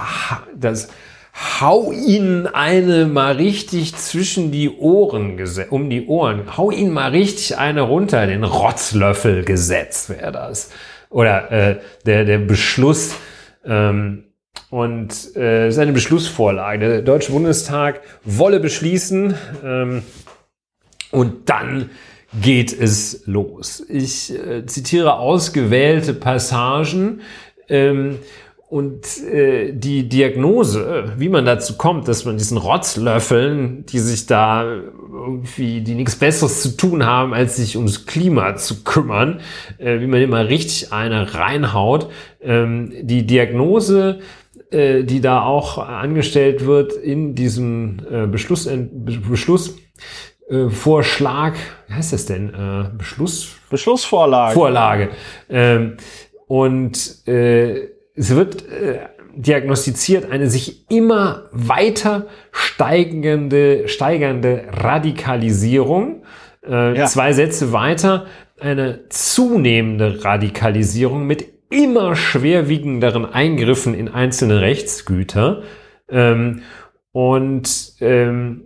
das 0.55 0.89
hau 1.35 1.91
ihn 1.91 2.47
eine 2.47 3.05
mal 3.05 3.35
richtig 3.35 3.95
zwischen 3.95 4.51
die 4.51 4.69
Ohren 4.69 5.37
um 5.69 5.89
die 5.89 6.07
Ohren, 6.07 6.57
hau 6.57 6.71
ihn 6.71 6.91
mal 6.91 7.11
richtig 7.11 7.57
eine 7.57 7.81
runter, 7.81 8.25
den 8.25 8.43
Rotzlöffelgesetz 8.43 10.09
wäre 10.09 10.31
das. 10.31 10.71
Oder 11.09 11.51
äh, 11.51 11.79
der, 12.05 12.25
der 12.25 12.39
Beschluss, 12.39 13.15
ähm, 13.65 14.25
und 14.69 15.35
äh, 15.35 15.69
ist 15.69 15.77
eine 15.77 15.93
Beschlussvorlage. 15.93 16.79
Der 16.79 17.01
Deutsche 17.01 17.31
Bundestag 17.31 18.01
wolle 18.23 18.59
beschließen 18.59 19.33
ähm, 19.63 20.03
und 21.11 21.49
dann 21.49 21.91
geht 22.41 22.77
es 22.77 23.23
los. 23.25 23.83
Ich 23.87 24.33
äh, 24.33 24.65
zitiere 24.65 25.15
ausgewählte 25.15 26.13
Passagen. 26.13 27.21
Ähm, 27.69 28.19
und 28.75 29.23
äh, 29.23 29.71
die 29.71 30.09
Diagnose, 30.09 31.13
wie 31.15 31.29
man 31.29 31.45
dazu 31.45 31.77
kommt, 31.77 32.09
dass 32.09 32.25
man 32.25 32.37
diesen 32.37 32.57
Rotzlöffeln, 32.57 33.85
die 33.85 33.99
sich 33.99 34.25
da 34.25 34.65
irgendwie, 34.65 35.79
die 35.79 35.95
nichts 35.95 36.17
Besseres 36.17 36.61
zu 36.61 36.75
tun 36.75 37.05
haben, 37.05 37.33
als 37.33 37.55
sich 37.55 37.77
ums 37.77 38.05
Klima 38.05 38.57
zu 38.57 38.83
kümmern, 38.83 39.39
äh, 39.77 40.01
wie 40.01 40.07
man 40.07 40.21
immer 40.21 40.49
richtig 40.49 40.91
eine 40.91 41.33
reinhaut, 41.33 42.09
ähm, 42.41 42.91
die 43.01 43.25
Diagnose, 43.25 44.19
äh, 44.71 45.05
die 45.05 45.21
da 45.21 45.43
auch 45.43 45.77
angestellt 45.77 46.65
wird 46.65 46.91
in 46.91 47.33
diesem 47.33 48.01
äh, 48.11 48.27
Beschluss, 48.27 48.69
Beschluss 49.29 49.77
äh, 50.49 50.67
Vorschlag, 50.67 51.53
wie 51.87 51.93
heißt 51.93 52.11
das 52.11 52.25
denn? 52.25 52.49
Äh, 52.49 52.89
Beschluss? 52.97 53.55
Beschlussvorlage. 53.69 54.53
Vorlage. 54.53 55.09
Ähm, 55.49 55.95
und 56.47 57.25
äh, 57.25 57.94
es 58.15 58.35
wird 58.35 58.67
äh, 58.69 58.99
diagnostiziert 59.35 60.31
eine 60.31 60.49
sich 60.49 60.89
immer 60.89 61.49
weiter 61.51 62.27
steigende, 62.51 63.87
steigernde 63.87 64.65
Radikalisierung. 64.71 66.23
Äh, 66.65 66.97
ja. 66.97 67.05
Zwei 67.05 67.33
Sätze 67.33 67.73
weiter, 67.73 68.25
eine 68.59 69.09
zunehmende 69.09 70.23
Radikalisierung 70.23 71.27
mit 71.27 71.45
immer 71.69 72.15
schwerwiegenderen 72.15 73.25
Eingriffen 73.25 73.93
in 73.93 74.07
einzelne 74.07 74.61
Rechtsgüter. 74.61 75.63
Ähm, 76.09 76.61
und 77.11 77.93
ähm, 77.99 78.63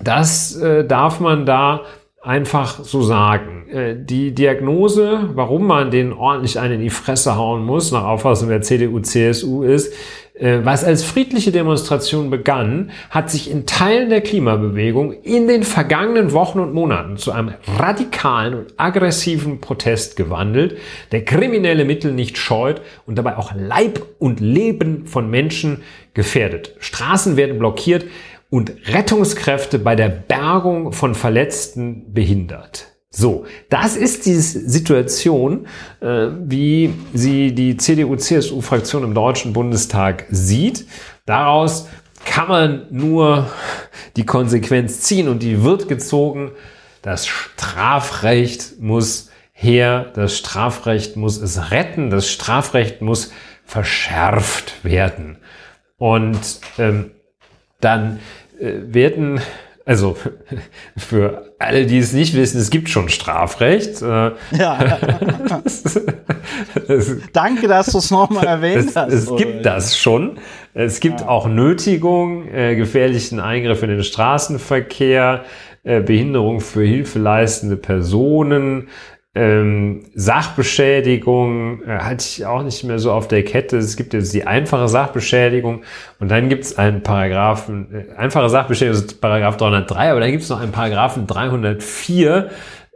das 0.00 0.56
äh, 0.56 0.84
darf 0.84 1.20
man 1.20 1.46
da 1.46 1.82
einfach 2.26 2.84
so 2.84 3.02
sagen. 3.02 3.68
Äh, 3.68 3.94
die 3.98 4.34
Diagnose, 4.34 5.30
warum 5.34 5.66
man 5.66 5.90
den 5.90 6.12
ordentlich 6.12 6.58
einen 6.58 6.74
in 6.74 6.80
die 6.80 6.90
Fresse 6.90 7.36
hauen 7.36 7.64
muss, 7.64 7.92
nach 7.92 8.04
Auffassung 8.04 8.48
der 8.48 8.62
CDU-CSU, 8.62 9.62
ist, 9.62 9.94
äh, 10.34 10.58
was 10.64 10.82
als 10.82 11.04
friedliche 11.04 11.52
Demonstration 11.52 12.28
begann, 12.28 12.90
hat 13.10 13.30
sich 13.30 13.48
in 13.48 13.64
Teilen 13.64 14.10
der 14.10 14.22
Klimabewegung 14.22 15.12
in 15.22 15.46
den 15.46 15.62
vergangenen 15.62 16.32
Wochen 16.32 16.58
und 16.58 16.74
Monaten 16.74 17.16
zu 17.16 17.30
einem 17.30 17.54
radikalen 17.78 18.54
und 18.54 18.74
aggressiven 18.76 19.60
Protest 19.60 20.16
gewandelt, 20.16 20.78
der 21.12 21.24
kriminelle 21.24 21.84
Mittel 21.84 22.12
nicht 22.12 22.38
scheut 22.38 22.82
und 23.06 23.16
dabei 23.16 23.36
auch 23.36 23.52
Leib 23.54 24.02
und 24.18 24.40
Leben 24.40 25.06
von 25.06 25.30
Menschen 25.30 25.82
gefährdet. 26.12 26.74
Straßen 26.80 27.36
werden 27.36 27.58
blockiert, 27.58 28.04
und 28.50 28.72
Rettungskräfte 28.86 29.78
bei 29.78 29.96
der 29.96 30.08
Bergung 30.08 30.92
von 30.92 31.14
Verletzten 31.14 32.12
behindert. 32.12 32.96
So, 33.10 33.46
das 33.70 33.96
ist 33.96 34.26
die 34.26 34.34
Situation, 34.34 35.66
äh, 36.00 36.26
wie 36.44 36.92
sie 37.14 37.54
die 37.54 37.76
CDU-CSU-Fraktion 37.76 39.04
im 39.04 39.14
Deutschen 39.14 39.54
Bundestag 39.54 40.26
sieht. 40.28 40.86
Daraus 41.24 41.88
kann 42.26 42.48
man 42.48 42.86
nur 42.90 43.48
die 44.16 44.26
Konsequenz 44.26 45.00
ziehen 45.00 45.28
und 45.28 45.42
die 45.42 45.62
wird 45.62 45.88
gezogen. 45.88 46.50
Das 47.00 47.26
Strafrecht 47.26 48.80
muss 48.80 49.30
her, 49.52 50.12
das 50.14 50.36
Strafrecht 50.36 51.16
muss 51.16 51.40
es 51.40 51.70
retten, 51.70 52.10
das 52.10 52.30
Strafrecht 52.30 53.00
muss 53.00 53.32
verschärft 53.64 54.84
werden. 54.84 55.38
Und 55.96 56.60
ähm, 56.78 57.12
dann 57.86 58.18
äh, 58.58 58.72
werden, 58.92 59.40
also 59.84 60.16
für 60.96 61.54
alle, 61.58 61.86
die 61.86 61.98
es 61.98 62.12
nicht 62.12 62.34
wissen, 62.34 62.60
es 62.60 62.70
gibt 62.70 62.88
schon 62.88 63.08
Strafrecht. 63.08 64.02
Äh, 64.02 64.32
ja. 64.52 64.98
Danke, 67.32 67.68
dass 67.68 67.86
du 67.86 67.98
es 67.98 68.10
nochmal 68.10 68.46
erwähnt 68.46 68.88
es, 68.88 68.96
hast. 68.96 69.12
Es 69.12 69.36
gibt 69.36 69.64
das 69.64 69.96
schon. 69.96 70.38
Es 70.74 70.98
gibt 71.00 71.20
ja. 71.20 71.28
auch 71.28 71.46
Nötigung, 71.48 72.48
äh, 72.48 72.74
gefährlichen 72.74 73.38
Eingriff 73.40 73.82
in 73.82 73.90
den 73.90 74.02
Straßenverkehr, 74.02 75.44
äh, 75.84 76.00
Behinderung 76.00 76.60
für 76.60 76.82
hilfeleistende 76.82 77.76
Personen, 77.76 78.88
ähm, 79.36 80.04
Sachbeschädigung 80.14 81.82
äh, 81.82 81.98
hatte 81.98 82.24
ich 82.26 82.46
auch 82.46 82.62
nicht 82.62 82.84
mehr 82.84 82.98
so 82.98 83.12
auf 83.12 83.28
der 83.28 83.44
Kette. 83.44 83.76
Es 83.76 83.96
gibt 83.96 84.14
jetzt 84.14 84.32
die 84.32 84.46
einfache 84.46 84.88
Sachbeschädigung 84.88 85.82
und 86.18 86.30
dann 86.30 86.48
gibt 86.48 86.64
es 86.64 86.78
einen 86.78 87.02
Paragraphen, 87.02 87.88
äh, 87.92 88.16
einfache 88.16 88.48
Sachbeschädigung 88.48 88.98
ist 88.98 89.20
Paragraph 89.20 89.58
303, 89.58 90.10
aber 90.10 90.20
dann 90.20 90.30
gibt 90.30 90.42
es 90.42 90.48
noch 90.48 90.60
einen 90.60 90.72
Paragraphen 90.72 91.26
304, 91.26 92.50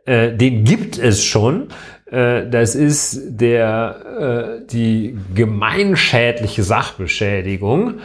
äh, 0.07 0.33
den 0.33 0.65
gibt 0.65 0.99
es 0.99 1.23
schon. 1.23 1.69
Äh, 2.11 2.49
das 2.49 2.75
ist 2.75 3.21
der, 3.39 4.61
äh, 4.63 4.67
die 4.67 5.19
gemeinschädliche 5.35 6.63
Sachbeschädigung. 6.63 8.01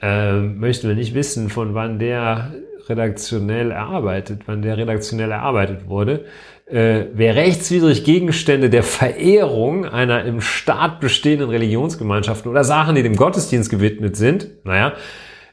Äh, 0.00 0.34
möchten 0.34 0.86
wir 0.86 0.94
nicht 0.94 1.14
wissen, 1.14 1.48
von 1.50 1.74
wann 1.74 1.98
der 1.98 2.52
redaktionell 2.88 3.72
erarbeitet, 3.72 4.42
wann 4.46 4.62
der 4.62 4.76
redaktionell 4.76 5.32
erarbeitet 5.32 5.88
wurde 5.88 6.24
äh, 6.72 7.06
wer 7.14 7.36
rechtswidrig 7.36 8.04
Gegenstände 8.04 8.70
der 8.70 8.82
Verehrung 8.82 9.84
einer 9.84 10.24
im 10.24 10.40
Staat 10.40 11.00
bestehenden 11.00 11.50
Religionsgemeinschaften 11.50 12.50
oder 12.50 12.64
Sachen, 12.64 12.94
die 12.94 13.02
dem 13.02 13.16
Gottesdienst 13.16 13.70
gewidmet 13.70 14.16
sind, 14.16 14.48
naja, 14.64 14.94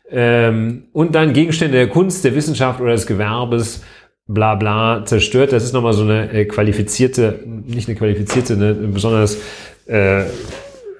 ähm, 0.09 0.85
und 0.93 1.15
dann 1.15 1.33
Gegenstände 1.33 1.77
der 1.77 1.89
Kunst, 1.89 2.23
der 2.23 2.35
Wissenschaft 2.35 2.79
oder 2.79 2.91
des 2.91 3.07
Gewerbes, 3.07 3.83
bla 4.27 4.55
bla, 4.55 5.03
zerstört. 5.05 5.51
Das 5.51 5.63
ist 5.63 5.73
nochmal 5.73 5.93
so 5.93 6.03
eine 6.03 6.31
äh, 6.31 6.45
qualifizierte, 6.45 7.39
nicht 7.45 7.89
eine 7.89 7.97
qualifizierte, 7.97 8.53
eine 8.53 8.73
besonders 8.73 9.37
äh, 9.87 10.23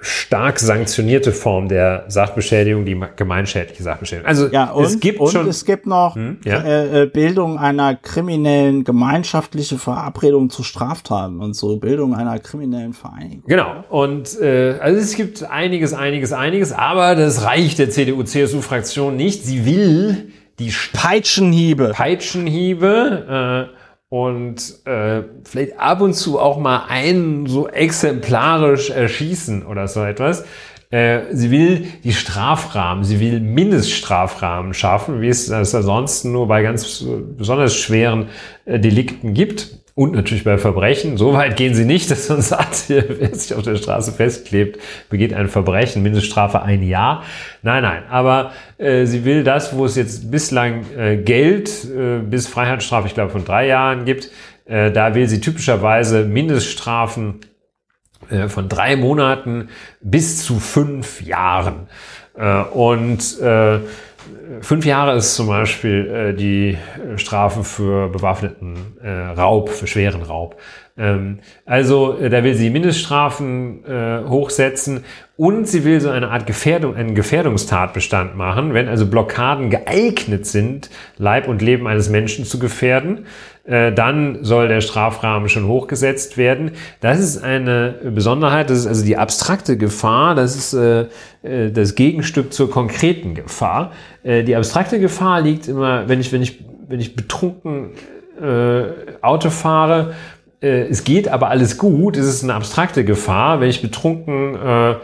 stark 0.08 0.60
sanktionierte 0.60 1.32
Form 1.32 1.68
der 1.68 2.06
Sachbeschädigung, 2.08 2.86
die 2.86 3.00
gemeinschädliche 3.16 3.84
Sachbeschädigung. 3.84 4.28
Also 4.28 4.48
ja, 4.48 4.72
und, 4.72 4.86
es 4.86 5.00
gibt 5.00 5.20
und 5.20 5.32
schon, 5.32 5.48
es 5.48 5.66
gibt 5.66 5.86
noch 5.86 6.16
hm, 6.16 6.38
ja? 6.46 6.62
äh, 6.62 7.04
äh 7.04 7.06
Bildung 7.06 7.60
einer 7.60 7.96
kriminellen 7.96 8.84
gemeinschaftliche 8.84 9.78
Verabredung 9.78 10.50
zu 10.50 10.64
Straftaten 10.64 11.40
und 11.40 11.56
so 11.56 11.78
Bildung 11.78 12.16
einer 12.16 12.40
kriminellen 12.40 12.94
Vereinigung. 12.94 13.44
Genau. 13.48 13.84
Und 13.90 14.40
äh, 14.42 14.78
also 14.80 15.00
es 15.00 15.16
gibt 15.16 15.44
einiges, 15.44 15.94
einiges, 15.94 16.32
einiges, 16.32 16.72
aber 16.72 17.16
das 17.16 17.44
reicht 17.44 17.80
der 17.80 17.90
CDU-CSU-Fraktion 17.90 19.16
nicht. 19.16 19.46
Sie 19.46 19.66
will 19.66 20.32
die 20.60 20.74
Peitschenhiebe, 20.94 21.92
Peitschenhiebe 21.94 23.70
äh, 23.74 23.77
und 24.10 24.86
äh, 24.86 25.24
vielleicht 25.44 25.80
ab 25.80 26.02
und 26.02 26.14
zu 26.14 26.40
auch 26.40 26.58
mal 26.58 26.86
einen 26.88 27.46
so 27.46 27.68
exemplarisch 27.68 28.90
erschießen 28.90 29.66
oder 29.66 29.88
so 29.88 30.04
etwas. 30.04 30.46
Äh, 30.90 31.24
sie 31.34 31.52
will 31.52 31.88
die 32.06 32.14
Strafrahmen, 32.14 33.04
sie 33.04 33.20
will 33.20 33.42
Mindeststrafrahmen 33.42 34.74
schaffen, 34.74 35.22
wie 35.22 35.28
es 35.28 35.48
das 35.48 35.76
ansonsten 35.76 36.32
nur 36.32 36.48
bei 36.48 36.64
ganz 36.64 37.04
besonders 37.38 37.76
schweren 37.76 38.30
äh, 38.66 38.80
Delikten 38.80 39.34
gibt. 39.34 39.80
Und 39.98 40.14
natürlich 40.14 40.44
bei 40.44 40.60
Verbrechen. 40.60 41.18
So 41.18 41.34
weit 41.34 41.58
gehen 41.58 41.74
sie 41.74 41.84
nicht, 41.84 42.12
dass 42.12 42.30
man 42.30 42.44
sagt, 42.44 42.88
wer 42.88 43.34
sich 43.34 43.56
auf 43.56 43.64
der 43.64 43.78
Straße 43.78 44.12
festklebt, 44.12 44.80
begeht 45.10 45.34
ein 45.34 45.48
Verbrechen, 45.48 46.04
Mindeststrafe 46.04 46.62
ein 46.62 46.84
Jahr. 46.84 47.24
Nein, 47.64 47.82
nein. 47.82 48.04
Aber 48.08 48.52
äh, 48.78 49.08
sie 49.08 49.26
will 49.26 49.44
das, 49.44 49.76
wo 49.76 49.86
es 49.86 49.96
jetzt 49.96 50.30
bislang 50.30 50.86
äh, 50.96 51.18
Geld 51.18 51.72
äh, 51.86 52.20
bis 52.20 52.46
Freiheitsstrafe, 52.46 53.08
ich 53.08 53.16
glaube, 53.16 53.32
von 53.32 53.44
drei 53.44 53.66
Jahren 53.66 54.06
gibt, 54.06 54.30
äh, 54.66 54.92
da 54.92 55.16
will 55.16 55.28
sie 55.28 55.42
typischerweise 55.42 56.26
Mindeststrafen 56.26 57.40
äh, 58.30 58.50
von 58.50 58.70
drei 58.70 58.98
Monaten 58.98 59.70
bis 60.02 60.44
zu 60.44 60.60
fünf 60.60 61.24
Jahren. 61.24 61.88
Äh, 62.36 62.62
und 62.62 63.42
äh, 63.42 63.80
Fünf 64.62 64.86
Jahre 64.86 65.16
ist 65.16 65.36
zum 65.36 65.48
Beispiel 65.48 66.08
äh, 66.08 66.34
die 66.34 66.78
Strafe 67.18 67.64
für 67.64 68.10
bewaffneten 68.10 68.76
äh, 69.02 69.10
Raub, 69.10 69.70
für 69.70 69.88
schweren 69.88 70.24
Raub. 70.24 70.58
Ähm, 70.98 71.40
also 71.66 72.18
äh, 72.18 72.30
da 72.30 72.44
will 72.44 72.56
sie 72.56 72.70
Mindeststrafen 72.70 73.86
äh, 73.86 74.24
hochsetzen 74.28 75.04
und 75.36 75.68
sie 75.68 75.84
will 75.84 76.02
so 76.02 76.10
eine 76.10 76.30
Art 76.30 76.48
Gefährdung, 76.48 76.96
einen 76.96 77.14
Gefährdungstatbestand 77.14 78.36
machen, 78.36 78.74
wenn 78.74 78.88
also 78.88 79.06
Blockaden 79.06 79.70
geeignet 79.70 80.48
sind, 80.48 80.90
Leib 81.18 81.48
und 81.48 81.62
Leben 81.62 81.88
eines 81.88 82.10
Menschen 82.10 82.46
zu 82.46 82.58
gefährden 82.58 83.26
äh, 83.68 83.92
dann 83.92 84.44
soll 84.44 84.70
der 84.70 84.82
Strafrahmen 84.82 85.50
schon 85.50 85.68
hochgesetzt 85.68 86.38
werden. 86.38 86.72
Das 87.02 87.20
ist 87.20 87.44
eine 87.44 87.96
Besonderheit, 88.16 88.70
das 88.70 88.80
ist 88.80 88.88
also 88.88 89.06
die 89.06 89.18
abstrakte 89.18 89.78
Gefahr, 89.78 90.36
das 90.36 90.56
ist 90.56 90.74
äh, 90.74 91.08
äh, 91.44 91.72
das 91.72 91.96
Gegenstück 91.96 92.54
zur 92.54 92.72
konkreten 92.72 93.36
Gefahr. 93.36 93.92
Äh, 94.28 94.44
die 94.44 94.56
abstrakte 94.56 95.00
Gefahr 95.00 95.42
liegt 95.42 95.68
immer, 95.68 96.08
wenn 96.10 96.20
ich, 96.20 96.32
wenn 96.34 96.42
ich, 96.42 96.64
wenn 96.88 97.00
ich 97.00 97.16
betrunken 97.16 97.92
äh, 98.42 98.84
Auto 99.22 99.50
fahre, 99.50 100.14
äh, 100.62 100.88
es 100.90 101.06
geht 101.06 101.30
aber 101.30 101.50
alles 101.50 101.78
gut, 101.78 102.18
es 102.18 102.28
ist 102.28 102.44
eine 102.44 102.54
abstrakte 102.54 103.06
Gefahr. 103.06 103.62
Wenn 103.62 103.70
ich 103.70 103.82
betrunken 103.82 104.56
äh, 104.56 104.92
äh, 104.92 104.96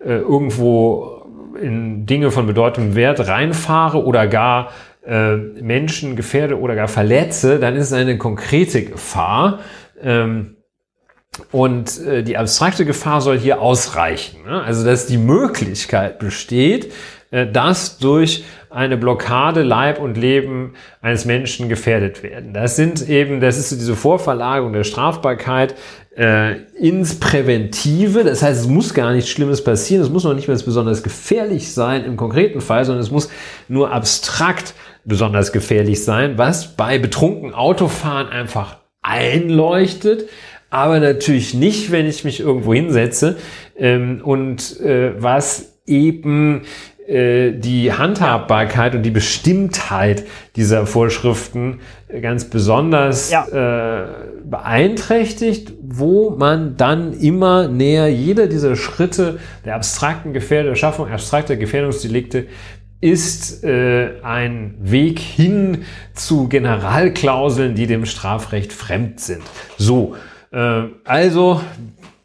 irgendwo 0.00 1.22
in 1.60 2.06
Dinge 2.06 2.30
von 2.32 2.46
bedeutendem 2.46 2.96
Wert 2.96 3.26
reinfahre 3.26 4.04
oder 4.04 4.26
gar 4.26 4.70
äh, 5.06 5.36
Menschen 5.36 6.16
gefährde 6.16 6.58
oder 6.58 6.74
gar 6.74 6.88
verletze, 6.88 7.60
dann 7.60 7.76
ist 7.76 7.86
es 7.86 7.92
eine 7.92 8.18
konkrete 8.18 8.82
Gefahr. 8.82 9.60
Ähm, 10.02 10.56
und 11.50 12.00
äh, 12.00 12.22
die 12.22 12.36
abstrakte 12.36 12.84
Gefahr 12.84 13.20
soll 13.20 13.38
hier 13.38 13.60
ausreichen. 13.60 14.42
Ne? 14.44 14.62
Also, 14.62 14.84
dass 14.84 15.06
die 15.06 15.18
Möglichkeit 15.18 16.18
besteht, 16.18 16.92
äh, 17.30 17.46
dass 17.46 17.98
durch 17.98 18.44
eine 18.72 18.96
Blockade 18.96 19.62
Leib 19.62 20.00
und 20.00 20.16
Leben 20.16 20.74
eines 21.00 21.24
Menschen 21.24 21.68
gefährdet 21.68 22.22
werden. 22.22 22.52
Das 22.52 22.76
sind 22.76 23.08
eben, 23.08 23.40
das 23.40 23.58
ist 23.58 23.70
so 23.70 23.76
diese 23.76 23.96
Vorverlagerung 23.96 24.72
der 24.72 24.84
Strafbarkeit 24.84 25.74
äh, 26.16 26.56
ins 26.78 27.18
Präventive. 27.18 28.24
Das 28.24 28.42
heißt, 28.42 28.60
es 28.62 28.68
muss 28.68 28.94
gar 28.94 29.12
nichts 29.12 29.30
Schlimmes 29.30 29.62
passieren. 29.62 30.02
Es 30.02 30.10
muss 30.10 30.24
noch 30.24 30.34
nicht 30.34 30.48
mal 30.48 30.56
besonders 30.56 31.02
gefährlich 31.02 31.72
sein 31.72 32.04
im 32.04 32.16
konkreten 32.16 32.60
Fall, 32.60 32.84
sondern 32.84 33.02
es 33.02 33.10
muss 33.10 33.28
nur 33.68 33.92
abstrakt 33.92 34.74
besonders 35.04 35.52
gefährlich 35.52 36.04
sein, 36.04 36.38
was 36.38 36.76
bei 36.76 36.98
betrunken 36.98 37.54
Autofahren 37.54 38.28
einfach 38.28 38.78
einleuchtet, 39.02 40.28
aber 40.70 41.00
natürlich 41.00 41.54
nicht, 41.54 41.90
wenn 41.90 42.06
ich 42.06 42.24
mich 42.24 42.40
irgendwo 42.40 42.72
hinsetze 42.72 43.36
ähm, 43.76 44.20
und 44.24 44.80
äh, 44.80 45.20
was 45.20 45.80
eben 45.86 46.62
die 47.08 47.92
Handhabbarkeit 47.92 48.94
und 48.94 49.02
die 49.02 49.10
Bestimmtheit 49.10 50.24
dieser 50.54 50.86
Vorschriften 50.86 51.80
ganz 52.20 52.44
besonders 52.44 53.30
ja. 53.30 53.46
äh, 53.46 54.06
beeinträchtigt, 54.44 55.72
wo 55.82 56.30
man 56.30 56.76
dann 56.76 57.12
immer 57.12 57.68
näher 57.68 58.08
jeder 58.08 58.46
dieser 58.46 58.76
Schritte 58.76 59.38
der 59.64 59.74
abstrakten 59.74 60.32
Gefährdung, 60.32 60.72
der 60.72 60.76
Schaffung 60.76 61.08
abstrakter 61.08 61.56
Gefährdungsdelikte 61.56 62.46
ist 63.02 63.64
äh, 63.64 64.20
ein 64.22 64.76
Weg 64.80 65.18
hin 65.18 65.84
zu 66.14 66.48
Generalklauseln, 66.48 67.74
die 67.74 67.88
dem 67.88 68.06
Strafrecht 68.06 68.72
fremd 68.72 69.18
sind. 69.18 69.42
So, 69.76 70.14
äh, 70.52 70.84
also 71.04 71.60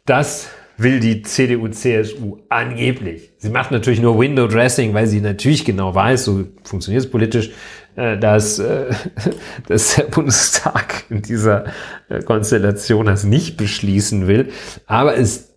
das 0.06 0.48
will 0.78 1.00
die 1.00 1.22
CDU-CSU 1.22 2.38
angeblich. 2.48 3.32
Sie 3.38 3.50
macht 3.50 3.72
natürlich 3.72 4.00
nur 4.00 4.18
Window 4.18 4.46
Dressing, 4.46 4.94
weil 4.94 5.06
sie 5.06 5.20
natürlich 5.20 5.64
genau 5.64 5.94
weiß, 5.94 6.24
so 6.24 6.44
funktioniert 6.62 7.04
es 7.04 7.10
politisch, 7.10 7.50
äh, 7.96 8.16
dass, 8.16 8.60
äh, 8.60 8.86
dass 9.66 9.96
der 9.96 10.04
Bundestag 10.04 11.04
in 11.10 11.20
dieser 11.20 11.64
äh, 12.08 12.22
Konstellation 12.22 13.06
das 13.06 13.24
nicht 13.24 13.56
beschließen 13.56 14.28
will. 14.28 14.52
Aber 14.86 15.18
es, 15.18 15.48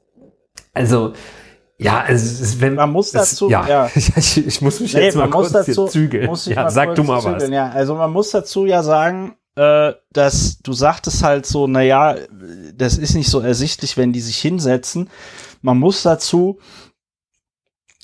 also 0.73 1.13
ja, 1.77 2.03
es 2.07 2.41
ist, 2.41 2.61
wenn 2.61 2.75
man 2.75 2.91
muss 2.91 3.11
dazu, 3.11 3.49
ja, 3.49 3.67
ja. 3.69 3.89
ich, 3.95 4.45
ich, 4.45 4.61
muss 4.61 4.79
mich 4.79 4.93
nee, 4.93 5.03
jetzt 5.03 5.15
mal 5.15 5.29
kurz 5.29 5.51
dazu, 5.51 5.87
zügeln. 5.87 6.29
ja, 6.45 6.69
sag 6.69 6.95
du 6.95 7.03
mal 7.03 7.21
zügeln, 7.21 7.41
was. 7.41 7.49
Ja, 7.49 7.69
also 7.69 7.95
man 7.95 8.11
muss 8.11 8.31
dazu 8.31 8.65
ja 8.65 8.83
sagen, 8.83 9.35
äh, 9.55 9.93
dass 10.13 10.59
du 10.59 10.73
sagtest 10.73 11.23
halt 11.23 11.45
so, 11.45 11.67
na 11.67 11.81
ja, 11.81 12.15
das 12.73 12.97
ist 12.97 13.15
nicht 13.15 13.29
so 13.29 13.39
ersichtlich, 13.39 13.97
wenn 13.97 14.13
die 14.13 14.21
sich 14.21 14.37
hinsetzen. 14.37 15.09
Man 15.61 15.77
muss 15.77 16.03
dazu, 16.03 16.59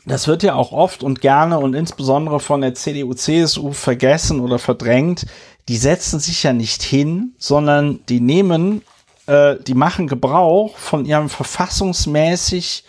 das 0.06 0.28
wird 0.28 0.44
ja 0.44 0.56
auch 0.56 0.72
oft 0.72 1.04
und 1.04 1.22
gerne 1.22 1.60
und 1.60 1.74
insbesondere 1.74 2.40
von 2.40 2.62
der 2.62 2.76
CDU, 2.76 3.14
CSU 3.14 3.74
vergessen 3.74 4.40
oder 4.40 4.60
verdrängt. 4.60 5.26
Die 5.68 5.78
setzen 5.78 6.20
sich 6.20 6.44
ja 6.44 6.54
nicht 6.54 6.82
hin, 6.82 7.34
sondern 7.38 8.00
die 8.08 8.22
nehmen, 8.22 8.84
äh, 9.26 9.56
die 9.60 9.74
machen 9.74 10.08
Gebrauch 10.08 10.78
von 10.78 11.06
ihrem 11.06 11.30
verfassungsmäßig 11.30 12.86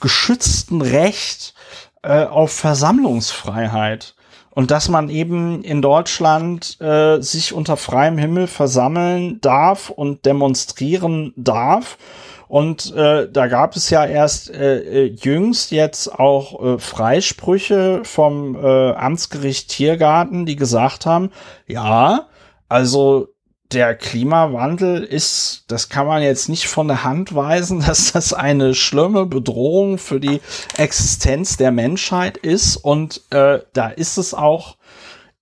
geschützten 0.00 0.80
Recht 0.80 1.54
äh, 2.02 2.24
auf 2.24 2.52
Versammlungsfreiheit. 2.52 4.14
Und 4.54 4.70
dass 4.70 4.88
man 4.88 5.08
eben 5.08 5.62
in 5.62 5.82
Deutschland 5.82 6.80
äh, 6.80 7.20
sich 7.20 7.52
unter 7.52 7.76
freiem 7.76 8.18
Himmel 8.18 8.46
versammeln 8.46 9.40
darf 9.40 9.90
und 9.90 10.24
demonstrieren 10.26 11.32
darf. 11.36 11.98
Und 12.46 12.94
äh, 12.94 13.28
da 13.30 13.48
gab 13.48 13.74
es 13.74 13.90
ja 13.90 14.06
erst 14.06 14.50
äh, 14.50 15.06
äh 15.06 15.06
jüngst 15.06 15.72
jetzt 15.72 16.14
auch 16.18 16.62
äh, 16.62 16.78
Freisprüche 16.78 18.02
vom 18.04 18.54
äh, 18.54 18.92
Amtsgericht 18.92 19.70
Tiergarten, 19.70 20.46
die 20.46 20.54
gesagt 20.54 21.04
haben, 21.04 21.30
ja, 21.66 22.28
also 22.68 23.33
der 23.72 23.94
Klimawandel 23.94 25.02
ist, 25.02 25.64
das 25.68 25.88
kann 25.88 26.06
man 26.06 26.22
jetzt 26.22 26.48
nicht 26.48 26.66
von 26.66 26.88
der 26.88 27.04
Hand 27.04 27.34
weisen, 27.34 27.80
dass 27.86 28.12
das 28.12 28.32
eine 28.32 28.74
schlimme 28.74 29.26
Bedrohung 29.26 29.98
für 29.98 30.20
die 30.20 30.40
Existenz 30.76 31.56
der 31.56 31.72
Menschheit 31.72 32.36
ist. 32.36 32.76
Und 32.76 33.22
äh, 33.30 33.60
da 33.72 33.88
ist 33.88 34.18
es 34.18 34.34
auch 34.34 34.76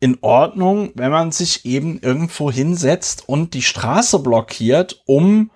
in 0.00 0.18
Ordnung, 0.20 0.90
wenn 0.94 1.12
man 1.12 1.30
sich 1.30 1.64
eben 1.64 2.00
irgendwo 2.00 2.50
hinsetzt 2.50 3.28
und 3.28 3.54
die 3.54 3.62
Straße 3.62 4.18
blockiert, 4.18 5.02
um 5.06 5.50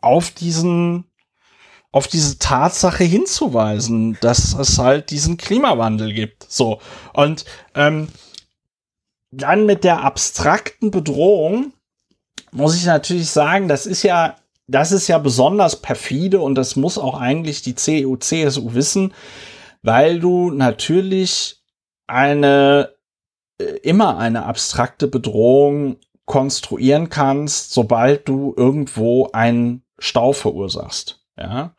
auf 0.00 0.30
diesen 0.30 1.04
auf 1.92 2.08
diese 2.08 2.38
Tatsache 2.38 3.04
hinzuweisen, 3.04 4.18
dass 4.20 4.52
es 4.52 4.78
halt 4.78 5.10
diesen 5.10 5.38
Klimawandel 5.38 6.12
gibt. 6.12 6.44
So. 6.46 6.78
Und 7.14 7.46
ähm, 7.74 8.08
dann 9.36 9.66
mit 9.66 9.84
der 9.84 10.02
abstrakten 10.02 10.90
Bedrohung 10.90 11.72
muss 12.52 12.76
ich 12.76 12.86
natürlich 12.86 13.30
sagen, 13.30 13.68
das 13.68 13.84
ist 13.84 14.02
ja, 14.02 14.36
das 14.66 14.92
ist 14.92 15.08
ja 15.08 15.18
besonders 15.18 15.82
perfide 15.82 16.40
und 16.40 16.54
das 16.54 16.74
muss 16.74 16.96
auch 16.96 17.20
eigentlich 17.20 17.60
die 17.62 17.74
CDU, 17.74 18.16
CSU 18.16 18.72
wissen, 18.72 19.12
weil 19.82 20.20
du 20.20 20.50
natürlich 20.50 21.62
eine, 22.06 22.94
äh, 23.60 23.64
immer 23.82 24.16
eine 24.18 24.46
abstrakte 24.46 25.06
Bedrohung 25.06 25.96
konstruieren 26.24 27.10
kannst, 27.10 27.72
sobald 27.72 28.26
du 28.28 28.54
irgendwo 28.56 29.28
einen 29.32 29.82
Stau 29.98 30.32
verursachst. 30.32 31.20
Ja, 31.38 31.74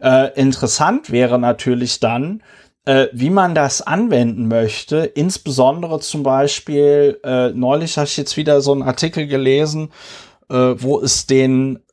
äh, 0.00 0.32
interessant 0.40 1.10
wäre 1.10 1.38
natürlich 1.40 1.98
dann, 1.98 2.42
äh, 2.90 3.08
wie 3.12 3.30
man 3.30 3.54
das 3.54 3.82
anwenden 3.82 4.48
möchte. 4.48 5.04
Insbesondere 5.04 6.00
zum 6.00 6.24
Beispiel, 6.24 7.20
äh, 7.22 7.50
neulich 7.50 7.96
habe 7.96 8.08
ich 8.08 8.16
jetzt 8.16 8.36
wieder 8.36 8.60
so 8.60 8.72
einen 8.72 8.82
Artikel 8.82 9.28
gelesen, 9.28 9.92
äh, 10.48 10.74
wo 10.76 11.00
es 11.00 11.26
den 11.28 11.84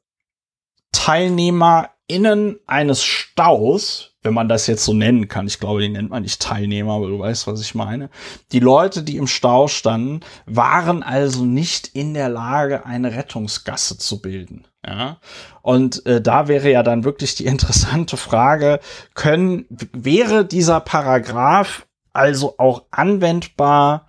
TeilnehmerInnen 0.94 2.57
eines 2.65 3.03
Staus, 3.03 4.15
wenn 4.24 4.34
man 4.34 4.49
das 4.49 4.65
jetzt 4.65 4.86
so 4.86 4.94
nennen 4.94 5.28
kann, 5.28 5.45
ich 5.45 5.60
glaube, 5.60 5.82
die 5.82 5.90
nennt 5.90 6.10
man 6.10 6.24
nicht 6.24 6.41
Teilnehmer, 6.41 6.94
aber 6.94 7.10
du 7.10 7.19
weißt, 7.19 7.45
was 7.45 7.61
ich 7.61 7.76
meine. 7.76 8.10
Die 8.52 8.60
Leute, 8.60 9.03
die 9.03 9.18
im 9.18 9.28
Stau 9.28 9.68
standen, 9.68 10.22
waren 10.48 11.03
also 11.03 11.45
nicht 11.45 11.91
in 11.94 12.15
der 12.15 12.30
Lage, 12.30 12.88
eine 12.88 13.14
Rettungsgasse 13.14 13.99
zu 13.99 14.19
bilden. 14.19 14.65
Ja, 14.88 15.18
und 15.61 16.05
äh, 16.05 16.22
da 16.22 16.47
wäre 16.47 16.72
ja 16.72 16.81
dann 16.81 17.03
wirklich 17.03 17.35
die 17.35 17.45
interessante 17.53 18.18
Frage, 18.18 18.80
können, 19.14 19.65
wäre 19.93 20.45
dieser 20.45 20.80
Paragraph 20.80 21.85
also 22.14 22.55
auch 22.57 22.84
anwendbar 22.89 24.07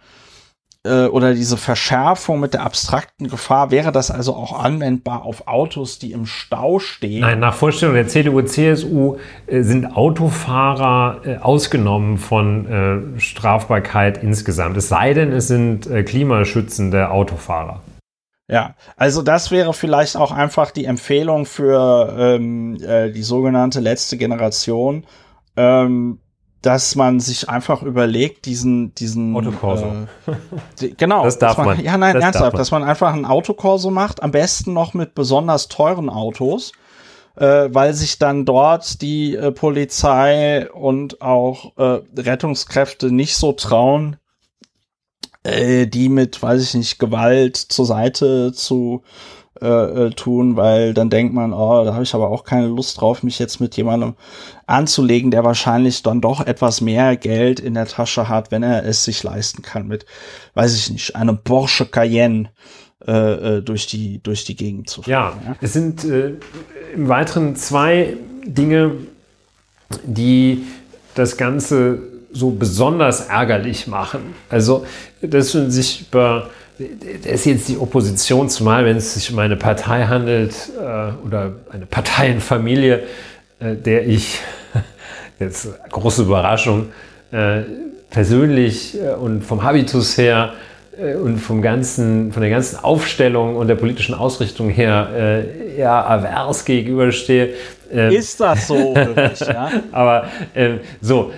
äh, 0.85 1.07
oder 1.07 1.35
diese 1.35 1.57
Verschärfung 1.57 2.41
mit 2.41 2.55
der 2.55 2.63
abstrakten 2.63 3.29
Gefahr, 3.29 3.71
wäre 3.71 3.93
das 3.93 4.11
also 4.11 4.35
auch 4.35 4.59
anwendbar 4.59 5.25
auf 5.25 5.47
Autos, 5.47 5.99
die 5.99 6.13
im 6.13 6.27
Stau 6.27 6.79
stehen? 6.79 7.21
Nein, 7.21 7.41
nach 7.41 7.55
Vorstellung 7.55 7.95
der 7.95 8.09
CDU, 8.09 8.41
CSU 8.43 9.17
äh, 9.47 9.63
sind 9.63 9.97
Autofahrer 9.97 11.21
äh, 11.25 11.37
ausgenommen 11.39 12.19
von 12.19 13.17
äh, 13.17 13.21
Strafbarkeit 13.21 14.23
insgesamt. 14.23 14.77
Es 14.77 14.89
sei 14.89 15.15
denn, 15.15 15.33
es 15.33 15.49
sind 15.49 15.87
äh, 15.87 16.03
klimaschützende 16.03 17.11
Autofahrer. 17.11 17.81
Ja, 18.51 18.75
also 18.97 19.21
das 19.21 19.51
wäre 19.51 19.75
vielleicht 19.75 20.17
auch 20.17 20.33
einfach 20.33 20.71
die 20.71 20.87
Empfehlung 20.87 21.45
für 21.45 22.15
ähm, 22.19 22.77
äh, 22.83 23.11
die 23.11 23.23
sogenannte 23.23 23.81
letzte 23.81 24.17
Generation. 24.17 25.05
Ähm, 25.57 26.21
dass 26.63 26.97
man 26.97 27.21
sich 27.21 27.49
einfach 27.49 27.83
überlegt, 27.83 28.47
diesen, 28.47 28.95
diesen 28.95 29.37
Autokorso. 29.37 29.93
Äh, 30.81 30.89
genau. 30.97 31.25
Das 31.25 31.39
darf 31.39 31.57
man, 31.57 31.67
man. 31.67 31.81
Ja, 31.85 31.97
nein, 31.97 32.15
das 32.15 32.25
ernsthaft, 32.25 32.53
man. 32.55 32.59
dass 32.59 32.71
man 32.71 32.85
einfach 32.85 33.13
ein 33.13 33.25
Autokorso 33.25 33.91
macht, 33.91 34.23
am 34.23 34.33
besten 34.33 34.73
noch 34.73 34.93
mit 34.93 35.15
besonders 35.15 35.69
teuren 35.69 36.11
Autos, 36.11 36.73
äh, 37.37 37.69
weil 37.71 37.95
sich 37.95 38.19
dann 38.19 38.45
dort 38.45 39.01
die 39.03 39.37
äh, 39.37 39.53
Polizei 39.53 40.69
und 40.73 41.23
auch 41.23 41.77
äh, 41.77 42.01
Rettungskräfte 42.19 43.13
nicht 43.13 43.37
so 43.37 43.53
trauen, 43.53 44.17
äh, 45.45 45.87
die 45.87 46.09
mit, 46.09 46.43
weiß 46.43 46.63
ich 46.63 46.75
nicht, 46.75 46.99
Gewalt 46.99 47.57
zur 47.57 47.87
Seite 47.87 48.53
zu 48.53 49.03
äh, 49.61 49.67
äh, 50.07 50.11
tun, 50.11 50.57
weil 50.57 50.95
dann 50.95 51.11
denkt 51.11 51.35
man, 51.35 51.53
oh, 51.53 51.85
da 51.85 51.93
habe 51.93 52.05
ich 52.05 52.15
aber 52.15 52.31
auch 52.31 52.45
keine 52.45 52.69
Lust 52.69 53.01
drauf, 53.01 53.25
mich 53.25 53.41
jetzt 53.41 53.61
mit 53.61 53.77
jemandem 53.77 54.15
anzulegen, 54.67 55.33
der 55.33 55.43
wahrscheinlich 55.43 56.05
dann 56.05 56.21
doch 56.21 56.47
etwas 56.47 56.81
mehr 56.81 57.17
Geld 57.17 57.59
in 57.59 57.75
der 57.75 57.87
Tasche 57.87 58.29
hat, 58.29 58.53
wenn 58.53 58.63
er 58.63 58.85
es 58.85 59.03
sich 59.03 59.21
leisten 59.25 59.63
kann 59.63 59.89
mit, 59.89 60.07
weiß 60.55 60.77
ich 60.77 60.91
nicht, 60.91 61.17
einem 61.17 61.39
Porsche 61.43 61.87
Cayenne 61.87 62.51
äh, 63.05 63.57
äh 63.57 63.63
durch 63.63 63.89
die 63.89 64.23
durch 64.23 64.45
die 64.45 64.55
Gegend 64.55 64.91
zu 64.91 65.03
fahren. 65.03 65.11
Ja, 65.45 65.51
ja? 65.51 65.57
es 65.61 65.73
sind 65.73 66.05
äh, 66.05 66.35
im 66.95 67.09
Weiteren 67.09 67.57
zwei 67.57 68.17
Dinge, 68.45 68.93
die 70.05 70.63
das 71.17 71.37
Ganze 71.37 72.18
so 72.33 72.51
besonders 72.51 73.29
ärgerlich 73.29 73.87
machen. 73.87 74.35
Also, 74.49 74.87
dass 75.21 75.55
man 75.55 75.71
sich 75.71 76.07
über 76.09 76.49
da 76.79 77.31
ist 77.31 77.45
jetzt 77.45 77.69
die 77.69 77.77
Opposition, 77.77 78.49
zumal 78.49 78.85
wenn 78.85 78.97
es 78.97 79.15
sich 79.15 79.33
um 79.33 79.39
eine 79.39 79.57
Partei 79.57 80.05
handelt 80.05 80.55
äh, 80.79 81.27
oder 81.27 81.57
eine 81.71 81.87
Parteienfamilie, 81.87 83.03
äh, 83.59 83.75
der 83.75 84.07
ich, 84.07 84.39
jetzt 85.41 85.69
große 85.91 86.23
Überraschung, 86.23 86.91
äh, 87.33 87.63
persönlich 88.11 88.97
äh, 89.01 89.15
und 89.15 89.43
vom 89.43 89.65
Habitus 89.65 90.17
her 90.19 90.53
äh, 90.97 91.15
und 91.15 91.39
vom 91.39 91.63
ganzen, 91.63 92.33
von 92.33 92.43
der 92.43 92.51
ganzen 92.51 92.77
Aufstellung 92.77 93.57
und 93.57 93.67
der 93.67 93.75
politischen 93.75 94.15
Ausrichtung 94.15 94.71
her 94.71 95.09
äh, 95.17 95.79
eher 95.79 96.09
avers 96.09 96.65
gegenüberstehe. 96.65 97.55
Ähm, 97.91 98.13
ist 98.13 98.41
das 98.41 98.69
so? 98.69 98.95
Wirklich, 98.95 99.41
ja? 99.41 99.73
Aber 99.93 100.29
ähm, 100.55 100.79
so, 101.01 101.33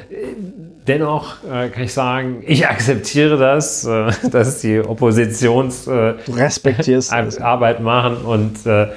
Dennoch 0.86 1.44
äh, 1.44 1.68
kann 1.68 1.82
ich 1.84 1.92
sagen, 1.92 2.42
ich 2.46 2.66
akzeptiere 2.66 3.36
das, 3.36 3.84
äh, 3.84 4.10
dass 4.30 4.60
die 4.60 4.80
Oppositions 4.80 5.86
äh, 5.86 6.14
machen 7.80 8.16
und 8.24 8.66
äh, 8.66 8.88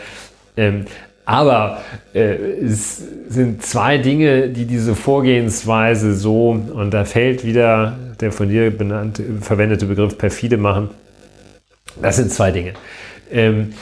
ähm, 0.55 0.85
aber 1.25 1.81
äh, 2.13 2.35
es 2.61 3.01
sind 3.29 3.63
zwei 3.63 3.97
Dinge, 3.97 4.49
die 4.49 4.65
diese 4.65 4.93
Vorgehensweise 4.93 6.15
so 6.15 6.49
und 6.51 6.91
da 6.91 7.05
fällt 7.05 7.45
wieder 7.45 7.97
der 8.19 8.31
von 8.31 8.49
dir 8.49 8.75
benannte, 8.75 9.23
verwendete 9.41 9.85
Begriff 9.85 10.17
perfide 10.17 10.57
machen. 10.57 10.89
Das 12.01 12.17
sind 12.17 12.31
zwei 12.31 12.51
Dinge. 12.51 12.73
Ähm, 13.31 13.73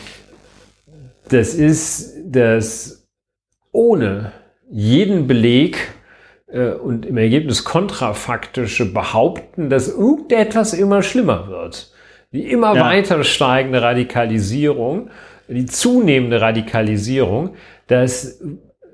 das 1.30 1.54
ist 1.54 2.14
das 2.26 3.08
ohne 3.72 4.34
jeden 4.70 5.28
Beleg 5.28 5.78
und 6.54 7.06
im 7.06 7.18
Ergebnis 7.18 7.64
kontrafaktische 7.64 8.92
behaupten, 8.92 9.70
dass 9.70 9.88
irgendetwas 9.88 10.74
immer 10.74 11.02
schlimmer 11.02 11.48
wird. 11.48 11.92
Die 12.34 12.50
immer 12.50 12.76
ja. 12.76 12.86
weiter 12.86 13.24
steigende 13.24 13.82
Radikalisierung, 13.82 15.10
die 15.48 15.66
zunehmende 15.66 16.42
Radikalisierung, 16.42 17.56
dass 17.88 18.40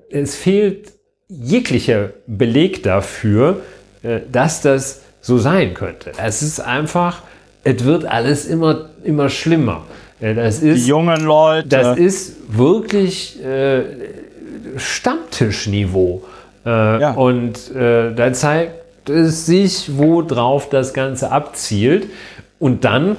es 0.09 0.35
fehlt 0.35 0.91
jeglicher 1.27 2.11
Beleg 2.25 2.83
dafür, 2.83 3.61
äh, 4.03 4.21
dass 4.31 4.61
das 4.61 5.01
so 5.21 5.37
sein 5.37 5.73
könnte. 5.73 6.11
Es 6.17 6.41
ist 6.41 6.59
einfach, 6.59 7.23
es 7.63 7.83
wird 7.83 8.05
alles 8.05 8.45
immer, 8.45 8.89
immer 9.03 9.29
schlimmer. 9.29 9.85
Äh, 10.19 10.35
das 10.35 10.59
ist, 10.59 10.85
die 10.85 10.89
jungen 10.89 11.21
Leute. 11.21 11.67
Das 11.67 11.97
ist 11.97 12.57
wirklich 12.57 13.43
äh, 13.43 13.83
Stammtischniveau. 14.77 16.23
Äh, 16.65 16.69
ja. 16.69 17.11
Und 17.13 17.73
äh, 17.75 18.13
da 18.13 18.33
zeigt 18.33 19.09
es 19.09 19.45
sich, 19.45 19.97
worauf 19.97 20.69
das 20.69 20.93
Ganze 20.93 21.31
abzielt. 21.31 22.07
Und 22.59 22.83
dann, 22.83 23.17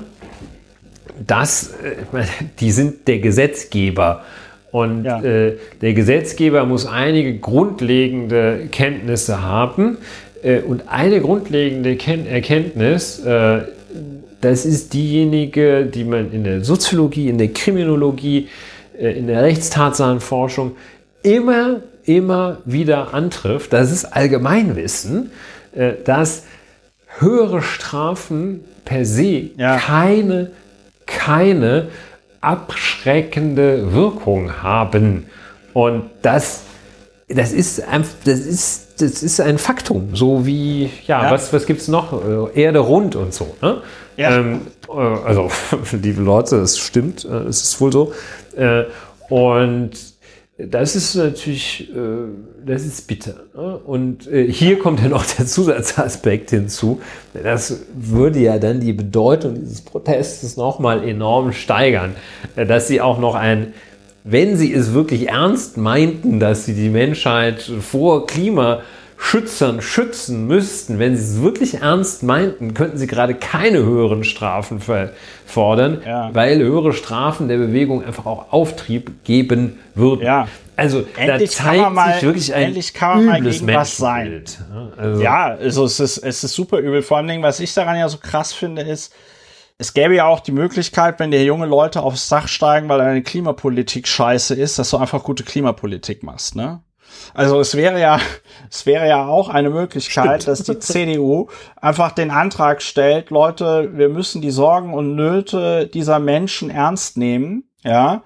das, 1.27 1.75
äh, 1.83 2.25
die 2.61 2.71
sind 2.71 3.09
der 3.09 3.19
Gesetzgeber. 3.19 4.23
Und 4.71 5.05
ja. 5.05 5.23
äh, 5.23 5.57
der 5.81 5.95
Gesetzgeber 5.95 6.67
muss 6.67 6.87
einige 6.87 7.39
grundlegende 7.39 8.69
Kenntnisse 8.71 9.43
haben. 9.43 9.99
Äh, 10.43 10.61
und 10.61 10.89
eine 10.89 11.21
grundlegende 11.21 11.97
Ken 11.97 12.27
Erkenntnis, 12.27 13.19
äh, 13.21 13.61
das 14.41 14.67
ist 14.67 14.93
diejenige, 14.93 15.87
die 15.87 16.05
man 16.05 16.33
in 16.33 16.45
der 16.45 16.63
Soziologie, 16.63 17.29
in 17.29 17.39
der 17.39 17.49
Kriminologie, 17.49 18.49
in 18.97 19.27
der 19.27 19.43
Rechtstatsachenforschung 19.43 20.77
immer 21.23 21.81
immer 22.09 22.59
wieder 22.65 23.13
antrifft, 23.15 23.73
das 23.73 23.93
ist 23.93 24.05
Allgemeinwissen, 24.07 25.31
äh, 25.75 25.93
dass 26.05 26.45
höhere 27.19 27.63
Strafen 27.63 28.65
per 28.85 29.05
se 29.05 29.51
ja. 29.57 29.77
keine, 29.77 30.51
keine 31.07 31.89
abschreckende 32.41 33.93
Wirkung 33.93 34.63
haben. 34.63 35.27
Und 35.75 36.05
das, 36.23 36.63
das, 37.29 37.53
ist, 37.53 37.87
ein, 37.87 38.05
das, 38.25 38.41
ist, 38.41 39.03
das 39.03 39.23
ist 39.23 39.41
ein 39.41 39.59
Faktum. 39.59 40.15
So 40.15 40.47
wie, 40.47 40.91
ja, 41.07 41.25
ja. 41.25 41.31
was, 41.31 41.53
was 41.53 41.67
gibt 41.67 41.83
es 41.83 41.89
noch? 41.89 42.13
Äh, 42.55 42.63
Erde 42.63 42.79
rund 42.79 43.17
und 43.17 43.35
so. 43.35 43.55
Ne? 43.61 43.83
Ja. 44.17 44.39
Ähm, 44.39 44.63
äh, 44.89 44.93
also, 44.93 45.51
liebe 45.93 46.23
Leute, 46.23 46.57
es 46.57 46.79
stimmt, 46.79 47.25
es 47.25 47.63
ist 47.63 47.81
wohl 47.81 47.93
so. 47.93 48.13
Und 49.29 49.91
das 50.59 50.97
ist 50.97 51.15
natürlich, 51.15 51.89
äh, 51.95 52.67
das 52.67 52.85
ist 52.85 53.07
bitter. 53.07 53.45
Ne? 53.57 53.79
Und 53.79 54.27
äh, 54.27 54.51
hier 54.51 54.81
kommt 54.81 55.01
ja 55.01 55.09
noch 55.09 55.25
der 55.25 55.47
Zusatzaspekt 55.47 56.51
hinzu. 56.51 57.01
Das 57.33 57.85
würde 57.95 58.41
ja 58.41 58.59
dann 58.59 58.81
die 58.81 58.93
Bedeutung 58.93 59.55
dieses 59.55 59.83
Protestes 59.83 60.57
nochmal 60.57 61.09
enorm 61.09 61.53
steigern, 61.53 62.17
äh, 62.57 62.67
dass 62.67 62.89
sie 62.89 63.01
auch 63.01 63.21
noch 63.21 63.37
ein, 63.37 63.73
wenn 64.25 64.57
sie 64.57 64.75
es 64.75 64.93
wirklich 64.93 65.29
ernst 65.29 65.77
meinten, 65.77 66.41
dass 66.41 66.65
sie 66.65 66.75
die 66.75 66.91
Menschheit 66.91 67.63
vor 67.63 68.27
Klima 68.27 68.81
Schützern 69.21 69.83
schützen 69.83 70.47
müssten, 70.47 71.01
wenn 71.01 71.17
sie 71.17 71.23
es 71.23 71.43
wirklich 71.43 71.83
ernst 71.83 72.23
meinten, 72.23 72.73
könnten 72.73 72.97
sie 72.97 73.09
gerade 73.09 73.35
keine 73.35 73.79
höheren 73.79 74.23
Strafen 74.23 74.81
fordern, 75.45 76.03
ja. 76.07 76.31
weil 76.33 76.61
höhere 76.61 76.93
Strafen 76.93 77.49
der 77.49 77.59
Bewegung 77.59 78.05
einfach 78.05 78.27
auch 78.27 78.53
Auftrieb 78.53 79.25
geben 79.25 79.81
würden. 79.95 80.25
Ja. 80.25 80.47
Also 80.77 81.05
endlich 81.17 81.57
da 81.57 81.65
zeigt 81.65 81.93
mal, 81.93 82.15
sich 82.15 82.23
wirklich 82.23 82.55
ein 82.55 82.67
endlich 82.67 82.95
kann 82.95 83.27
man 83.27 83.41
übles 83.41 83.61
mal 83.61 83.75
was 83.75 83.97
sein. 83.97 84.45
Also. 84.97 85.21
Ja, 85.21 85.47
also 85.49 85.85
es 85.85 85.99
ist, 85.99 86.19
es 86.19 86.45
ist 86.45 86.55
super 86.55 86.79
übel. 86.79 87.03
Vor 87.03 87.17
allem, 87.17 87.43
was 87.43 87.59
ich 87.59 87.75
daran 87.75 87.99
ja 87.99 88.09
so 88.09 88.19
krass 88.19 88.53
finde, 88.53 88.83
ist, 88.83 89.13
es 89.79 89.95
gäbe 89.95 90.15
ja 90.15 90.27
auch 90.27 90.41
die 90.41 90.53
Möglichkeit, 90.53 91.19
wenn 91.19 91.33
dir 91.33 91.43
junge 91.43 91.67
Leute 91.67 92.03
aufs 92.03 92.29
Dach 92.29 92.47
steigen, 92.47 92.89
weil 92.89 92.99
deine 92.99 93.23
Klimapolitik 93.23 94.07
scheiße 94.07 94.55
ist, 94.55 94.79
dass 94.79 94.91
du 94.91 94.97
einfach 94.97 95.25
gute 95.25 95.43
Klimapolitik 95.43 96.23
machst, 96.23 96.55
ne? 96.55 96.81
Also 97.35 97.61
es 97.61 97.75
wäre 97.77 98.01
ja, 98.01 98.19
es 98.71 98.87
wäre 98.87 99.09
ja 99.09 99.27
auch 99.27 99.49
eine 99.49 99.71
Möglichkeit, 99.71 100.43
Stimmt. 100.43 100.49
dass 100.49 100.63
die 100.65 100.79
CDU 100.81 101.49
einfach 101.77 102.13
den 102.13 102.31
Antrag 102.31 102.83
stellt, 102.83 103.31
Leute, 103.31 103.97
wir 103.97 104.09
müssen 104.09 104.41
die 104.41 104.51
Sorgen 104.51 104.95
und 104.95 105.15
Nöte 105.15 105.87
dieser 105.87 106.19
Menschen 106.19 106.71
ernst 106.71 107.17
nehmen, 107.17 107.65
ja. 107.83 108.23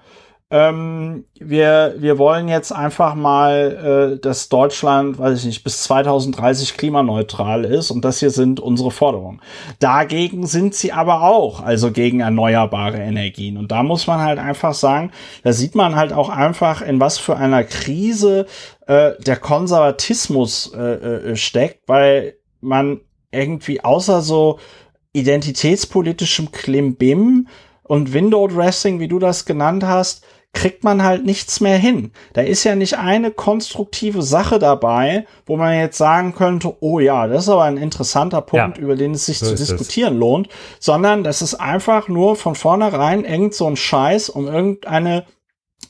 Ähm, 0.53 1.25
wir, 1.39 1.95
wir 1.97 2.19
wollen 2.19 2.47
jetzt 2.47 2.71
einfach 2.71 3.15
mal, 3.15 4.13
äh, 4.13 4.19
dass 4.21 4.49
Deutschland, 4.49 5.17
weiß 5.17 5.39
ich 5.39 5.45
nicht, 5.45 5.63
bis 5.63 5.81
2030 5.81 6.77
klimaneutral 6.77 7.65
ist 7.65 7.89
und 7.89 8.05
das 8.05 8.19
hier 8.19 8.29
sind 8.29 8.59
unsere 8.59 8.91
Forderungen. 8.91 9.41
Dagegen 9.79 10.45
sind 10.45 10.75
sie 10.75 10.91
aber 10.91 11.23
auch, 11.23 11.63
also 11.63 11.91
gegen 11.91 12.19
erneuerbare 12.19 12.99
Energien. 12.99 13.57
Und 13.57 13.71
da 13.71 13.81
muss 13.81 14.05
man 14.05 14.19
halt 14.19 14.37
einfach 14.37 14.75
sagen, 14.75 15.09
da 15.43 15.53
sieht 15.53 15.73
man 15.73 15.95
halt 15.95 16.13
auch 16.13 16.29
einfach, 16.29 16.83
in 16.83 16.99
was 16.99 17.17
für 17.17 17.35
einer 17.35 17.63
Krise 17.63 18.45
äh, 18.85 19.13
der 19.25 19.37
Konservatismus 19.37 20.71
äh, 20.75 21.31
äh, 21.31 21.35
steckt, 21.35 21.89
weil 21.89 22.35
man 22.61 23.01
irgendwie 23.31 23.83
außer 23.83 24.21
so 24.21 24.59
identitätspolitischem 25.13 26.51
Klimbim 26.51 27.47
und 27.81 28.13
Window 28.13 28.47
Dressing, 28.47 28.99
wie 28.99 29.07
du 29.07 29.17
das 29.17 29.45
genannt 29.45 29.83
hast, 29.83 30.23
kriegt 30.53 30.83
man 30.83 31.03
halt 31.03 31.25
nichts 31.25 31.59
mehr 31.59 31.77
hin. 31.77 32.11
Da 32.33 32.41
ist 32.41 32.63
ja 32.63 32.75
nicht 32.75 32.97
eine 32.97 33.31
konstruktive 33.31 34.21
Sache 34.21 34.59
dabei, 34.59 35.25
wo 35.45 35.57
man 35.57 35.77
jetzt 35.77 35.97
sagen 35.97 36.33
könnte, 36.35 36.75
oh 36.79 36.99
ja, 36.99 37.27
das 37.27 37.43
ist 37.43 37.49
aber 37.49 37.63
ein 37.63 37.77
interessanter 37.77 38.41
Punkt, 38.41 38.77
ja, 38.77 38.83
über 38.83 38.95
den 38.95 39.13
es 39.15 39.25
sich 39.25 39.39
so 39.39 39.47
zu 39.47 39.55
diskutieren 39.55 40.13
es. 40.13 40.19
lohnt, 40.19 40.49
sondern 40.79 41.23
das 41.23 41.41
ist 41.41 41.55
einfach 41.55 42.07
nur 42.07 42.35
von 42.35 42.55
vornherein 42.55 43.25
irgend 43.25 43.55
so 43.55 43.67
ein 43.67 43.75
Scheiß, 43.75 44.29
um 44.29 44.47
irgendeine 44.47 45.25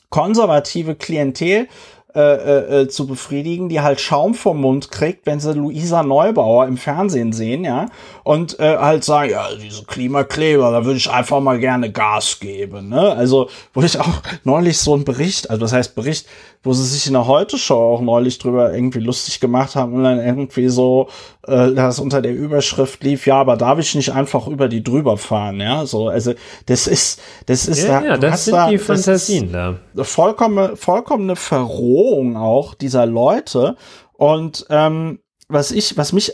konservative 0.08 0.94
Klientel 0.94 1.68
äh, 2.14 2.20
äh, 2.20 2.82
äh, 2.82 2.88
zu 2.88 3.08
befriedigen, 3.08 3.68
die 3.68 3.80
halt 3.80 4.00
Schaum 4.00 4.34
vom 4.34 4.60
Mund 4.60 4.92
kriegt, 4.92 5.26
wenn 5.26 5.40
sie 5.40 5.52
Luisa 5.52 6.04
Neubauer 6.04 6.68
im 6.68 6.76
Fernsehen 6.76 7.32
sehen, 7.32 7.64
ja, 7.64 7.86
und 8.24 8.58
äh, 8.58 8.78
halt 8.78 9.04
sagen, 9.04 9.30
ja, 9.30 9.48
diese 9.54 9.84
Klimakleber, 9.84 10.70
da 10.70 10.84
würde 10.84 10.96
ich 10.96 11.10
einfach 11.10 11.40
mal 11.40 11.58
gerne 11.58 11.92
Gas 11.92 12.40
geben, 12.40 12.88
ne? 12.88 13.12
Also, 13.12 13.50
wo 13.74 13.82
ich 13.82 14.00
auch 14.00 14.22
neulich 14.44 14.78
so 14.78 14.94
einen 14.94 15.04
Bericht, 15.04 15.50
also 15.50 15.62
was 15.62 15.74
heißt 15.74 15.94
Bericht, 15.94 16.26
wo 16.62 16.72
sie 16.72 16.84
sich 16.84 17.06
in 17.06 17.12
der 17.12 17.26
Heute-Show 17.26 17.74
auch 17.74 18.00
neulich 18.00 18.38
drüber 18.38 18.72
irgendwie 18.72 19.00
lustig 19.00 19.40
gemacht 19.40 19.76
haben 19.76 19.92
und 19.92 20.04
dann 20.04 20.18
irgendwie 20.18 20.68
so, 20.68 21.10
äh, 21.46 21.72
das 21.74 22.00
unter 22.00 22.22
der 22.22 22.34
Überschrift 22.34 23.04
lief, 23.04 23.26
ja, 23.26 23.36
aber 23.36 23.58
darf 23.58 23.78
ich 23.78 23.94
nicht 23.94 24.12
einfach 24.12 24.46
über 24.48 24.68
die 24.68 24.82
drüber 24.82 25.18
fahren, 25.18 25.60
ja, 25.60 25.84
so, 25.84 26.08
also 26.08 26.32
das 26.64 26.86
ist, 26.86 27.20
das 27.44 27.68
ist 27.68 27.84
ja, 27.84 28.00
da, 28.00 28.06
ja, 28.06 28.16
das 28.16 28.46
sind 28.46 28.54
da, 28.54 28.70
die 28.70 28.78
Fantasien 28.78 29.52
da. 29.52 29.76
Vollkommene, 30.02 30.76
vollkommene 30.76 31.36
Verrohung 31.36 32.38
auch 32.38 32.72
dieser 32.72 33.04
Leute 33.04 33.76
und 34.14 34.64
ähm, 34.70 35.18
was 35.48 35.72
ich, 35.72 35.98
was 35.98 36.14
mich 36.14 36.32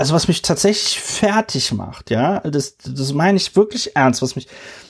also 0.00 0.14
was 0.14 0.28
mich 0.28 0.40
tatsächlich 0.40 0.98
fertig 0.98 1.72
macht, 1.72 2.08
ja, 2.08 2.40
das, 2.40 2.78
das 2.78 3.12
meine 3.12 3.36
ich 3.36 3.54
wirklich 3.54 3.94
ernst, 3.94 4.22
was 4.22 4.34
mich 4.34 4.48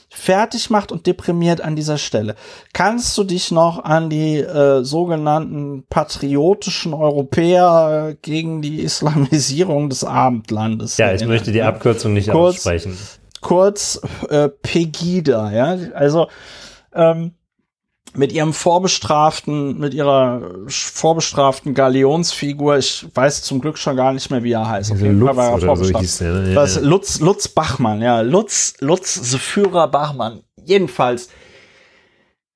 fertig 0.08 0.70
macht 0.70 0.92
und 0.92 1.04
deprimiert 1.08 1.60
an 1.60 1.74
dieser 1.74 1.98
Stelle. 1.98 2.36
Kannst 2.72 3.18
du 3.18 3.24
dich 3.24 3.50
noch 3.50 3.82
an 3.82 4.08
die 4.08 4.36
äh, 4.36 4.84
sogenannten 4.84 5.82
patriotischen 5.90 6.94
Europäer 6.94 8.14
gegen 8.22 8.62
die 8.62 8.82
Islamisierung 8.82 9.90
des 9.90 10.04
Abendlandes? 10.04 10.96
Ja, 10.98 11.12
ich 11.12 11.26
möchte 11.26 11.50
die 11.50 11.62
Abkürzung 11.62 12.12
nicht 12.12 12.30
kurz, 12.30 12.58
aussprechen. 12.58 12.96
Kurz 13.40 14.00
äh, 14.28 14.48
Pegida, 14.48 15.50
ja, 15.50 15.76
also 15.92 16.28
ähm, 16.94 17.32
mit 18.14 18.32
ihrem 18.32 18.52
vorbestraften, 18.52 19.78
mit 19.78 19.94
ihrer 19.94 20.42
vorbestraften 20.68 21.74
Galionsfigur, 21.74 22.78
ich 22.78 23.06
weiß 23.14 23.42
zum 23.42 23.60
Glück 23.60 23.78
schon 23.78 23.96
gar 23.96 24.12
nicht 24.12 24.30
mehr, 24.30 24.42
wie 24.42 24.52
er 24.52 24.68
heißt. 24.68 24.92
Also 24.92 25.06
Lutz 25.06 25.30
oder 25.30 25.76
so 25.76 25.98
hieß 25.98 26.18
der, 26.18 26.32
ne? 26.32 26.56
Was, 26.56 26.76
ja. 26.76 26.82
Lutz, 26.82 27.20
Lutz 27.20 27.48
Bachmann, 27.48 28.02
ja, 28.02 28.20
Lutz, 28.20 28.74
Lutz, 28.80 29.14
the 29.14 29.38
Führer 29.38 29.88
Bachmann. 29.88 30.42
Jedenfalls, 30.64 31.28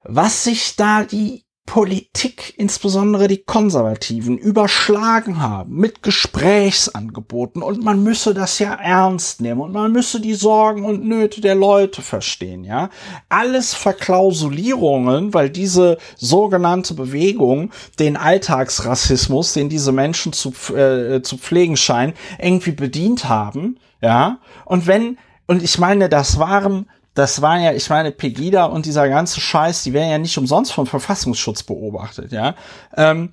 was 0.02 0.44
sich 0.44 0.76
da 0.76 1.04
die 1.04 1.43
Politik, 1.66 2.54
insbesondere 2.58 3.26
die 3.26 3.42
Konservativen, 3.42 4.36
überschlagen 4.36 5.40
haben 5.40 5.76
mit 5.76 6.02
Gesprächsangeboten 6.02 7.62
und 7.62 7.82
man 7.82 8.02
müsse 8.02 8.34
das 8.34 8.58
ja 8.58 8.74
ernst 8.74 9.40
nehmen 9.40 9.62
und 9.62 9.72
man 9.72 9.90
müsse 9.90 10.20
die 10.20 10.34
Sorgen 10.34 10.84
und 10.84 11.04
Nöte 11.04 11.40
der 11.40 11.54
Leute 11.54 12.02
verstehen, 12.02 12.64
ja. 12.64 12.90
Alles 13.30 13.72
Verklausulierungen, 13.72 15.32
weil 15.32 15.48
diese 15.48 15.96
sogenannte 16.16 16.92
Bewegung 16.92 17.70
den 17.98 18.18
Alltagsrassismus, 18.18 19.54
den 19.54 19.70
diese 19.70 19.92
Menschen 19.92 20.34
zu, 20.34 20.52
äh, 20.74 21.22
zu 21.22 21.38
pflegen 21.38 21.78
scheinen, 21.78 22.12
irgendwie 22.38 22.72
bedient 22.72 23.28
haben, 23.28 23.78
ja. 24.02 24.38
Und 24.66 24.86
wenn, 24.86 25.18
und 25.46 25.62
ich 25.62 25.78
meine, 25.78 26.10
das 26.10 26.38
waren 26.38 26.90
das 27.14 27.40
war 27.40 27.58
ja, 27.58 27.72
ich 27.72 27.88
meine, 27.88 28.10
Pegida 28.10 28.64
und 28.66 28.86
dieser 28.86 29.08
ganze 29.08 29.40
Scheiß, 29.40 29.84
die 29.84 29.92
werden 29.92 30.10
ja 30.10 30.18
nicht 30.18 30.36
umsonst 30.36 30.72
vom 30.72 30.86
Verfassungsschutz 30.86 31.62
beobachtet, 31.62 32.32
ja. 32.32 32.56
Ähm, 32.96 33.32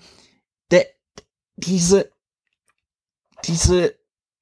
der, 0.70 0.86
diese, 1.56 2.12
diese, 3.46 3.96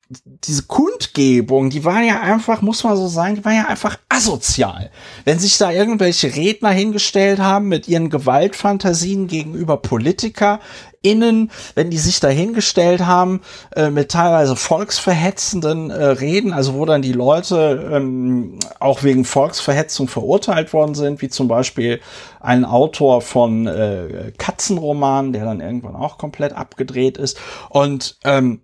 diese 0.10 0.64
Kundgebung, 0.64 1.70
die 1.70 1.86
war 1.86 2.02
ja 2.02 2.20
einfach, 2.22 2.64
muss 2.64 2.84
man 2.84 2.98
so 2.98 3.08
sagen, 3.08 3.36
die 3.36 3.46
war 3.46 3.54
ja 3.54 3.68
einfach 3.68 4.00
asozial. 4.10 4.90
Wenn 5.24 5.38
sich 5.38 5.60
da 5.60 5.72
irgendwelche 5.72 6.36
Redner 6.36 6.72
hingestellt 6.72 7.38
haben 7.40 7.68
mit 7.68 7.88
ihren 7.88 8.10
Gewaltfantasien 8.10 9.28
gegenüber 9.28 9.78
Politiker, 9.78 10.62
innen, 11.02 11.52
wenn 11.76 11.92
die 11.92 11.98
sich 11.98 12.20
dahingestellt 12.20 13.06
haben 13.06 13.42
äh, 13.76 13.92
mit 13.92 14.12
teilweise 14.12 14.56
volksverhetzenden 14.56 15.92
äh, 15.92 16.04
Reden, 16.06 16.54
also 16.54 16.74
wo 16.74 16.86
dann 16.86 17.04
die 17.04 17.14
Leute 17.14 17.90
ähm, 17.94 18.58
auch 18.80 19.04
wegen 19.04 19.26
Volksverhetzung 19.26 20.08
verurteilt 20.08 20.74
worden 20.74 20.96
sind, 20.96 21.22
wie 21.22 21.30
zum 21.30 21.48
Beispiel 21.48 22.02
ein 22.40 22.66
Autor 22.66 23.22
von 23.22 23.68
äh, 23.68 24.34
Katzenromanen, 24.38 25.34
der 25.34 25.46
dann 25.46 25.62
irgendwann 25.62 25.96
auch 25.96 26.18
komplett 26.18 26.54
abgedreht 26.54 27.18
ist 27.18 27.40
und 27.70 28.18
ähm, 28.24 28.62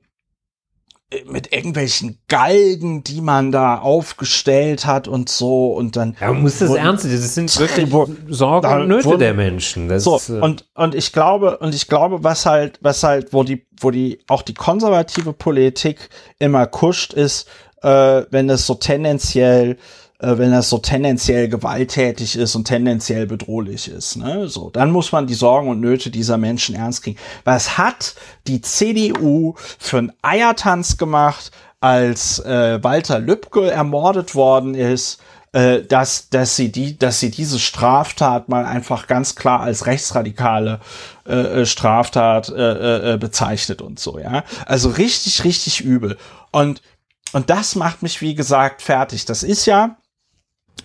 mit 1.25 1.53
irgendwelchen 1.53 2.19
Galgen, 2.27 3.03
die 3.03 3.21
man 3.21 3.51
da 3.51 3.77
aufgestellt 3.77 4.85
hat 4.85 5.07
und 5.07 5.29
so 5.29 5.73
und 5.73 5.95
dann. 5.95 6.15
Ja, 6.19 6.31
man 6.31 6.41
muss 6.43 6.59
das 6.59 6.73
ernst 6.73 7.05
nehmen. 7.05 7.21
Das 7.21 7.35
sind 7.35 7.59
wirklich 7.59 7.89
Sorgen 8.29 8.81
und 8.81 8.87
Nöte 8.87 9.05
wurden, 9.05 9.19
der 9.19 9.33
Menschen. 9.33 9.87
Das 9.87 10.03
so, 10.03 10.17
ist, 10.17 10.29
äh 10.29 10.39
und, 10.39 10.65
und 10.75 10.95
ich 10.95 11.11
glaube, 11.13 11.57
und 11.57 11.73
ich 11.73 11.87
glaube, 11.87 12.23
was 12.23 12.45
halt, 12.45 12.79
was 12.81 13.03
halt, 13.03 13.33
wo 13.33 13.43
die, 13.43 13.65
wo 13.79 13.91
die, 13.91 14.19
auch 14.27 14.41
die 14.41 14.53
konservative 14.53 15.33
Politik 15.33 16.09
immer 16.39 16.67
kuscht 16.67 17.13
ist, 17.13 17.47
äh, 17.81 18.23
wenn 18.29 18.49
es 18.49 18.65
so 18.65 18.75
tendenziell 18.75 19.77
äh, 20.19 20.37
wenn 20.37 20.51
das 20.51 20.69
so 20.69 20.77
tendenziell 20.77 21.49
gewalttätig 21.49 22.35
ist 22.37 22.55
und 22.55 22.65
tendenziell 22.65 23.27
bedrohlich 23.27 23.87
ist. 23.87 24.15
Ne? 24.15 24.47
So, 24.47 24.69
dann 24.69 24.91
muss 24.91 25.11
man 25.11 25.27
die 25.27 25.33
Sorgen 25.33 25.69
und 25.69 25.81
Nöte 25.81 26.09
dieser 26.09 26.37
Menschen 26.37 26.75
ernst 26.75 27.03
kriegen. 27.03 27.19
Was 27.43 27.77
hat 27.77 28.15
die 28.47 28.61
CDU 28.61 29.55
für 29.77 29.97
einen 29.97 30.13
Eiertanz 30.21 30.97
gemacht, 30.97 31.51
als 31.81 32.39
äh, 32.39 32.83
Walter 32.83 33.19
Lübcke 33.19 33.69
ermordet 33.69 34.35
worden 34.35 34.73
ist? 34.73 35.19
äh, 35.55 35.83
dass, 35.83 36.29
dass, 36.29 36.57
sie 36.57 36.69
die, 36.69 36.99
dass 36.99 37.21
sie 37.21 37.31
diese 37.31 37.59
Straftat 37.59 38.49
mal 38.49 38.65
einfach 38.65 39.07
ganz 39.07 39.35
klar 39.35 39.61
als 39.61 39.85
rechtsradikale 39.85 40.81
äh, 41.25 41.61
äh 41.61 41.65
Straftat 41.65 42.49
äh, 42.49 43.13
äh, 43.13 43.17
bezeichnet 43.17 43.81
und 43.81 43.97
so, 43.97 44.19
ja. 44.19 44.43
Also 44.65 44.89
richtig, 44.89 45.45
richtig 45.45 45.79
übel. 45.79 46.17
Und, 46.51 46.81
und 47.31 47.49
das 47.49 47.75
macht 47.75 48.03
mich, 48.03 48.21
wie 48.21 48.35
gesagt, 48.35 48.81
fertig. 48.81 49.23
Das 49.23 49.43
ist 49.43 49.65
ja, 49.65 49.95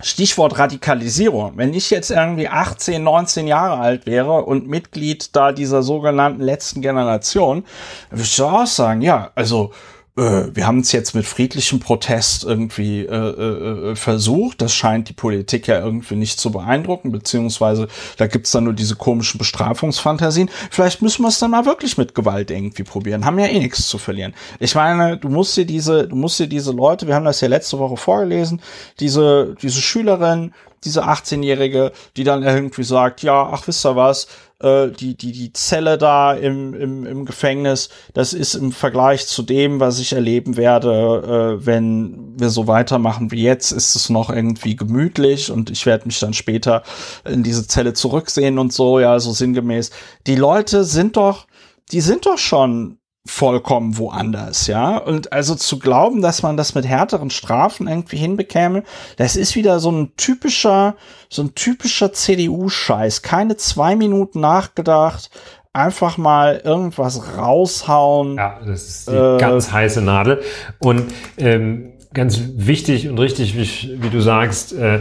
Stichwort 0.01 0.59
Radikalisierung. 0.59 1.53
Wenn 1.57 1.75
ich 1.75 1.91
jetzt 1.91 2.11
irgendwie 2.11 2.49
18, 2.49 3.03
19 3.03 3.47
Jahre 3.47 3.81
alt 3.81 4.07
wäre 4.07 4.45
und 4.45 4.69
Mitglied 4.69 5.35
da 5.37 5.53
dieser 5.53 5.83
sogenannten 5.83 6.41
letzten 6.41 6.81
Generation, 6.81 7.65
würde 8.11 8.23
ich 8.23 8.41
auch 8.41 8.67
sagen, 8.67 9.03
ja, 9.03 9.31
also 9.35 9.73
wir 10.21 10.67
haben 10.67 10.81
es 10.81 10.93
jetzt 10.93 11.15
mit 11.15 11.25
friedlichem 11.25 11.81
Protest 11.81 12.45
irgendwie 12.45 13.07
äh, 13.07 13.15
äh, 13.15 13.91
äh, 13.91 13.97
versucht. 13.97 14.61
Das 14.61 14.75
scheint 14.75 15.09
die 15.09 15.15
Politik 15.15 15.67
ja 15.67 15.81
irgendwie 15.81 16.17
nicht 16.17 16.39
zu 16.39 16.51
beeindrucken, 16.51 17.11
beziehungsweise 17.11 17.89
da 18.19 18.27
gibt's 18.27 18.51
dann 18.51 18.65
nur 18.65 18.75
diese 18.75 18.97
komischen 18.97 19.39
Bestrafungsfantasien. 19.39 20.51
Vielleicht 20.71 21.01
müssen 21.01 21.23
wir 21.23 21.29
es 21.29 21.39
dann 21.39 21.53
mal 21.53 21.65
wirklich 21.65 21.97
mit 21.97 22.15
Gewalt 22.15 22.51
irgendwie 22.51 22.83
probieren. 22.83 23.25
Haben 23.25 23.39
ja 23.39 23.47
eh 23.47 23.59
nichts 23.59 23.89
zu 23.89 23.97
verlieren. 23.97 24.35
Ich 24.59 24.75
meine, 24.75 25.17
du 25.17 25.31
musst 25.31 25.57
dir 25.57 25.65
diese, 25.65 26.07
du 26.07 26.17
musst 26.17 26.39
dir 26.39 26.49
diese 26.49 26.73
Leute, 26.73 27.07
wir 27.07 27.15
haben 27.15 27.25
das 27.25 27.41
ja 27.41 27.49
letzte 27.49 27.79
Woche 27.79 27.97
vorgelesen, 27.97 28.61
diese, 28.99 29.55
diese 29.63 29.81
Schülerin, 29.81 30.53
diese 30.85 31.05
18-Jährige, 31.05 31.93
die 32.16 32.24
dann 32.24 32.43
irgendwie 32.43 32.85
sagt, 32.85 33.23
ja, 33.23 33.51
ach, 33.52 33.66
wisst 33.66 33.85
ihr 33.85 33.97
was, 33.97 34.28
äh, 34.61 34.89
die, 34.90 35.16
die, 35.16 35.32
die 35.32 35.52
Zelle 35.52 35.98
da 35.98 36.32
im, 36.32 36.74
im, 36.74 37.07
im 37.07 37.24
Gefängnis, 37.24 37.89
das 38.15 38.32
ist 38.32 38.55
im 38.55 38.73
Vergleich 38.73 39.27
zu 39.27 39.43
dem, 39.43 39.81
was 39.81 39.98
ich 39.98 40.12
erleben 40.12 40.57
werde, 40.57 41.59
äh, 41.61 41.66
wenn 41.66 42.39
wir 42.39 42.51
so 42.51 42.66
weitermachen 42.66 43.31
wie 43.31 43.43
jetzt, 43.43 43.73
ist 43.73 43.94
es 43.94 44.11
noch 44.11 44.31
irgendwie 44.31 44.77
gemütlich 44.77 45.51
und 45.51 45.70
ich 45.70 45.86
werde 45.86 46.07
mich 46.07 46.19
dann 46.19 46.35
später 46.35 46.82
in 47.24 47.43
diese 47.43 47.66
Zelle 47.66 47.93
zurücksehen 47.93 48.59
und 48.59 48.73
so, 48.73 49.01
ja, 49.01 49.19
so 49.19 49.32
sinngemäß. 49.32 49.90
Die 50.27 50.36
Leute 50.36 50.85
sind 50.85 51.16
doch, 51.16 51.47
die 51.93 52.01
sind 52.01 52.27
doch 52.27 52.39
schon 52.39 53.00
vollkommen 53.27 53.99
woanders, 53.99 54.67
ja. 54.67 54.97
Und 54.97 55.33
also 55.33 55.55
zu 55.55 55.79
glauben, 55.79 56.23
dass 56.23 56.43
man 56.43 56.57
das 56.57 56.75
mit 56.75 56.87
härteren 56.87 57.31
Strafen 57.31 57.87
irgendwie 57.87 58.17
hinbekäme, 58.17 58.83
das 59.17 59.37
ist 59.37 59.57
wieder 59.57 59.79
so 59.79 59.91
ein 59.91 60.17
typischer, 60.17 60.97
so 61.29 61.43
ein 61.43 61.55
typischer 61.55 62.13
CDU-Scheiß. 62.13 63.23
Keine 63.23 63.57
zwei 63.57 63.95
Minuten 63.95 64.41
nachgedacht, 64.41 65.31
einfach 65.73 66.17
mal 66.17 66.63
irgendwas 66.65 67.37
raushauen. 67.37 68.37
Ja, 68.37 68.59
das 68.65 68.89
ist 68.89 69.09
die 69.09 69.15
äh, 69.15 69.39
ganz 69.39 69.71
heiße 69.71 70.01
Nadel. 70.01 70.43
Und 70.79 71.13
ähm, 71.37 71.93
ganz 72.15 72.41
wichtig 72.57 73.09
und 73.09 73.19
richtig, 73.19 73.57
wie, 73.57 74.03
wie 74.03 74.11
du 74.11 74.21
sagst, 74.21 74.73
äh, 74.73 75.01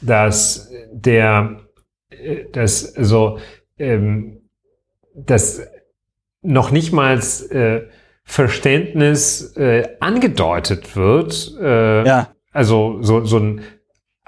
dass 0.00 0.70
der, 0.92 1.60
äh, 2.10 2.44
das 2.52 2.80
so, 2.80 3.38
ähm, 3.78 4.42
das 5.14 5.62
noch 6.42 6.70
nicht 6.70 6.92
mal 6.92 7.18
äh, 7.50 7.80
Verständnis 8.24 9.56
äh, 9.56 9.84
angedeutet 10.00 10.96
wird. 10.96 11.54
Äh, 11.60 12.06
Ja. 12.06 12.28
Also 12.52 12.98
so, 13.00 13.24
so 13.24 13.38
ein 13.38 13.60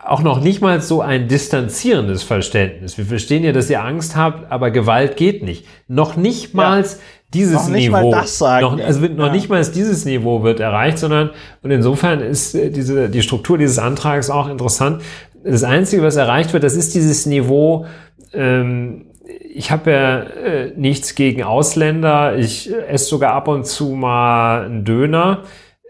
auch 0.04 0.22
noch 0.22 0.40
nicht 0.40 0.60
mal 0.60 0.80
so 0.80 1.00
ein 1.00 1.28
distanzierendes 1.28 2.24
Verständnis. 2.24 2.98
Wir 2.98 3.04
verstehen 3.04 3.44
ja, 3.44 3.52
dass 3.52 3.70
ihr 3.70 3.84
Angst 3.84 4.16
habt, 4.16 4.50
aber 4.50 4.72
Gewalt 4.72 5.16
geht 5.16 5.44
nicht. 5.44 5.64
Noch 5.86 6.16
nicht 6.16 6.54
mal 6.54 6.84
dieses 7.32 7.54
Noch 7.54 7.68
nicht 7.68 7.90
mal 7.90 8.02
Niveau. 8.02 8.12
das 8.12 8.36
sagen 8.38 8.62
noch, 8.78 8.84
also 8.84 9.00
wird 9.00 9.16
noch 9.16 9.26
Ja. 9.26 9.32
nicht 9.32 9.48
mal 9.48 9.64
dieses 9.64 10.04
Niveau 10.04 10.42
wird 10.42 10.58
erreicht, 10.60 10.98
sondern 10.98 11.30
und 11.62 11.70
insofern 11.70 12.20
ist 12.20 12.54
äh, 12.54 12.70
diese 12.70 13.08
die 13.10 13.22
Struktur 13.22 13.58
dieses 13.58 13.78
Antrags 13.78 14.28
auch 14.28 14.48
interessant. 14.48 15.02
Das 15.44 15.62
Einzige, 15.62 16.02
was 16.02 16.16
erreicht 16.16 16.52
wird, 16.52 16.64
das 16.64 16.74
ist 16.74 16.94
dieses 16.94 17.26
Niveau. 17.26 17.86
Ähm, 18.34 19.06
ich 19.54 19.70
habe 19.70 19.90
ja 19.90 20.20
äh, 20.22 20.72
nichts 20.76 21.14
gegen 21.14 21.42
Ausländer. 21.42 22.36
Ich 22.38 22.72
äh, 22.72 22.86
esse 22.86 23.06
sogar 23.06 23.34
ab 23.34 23.48
und 23.48 23.66
zu 23.66 23.90
mal 23.90 24.64
einen 24.64 24.84
Döner. 24.84 25.44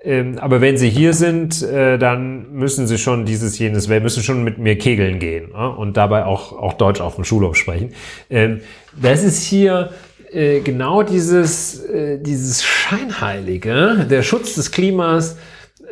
Ähm, 0.04 0.38
aber 0.38 0.60
wenn 0.60 0.76
sie 0.76 0.90
hier 0.90 1.14
sind, 1.14 1.62
äh, 1.62 1.96
dann 1.96 2.52
müssen 2.52 2.88
sie 2.88 2.98
schon 2.98 3.24
dieses, 3.24 3.58
jenes, 3.58 3.86
müssen 3.86 4.22
schon 4.24 4.42
mit 4.42 4.58
mir 4.58 4.76
kegeln 4.76 5.20
gehen 5.20 5.50
ja? 5.52 5.68
und 5.68 5.96
dabei 5.96 6.24
auch, 6.24 6.52
auch 6.52 6.72
Deutsch 6.72 7.00
auf 7.00 7.14
dem 7.14 7.24
Schulhof 7.24 7.56
sprechen. 7.56 7.94
Ähm, 8.28 8.60
das 9.00 9.22
ist 9.22 9.44
hier 9.44 9.90
äh, 10.32 10.60
genau 10.60 11.04
dieses, 11.04 11.84
äh, 11.84 12.18
dieses 12.18 12.64
Scheinheilige. 12.64 14.06
Der 14.10 14.22
Schutz 14.22 14.56
des 14.56 14.72
Klimas 14.72 15.36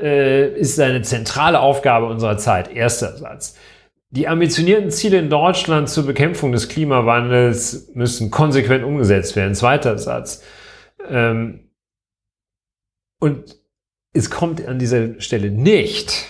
äh, 0.03 0.49
ist 0.59 0.81
eine 0.81 1.03
zentrale 1.03 1.61
Aufgabe 1.61 2.07
unserer 2.07 2.37
Zeit. 2.37 2.75
Erster 2.75 3.17
Satz. 3.17 3.55
Die 4.13 4.27
ambitionierten 4.27 4.91
Ziele 4.91 5.19
in 5.19 5.31
Deutschland 5.31 5.89
zur 5.89 6.05
Bekämpfung 6.05 6.51
des 6.51 6.69
Klimawandels 6.69 7.93
müssen 7.95 8.33
konsequent 8.33 8.83
umgesetzt 8.83 9.37
werden. 9.37 9.55
Zweiter 9.55 9.99
Satz. 9.99 10.43
Ähm, 11.09 11.71
und 13.21 13.57
es 14.13 14.29
kommt 14.29 14.67
an 14.67 14.81
dieser 14.81 15.21
Stelle 15.21 15.53
nicht. 15.53 16.27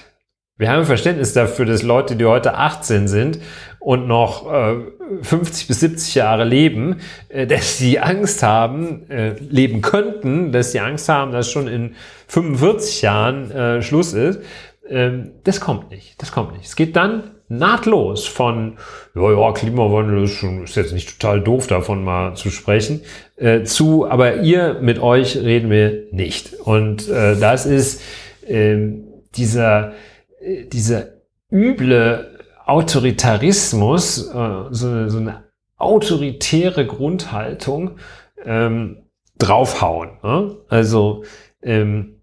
Wir 0.59 0.71
haben 0.71 0.85
Verständnis 0.85 1.33
dafür, 1.33 1.65
dass 1.65 1.83
Leute, 1.83 2.17
die 2.17 2.27
heute 2.27 2.55
18 2.55 3.09
sind 3.09 3.41
und 3.79 4.07
noch 4.07 4.53
äh, 4.53 4.77
50 5.23 5.67
bis 5.67 5.81
70 5.81 6.17
Jahre 6.17 6.45
leben, 6.45 7.01
äh, 7.31 7.47
dass 7.47 7.79
sie 7.79 7.99
Angst 7.99 8.43
haben, 8.43 9.09
äh, 9.09 9.37
leben 9.39 9.81
könnten, 9.81 10.53
dass 10.53 10.73
sie 10.73 10.81
Angst 10.81 11.09
haben, 11.09 11.33
dass 11.33 11.51
schon 11.51 11.67
in 11.67 11.95
45 12.29 13.01
Jahren 13.01 13.51
äh, 13.51 13.81
Schluss 13.81 14.13
ist. 14.13 14.41
Ähm, 14.87 15.31
das 15.45 15.61
kommt 15.61 15.91
nicht. 15.91 16.21
Das 16.21 16.31
kommt 16.31 16.53
nicht. 16.53 16.67
Es 16.67 16.77
geht 16.77 16.95
dann 16.95 17.40
nahtlos 17.51 18.27
von, 18.27 18.79
ja, 19.15 19.33
ja, 19.33 19.53
Klimawandel 19.53 20.25
ist, 20.25 20.35
schon, 20.35 20.65
ist 20.65 20.77
jetzt 20.77 20.93
nicht 20.93 21.21
total 21.21 21.41
doof, 21.41 21.67
davon 21.67 22.05
mal 22.05 22.35
zu 22.37 22.51
sprechen, 22.51 23.03
äh, 23.37 23.65
zu, 23.65 24.09
aber 24.09 24.37
ihr 24.37 24.79
mit 24.81 25.01
euch 25.01 25.37
reden 25.37 25.69
wir 25.69 26.05
nicht. 26.13 26.55
Und 26.55 27.09
äh, 27.09 27.37
das 27.37 27.67
ist 27.67 28.03
ähm, 28.47 29.05
dieser, 29.35 29.93
äh, 30.41 30.65
dieser 30.67 31.09
üble 31.51 32.39
Autoritarismus, 32.67 34.29
äh, 34.29 34.33
so, 34.71 34.87
eine, 34.87 35.11
so 35.11 35.19
eine 35.19 35.45
autoritäre 35.77 36.87
Grundhaltung 36.87 37.99
ähm, 38.45 38.99
draufhauen. 39.39 40.11
Ne? 40.23 40.57
Also 40.69 41.25
ähm, 41.63 42.21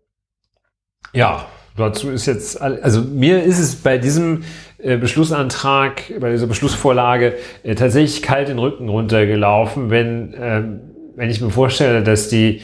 ja, 1.13 1.47
dazu 1.75 2.09
ist 2.09 2.25
jetzt, 2.25 2.61
also 2.61 3.01
mir 3.01 3.43
ist 3.43 3.59
es 3.59 3.75
bei 3.75 3.97
diesem 3.97 4.43
Beschlussantrag, 4.79 6.03
bei 6.19 6.31
dieser 6.31 6.47
Beschlussvorlage 6.47 7.33
äh, 7.63 7.75
tatsächlich 7.75 8.21
kalt 8.21 8.47
den 8.47 8.59
Rücken 8.59 8.89
runtergelaufen, 8.89 9.89
wenn, 9.89 10.35
ähm, 10.39 10.79
wenn 11.15 11.29
ich 11.29 11.41
mir 11.41 11.49
vorstelle, 11.49 12.03
dass 12.03 12.29
die, 12.29 12.61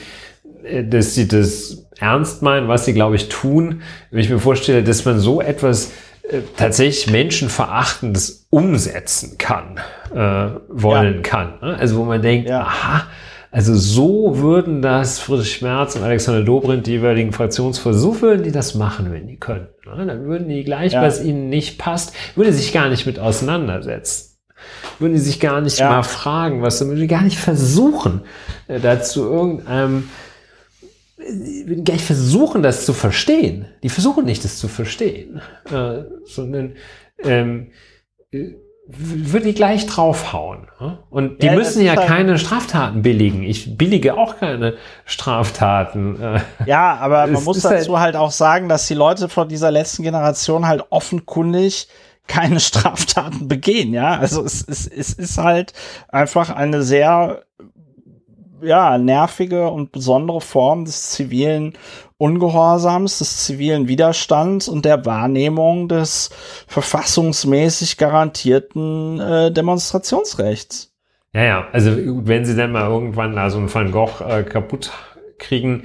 äh, 0.63 0.83
dass 0.83 1.15
sie 1.15 1.27
das 1.27 1.85
ernst 1.99 2.41
meinen, 2.41 2.67
was 2.67 2.85
sie, 2.85 2.93
glaube 2.93 3.15
ich, 3.15 3.29
tun, 3.29 3.81
wenn 4.11 4.19
ich 4.19 4.29
mir 4.29 4.39
vorstelle, 4.39 4.83
dass 4.83 5.05
man 5.05 5.19
so 5.19 5.41
etwas 5.41 5.91
äh, 6.29 6.39
tatsächlich 6.55 7.11
Menschenverachtendes 7.11 8.47
umsetzen 8.49 9.37
kann, 9.37 9.79
äh, 10.13 10.59
wollen 10.69 11.23
kann. 11.23 11.55
Ne? 11.61 11.75
Also 11.79 11.97
wo 11.97 12.03
man 12.05 12.21
denkt, 12.21 12.47
Ja. 12.47 12.61
aha, 12.61 13.07
also 13.53 13.75
so 13.75 14.39
würden 14.39 14.81
das 14.81 15.19
Friedrich 15.19 15.61
Merz 15.61 15.95
und 15.95 16.01
Alexander 16.01 16.41
Dobrindt, 16.43 16.87
die 16.87 16.91
jeweiligen 16.93 17.31
würden 18.19 18.41
die 18.43 18.51
das 18.51 18.73
machen, 18.73 19.11
wenn 19.11 19.27
die 19.27 19.37
könnten. 19.37 19.89
Ne? 19.95 20.07
Dann 20.07 20.25
würden 20.25 20.49
die 20.49 20.63
gleich, 20.63 20.93
Ja. 20.93 21.03
was 21.03 21.23
ihnen 21.23 21.49
nicht 21.49 21.77
passt, 21.77 22.13
würde 22.35 22.51
sich 22.51 22.73
gar 22.73 22.89
nicht 22.89 23.05
mit 23.05 23.19
auseinandersetzen. 23.19 24.37
Würden 24.97 25.13
die 25.13 25.19
sich 25.19 25.39
gar 25.39 25.61
nicht 25.61 25.77
Ja. 25.77 25.89
mal 25.89 26.01
fragen, 26.03 26.63
was, 26.63 26.79
würden 26.87 26.99
die 26.99 27.07
gar 27.07 27.21
nicht 27.21 27.37
versuchen, 27.37 28.21
äh, 28.67 28.79
dazu 28.79 29.23
irgendeinem, 29.23 30.09
die 31.19 31.65
würden 31.67 31.83
gar 31.83 31.93
nicht 31.93 32.05
versuchen, 32.05 32.63
das 32.63 32.85
zu 32.87 32.93
verstehen. 32.93 33.67
Die 33.83 33.89
versuchen 33.89 34.25
nicht, 34.25 34.43
das 34.43 34.57
zu 34.57 34.67
verstehen, 34.67 35.41
äh, 35.71 36.05
sondern 36.25 36.73
ähm, 37.23 37.67
w- 38.87 39.31
würden 39.33 39.45
die 39.45 39.53
gleich 39.53 39.85
draufhauen. 39.85 40.67
ne? 40.79 40.99
Und 41.09 41.41
die 41.41 41.47
Ja, 41.47 41.53
müssen 41.53 41.83
ja 41.83 41.95
halt- 41.95 42.07
keine 42.07 42.37
Straftaten 42.37 43.01
billigen. 43.01 43.43
Ich 43.43 43.77
billige 43.77 44.15
auch 44.17 44.37
keine 44.37 44.75
Straftaten. 45.05 46.21
äh. 46.21 46.39
Ja, 46.65 46.97
aber 46.99 47.27
man 47.27 47.43
muss 47.43 47.63
halt- 47.63 47.81
dazu 47.81 47.99
halt 47.99 48.15
auch 48.15 48.31
sagen, 48.31 48.69
dass 48.69 48.87
die 48.87 48.93
Leute 48.93 49.29
von 49.29 49.47
dieser 49.47 49.71
letzten 49.71 50.03
Generation 50.03 50.67
halt 50.67 50.83
offenkundig 50.89 51.87
keine 52.27 52.59
Straftaten 52.59 53.47
begehen, 53.47 53.93
ja. 53.93 54.17
Also 54.17 54.43
es, 54.43 54.63
es, 54.67 54.87
es 54.87 55.13
ist 55.13 55.37
halt 55.37 55.73
einfach 56.09 56.49
eine 56.49 56.81
sehr 56.83 57.43
ja, 58.63 58.97
nervige 58.97 59.69
und 59.69 59.91
besondere 59.91 60.41
Form 60.41 60.85
des 60.85 61.11
zivilen 61.11 61.73
Ungehorsams, 62.17 63.19
des 63.19 63.45
zivilen 63.45 63.87
Widerstands 63.87 64.67
und 64.67 64.85
der 64.85 65.05
Wahrnehmung 65.05 65.89
des 65.89 66.29
verfassungsmäßig 66.67 67.97
garantierten 67.97 69.19
äh, 69.19 69.51
Demonstrationsrechts. 69.51 70.93
Ja, 71.33 71.43
ja, 71.43 71.67
also 71.71 71.91
wenn 71.95 72.45
sie 72.45 72.55
dann 72.55 72.71
mal 72.71 72.87
irgendwann 72.87 73.35
da 73.35 73.49
so 73.49 73.57
einen 73.57 73.73
Van 73.73 73.91
Gogh 73.91 74.21
äh, 74.21 74.43
kaputt 74.43 74.91
kriegen, 75.39 75.83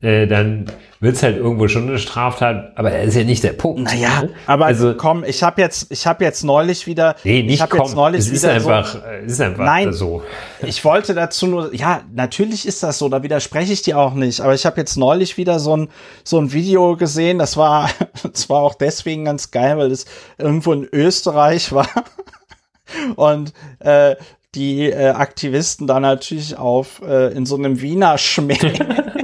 äh, 0.00 0.28
dann 0.28 0.66
wird's 1.00 1.24
halt 1.24 1.36
irgendwo 1.36 1.66
schon 1.66 1.88
eine 1.88 1.98
Straftat, 1.98 2.72
aber 2.76 2.92
er 2.92 3.02
ist 3.02 3.16
ja 3.16 3.24
nicht 3.24 3.42
der 3.42 3.52
Punkt. 3.52 3.82
Naja, 3.82 4.22
ne? 4.22 4.30
aber 4.46 4.66
also, 4.66 4.94
komm, 4.94 5.24
ich 5.24 5.42
habe 5.42 5.60
jetzt, 5.60 5.90
ich 5.90 6.06
habe 6.06 6.24
jetzt 6.24 6.44
neulich 6.44 6.86
wieder, 6.86 7.16
nee, 7.24 7.40
ich 7.40 7.46
nicht 7.46 7.60
habe 7.60 7.76
komm, 7.76 7.86
jetzt 7.86 7.96
neulich 7.96 8.20
es 8.20 8.28
ist 8.28 8.44
wieder 8.44 8.52
einfach, 8.52 8.96
es 9.24 9.32
ist 9.32 9.40
einfach 9.40 9.64
Nein. 9.64 9.92
so. 9.92 10.22
Ich 10.62 10.84
wollte 10.84 11.14
dazu 11.14 11.48
nur, 11.48 11.74
ja, 11.74 12.02
natürlich 12.14 12.66
ist 12.66 12.84
das 12.84 12.98
so, 12.98 13.08
da 13.08 13.24
widerspreche 13.24 13.72
ich 13.72 13.82
dir 13.82 13.98
auch 13.98 14.14
nicht, 14.14 14.40
aber 14.40 14.54
ich 14.54 14.64
habe 14.66 14.76
jetzt 14.76 14.96
neulich 14.96 15.36
wieder 15.36 15.58
so 15.58 15.76
ein, 15.76 15.88
so 16.22 16.38
ein 16.38 16.52
Video 16.52 16.96
gesehen, 16.96 17.38
das 17.38 17.56
war, 17.56 17.90
das 18.22 18.48
war 18.48 18.62
auch 18.62 18.74
deswegen 18.74 19.24
ganz 19.24 19.50
geil, 19.50 19.78
weil 19.78 19.90
es 19.90 20.06
irgendwo 20.38 20.72
in 20.74 20.88
Österreich 20.92 21.72
war 21.72 21.88
und 23.16 23.52
äh, 23.80 24.14
die 24.54 24.90
äh, 24.90 25.10
Aktivisten 25.10 25.88
da 25.88 25.98
natürlich 25.98 26.56
auf 26.56 27.02
äh, 27.02 27.32
in 27.32 27.46
so 27.46 27.56
einem 27.56 27.80
Wiener 27.80 28.16
Schmäh. 28.16 28.56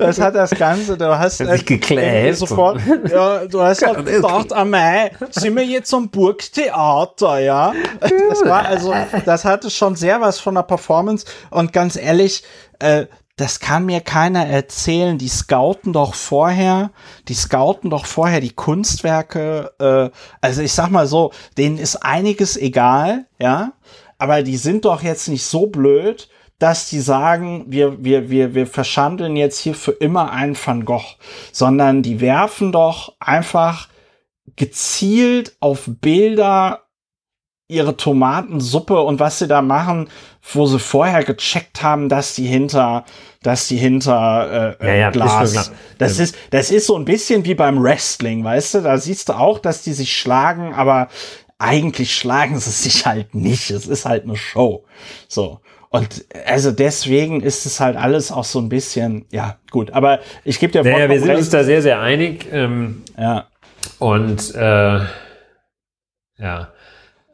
Das 0.00 0.20
hat 0.20 0.34
das 0.34 0.50
Ganze, 0.50 0.96
du 0.96 1.18
hast 1.18 1.40
äh, 1.40 1.58
geklärt. 1.58 2.36
sofort, 2.36 2.80
ja, 3.10 3.46
du 3.46 3.60
hast 3.60 3.86
halt 3.86 4.06
gedacht, 4.06 4.52
ah 4.52 4.64
mei, 4.64 5.12
sind 5.30 5.54
wir 5.54 5.64
jetzt 5.64 5.92
am 5.94 6.08
Burgtheater, 6.08 7.38
ja? 7.38 7.72
Das 8.00 8.44
war 8.44 8.66
also, 8.66 8.94
das 9.24 9.44
hatte 9.44 9.70
schon 9.70 9.96
sehr 9.96 10.20
was 10.20 10.40
von 10.40 10.54
der 10.54 10.62
Performance 10.62 11.26
und 11.50 11.72
ganz 11.72 11.96
ehrlich, 11.96 12.42
äh, 12.78 13.06
das 13.36 13.58
kann 13.58 13.86
mir 13.86 14.02
keiner 14.02 14.46
erzählen. 14.46 15.16
Die 15.16 15.28
scouten 15.28 15.94
doch 15.94 16.14
vorher, 16.14 16.90
die 17.28 17.34
scouten 17.34 17.88
doch 17.88 18.04
vorher 18.04 18.40
die 18.40 18.52
Kunstwerke. 18.52 19.72
Äh, 19.78 20.10
also 20.42 20.60
ich 20.60 20.74
sag 20.74 20.90
mal 20.90 21.06
so, 21.06 21.32
denen 21.56 21.78
ist 21.78 21.96
einiges 21.96 22.58
egal, 22.58 23.24
ja, 23.38 23.72
aber 24.18 24.42
die 24.42 24.58
sind 24.58 24.84
doch 24.84 25.02
jetzt 25.02 25.28
nicht 25.28 25.46
so 25.46 25.66
blöd, 25.66 26.28
dass 26.60 26.88
die 26.88 27.00
sagen, 27.00 27.64
wir, 27.68 28.04
wir, 28.04 28.30
wir, 28.30 28.54
wir 28.54 28.66
verschandeln 28.66 29.34
jetzt 29.34 29.58
hier 29.58 29.74
für 29.74 29.92
immer 29.92 30.30
einen 30.30 30.56
Van 30.56 30.84
Gogh, 30.84 31.16
sondern 31.52 32.02
die 32.02 32.20
werfen 32.20 32.70
doch 32.70 33.14
einfach 33.18 33.88
gezielt 34.56 35.56
auf 35.60 35.84
Bilder 35.86 36.82
ihre 37.66 37.96
Tomatensuppe 37.96 39.00
und 39.00 39.20
was 39.20 39.38
sie 39.38 39.46
da 39.46 39.62
machen, 39.62 40.10
wo 40.52 40.66
sie 40.66 40.78
vorher 40.78 41.24
gecheckt 41.24 41.82
haben, 41.82 42.08
dass 42.08 42.34
die 42.34 42.46
hinter, 42.46 43.04
dass 43.42 43.68
die 43.68 43.76
hinter 43.76 44.76
äh, 44.80 44.86
Ja, 44.86 44.94
ja, 44.94 45.10
Glas. 45.10 45.54
ist. 45.54 45.72
Das 45.98 46.18
ist, 46.18 46.36
das 46.50 46.70
ist 46.70 46.86
so 46.86 46.96
ein 46.96 47.04
bisschen 47.04 47.44
wie 47.44 47.54
beim 47.54 47.82
Wrestling, 47.82 48.44
weißt 48.44 48.74
du? 48.74 48.80
Da 48.82 48.98
siehst 48.98 49.28
du 49.28 49.34
auch, 49.34 49.58
dass 49.60 49.82
die 49.82 49.92
sich 49.92 50.14
schlagen, 50.16 50.74
aber 50.74 51.08
eigentlich 51.58 52.14
schlagen 52.14 52.58
sie 52.58 52.70
sich 52.70 53.06
halt 53.06 53.34
nicht. 53.34 53.70
Es 53.70 53.86
ist 53.86 54.04
halt 54.04 54.24
eine 54.24 54.36
Show. 54.36 54.84
So. 55.28 55.60
Und 55.92 56.24
also 56.46 56.70
deswegen 56.70 57.40
ist 57.42 57.66
es 57.66 57.80
halt 57.80 57.96
alles 57.96 58.30
auch 58.30 58.44
so 58.44 58.60
ein 58.60 58.68
bisschen, 58.68 59.26
ja, 59.32 59.58
gut. 59.72 59.90
Aber 59.90 60.20
ich 60.44 60.60
gebe 60.60 60.72
dir 60.72 60.84
Naja, 60.84 61.08
wir 61.10 61.18
sind 61.20 61.30
uns 61.30 61.46
recht. 61.46 61.54
da 61.54 61.64
sehr, 61.64 61.82
sehr 61.82 62.00
einig. 62.00 62.46
Ähm, 62.52 63.02
Ja. 63.18 63.48
und 63.98 64.54
äh, 64.54 65.00
ja, 66.38 66.68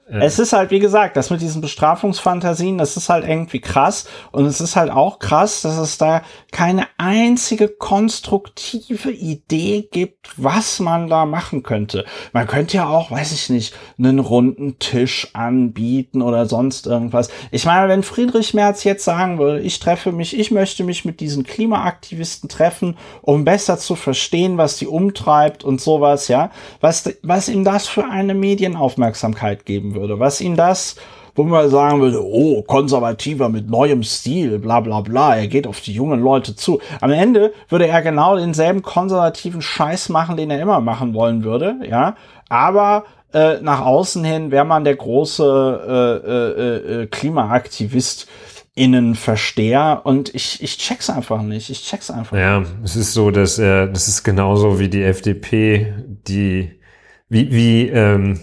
es 0.09 0.39
ist 0.39 0.53
halt, 0.53 0.71
wie 0.71 0.79
gesagt, 0.79 1.17
das 1.17 1.31
mit 1.31 1.41
diesen 1.41 1.61
Bestrafungsfantasien, 1.61 2.79
das 2.79 2.97
ist 2.97 3.09
halt 3.09 3.27
irgendwie 3.27 3.61
krass. 3.61 4.07
Und 4.31 4.47
es 4.47 4.61
ist 4.61 4.77
halt 4.77 4.93
auch 4.93 5.19
krass, 5.19 5.63
dass 5.63 5.79
es 5.79 5.99
da 5.99 6.23
keine 6.53 6.87
einzige 6.97 7.67
konstruktive 7.67 9.11
Idee 9.11 9.89
gibt, 9.91 10.29
was 10.37 10.79
man 10.79 11.09
da 11.09 11.27
machen 11.27 11.65
könnte. 11.65 12.05
Man 12.33 12.47
könnte 12.47 12.77
ja 12.77 12.89
auch, 12.89 13.11
weiß 13.11 13.33
ich 13.33 13.51
nicht, 13.51 13.75
einen 13.99 14.21
runden 14.21 14.79
Tisch 14.79 15.29
anbieten 15.33 16.23
oder 16.23 16.47
sonst 16.47 16.87
irgendwas. 16.87 17.29
Ich 17.51 17.65
meine, 17.65 17.89
wenn 17.89 18.05
Friedrich 18.05 18.55
Merz 18.55 18.85
jetzt 18.85 19.05
sagen 19.05 19.41
würde, 19.41 19.61
ich 19.61 19.81
treffe 19.81 20.13
mich, 20.13 20.39
ich 20.39 20.53
möchte 20.53 20.85
mich 20.85 21.05
mit 21.05 21.19
diesen 21.19 21.43
Klimaaktivisten 21.43 22.49
treffen, 22.49 22.97
um 23.23 23.45
besser 23.45 23.77
zu 23.77 23.97
verstehen, 23.97 24.57
was 24.57 24.77
die 24.77 24.87
umtreibt 24.87 25.65
und 25.65 25.81
sowas, 25.81 26.29
ja, 26.29 26.53
was, 26.81 27.13
was 27.23 27.49
ihm 27.49 27.65
das 27.65 27.89
für 27.89 28.05
eine 28.05 28.35
Medienaufmerksamkeit 28.35 29.67
geben 29.67 29.96
würde, 29.97 30.21
was 30.21 30.41
ihm 30.41 30.57
das, 30.57 30.97
wo 31.35 31.45
man 31.45 31.69
sagen 31.69 32.01
würde, 32.01 32.25
oh, 32.25 32.63
konservativer 32.63 33.49
mit 33.49 33.69
neuem 33.69 34.03
Stil, 34.03 34.59
bla 34.59 34.81
bla 34.81 35.01
bla, 35.01 35.37
er 35.37 35.49
geht 35.49 35.67
auf 35.67 35.81
die 35.81 35.93
jungen 35.93 36.21
Leute 36.21 36.57
zu. 36.57 36.81
Am 37.01 37.11
Ende 37.11 37.53
würde 37.69 37.87
er 37.87 38.03
genau 38.03 38.37
denselben 38.37 38.83
konservativen 38.83 39.61
Scheiß 39.61 40.09
machen, 40.09 40.37
den 40.37 40.51
er 40.51 40.61
immer 40.61 40.81
machen 40.81 41.15
wollen 41.15 41.45
würde, 41.45 41.77
ja, 41.89 42.17
aber 42.49 43.05
äh, 43.33 43.61
nach 43.61 43.85
außen 43.85 44.25
hin 44.25 44.51
wäre 44.51 44.65
man 44.65 44.85
der 44.85 44.97
große 44.97 46.23
äh, 46.25 46.31
äh, 46.31 47.03
äh, 47.03 47.07
Klimaaktivist 47.07 48.29
innen 48.75 49.15
Versteher 49.15 50.03
und 50.05 50.35
ich, 50.35 50.63
ich 50.63 50.79
check's 50.79 51.11
einfach 51.11 51.43
nicht. 51.43 51.71
Ich 51.71 51.83
check's 51.83 52.11
einfach 52.11 52.37
ja, 52.37 52.61
nicht. 52.61 52.71
Ja, 52.71 52.77
es 52.85 52.95
ist 52.95 53.15
so, 53.15 53.31
dass 53.31 53.59
er, 53.59 53.87
das 53.87 54.07
ist 54.07 54.23
genauso 54.23 54.79
wie 54.79 54.89
die 54.89 55.03
FDP, 55.03 55.95
die, 56.29 56.79
wie, 57.29 57.53
wie, 57.53 57.89
ähm, 57.89 58.39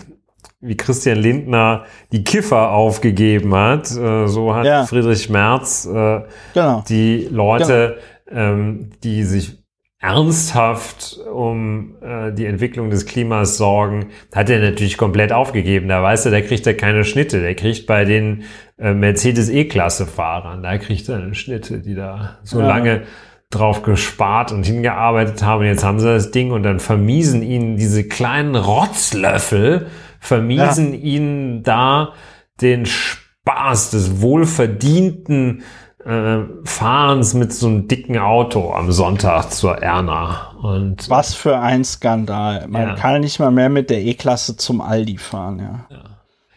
wie 0.64 0.77
Christian 0.77 1.18
Lindner 1.18 1.85
die 2.11 2.23
Kiffer 2.23 2.72
aufgegeben 2.72 3.53
hat, 3.53 3.91
äh, 3.91 4.27
so 4.27 4.56
hat 4.56 4.65
ja. 4.65 4.85
Friedrich 4.85 5.30
Merz 5.30 5.85
äh, 5.85 6.22
genau. 6.53 6.84
die 6.88 7.27
Leute, 7.30 7.98
genau. 8.26 8.41
ähm, 8.41 8.90
die 9.03 9.23
sich 9.23 9.64
ernsthaft 9.99 11.18
um 11.34 11.95
äh, 12.02 12.34
die 12.34 12.45
Entwicklung 12.45 12.90
des 12.90 13.06
Klimas 13.06 13.56
sorgen, 13.56 14.07
hat 14.35 14.49
er 14.49 14.60
natürlich 14.60 14.98
komplett 14.98 15.31
aufgegeben. 15.31 15.88
Da 15.88 16.03
weiß 16.03 16.26
er, 16.26 16.31
da 16.31 16.41
kriegt 16.41 16.68
er 16.68 16.73
keine 16.73 17.06
Schnitte. 17.06 17.40
Der 17.40 17.56
kriegt 17.56 17.88
bei 17.88 18.03
den 18.03 18.44
äh, 18.77 18.94
Mercedes 18.94 19.49
E-Klasse-Fahrern, 19.49 20.61
da 20.61 20.77
kriegt 20.77 21.07
er 21.07 21.18
eine 21.18 21.35
Schnitte, 21.35 21.80
die 21.80 21.95
da 21.95 22.38
so 22.44 22.60
ja. 22.60 22.68
lange 22.68 23.03
drauf 23.49 23.84
gespart 23.84 24.52
und 24.52 24.65
hingearbeitet 24.65 25.41
haben. 25.44 25.61
Und 25.61 25.68
jetzt 25.68 25.85
haben 25.85 25.99
sie 25.99 26.07
das 26.07 26.31
Ding 26.31 26.52
und 26.52 26.64
dann 26.64 26.80
vermiesen 26.80 27.41
ihnen 27.41 27.77
diese 27.77 28.03
kleinen 28.03 28.56
Rotzlöffel 28.56 29.88
vermiesen 30.24 30.94
ja. 30.94 31.00
ihnen 31.00 31.64
da 31.64 32.14
den 32.62 32.86
Spaß 32.86 33.91
des 33.91 34.22
wohlverdienten 34.22 35.64
äh, 36.06 36.40
Fahrens 36.64 37.34
mit 37.34 37.54
so 37.54 37.68
einem 37.68 37.88
dicken 37.90 38.18
Auto 38.18 38.72
am 38.74 38.91
Sonntag 38.91 39.52
zur 39.52 39.80
Erna. 39.80 40.54
Und 40.62 41.10
Was 41.10 41.34
für 41.34 41.60
ein 41.60 41.84
Skandal. 41.84 42.68
Man 42.70 42.88
ja. 42.90 42.95
kann 42.95 43.20
nicht 43.22 43.40
mal 43.40 43.52
mehr 43.52 43.70
mit 43.70 43.90
der 43.90 44.02
E-Klasse 44.02 44.56
zum 44.56 44.80
Aldi 44.80 45.18
fahren, 45.18 45.60
ja. 45.60 45.86
ja. 45.90 46.04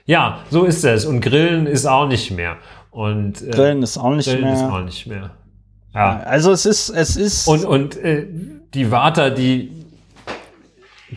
ja. 0.06 0.38
so 0.50 0.64
ist 0.64 0.84
es. 0.84 1.04
Und 1.04 1.20
Grillen 1.20 1.66
ist 1.66 1.86
auch 1.86 2.06
nicht 2.06 2.30
mehr. 2.30 2.56
Und, 2.92 3.42
äh, 3.42 3.50
Grillen 3.50 3.82
ist 3.82 3.98
auch 3.98 4.14
nicht 4.14 4.28
Grillen 4.28 4.44
mehr. 4.44 4.54
ist 4.54 4.62
auch 4.62 4.84
nicht 4.84 5.06
mehr. 5.08 5.30
Ja. 5.92 6.20
Also 6.20 6.52
es 6.52 6.66
ist, 6.66 6.90
es 6.90 7.16
ist. 7.16 7.48
Und, 7.48 7.64
und 7.64 7.96
äh, 7.96 8.26
die 8.74 8.90
Warter, 8.92 9.30
die 9.30 9.75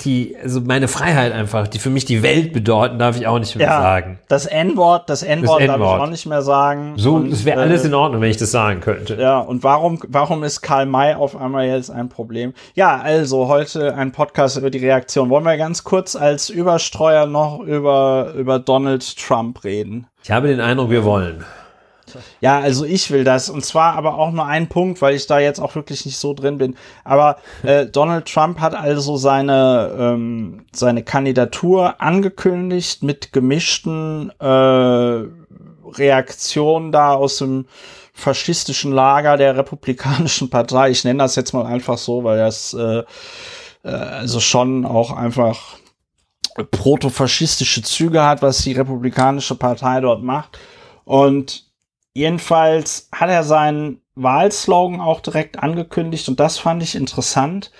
die, 0.03 0.35
also 0.41 0.61
meine 0.61 0.87
Freiheit 0.87 1.33
einfach, 1.33 1.67
die 1.67 1.79
für 1.79 1.89
mich 1.89 2.05
die 2.05 2.23
Welt 2.23 2.53
bedeuten, 2.53 2.99
darf 2.99 3.17
ich 3.17 3.27
auch 3.27 3.39
nicht 3.39 3.55
mehr 3.55 3.67
ja, 3.67 3.81
sagen. 3.81 4.19
Das 4.27 4.45
N-Wort, 4.45 5.09
das 5.09 5.23
N-Wort 5.23 5.67
darf 5.67 5.77
ich 5.77 5.83
auch 5.83 6.09
nicht 6.09 6.25
mehr 6.25 6.41
sagen. 6.41 6.93
So, 6.97 7.15
und, 7.15 7.31
es 7.31 7.45
wäre 7.45 7.61
alles 7.61 7.83
äh, 7.83 7.87
in 7.87 7.93
Ordnung, 7.93 8.21
wenn 8.21 8.29
ich 8.29 8.37
das 8.37 8.51
sagen 8.51 8.81
könnte. 8.81 9.15
Ja, 9.15 9.39
und 9.39 9.63
warum, 9.63 9.99
warum 10.07 10.43
ist 10.43 10.61
Karl 10.61 10.85
May 10.85 11.13
auf 11.13 11.35
einmal 11.35 11.67
jetzt 11.67 11.91
ein 11.91 12.09
Problem? 12.09 12.53
Ja, 12.75 12.99
also 12.99 13.47
heute 13.47 13.95
ein 13.95 14.11
Podcast 14.11 14.57
über 14.57 14.69
die 14.69 14.79
Reaktion. 14.79 15.29
Wollen 15.29 15.45
wir 15.45 15.57
ganz 15.57 15.83
kurz 15.83 16.15
als 16.15 16.49
Überstreuer 16.49 17.25
noch 17.25 17.59
über, 17.59 18.33
über 18.35 18.59
Donald 18.59 19.17
Trump 19.17 19.63
reden? 19.63 20.07
Ich 20.23 20.31
habe 20.31 20.47
den 20.47 20.59
Eindruck, 20.59 20.89
wir 20.89 21.03
wollen. 21.03 21.45
Ja, 22.41 22.59
also 22.59 22.85
ich 22.85 23.11
will 23.11 23.23
das. 23.23 23.49
Und 23.49 23.65
zwar 23.65 23.95
aber 23.95 24.15
auch 24.15 24.31
nur 24.31 24.45
ein 24.45 24.67
Punkt, 24.69 25.01
weil 25.01 25.15
ich 25.15 25.27
da 25.27 25.39
jetzt 25.39 25.59
auch 25.59 25.75
wirklich 25.75 26.05
nicht 26.05 26.17
so 26.17 26.33
drin 26.33 26.57
bin. 26.57 26.75
Aber 27.03 27.37
äh, 27.63 27.85
Donald 27.91 28.31
Trump 28.31 28.59
hat 28.59 28.75
also 28.75 29.17
seine, 29.17 29.95
ähm, 29.97 30.65
seine 30.73 31.03
Kandidatur 31.03 32.01
angekündigt 32.01 33.03
mit 33.03 33.33
gemischten 33.33 34.31
äh, 34.39 35.23
Reaktionen 35.97 36.91
da 36.91 37.13
aus 37.13 37.37
dem 37.37 37.65
faschistischen 38.13 38.91
Lager 38.91 39.37
der 39.37 39.57
Republikanischen 39.57 40.49
Partei. 40.49 40.89
Ich 40.89 41.03
nenne 41.03 41.19
das 41.19 41.35
jetzt 41.35 41.53
mal 41.53 41.65
einfach 41.65 41.97
so, 41.97 42.23
weil 42.23 42.37
das 42.37 42.73
äh, 42.73 43.03
äh, 43.83 43.89
also 43.89 44.39
schon 44.39 44.85
auch 44.85 45.11
einfach 45.11 45.77
protofaschistische 46.71 47.81
Züge 47.81 48.23
hat, 48.23 48.41
was 48.41 48.59
die 48.63 48.73
Republikanische 48.73 49.55
Partei 49.55 50.01
dort 50.01 50.23
macht. 50.23 50.59
Und 51.05 51.68
Jedenfalls 52.13 53.09
hat 53.11 53.29
er 53.29 53.43
seinen 53.43 54.01
Wahlslogan 54.15 54.99
auch 54.99 55.21
direkt 55.21 55.59
angekündigt 55.59 56.27
und 56.27 56.39
das 56.39 56.57
fand 56.57 56.83
ich 56.83 56.95
interessant. 56.95 57.71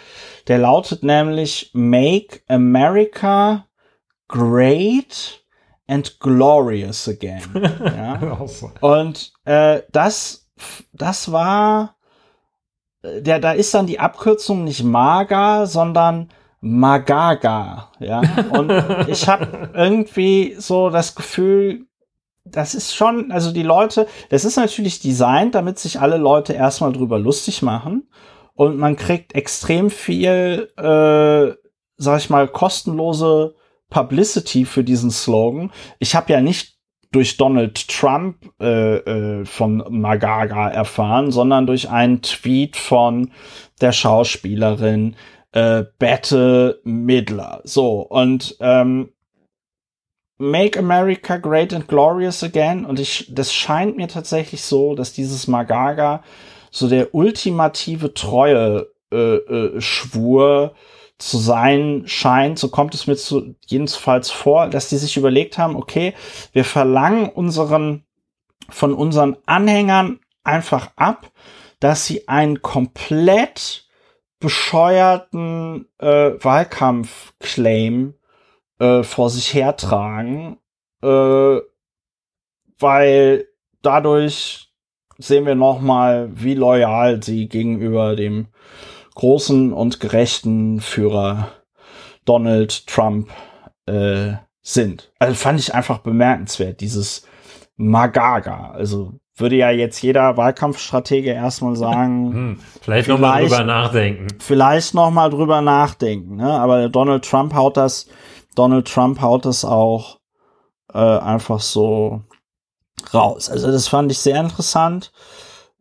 Der 0.47 0.57
lautet 0.57 1.03
nämlich 1.03 1.71
Make 1.73 2.41
America 2.47 3.65
Great 4.27 5.43
and 5.87 6.19
Glorious 6.19 7.09
Again. 7.09 7.41
ja. 7.83 8.37
Und 8.79 9.33
äh, 9.45 9.81
das, 9.91 10.47
das 10.93 11.31
war, 11.31 11.95
der, 13.03 13.39
da 13.39 13.51
ist 13.51 13.73
dann 13.73 13.87
die 13.87 13.99
Abkürzung 13.99 14.63
nicht 14.63 14.83
MAGA, 14.83 15.65
sondern 15.65 16.29
Magaga. 16.61 17.91
Ja. 17.99 18.21
Und 18.51 18.71
ich 19.07 19.27
habe 19.27 19.71
irgendwie 19.73 20.55
so 20.57 20.89
das 20.89 21.15
Gefühl, 21.15 21.88
das 22.51 22.75
ist 22.75 22.95
schon, 22.95 23.31
also 23.31 23.51
die 23.51 23.63
Leute, 23.63 24.07
das 24.29 24.45
ist 24.45 24.57
natürlich 24.57 24.99
designt, 24.99 25.55
damit 25.55 25.79
sich 25.79 25.99
alle 25.99 26.17
Leute 26.17 26.53
erstmal 26.53 26.91
drüber 26.91 27.19
lustig 27.19 27.61
machen. 27.61 28.09
Und 28.53 28.77
man 28.77 28.95
kriegt 28.95 29.35
extrem 29.35 29.89
viel, 29.89 30.69
äh, 30.77 31.53
sag 31.97 32.19
ich 32.19 32.29
mal, 32.29 32.47
kostenlose 32.47 33.55
Publicity 33.89 34.65
für 34.65 34.83
diesen 34.83 35.11
Slogan. 35.11 35.71
Ich 35.99 36.15
habe 36.15 36.31
ja 36.33 36.41
nicht 36.41 36.77
durch 37.11 37.37
Donald 37.37 37.87
Trump 37.87 38.37
äh, 38.61 38.97
äh, 38.97 39.45
von 39.45 39.83
Magaga 39.89 40.69
erfahren, 40.69 41.31
sondern 41.31 41.65
durch 41.65 41.89
einen 41.89 42.21
Tweet 42.21 42.75
von 42.77 43.31
der 43.81 43.91
Schauspielerin 43.91 45.15
äh, 45.51 45.85
Bette 45.97 46.79
Midler. 46.83 47.61
So, 47.63 48.01
und 48.01 48.57
ähm, 48.59 49.09
Make 50.39 50.79
America 50.79 51.37
Great 51.37 51.73
and 51.73 51.87
Glorious 51.87 52.43
Again. 52.43 52.85
Und 52.85 52.99
ich, 52.99 53.27
das 53.29 53.53
scheint 53.53 53.97
mir 53.97 54.07
tatsächlich 54.07 54.63
so, 54.63 54.95
dass 54.95 55.13
dieses 55.13 55.47
Magaga 55.47 56.23
so 56.71 56.87
der 56.87 57.13
ultimative 57.13 58.13
Treue 58.13 58.87
äh, 59.11 59.17
äh, 59.17 59.81
Schwur 59.81 60.73
zu 61.17 61.37
sein 61.37 62.03
scheint, 62.05 62.57
so 62.57 62.69
kommt 62.69 62.95
es 62.95 63.05
mir 63.05 63.17
zu, 63.17 63.55
jedenfalls 63.65 64.31
vor, 64.31 64.67
dass 64.67 64.87
die 64.87 64.97
sich 64.97 65.17
überlegt 65.17 65.57
haben, 65.57 65.75
okay, 65.75 66.13
wir 66.53 66.63
verlangen 66.63 67.27
unseren, 67.27 68.05
von 68.69 68.93
unseren 68.93 69.35
Anhängern 69.45 70.21
einfach 70.45 70.91
ab, 70.95 71.29
dass 71.81 72.05
sie 72.05 72.29
einen 72.29 72.61
komplett 72.61 73.89
bescheuerten 74.39 75.87
äh, 75.97 76.31
Wahlkampfclaim 76.41 78.13
äh, 78.79 79.03
vor 79.03 79.29
sich 79.29 79.53
hertragen, 79.53 80.57
äh, 81.03 81.57
weil 82.79 83.47
dadurch 83.81 84.71
sehen 85.17 85.45
wir 85.45 85.55
nochmal, 85.55 86.29
wie 86.33 86.55
loyal 86.55 87.21
sie 87.21 87.47
gegenüber 87.47 88.15
dem 88.15 88.47
großen 89.15 89.73
und 89.73 89.99
gerechten 89.99 90.79
Führer 90.79 91.51
Donald 92.25 92.87
Trump 92.87 93.29
äh, 93.85 94.33
sind. 94.61 95.11
Also 95.19 95.33
fand 95.35 95.59
ich 95.59 95.73
einfach 95.73 95.99
bemerkenswert, 95.99 96.79
dieses 96.79 97.27
Magaga. 97.75 98.71
Also 98.71 99.13
würde 99.35 99.55
ja 99.55 99.71
jetzt 99.71 100.01
jeder 100.01 100.37
Wahlkampfstratege 100.37 101.31
erstmal 101.31 101.75
sagen. 101.75 102.33
Hm, 102.33 102.59
vielleicht 102.81 103.09
nochmal 103.09 103.43
drüber 103.43 103.63
nachdenken. 103.63 104.27
Vielleicht 104.39 104.93
nochmal 104.93 105.29
drüber 105.29 105.61
nachdenken. 105.61 106.37
Ne? 106.37 106.49
Aber 106.49 106.87
Donald 106.89 107.25
Trump 107.25 107.53
haut 107.53 107.77
das 107.77 108.07
Donald 108.55 108.87
Trump 108.87 109.21
haut 109.21 109.45
es 109.45 109.63
auch 109.63 110.19
äh, 110.93 110.97
einfach 110.97 111.59
so 111.59 112.21
raus. 113.13 113.49
Also 113.49 113.71
das 113.71 113.87
fand 113.87 114.11
ich 114.11 114.19
sehr 114.19 114.39
interessant. 114.39 115.11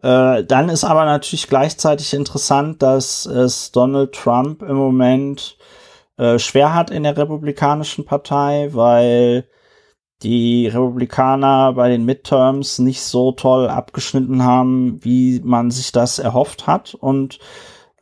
Äh, 0.03 0.45
dann 0.45 0.69
ist 0.69 0.85
aber 0.85 1.05
natürlich 1.05 1.49
gleichzeitig 1.49 2.15
interessant, 2.15 2.83
dass 2.83 3.27
es 3.27 3.73
Donald 3.73 4.13
Trump 4.13 4.63
im 4.63 4.77
Moment 4.77 5.57
äh, 6.17 6.39
schwer 6.39 6.75
hat 6.75 6.91
in 6.91 7.03
der 7.03 7.17
Republikanischen 7.17 8.05
Partei, 8.05 8.71
weil 8.73 9.49
die 10.23 10.67
Republikaner 10.67 11.73
bei 11.73 11.89
den 11.89 12.05
Midterms 12.05 12.79
nicht 12.79 13.03
so 13.03 13.33
toll 13.33 13.69
abgeschnitten 13.69 14.43
haben, 14.43 15.03
wie 15.05 15.41
man 15.45 15.71
sich 15.71 15.93
das 15.93 16.19
erhofft 16.19 16.67
hat. 16.67 16.95
Und 16.95 17.39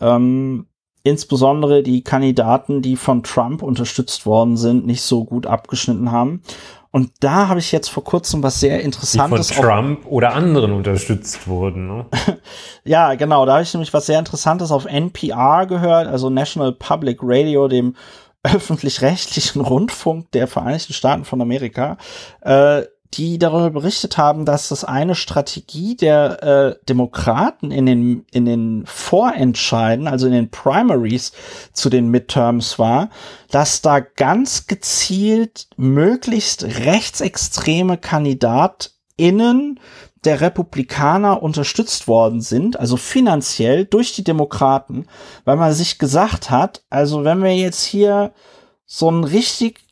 ähm, 0.01 0.67
insbesondere 1.07 1.83
die 1.83 2.03
Kandidaten, 2.03 2.83
die 2.83 2.97
von 2.97 3.23
Trump 3.23 3.63
unterstützt 3.63 4.27
worden 4.27 4.57
sind, 4.57 4.87
nicht 4.87 5.03
so 5.03 5.25
gut 5.25 5.47
abgeschnitten 5.47 6.11
haben. 6.13 6.43
Und 6.91 7.11
da 7.21 7.49
habe 7.49 7.61
ich 7.61 7.73
jetzt 7.73 7.89
vor 7.89 8.05
kurzem 8.05 8.43
was 8.43 8.59
sehr 8.59 8.81
Interessantes. 8.81 9.49
Die 9.49 9.55
von 9.55 9.65
Trump 9.65 10.07
oder 10.07 10.33
anderen 10.33 10.73
unterstützt 10.73 11.47
wurden. 11.47 11.89
Ne? 11.89 12.07
ja, 12.85 13.15
genau. 13.15 13.45
Da 13.45 13.55
habe 13.55 13.63
ich 13.63 13.75
nämlich 13.75 13.93
was 13.93 14.07
sehr 14.07 14.19
Interessantes 14.19 14.73
auf 14.73 14.87
NPR 14.87 15.67
gehört, 15.67 16.07
also 16.07 16.31
National 16.31 16.73
Public 16.73 17.19
Radio, 17.23 17.69
dem 17.69 17.95
öffentlich-rechtlichen 18.43 19.61
Rundfunk 19.61 20.31
der 20.33 20.47
Vereinigten 20.47 20.95
Staaten 20.95 21.25
von 21.25 21.43
Amerika. 21.43 21.99
Äh, 22.41 22.83
die 23.15 23.39
darüber 23.39 23.71
berichtet 23.71 24.19
haben, 24.19 24.45
dass 24.45 24.69
das 24.69 24.85
eine 24.85 25.15
Strategie 25.15 25.97
der 25.97 26.43
äh, 26.43 26.85
Demokraten 26.89 27.71
in 27.71 27.87
den, 27.87 28.27
in 28.33 28.45
den 28.45 28.85
Vorentscheiden, 28.87 30.09
also 30.09 30.27
in 30.27 30.33
den 30.33 30.51
Primaries 30.51 31.33
zu 31.73 31.91
den 31.91 32.11
Midterms 32.11 32.79
war, 32.79 33.11
dass 33.51 33.83
da 33.83 34.01
ganz 34.01 34.67
gezielt 34.67 35.69
möglichst 35.77 36.65
rechtsextreme 36.65 37.99
KandidatInnen 37.99 39.81
der 40.25 40.41
Republikaner 40.41 41.43
unterstützt 41.43 42.09
worden 42.09 42.41
sind, 42.41 42.79
also 42.79 42.97
finanziell 42.97 43.85
durch 43.85 44.13
die 44.13 44.25
Demokraten, 44.25 45.07
weil 45.45 45.57
man 45.57 45.73
sich 45.73 45.99
gesagt 45.99 46.51
hat, 46.51 46.83
also 46.91 47.25
wenn 47.25 47.43
wir 47.43 47.55
jetzt 47.55 47.85
hier 47.85 48.33
so 48.85 49.09
einen 49.09 49.25
richtig 49.25 49.86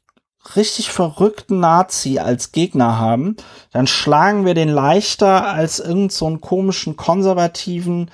richtig 0.56 0.90
verrückten 0.90 1.60
Nazi 1.60 2.18
als 2.18 2.52
Gegner 2.52 2.98
haben, 2.98 3.36
dann 3.72 3.86
schlagen 3.86 4.44
wir 4.44 4.54
den 4.54 4.68
leichter 4.68 5.46
als 5.46 5.78
irgend 5.80 6.12
so 6.12 6.36
komischen 6.38 6.96
Konservativen, 6.96 8.10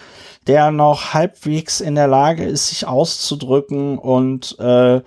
der 0.46 0.70
noch 0.70 1.12
halbwegs 1.12 1.80
in 1.80 1.94
der 1.94 2.08
Lage 2.08 2.44
ist, 2.44 2.68
sich 2.68 2.86
auszudrücken 2.86 3.98
und 3.98 4.58
äh, 4.58 5.02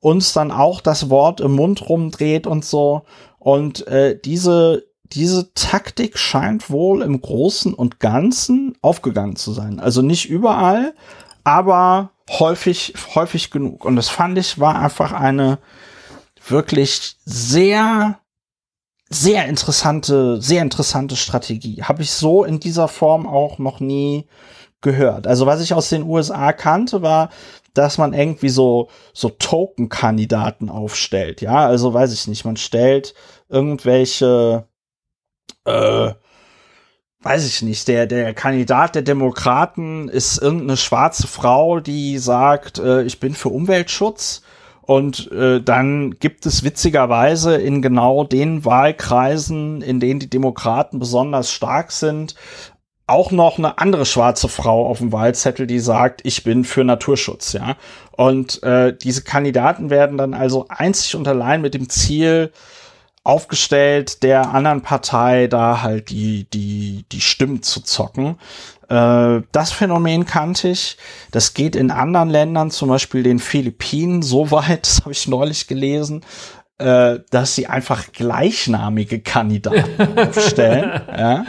uns 0.00 0.32
dann 0.32 0.50
auch 0.50 0.80
das 0.80 1.10
Wort 1.10 1.40
im 1.40 1.52
Mund 1.52 1.88
rumdreht 1.88 2.46
und 2.46 2.64
so. 2.64 3.02
Und 3.38 3.86
äh, 3.88 4.18
diese, 4.18 4.84
diese 5.12 5.52
Taktik 5.54 6.18
scheint 6.18 6.70
wohl 6.70 7.02
im 7.02 7.20
Großen 7.20 7.74
und 7.74 8.00
Ganzen 8.00 8.76
aufgegangen 8.82 9.36
zu 9.36 9.52
sein. 9.52 9.80
Also 9.80 10.02
nicht 10.02 10.28
überall, 10.28 10.94
aber 11.44 12.10
häufig, 12.30 12.94
häufig 13.14 13.50
genug. 13.50 13.84
Und 13.84 13.96
das 13.96 14.08
fand 14.08 14.38
ich 14.38 14.58
war 14.58 14.78
einfach 14.78 15.12
eine 15.12 15.58
wirklich 16.50 17.16
sehr, 17.24 18.18
sehr 19.08 19.46
interessante, 19.46 20.40
sehr 20.40 20.62
interessante 20.62 21.16
Strategie. 21.16 21.82
Habe 21.82 22.02
ich 22.02 22.10
so 22.10 22.44
in 22.44 22.60
dieser 22.60 22.88
Form 22.88 23.26
auch 23.26 23.58
noch 23.58 23.80
nie 23.80 24.26
gehört. 24.80 25.26
Also 25.26 25.46
was 25.46 25.60
ich 25.60 25.74
aus 25.74 25.88
den 25.88 26.04
USA 26.04 26.52
kannte, 26.52 27.02
war, 27.02 27.30
dass 27.74 27.98
man 27.98 28.12
irgendwie 28.12 28.48
so, 28.48 28.88
so 29.12 29.28
Token-Kandidaten 29.28 30.68
aufstellt. 30.68 31.40
Ja, 31.40 31.66
also 31.66 31.94
weiß 31.94 32.12
ich 32.12 32.26
nicht, 32.26 32.44
man 32.44 32.56
stellt 32.56 33.14
irgendwelche, 33.48 34.66
äh, 35.64 36.12
weiß 37.20 37.46
ich 37.46 37.62
nicht, 37.62 37.88
der, 37.88 38.06
der 38.06 38.34
Kandidat 38.34 38.94
der 38.94 39.02
Demokraten 39.02 40.08
ist 40.08 40.38
irgendeine 40.38 40.76
schwarze 40.76 41.26
Frau, 41.26 41.80
die 41.80 42.18
sagt, 42.18 42.78
äh, 42.78 43.02
ich 43.02 43.20
bin 43.20 43.34
für 43.34 43.48
Umweltschutz 43.48 44.42
und 44.88 45.30
äh, 45.32 45.60
dann 45.60 46.18
gibt 46.18 46.46
es 46.46 46.64
witzigerweise 46.64 47.56
in 47.56 47.82
genau 47.82 48.24
den 48.24 48.64
Wahlkreisen, 48.64 49.82
in 49.82 50.00
denen 50.00 50.18
die 50.18 50.30
Demokraten 50.30 50.98
besonders 50.98 51.52
stark 51.52 51.92
sind, 51.92 52.34
auch 53.06 53.30
noch 53.30 53.58
eine 53.58 53.76
andere 53.76 54.06
schwarze 54.06 54.48
Frau 54.48 54.86
auf 54.86 54.96
dem 54.96 55.12
Wahlzettel, 55.12 55.66
die 55.66 55.78
sagt, 55.78 56.22
ich 56.24 56.42
bin 56.42 56.64
für 56.64 56.84
Naturschutz, 56.84 57.52
ja. 57.52 57.76
Und 58.12 58.62
äh, 58.62 58.96
diese 58.96 59.24
Kandidaten 59.24 59.90
werden 59.90 60.16
dann 60.16 60.32
also 60.32 60.64
einzig 60.70 61.16
und 61.16 61.28
allein 61.28 61.60
mit 61.60 61.74
dem 61.74 61.90
Ziel 61.90 62.50
aufgestellt, 63.24 64.22
der 64.22 64.54
anderen 64.54 64.80
Partei 64.80 65.48
da 65.48 65.82
halt 65.82 66.08
die, 66.08 66.48
die, 66.48 67.04
die 67.12 67.20
Stimmen 67.20 67.62
zu 67.62 67.82
zocken. 67.82 68.38
Äh, 68.88 69.42
das 69.52 69.72
Phänomen 69.72 70.24
kannte 70.24 70.68
ich. 70.68 70.96
Das 71.30 71.54
geht 71.54 71.76
in 71.76 71.90
anderen 71.90 72.30
Ländern, 72.30 72.70
zum 72.70 72.88
Beispiel 72.88 73.22
den 73.22 73.38
Philippinen, 73.38 74.22
so 74.22 74.50
weit, 74.50 74.82
das 74.86 75.00
habe 75.00 75.12
ich 75.12 75.28
neulich 75.28 75.66
gelesen, 75.66 76.24
äh, 76.78 77.18
dass 77.30 77.54
sie 77.54 77.66
einfach 77.66 78.12
gleichnamige 78.12 79.20
Kandidaten 79.20 80.18
aufstellen. 80.28 81.00
ja. 81.16 81.44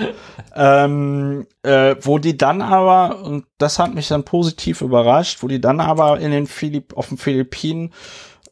ähm, 0.56 1.46
äh, 1.64 1.96
wo 2.02 2.18
die 2.18 2.38
dann 2.38 2.62
aber, 2.62 3.24
und 3.24 3.46
das 3.58 3.80
hat 3.80 3.94
mich 3.94 4.08
dann 4.08 4.24
positiv 4.24 4.82
überrascht, 4.82 5.42
wo 5.42 5.48
die 5.48 5.62
dann 5.62 5.80
aber 5.80 6.20
in 6.20 6.32
den 6.32 6.48
Philipp 6.48 6.98
auf 6.98 7.10
den 7.10 7.18
Philippinen 7.18 7.94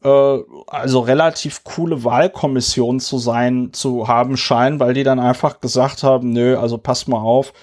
äh, 0.03 0.37
also 0.67 0.99
relativ 0.99 1.63
coole 1.63 2.03
Wahlkommission 2.03 2.99
zu 2.99 3.17
sein, 3.17 3.69
zu 3.73 4.07
haben 4.07 4.37
scheinen, 4.37 4.79
weil 4.79 4.93
die 4.93 5.03
dann 5.03 5.19
einfach 5.19 5.59
gesagt 5.59 6.03
haben, 6.03 6.31
nö, 6.31 6.57
also 6.57 6.77
pass 6.77 7.07
mal 7.07 7.17
auf, 7.17 7.53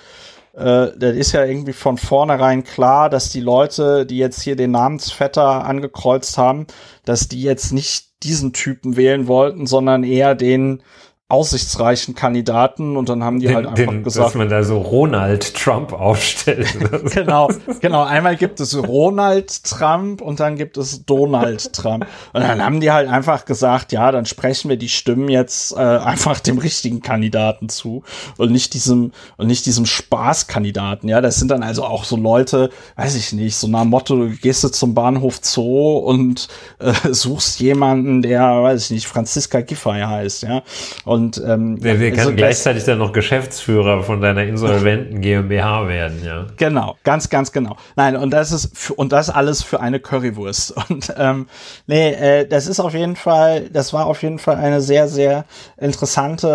äh, 0.57 0.93
das 0.97 1.17
ist 1.17 1.33
ja 1.33 1.45
irgendwie 1.45 1.73
von 1.73 1.99
vornherein 1.99 2.65
klar, 2.65 3.11
dass 3.11 3.29
die 3.29 3.41
Leute, 3.41 4.07
die 4.07 4.19
jetzt 4.19 4.43
hier 4.43 4.57
den 4.57 4.71
Namensvetter 4.71 5.65
angekreuzt 5.65 6.39
haben, 6.39 6.67
dass 7.05 7.29
die 7.29 7.43
jetzt 7.43 7.73
nicht 7.73 8.23
diesen 8.23 8.53
Typen 8.53 8.97
wählen 8.97 9.27
wollten, 9.27 9.67
sondern 9.67 10.05
eher 10.05 10.35
den 10.35 10.83
aussichtsreichen 11.29 12.15
Kandidaten 12.15 12.99
und 12.99 13.09
dann 13.09 13.25
haben 13.25 13.41
die 13.41 13.47
den, 13.47 13.57
halt 13.57 13.67
einfach 13.67 13.93
den, 13.93 14.03
gesagt, 14.03 14.29
dass 14.29 14.35
man 14.35 14.51
da 14.51 14.63
so 14.63 14.79
Ronald 14.79 15.55
Trump 15.55 15.95
aufstellt. 15.95 16.77
genau, 17.15 17.49
genau. 17.81 18.05
Einmal 18.05 18.37
gibt 18.37 18.61
es 18.61 18.77
Ronald 18.77 19.65
Trump 19.65 20.21
und 20.21 20.39
dann 20.39 20.57
gibt 20.57 20.77
es 20.77 21.07
Donald 21.07 21.73
Trump. 21.73 22.07
Und 22.35 22.43
dann 22.43 22.63
haben 22.63 22.81
die 22.81 22.93
halt 22.93 23.09
einfach 23.09 23.47
gesagt, 23.47 23.93
ja, 23.93 24.13
dann 24.13 24.27
sprechen 24.27 24.69
wir 24.69 24.77
die 24.77 24.91
Stimmen 24.91 25.31
jetzt 25.31 25.73
äh, 25.73 25.81
einfach 25.81 26.41
dem 26.41 26.59
richtigen 26.59 27.01
Kandidaten 27.01 27.71
zu 27.71 28.03
und 28.37 28.53
nicht 28.53 28.75
diesem 28.75 29.13
und 29.39 29.47
nicht 29.47 29.65
diesem 29.65 29.87
Spaßkandidaten. 29.87 31.09
Ja, 31.09 31.23
das 31.23 31.37
sind 31.37 31.51
dann 31.51 31.63
also 31.63 31.85
auch 31.85 32.05
so 32.05 32.17
Leute, 32.17 32.69
weiß 32.97 33.15
ich 33.15 33.33
nicht, 33.33 33.57
so 33.57 33.67
nach 33.67 33.85
Motto, 33.85 34.15
du 34.15 34.29
gehst 34.29 34.63
du 34.63 34.69
zum 34.69 34.93
Bahnhof 34.93 35.39
Zoo 35.41 35.97
und 35.97 36.49
äh, 36.81 36.93
suchst 37.11 37.61
jemanden, 37.61 38.21
der, 38.21 38.43
weiß 38.63 38.85
ich 38.85 38.91
nicht, 38.91 39.07
Franziska 39.07 39.63
Giffey 39.63 40.03
heißt, 40.03 40.43
ja. 40.43 40.63
Und 41.07 41.14
ähm, 41.15 41.83
wir, 41.83 42.01
wir 42.01 42.19
also 42.19 42.33
gleichzeitig 42.33 42.85
dann 42.85 42.99
noch 42.99 43.13
Geschäftsführer 43.13 44.03
von 44.03 44.21
deiner 44.21 44.45
insolventen 44.45 45.21
GmbH 45.21 45.89
werden, 45.89 46.23
ja. 46.25 46.47
Genau, 46.57 46.97
ganz, 47.05 47.29
ganz 47.29 47.53
genau. 47.53 47.77
Nein, 47.97 48.17
und 48.17 48.31
das 48.31 48.53
ist 48.53 48.91
und 48.91 49.13
das 49.13 49.31
alles 49.31 49.63
für 49.63 49.81
eine 49.81 50.01
Currywurst. 50.01 50.75
Und 50.89 51.13
ähm, 51.17 51.47
nee, 51.87 52.11
äh, 52.13 52.47
das 52.47 52.67
ist 52.67 52.81
auf 52.81 52.95
jeden 52.95 53.17
Fall, 53.17 53.71
das 53.71 53.93
war 53.93 54.07
auf 54.07 54.23
jeden 54.23 54.39
Fall 54.39 54.57
eine 54.57 54.81
sehr, 54.81 55.09
sehr 55.09 55.45
interessante 55.79 56.49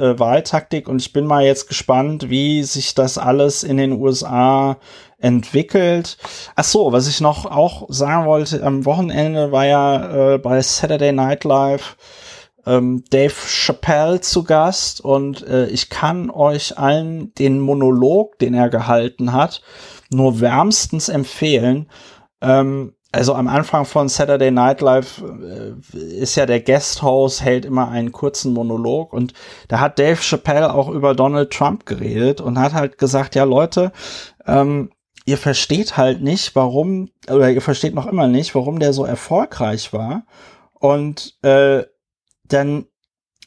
äh, 0.00 0.06
äh, 0.06 0.12
äh 0.12 0.18
Wahltaktik. 0.18 0.88
Und 0.88 1.00
ich 1.00 1.12
bin 1.12 1.26
mal 1.26 1.44
jetzt 1.44 1.68
gespannt, 1.68 2.30
wie 2.30 2.62
sich 2.62 2.94
das 2.94 3.18
alles 3.18 3.62
in 3.62 3.76
den 3.76 3.92
USA 3.92 4.78
entwickelt. 5.18 6.18
Ach 6.54 6.64
so, 6.64 6.92
was 6.92 7.08
ich 7.08 7.20
noch 7.20 7.46
auch 7.46 7.86
sagen 7.88 8.26
wollte, 8.26 8.62
am 8.62 8.84
Wochenende 8.84 9.50
war 9.52 9.66
ja 9.66 10.34
äh, 10.34 10.38
bei 10.38 10.60
Saturday 10.60 11.12
Night 11.12 11.44
Live 11.44 11.96
ähm, 12.66 13.04
Dave 13.10 13.32
Chappelle 13.32 14.20
zu 14.20 14.44
Gast 14.44 15.00
und 15.00 15.46
äh, 15.46 15.66
ich 15.68 15.88
kann 15.88 16.30
euch 16.30 16.76
allen 16.76 17.32
den 17.34 17.60
Monolog, 17.60 18.38
den 18.38 18.54
er 18.54 18.68
gehalten 18.68 19.32
hat, 19.32 19.62
nur 20.10 20.40
wärmstens 20.40 21.08
empfehlen. 21.08 21.88
Ähm, 22.40 22.92
also 23.12 23.34
am 23.34 23.48
Anfang 23.48 23.86
von 23.86 24.08
Saturday 24.08 24.50
Night 24.50 24.80
Live 24.80 25.22
äh, 25.22 25.96
ist 25.96 26.34
ja 26.34 26.44
der 26.44 26.60
Guesthouse 26.60 27.40
hält 27.40 27.64
immer 27.64 27.88
einen 27.88 28.12
kurzen 28.12 28.52
Monolog 28.52 29.12
und 29.12 29.32
da 29.68 29.80
hat 29.80 29.98
Dave 29.98 30.20
Chappelle 30.20 30.74
auch 30.74 30.88
über 30.88 31.14
Donald 31.14 31.52
Trump 31.52 31.86
geredet 31.86 32.40
und 32.40 32.58
hat 32.58 32.74
halt 32.74 32.98
gesagt, 32.98 33.34
ja 33.34 33.44
Leute, 33.44 33.92
ähm, 34.46 34.90
ihr 35.24 35.38
versteht 35.38 35.96
halt 35.96 36.20
nicht, 36.22 36.54
warum, 36.56 37.10
oder 37.28 37.50
ihr 37.50 37.62
versteht 37.62 37.94
noch 37.94 38.06
immer 38.06 38.26
nicht, 38.26 38.54
warum 38.54 38.80
der 38.80 38.92
so 38.92 39.04
erfolgreich 39.04 39.92
war. 39.92 40.24
Und 40.78 41.36
äh, 41.42 41.84
dann 42.48 42.86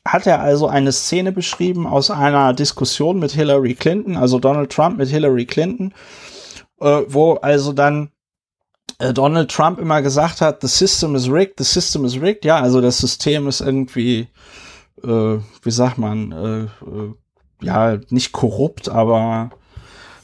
hat 0.07 0.25
er 0.25 0.41
also 0.41 0.67
eine 0.67 0.91
Szene 0.91 1.31
beschrieben 1.31 1.85
aus 1.85 2.09
einer 2.09 2.53
Diskussion 2.53 3.19
mit 3.19 3.31
Hillary 3.31 3.75
Clinton, 3.75 4.15
also 4.15 4.39
Donald 4.39 4.71
Trump 4.71 4.97
mit 4.97 5.09
Hillary 5.09 5.45
Clinton, 5.45 5.93
äh, 6.79 7.01
wo 7.07 7.33
also 7.33 7.73
dann 7.73 8.11
äh, 8.99 9.13
Donald 9.13 9.51
Trump 9.51 9.79
immer 9.79 10.01
gesagt 10.01 10.41
hat, 10.41 10.61
the 10.61 10.67
system 10.67 11.15
is 11.15 11.29
rigged, 11.29 11.55
the 11.57 11.63
system 11.63 12.05
is 12.05 12.19
rigged, 12.19 12.45
ja, 12.45 12.59
also 12.59 12.81
das 12.81 12.97
System 12.97 13.47
ist 13.47 13.61
irgendwie, 13.61 14.27
äh, 15.03 15.37
wie 15.61 15.71
sagt 15.71 15.97
man, 15.97 16.31
äh, 16.31 16.63
äh, 16.63 17.13
ja, 17.61 17.99
nicht 18.09 18.31
korrupt, 18.31 18.89
aber 18.89 19.51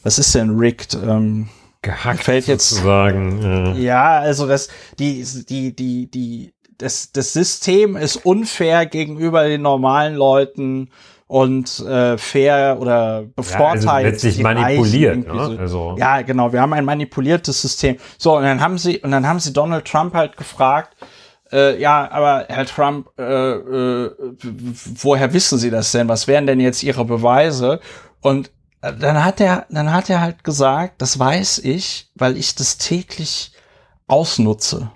was 0.03 0.19
ist 0.19 0.33
denn 0.35 0.57
rigged? 0.57 0.93
Ähm, 0.95 1.49
Gehackt 1.81 2.23
fällt 2.23 2.47
jetzt 2.47 2.69
sozusagen. 2.69 3.41
Ja. 3.43 3.73
ja, 3.73 4.19
also 4.19 4.47
das, 4.47 4.69
die, 4.97 5.23
die, 5.47 5.75
die, 5.75 6.09
die, 6.09 6.54
das, 6.77 7.11
das 7.11 7.33
System 7.33 7.95
ist 7.95 8.17
unfair 8.25 8.85
gegenüber 8.85 9.45
den 9.45 9.61
normalen 9.61 10.15
Leuten 10.15 10.89
und 11.27 11.79
äh, 11.79 12.17
fair 12.17 12.77
oder 12.79 13.23
bevorteilt. 13.35 13.83
Ja, 13.83 13.91
also 13.91 14.07
letztlich 14.07 14.39
manipuliert. 14.39 15.27
Ne? 15.27 15.33
So. 15.33 15.57
Also. 15.57 15.95
Ja, 15.97 16.21
genau. 16.21 16.53
Wir 16.53 16.61
haben 16.61 16.73
ein 16.73 16.85
manipuliertes 16.85 17.61
System. 17.61 17.97
So 18.17 18.37
und 18.37 18.43
dann 18.43 18.61
haben 18.61 18.77
sie 18.77 18.99
und 18.99 19.11
dann 19.11 19.27
haben 19.27 19.39
sie 19.39 19.51
Donald 19.51 19.85
Trump 19.85 20.13
halt 20.13 20.37
gefragt. 20.37 20.95
Äh, 21.51 21.79
ja, 21.79 22.09
aber 22.11 22.45
Herr 22.49 22.65
Trump, 22.65 23.09
äh, 23.17 23.23
äh, 23.23 24.11
woher 25.01 25.31
wissen 25.33 25.59
Sie 25.59 25.69
das 25.69 25.91
denn? 25.91 26.07
Was 26.09 26.27
wären 26.27 26.47
denn 26.47 26.59
jetzt 26.59 26.81
Ihre 26.83 27.05
Beweise? 27.05 27.79
Und 28.21 28.51
äh, 28.81 28.93
dann 28.93 29.23
hat 29.23 29.39
er, 29.39 29.65
dann 29.69 29.93
hat 29.93 30.09
er 30.09 30.21
halt 30.21 30.43
gesagt, 30.43 31.01
das 31.01 31.19
weiß 31.19 31.59
ich, 31.59 32.09
weil 32.15 32.35
ich 32.35 32.55
das 32.55 32.77
täglich 32.77 33.51
ausnutze. 34.07 34.91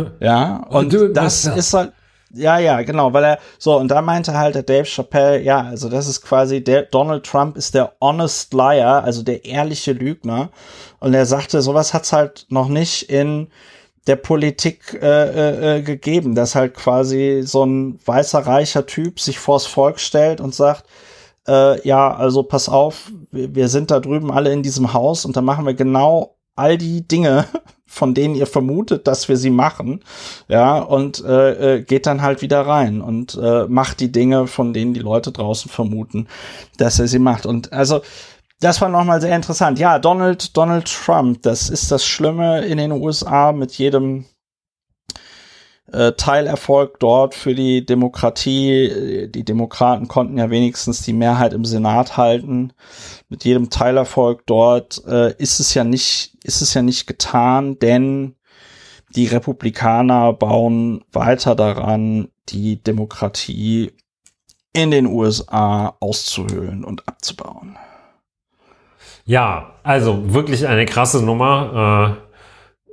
Ja, 0.20 0.66
und, 0.68 0.94
und 0.94 1.14
das 1.14 1.46
ist 1.46 1.74
halt, 1.74 1.92
ja, 2.32 2.58
ja, 2.58 2.82
genau, 2.82 3.12
weil 3.12 3.24
er, 3.24 3.38
so, 3.58 3.76
und 3.76 3.88
da 3.88 4.02
meinte 4.02 4.38
halt 4.38 4.54
der 4.54 4.62
Dave 4.62 4.84
Chappelle, 4.84 5.40
ja, 5.42 5.62
also 5.62 5.88
das 5.88 6.06
ist 6.06 6.22
quasi, 6.22 6.62
der 6.62 6.82
Donald 6.82 7.24
Trump 7.24 7.56
ist 7.56 7.74
der 7.74 7.92
honest 8.00 8.54
liar, 8.54 9.02
also 9.02 9.22
der 9.22 9.44
ehrliche 9.44 9.92
Lügner. 9.92 10.50
Und 11.00 11.14
er 11.14 11.26
sagte, 11.26 11.60
sowas 11.60 11.92
hat's 11.92 12.12
halt 12.12 12.46
noch 12.48 12.68
nicht 12.68 13.10
in 13.10 13.48
der 14.06 14.16
Politik 14.16 14.98
äh, 15.02 15.06
äh, 15.06 15.78
äh, 15.78 15.82
gegeben, 15.82 16.34
dass 16.34 16.54
halt 16.54 16.74
quasi 16.74 17.42
so 17.44 17.64
ein 17.64 17.98
weißer, 18.04 18.46
reicher 18.46 18.86
Typ 18.86 19.20
sich 19.20 19.38
vors 19.38 19.66
Volk 19.66 19.98
stellt 19.98 20.40
und 20.40 20.54
sagt, 20.54 20.84
äh, 21.48 21.86
ja, 21.86 22.14
also 22.14 22.42
pass 22.44 22.68
auf, 22.68 23.10
wir, 23.30 23.54
wir 23.54 23.68
sind 23.68 23.90
da 23.90 24.00
drüben 24.00 24.30
alle 24.30 24.52
in 24.52 24.62
diesem 24.62 24.92
Haus 24.92 25.24
und 25.24 25.36
da 25.36 25.42
machen 25.42 25.66
wir 25.66 25.74
genau 25.74 26.36
all 26.56 26.78
die 26.78 27.06
Dinge, 27.06 27.46
von 27.86 28.14
denen 28.14 28.34
ihr 28.34 28.46
vermutet, 28.46 29.06
dass 29.06 29.28
wir 29.28 29.36
sie 29.36 29.50
machen, 29.50 30.04
ja, 30.48 30.78
und 30.78 31.24
äh, 31.24 31.76
äh, 31.76 31.82
geht 31.82 32.06
dann 32.06 32.22
halt 32.22 32.40
wieder 32.40 32.60
rein 32.60 33.00
und 33.00 33.34
äh, 33.42 33.66
macht 33.66 34.00
die 34.00 34.12
Dinge, 34.12 34.46
von 34.46 34.72
denen 34.72 34.94
die 34.94 35.00
Leute 35.00 35.32
draußen 35.32 35.70
vermuten, 35.70 36.28
dass 36.78 37.00
er 37.00 37.08
sie 37.08 37.18
macht. 37.18 37.46
Und 37.46 37.72
also 37.72 38.02
das 38.60 38.80
war 38.80 38.90
nochmal 38.90 39.20
sehr 39.20 39.34
interessant. 39.34 39.78
Ja, 39.78 39.98
Donald, 39.98 40.56
Donald 40.56 40.86
Trump, 40.86 41.42
das 41.42 41.70
ist 41.70 41.90
das 41.90 42.04
Schlimme 42.04 42.64
in 42.66 42.78
den 42.78 42.92
USA 42.92 43.52
mit 43.52 43.72
jedem 43.72 44.26
äh, 45.92 46.12
Teilerfolg 46.12 46.98
dort 47.00 47.34
für 47.34 47.54
die 47.54 47.84
Demokratie. 47.84 49.28
Die 49.28 49.44
Demokraten 49.44 50.08
konnten 50.08 50.38
ja 50.38 50.50
wenigstens 50.50 51.02
die 51.02 51.12
Mehrheit 51.12 51.52
im 51.52 51.64
Senat 51.64 52.16
halten. 52.16 52.72
Mit 53.28 53.44
jedem 53.44 53.70
Teilerfolg 53.70 54.46
dort 54.46 55.02
äh, 55.06 55.34
ist 55.38 55.60
es 55.60 55.74
ja 55.74 55.84
nicht, 55.84 56.36
ist 56.44 56.62
es 56.62 56.74
ja 56.74 56.82
nicht 56.82 57.06
getan, 57.06 57.78
denn 57.78 58.36
die 59.14 59.26
Republikaner 59.26 60.32
bauen 60.32 61.04
weiter 61.12 61.54
daran, 61.54 62.28
die 62.48 62.82
Demokratie 62.82 63.92
in 64.72 64.90
den 64.90 65.06
USA 65.06 65.96
auszuhöhlen 66.00 66.84
und 66.84 67.08
abzubauen. 67.08 67.76
Ja, 69.24 69.74
also 69.82 70.32
wirklich 70.32 70.66
eine 70.66 70.86
krasse 70.86 71.22
Nummer. 71.24 72.18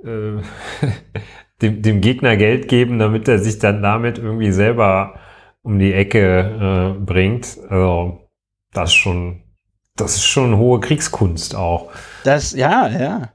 Äh, 0.04 0.10
äh, 0.10 0.42
dem, 1.62 1.82
dem 1.82 2.02
Gegner 2.02 2.38
Geld 2.38 2.68
geben, 2.68 3.00
damit 3.00 3.28
er 3.28 3.40
sich 3.40 3.60
dann 3.60 3.82
damit 3.82 4.18
irgendwie 4.18 4.52
selber 4.52 5.20
um 5.62 5.80
die 5.80 5.94
Ecke 5.94 6.96
äh, 6.98 7.00
bringt. 7.00 7.58
Also 7.70 8.30
das 8.74 8.90
ist 8.90 8.96
schon, 8.96 9.42
das 9.96 10.16
ist 10.16 10.26
schon 10.26 10.58
hohe 10.58 10.80
Kriegskunst 10.80 11.56
auch. 11.56 11.92
Das, 12.24 12.54
ja, 12.54 12.88
ja. 12.88 13.30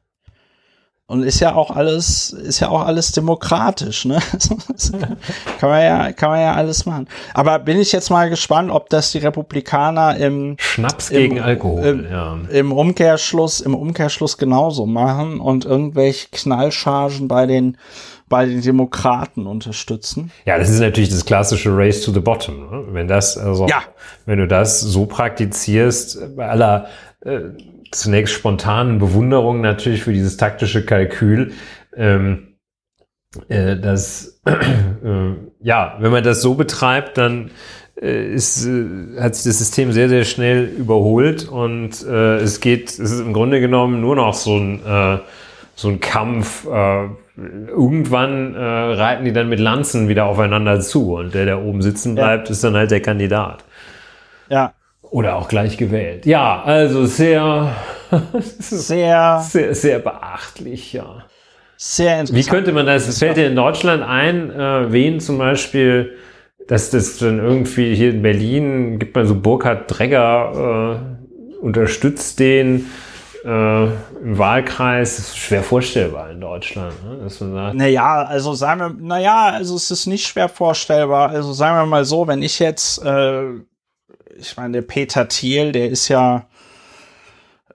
Und 1.09 1.25
ist 1.25 1.41
ja 1.41 1.55
auch 1.55 1.71
alles, 1.71 2.31
ist 2.31 2.61
ja 2.61 2.69
auch 2.69 2.87
alles 2.87 3.13
demokratisch, 3.13 4.07
ne? 4.07 4.19
kann 5.61 5.69
man 5.69 5.83
ja, 5.83 6.13
kann 6.13 6.31
man 6.31 6.41
ja 6.41 6.55
alles 6.55 6.87
machen. 6.87 7.07
Aber 7.35 7.59
bin 7.59 7.79
ich 7.79 7.93
jetzt 7.93 8.09
mal 8.09 8.31
gespannt, 8.31 8.71
ob 8.71 8.89
das 8.89 9.13
die 9.13 9.19
Republikaner 9.19 10.17
im 10.17 10.57
Schnaps 10.59 11.11
gegen 11.11 11.37
im, 11.37 11.43
Alkohol, 11.43 11.85
im, 11.85 12.11
ja. 12.11 12.39
im 12.51 12.73
Umkehrschluss, 12.73 13.61
im 13.61 13.75
Umkehrschluss 13.75 14.39
genauso 14.39 14.87
machen 14.87 15.41
und 15.41 15.67
irgendwelche 15.67 16.29
Knallchargen 16.31 17.29
bei 17.29 17.47
den 17.47 17.77
bei 18.33 18.47
den 18.47 18.63
Demokraten 18.63 19.47
unterstützen. 19.47 20.33
Ja, 20.47 20.57
das 20.57 20.71
ist 20.71 20.81
natürlich 20.81 21.11
das 21.11 21.27
klassische 21.27 21.77
Race 21.77 22.01
to 22.01 22.13
the 22.13 22.21
Bottom. 22.21 22.71
Ne? 22.71 22.85
Wenn 22.93 23.07
das, 23.07 23.37
also, 23.37 23.67
ja. 23.67 23.83
wenn 24.25 24.39
du 24.39 24.49
das 24.49 24.81
so 24.81 25.05
praktizierst, 25.05 26.35
bei 26.35 26.49
aller 26.49 26.87
äh, 27.21 27.41
zunächst 27.93 28.35
spontanen 28.35 28.99
Bewunderung 28.99 29.61
natürlich 29.61 30.03
für 30.03 30.13
dieses 30.13 30.37
taktische 30.37 30.85
Kalkül, 30.85 31.53
ähm, 31.97 32.57
äh, 33.49 33.77
das, 33.77 34.41
äh, 34.47 35.33
ja, 35.61 35.97
wenn 36.01 36.11
man 36.11 36.25
das 36.25 36.43
so 36.43 36.55
betreibt, 36.55 37.19
dann 37.19 37.51
äh, 38.01 38.33
ist, 38.33 38.67
äh, 38.67 39.21
hat 39.21 39.35
sich 39.35 39.45
das 39.45 39.59
System 39.59 39.93
sehr, 39.93 40.09
sehr 40.09 40.25
schnell 40.25 40.65
überholt 40.65 41.49
und 41.49 42.05
äh, 42.05 42.37
es 42.37 42.61
geht, 42.61 42.91
es 42.91 42.99
ist 42.99 43.21
im 43.21 43.33
Grunde 43.33 43.61
genommen 43.61 44.01
nur 44.01 44.17
noch 44.17 44.35
so 44.35 44.57
ein, 44.57 44.85
äh, 44.85 45.19
so 45.75 45.89
ein 45.89 46.01
Kampf, 46.01 46.67
äh, 46.67 47.09
irgendwann 47.37 48.55
äh, 48.55 48.59
reiten 48.59 49.25
die 49.25 49.33
dann 49.33 49.49
mit 49.49 49.59
Lanzen 49.59 50.09
wieder 50.09 50.27
aufeinander 50.27 50.81
zu 50.81 51.15
und 51.15 51.35
der, 51.35 51.47
der 51.47 51.63
oben 51.63 51.81
sitzen 51.81 52.15
bleibt, 52.15 52.49
ja. 52.49 52.53
ist 52.53 52.63
dann 52.63 52.75
halt 52.75 52.91
der 52.91 53.01
Kandidat. 53.01 53.65
Ja. 54.51 54.75
Oder 55.13 55.37
auch 55.37 55.49
gleich 55.49 55.77
gewählt. 55.77 56.25
Ja, 56.25 56.63
also 56.63 57.05
sehr, 57.05 57.77
sehr, 58.41 59.45
sehr, 59.47 59.75
sehr 59.75 59.99
beachtlich, 59.99 60.95
ja. 60.95 61.25
Sehr 61.77 62.21
interessant. 62.21 62.39
Wie 62.39 62.51
könnte 62.51 62.73
man 62.73 62.87
das, 62.87 63.19
fällt 63.19 63.37
dir 63.37 63.47
in 63.47 63.55
Deutschland 63.55 64.03
ein, 64.03 64.51
äh, 64.51 64.91
wen 64.91 65.21
zum 65.21 65.37
Beispiel, 65.37 66.17
dass 66.67 66.89
das 66.89 67.19
dann 67.19 67.41
irgendwie 67.41 67.95
hier 67.95 68.09
in 68.09 68.23
Berlin 68.23 68.99
gibt 68.99 69.15
man 69.15 69.27
so 69.27 69.35
Burkhard 69.35 69.85
Dregger, 69.87 71.03
äh, 71.61 71.63
unterstützt 71.63 72.41
den, 72.41 72.87
äh, 73.45 73.85
im 73.85 74.39
Wahlkreis 74.39 75.19
ist 75.19 75.37
schwer 75.37 75.63
vorstellbar 75.63 76.31
in 76.31 76.41
Deutschland. 76.41 76.95
Ne? 77.05 77.19
Dass 77.23 77.39
man 77.41 77.53
sagt, 77.53 77.75
naja, 77.75 78.23
also 78.23 78.55
sagen 78.55 78.81
wir, 78.81 78.97
naja, 78.99 79.51
also 79.53 79.77
es 79.77 79.91
ist 79.91 80.07
nicht 80.07 80.27
schwer 80.27 80.49
vorstellbar. 80.49 81.29
Also 81.29 81.53
sagen 81.53 81.77
wir 81.77 81.85
mal 81.85 82.07
so, 82.07 82.27
wenn 82.27 82.41
ich 82.41 82.59
jetzt, 82.61 83.05
äh, 83.05 83.43
ich 84.39 84.57
meine, 84.57 84.73
der 84.73 84.83
Peter 84.83 85.29
Thiel, 85.29 85.73
der 85.73 85.89
ist 85.91 86.09
ja, 86.09 86.47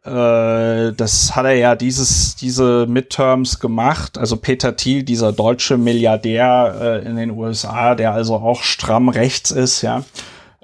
äh, 0.03 0.93
das 0.93 1.35
hat 1.35 1.45
er 1.45 1.55
ja 1.55 1.75
dieses, 1.75 2.35
diese 2.35 2.85
Midterms 2.87 3.59
gemacht. 3.59 4.17
Also 4.17 4.37
Peter 4.37 4.75
Thiel, 4.75 5.03
dieser 5.03 5.31
deutsche 5.31 5.77
Milliardär 5.77 7.01
äh, 7.03 7.07
in 7.07 7.15
den 7.15 7.31
USA, 7.31 7.95
der 7.95 8.13
also 8.13 8.35
auch 8.35 8.63
stramm 8.63 9.09
rechts 9.09 9.51
ist, 9.51 9.81
ja 9.81 10.03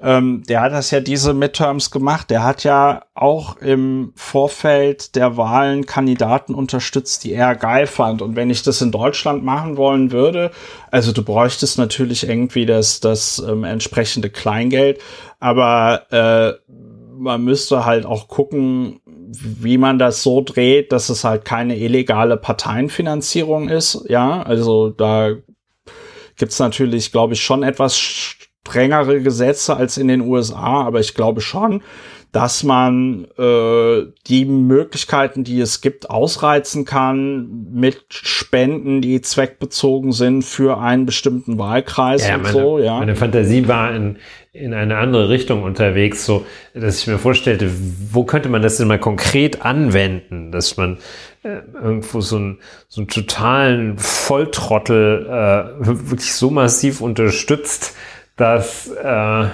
ähm, 0.04 0.42
der 0.46 0.60
hat 0.60 0.72
das 0.72 0.90
ja 0.90 1.00
diese 1.00 1.32
Midterms 1.32 1.90
gemacht. 1.90 2.28
Der 2.28 2.44
hat 2.44 2.62
ja 2.62 3.06
auch 3.14 3.56
im 3.56 4.12
Vorfeld 4.16 5.16
der 5.16 5.38
Wahlen 5.38 5.86
Kandidaten 5.86 6.54
unterstützt, 6.54 7.24
die 7.24 7.32
er 7.32 7.54
geil 7.54 7.86
fand. 7.86 8.20
Und 8.20 8.36
wenn 8.36 8.50
ich 8.50 8.62
das 8.62 8.82
in 8.82 8.92
Deutschland 8.92 9.42
machen 9.44 9.78
wollen 9.78 10.12
würde, 10.12 10.50
also 10.90 11.10
du 11.12 11.24
bräuchtest 11.24 11.78
natürlich 11.78 12.28
irgendwie 12.28 12.66
das, 12.66 13.00
das 13.00 13.38
ähm, 13.38 13.64
entsprechende 13.64 14.28
Kleingeld, 14.28 15.00
aber 15.40 16.02
äh, 16.10 16.52
man 17.16 17.42
müsste 17.42 17.86
halt 17.86 18.04
auch 18.04 18.28
gucken, 18.28 19.00
wie 19.06 19.78
man 19.78 19.98
das 19.98 20.22
so 20.22 20.42
dreht, 20.42 20.92
dass 20.92 21.08
es 21.08 21.24
halt 21.24 21.46
keine 21.46 21.78
illegale 21.78 22.36
Parteienfinanzierung 22.36 23.70
ist. 23.70 24.04
Ja, 24.08 24.42
also 24.42 24.90
da 24.90 25.30
gibt's 26.36 26.58
natürlich, 26.58 27.10
glaube 27.10 27.32
ich, 27.32 27.42
schon 27.42 27.62
etwas 27.62 27.96
strengere 28.66 29.20
Gesetze 29.20 29.76
als 29.76 29.98
in 29.98 30.08
den 30.08 30.22
USA, 30.22 30.82
aber 30.84 31.00
ich 31.00 31.14
glaube 31.14 31.40
schon, 31.40 31.82
dass 32.32 32.64
man 32.64 33.26
äh, 33.38 34.06
die 34.26 34.44
Möglichkeiten, 34.44 35.44
die 35.44 35.60
es 35.60 35.80
gibt, 35.80 36.10
ausreizen 36.10 36.84
kann 36.84 37.68
mit 37.72 38.06
Spenden, 38.08 39.00
die 39.00 39.20
zweckbezogen 39.20 40.10
sind 40.10 40.42
für 40.42 40.78
einen 40.78 41.06
bestimmten 41.06 41.60
Wahlkreis 41.60 42.26
ja, 42.26 42.34
und 42.34 42.42
meine, 42.42 42.52
so. 42.52 42.78
Ja. 42.80 42.98
Meine 42.98 43.14
Fantasie 43.14 43.68
war 43.68 43.94
in, 43.94 44.16
in 44.52 44.74
eine 44.74 44.96
andere 44.96 45.28
Richtung 45.28 45.62
unterwegs, 45.62 46.26
so 46.26 46.44
dass 46.74 46.98
ich 46.98 47.06
mir 47.06 47.18
vorstellte, 47.18 47.70
wo 48.10 48.24
könnte 48.24 48.48
man 48.48 48.62
das 48.62 48.78
denn 48.78 48.88
mal 48.88 48.98
konkret 48.98 49.62
anwenden, 49.62 50.50
dass 50.50 50.76
man 50.76 50.98
äh, 51.44 51.58
irgendwo 51.80 52.20
so, 52.20 52.38
ein, 52.38 52.58
so 52.88 53.02
einen 53.02 53.08
totalen 53.08 53.96
Volltrottel 53.96 55.26
äh, 55.26 55.86
wirklich 55.86 56.32
so 56.34 56.50
massiv 56.50 57.00
unterstützt, 57.00 57.94
dass, 58.36 58.88
äh, 58.88 59.44
äh, 59.44 59.48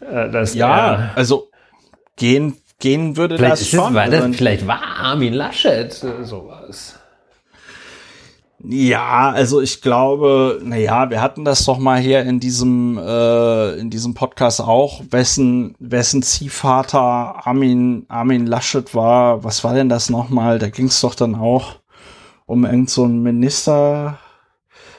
dass 0.00 0.54
ja, 0.54 1.10
also 1.14 1.50
gehen, 2.16 2.56
gehen 2.78 3.16
würde 3.16 3.36
das 3.36 3.68
schon. 3.68 3.94
War 3.94 4.08
das, 4.08 4.36
vielleicht 4.36 4.66
war 4.66 4.82
Armin 4.82 5.34
Laschet 5.34 6.02
äh, 6.02 6.24
sowas. 6.24 6.98
Ja, 8.60 9.30
also 9.30 9.60
ich 9.60 9.82
glaube, 9.82 10.60
na 10.64 10.76
ja, 10.76 11.10
wir 11.10 11.22
hatten 11.22 11.44
das 11.44 11.64
doch 11.64 11.78
mal 11.78 12.00
hier 12.00 12.22
in 12.22 12.40
diesem 12.40 12.98
äh, 12.98 13.74
in 13.74 13.88
diesem 13.88 14.14
Podcast 14.14 14.60
auch, 14.60 15.00
wessen 15.10 15.76
wessen 15.78 16.22
Ziehvater 16.22 17.46
Armin 17.46 18.04
Armin 18.08 18.46
Laschet 18.46 18.96
war. 18.96 19.44
Was 19.44 19.62
war 19.62 19.74
denn 19.74 19.88
das 19.88 20.10
nochmal? 20.10 20.58
Da 20.58 20.70
ging 20.70 20.86
es 20.86 21.00
doch 21.00 21.14
dann 21.14 21.36
auch 21.36 21.76
um 22.46 22.64
irgend 22.64 22.90
so 22.90 23.04
einen 23.04 23.22
Minister 23.22 24.18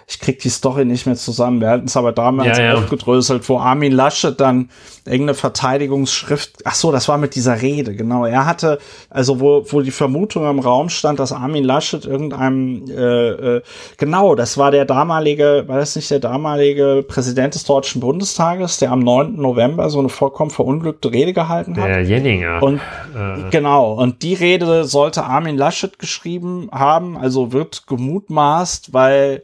ich 0.10 0.20
krieg 0.20 0.40
die 0.40 0.50
Story 0.50 0.86
nicht 0.86 1.06
mehr 1.06 1.16
zusammen. 1.16 1.62
Wir 1.62 1.70
hatten 1.70 1.86
es 1.86 1.96
aber 1.96 2.12
damals 2.12 2.58
Ja, 2.58 2.64
ja. 2.64 2.74
aufgedröselt, 2.74 3.48
wo 3.48 3.60
Armin 3.60 3.92
Laschet 3.92 4.40
dann 4.40 4.70
irgendeine 5.06 5.36
Verteidigungsschrift, 5.36 6.64
ach 6.66 6.74
so, 6.74 6.92
das 6.92 7.08
war 7.08 7.20
mit 7.20 7.36
dieser 7.36 7.62
Rede, 7.62 7.96
genau. 7.96 8.26
Er 8.26 8.48
hatte, 8.48 8.80
also 9.12 9.40
wo, 9.40 9.64
wo 9.70 9.82
die 9.82 9.92
Vermutung 9.92 10.50
im 10.50 10.58
Raum 10.58 10.90
stand, 10.90 11.20
dass 11.20 11.32
Armin 11.32 11.64
Laschet 11.64 12.06
irgendeinem, 12.06 12.86
äh, 12.90 13.58
äh, 13.58 13.62
genau, 13.98 14.34
das 14.34 14.58
war 14.58 14.72
der 14.72 14.86
damalige, 14.86 15.66
war 15.68 15.78
das 15.78 15.96
nicht 15.96 16.10
der 16.10 16.20
damalige 16.20 17.06
Präsident 17.08 17.54
des 17.54 17.66
Deutschen 17.66 18.02
Bundestages, 18.02 18.80
der 18.80 18.92
am 18.92 19.02
9. 19.02 19.36
November 19.36 19.92
so 19.92 20.00
eine 20.00 20.10
vollkommen 20.10 20.50
verunglückte 20.50 21.12
Rede 21.12 21.34
gehalten 21.34 21.80
hat? 21.80 21.88
Der 21.88 22.02
Jenninger. 22.02 22.64
Und 22.64 22.78
äh, 23.16 23.50
genau, 23.52 23.94
und 23.94 24.24
die 24.24 24.34
Rede 24.34 24.86
sollte 24.86 25.24
Armin 25.26 25.56
Laschet 25.56 26.00
geschrieben 26.00 26.68
haben, 26.72 27.16
also 27.16 27.52
wird 27.52 27.86
gemutmaßt, 27.86 28.92
weil 28.92 29.44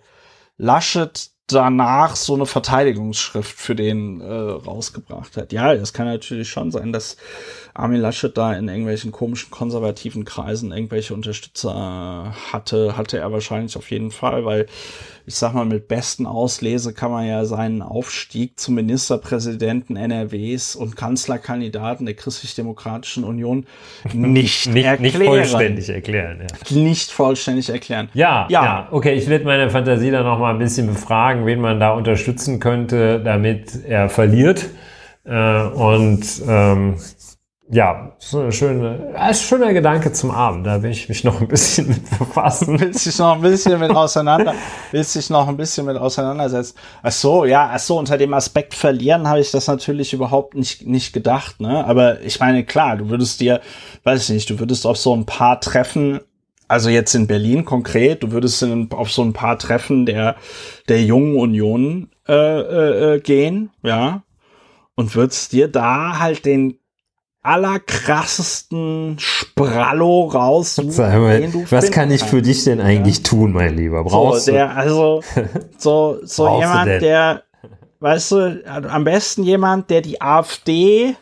Laschet 0.57 1.31
danach 1.47 2.15
so 2.15 2.33
eine 2.33 2.45
Verteidigungsschrift 2.45 3.59
für 3.59 3.75
den 3.75 4.19
äh, 4.19 4.33
rausgebracht 4.33 5.37
hat. 5.37 5.53
Ja, 5.53 5.75
das 5.75 5.93
kann 5.93 6.07
natürlich 6.07 6.49
schon 6.49 6.71
sein, 6.71 6.91
dass 6.91 7.17
Armin 7.75 7.99
Laschet 7.99 8.35
da 8.37 8.53
in 8.53 8.69
irgendwelchen 8.69 9.11
komischen 9.11 9.51
konservativen 9.51 10.23
Kreisen 10.23 10.71
irgendwelche 10.71 11.13
Unterstützer 11.13 12.33
hatte, 12.51 12.95
hatte 12.95 13.19
er 13.19 13.31
wahrscheinlich 13.33 13.75
auf 13.75 13.91
jeden 13.91 14.11
Fall, 14.11 14.45
weil 14.45 14.65
ich 15.27 15.35
sag 15.35 15.53
mal, 15.53 15.65
mit 15.65 15.87
besten 15.89 16.25
Auslese 16.25 16.93
kann 16.93 17.11
man 17.11 17.27
ja 17.27 17.43
seinen 17.45 17.81
Aufstieg 17.81 18.59
zum 18.59 18.75
Ministerpräsidenten 18.75 19.97
NRWs 19.97 20.75
und 20.75 20.95
Kanzlerkandidaten 20.95 22.05
der 22.05 22.15
Christlich-Demokratischen 22.15 23.23
Union 23.25 23.65
nicht, 24.13 24.67
nicht, 24.67 24.85
erklären. 24.85 25.01
nicht 25.01 25.17
vollständig 25.17 25.89
erklären. 25.89 26.39
Ja. 26.41 26.77
Nicht 26.77 27.11
vollständig 27.11 27.69
erklären. 27.69 28.09
Ja, 28.13 28.47
Ja. 28.49 28.63
ja, 28.63 28.87
okay, 28.91 29.15
ich 29.15 29.27
werde 29.27 29.43
meine 29.43 29.69
Fantasie 29.69 30.11
dann 30.11 30.23
noch 30.25 30.39
mal 30.39 30.53
ein 30.53 30.59
bisschen 30.59 30.87
befragen, 30.87 31.45
wen 31.45 31.59
man 31.59 31.79
da 31.79 31.91
unterstützen 31.93 32.61
könnte, 32.61 33.19
damit 33.21 33.83
er 33.85 34.07
verliert. 34.09 34.69
Äh, 35.25 35.63
und 35.63 36.23
ähm, 36.47 36.95
ja, 37.67 38.15
so 38.19 38.41
eine 38.41 38.51
schöne, 38.51 39.13
ein 39.15 39.33
schöner 39.33 39.73
Gedanke 39.73 40.13
zum 40.13 40.29
Abend. 40.29 40.67
Da 40.67 40.83
will 40.83 40.91
ich 40.91 41.09
mich 41.09 41.23
noch 41.23 41.41
ein 41.41 41.47
bisschen 41.47 41.87
mit 41.89 42.17
befassen. 42.17 42.79
willst 42.79 43.05
dich 43.05 43.17
noch 43.17 43.35
ein 43.35 43.41
bisschen 43.41 43.79
mit 43.79 43.89
auseinander, 43.89 44.53
willst 44.91 45.15
dich 45.15 45.29
noch 45.31 45.47
ein 45.47 45.57
bisschen 45.57 45.87
mit 45.87 45.97
auseinandersetzen. 45.97 46.77
Ach 47.01 47.11
so, 47.11 47.43
ja, 47.45 47.71
ach 47.73 47.79
so, 47.79 47.97
unter 47.97 48.17
dem 48.17 48.33
Aspekt 48.35 48.75
verlieren 48.75 49.27
habe 49.27 49.39
ich 49.39 49.49
das 49.49 49.67
natürlich 49.67 50.13
überhaupt 50.13 50.53
nicht, 50.53 50.85
nicht 50.85 51.11
gedacht, 51.11 51.59
ne? 51.59 51.85
Aber 51.85 52.21
ich 52.21 52.39
meine, 52.39 52.63
klar, 52.65 52.97
du 52.97 53.09
würdest 53.09 53.41
dir, 53.41 53.61
weiß 54.03 54.29
ich 54.29 54.35
nicht, 54.35 54.49
du 54.49 54.59
würdest 54.59 54.85
auf 54.85 54.97
so 54.97 55.15
ein 55.15 55.25
paar 55.25 55.59
Treffen, 55.59 56.19
also 56.67 56.89
jetzt 56.89 57.15
in 57.15 57.25
Berlin 57.25 57.65
konkret, 57.65 58.21
du 58.21 58.31
würdest 58.31 58.61
in, 58.61 58.91
auf 58.91 59.11
so 59.11 59.23
ein 59.23 59.33
paar 59.33 59.57
Treffen 59.57 60.05
der, 60.05 60.35
der 60.87 61.03
jungen 61.03 61.35
Union 61.35 62.11
äh, 62.27 62.33
äh, 62.33 63.15
äh, 63.15 63.19
gehen, 63.21 63.71
ja, 63.81 64.23
und 64.93 65.15
würdest 65.15 65.51
dir 65.51 65.67
da 65.67 66.19
halt 66.19 66.45
den 66.45 66.77
allerkrassesten 67.45 69.17
Sprallo 69.19 70.29
Sag 70.63 71.19
mal, 71.19 71.53
was 71.69 71.91
kann 71.91 72.09
ich 72.09 72.23
für 72.23 72.41
dich 72.41 72.63
denn 72.63 72.81
eigentlich 72.81 73.21
tun, 73.21 73.53
mein 73.53 73.75
Lieber? 73.75 74.03
Brauchst 74.03 74.45
so, 74.45 74.51
du? 74.51 74.57
der, 74.57 74.75
also, 74.75 75.21
so, 75.77 76.19
so 76.23 76.59
jemand, 76.59 77.01
der, 77.01 77.43
weißt 77.99 78.31
du, 78.31 78.63
am 78.65 79.03
besten 79.03 79.43
jemand, 79.43 79.91
der 79.91 80.01
die 80.01 80.19
AfD, 80.19 81.15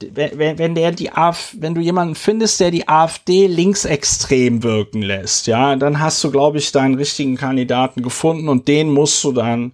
wenn, 0.00 0.58
wenn 0.58 0.74
der 0.74 0.90
die 0.90 1.12
AfD, 1.12 1.58
wenn 1.60 1.74
du 1.74 1.82
jemanden 1.82 2.14
findest, 2.14 2.58
der 2.58 2.70
die 2.70 2.88
AfD 2.88 3.46
linksextrem 3.46 4.62
wirken 4.62 5.02
lässt, 5.02 5.46
ja, 5.48 5.76
dann 5.76 6.00
hast 6.00 6.24
du, 6.24 6.30
glaube 6.30 6.58
ich, 6.58 6.72
deinen 6.72 6.94
richtigen 6.94 7.36
Kandidaten 7.36 8.02
gefunden 8.02 8.48
und 8.48 8.68
den 8.68 8.90
musst 8.90 9.22
du 9.22 9.32
dann 9.32 9.72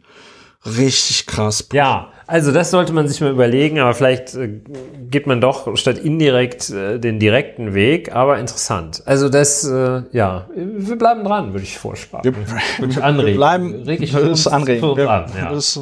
richtig 0.66 1.26
krass. 1.26 1.68
Ja, 1.72 2.10
also 2.28 2.52
das 2.52 2.70
sollte 2.70 2.92
man 2.92 3.08
sich 3.08 3.22
mal 3.22 3.30
überlegen, 3.30 3.78
aber 3.78 3.94
vielleicht 3.94 4.34
äh, 4.34 4.60
geht 5.10 5.26
man 5.26 5.40
doch 5.40 5.74
statt 5.78 5.96
indirekt 5.96 6.68
äh, 6.68 6.98
den 6.98 7.18
direkten 7.18 7.72
Weg, 7.72 8.14
aber 8.14 8.38
interessant. 8.38 9.02
Also 9.06 9.30
das, 9.30 9.64
äh, 9.64 10.02
ja, 10.12 10.46
wir 10.54 10.96
bleiben 10.96 11.24
dran, 11.24 11.54
würde 11.54 11.64
ich 11.64 11.78
vorschlagen. 11.78 12.36
würde 12.78 12.92
ich 12.92 13.02
anregen. 13.02 13.28
Wir 13.28 13.36
bleiben, 13.36 13.82
Reg 13.82 14.02
ich 14.02 14.12
das 14.12 14.46
anregen. 14.46 14.94
Wir, 14.94 15.10
an, 15.10 15.24
ja. 15.34 15.50
das, 15.50 15.80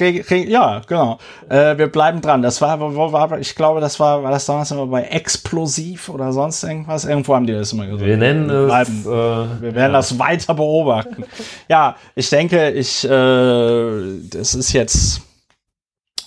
reg, 0.00 0.28
reg, 0.28 0.48
ja, 0.48 0.82
genau. 0.86 1.18
Äh, 1.48 1.78
wir 1.78 1.86
bleiben 1.86 2.20
dran. 2.20 2.42
Das 2.42 2.60
war, 2.60 2.80
wo 2.80 3.12
war, 3.12 3.38
ich 3.38 3.54
glaube, 3.54 3.80
das 3.80 4.00
war, 4.00 4.24
war 4.24 4.32
das 4.32 4.46
damals 4.46 4.72
immer 4.72 4.88
bei 4.88 5.02
Explosiv 5.04 6.08
oder 6.08 6.32
sonst 6.32 6.64
irgendwas. 6.64 7.04
Irgendwo 7.04 7.36
haben 7.36 7.46
die 7.46 7.52
das 7.52 7.72
immer 7.72 7.86
gesagt. 7.86 8.04
Wir 8.04 8.16
nennen 8.16 8.50
es, 8.50 8.66
bleiben. 8.66 9.02
äh, 9.06 9.62
Wir 9.62 9.74
werden 9.76 9.92
das 9.92 10.18
weiter 10.18 10.54
beobachten. 10.54 11.24
ja, 11.68 11.94
ich 12.16 12.28
denke, 12.30 12.70
ich, 12.70 13.04
äh, 13.04 13.08
das 14.30 14.56
ist 14.56 14.72
jetzt, 14.72 15.20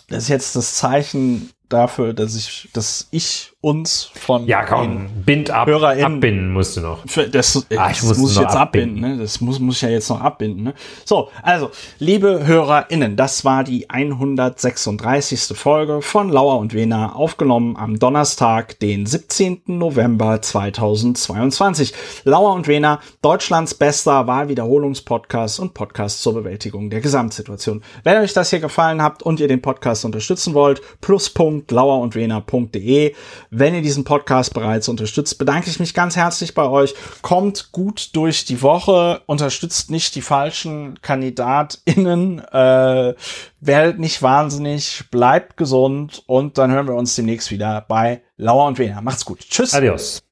das 0.08 0.24
ist 0.24 0.30
jetzt 0.30 0.56
das 0.56 0.76
Zeichen 0.76 1.52
dafür, 1.70 2.14
dass 2.14 2.36
ich, 2.36 2.70
dass 2.74 3.08
ich 3.12 3.54
uns 3.62 4.10
von 4.14 4.46
ja, 4.48 4.64
komm, 4.64 5.10
bind 5.26 5.50
ab, 5.52 5.68
HörerInnen. 5.68 6.16
abbinden 6.18 6.54
musst 6.54 6.78
du 6.78 6.82
noch. 6.82 7.00
für 7.08 7.28
das, 7.28 7.66
Ah, 7.76 7.90
ich 7.92 8.00
das 8.00 8.18
muss 8.18 8.32
ich 8.32 8.38
jetzt 8.40 8.56
abbinden. 8.56 8.98
abbinden. 9.04 9.18
ne? 9.18 9.22
Das 9.24 9.42
muss, 9.42 9.60
muss 9.60 9.76
ich 9.78 9.82
ja 9.82 9.90
jetzt 9.90 10.10
noch 10.10 10.22
abbinden. 10.22 10.64
Ne? 10.64 10.74
So, 11.04 11.30
also, 11.42 11.72
liebe 12.00 12.46
HörerInnen, 12.46 13.16
das 13.18 13.44
war 13.44 13.64
die 13.64 13.90
136. 13.90 15.58
Folge 15.58 16.02
von 16.02 16.30
Lauer 16.30 16.60
und 16.60 16.74
Wena, 16.74 17.14
aufgenommen 17.14 17.76
am 17.76 18.00
Donnerstag, 18.00 18.80
den 18.80 19.06
17. 19.06 19.64
November 19.66 20.42
2022. 20.42 21.94
Lauer 22.24 22.54
und 22.54 22.68
Wena, 22.68 23.00
Deutschlands 23.22 23.74
bester 23.74 24.28
Wahlwiederholungspodcast 24.28 25.60
und 25.60 25.74
Podcast 25.74 26.22
zur 26.22 26.36
Bewältigung 26.36 26.90
der 26.90 27.02
Gesamtsituation. 27.02 27.82
Wenn 28.04 28.18
euch 28.22 28.34
das 28.34 28.50
hier 28.52 28.60
gefallen 28.60 29.02
hat 29.02 29.24
und 29.24 29.40
ihr 29.40 29.48
den 29.48 29.62
Podcast 29.62 30.06
unterstützen 30.06 30.54
wollt, 30.54 30.82
plus.lauerundwena.de. 31.66 33.16
Wenn 33.50 33.76
ihr 33.76 33.82
diesen 33.82 34.04
Podcast 34.04 34.54
bereits 34.54 34.88
unterstützt, 34.88 35.38
bedanke 35.38 35.70
ich 35.70 35.80
mich 35.80 35.94
ganz 35.94 36.16
herzlich 36.16 36.54
bei 36.54 36.68
euch. 36.68 36.94
Kommt 37.22 37.72
gut 37.72 38.10
durch 38.14 38.46
die 38.46 38.62
Woche, 38.62 39.22
unterstützt 39.26 39.90
nicht 39.90 40.16
die 40.16 40.22
falschen 40.22 41.02
KandidatInnen, 41.02 42.40
äh, 42.40 43.14
werdet 43.60 44.00
nicht 44.00 44.22
wahnsinnig, 44.22 45.04
bleibt 45.12 45.58
gesund 45.58 46.24
und 46.28 46.58
dann 46.58 46.72
hören 46.72 46.88
wir 46.88 46.96
uns 46.96 47.16
demnächst 47.16 47.52
wieder 47.52 47.86
bei 47.88 48.22
Lauer 48.38 48.68
und 48.68 48.78
Wena. 48.78 49.02
Macht's 49.02 49.26
gut. 49.26 49.40
Tschüss. 49.40 49.74
Adios. 49.74 50.22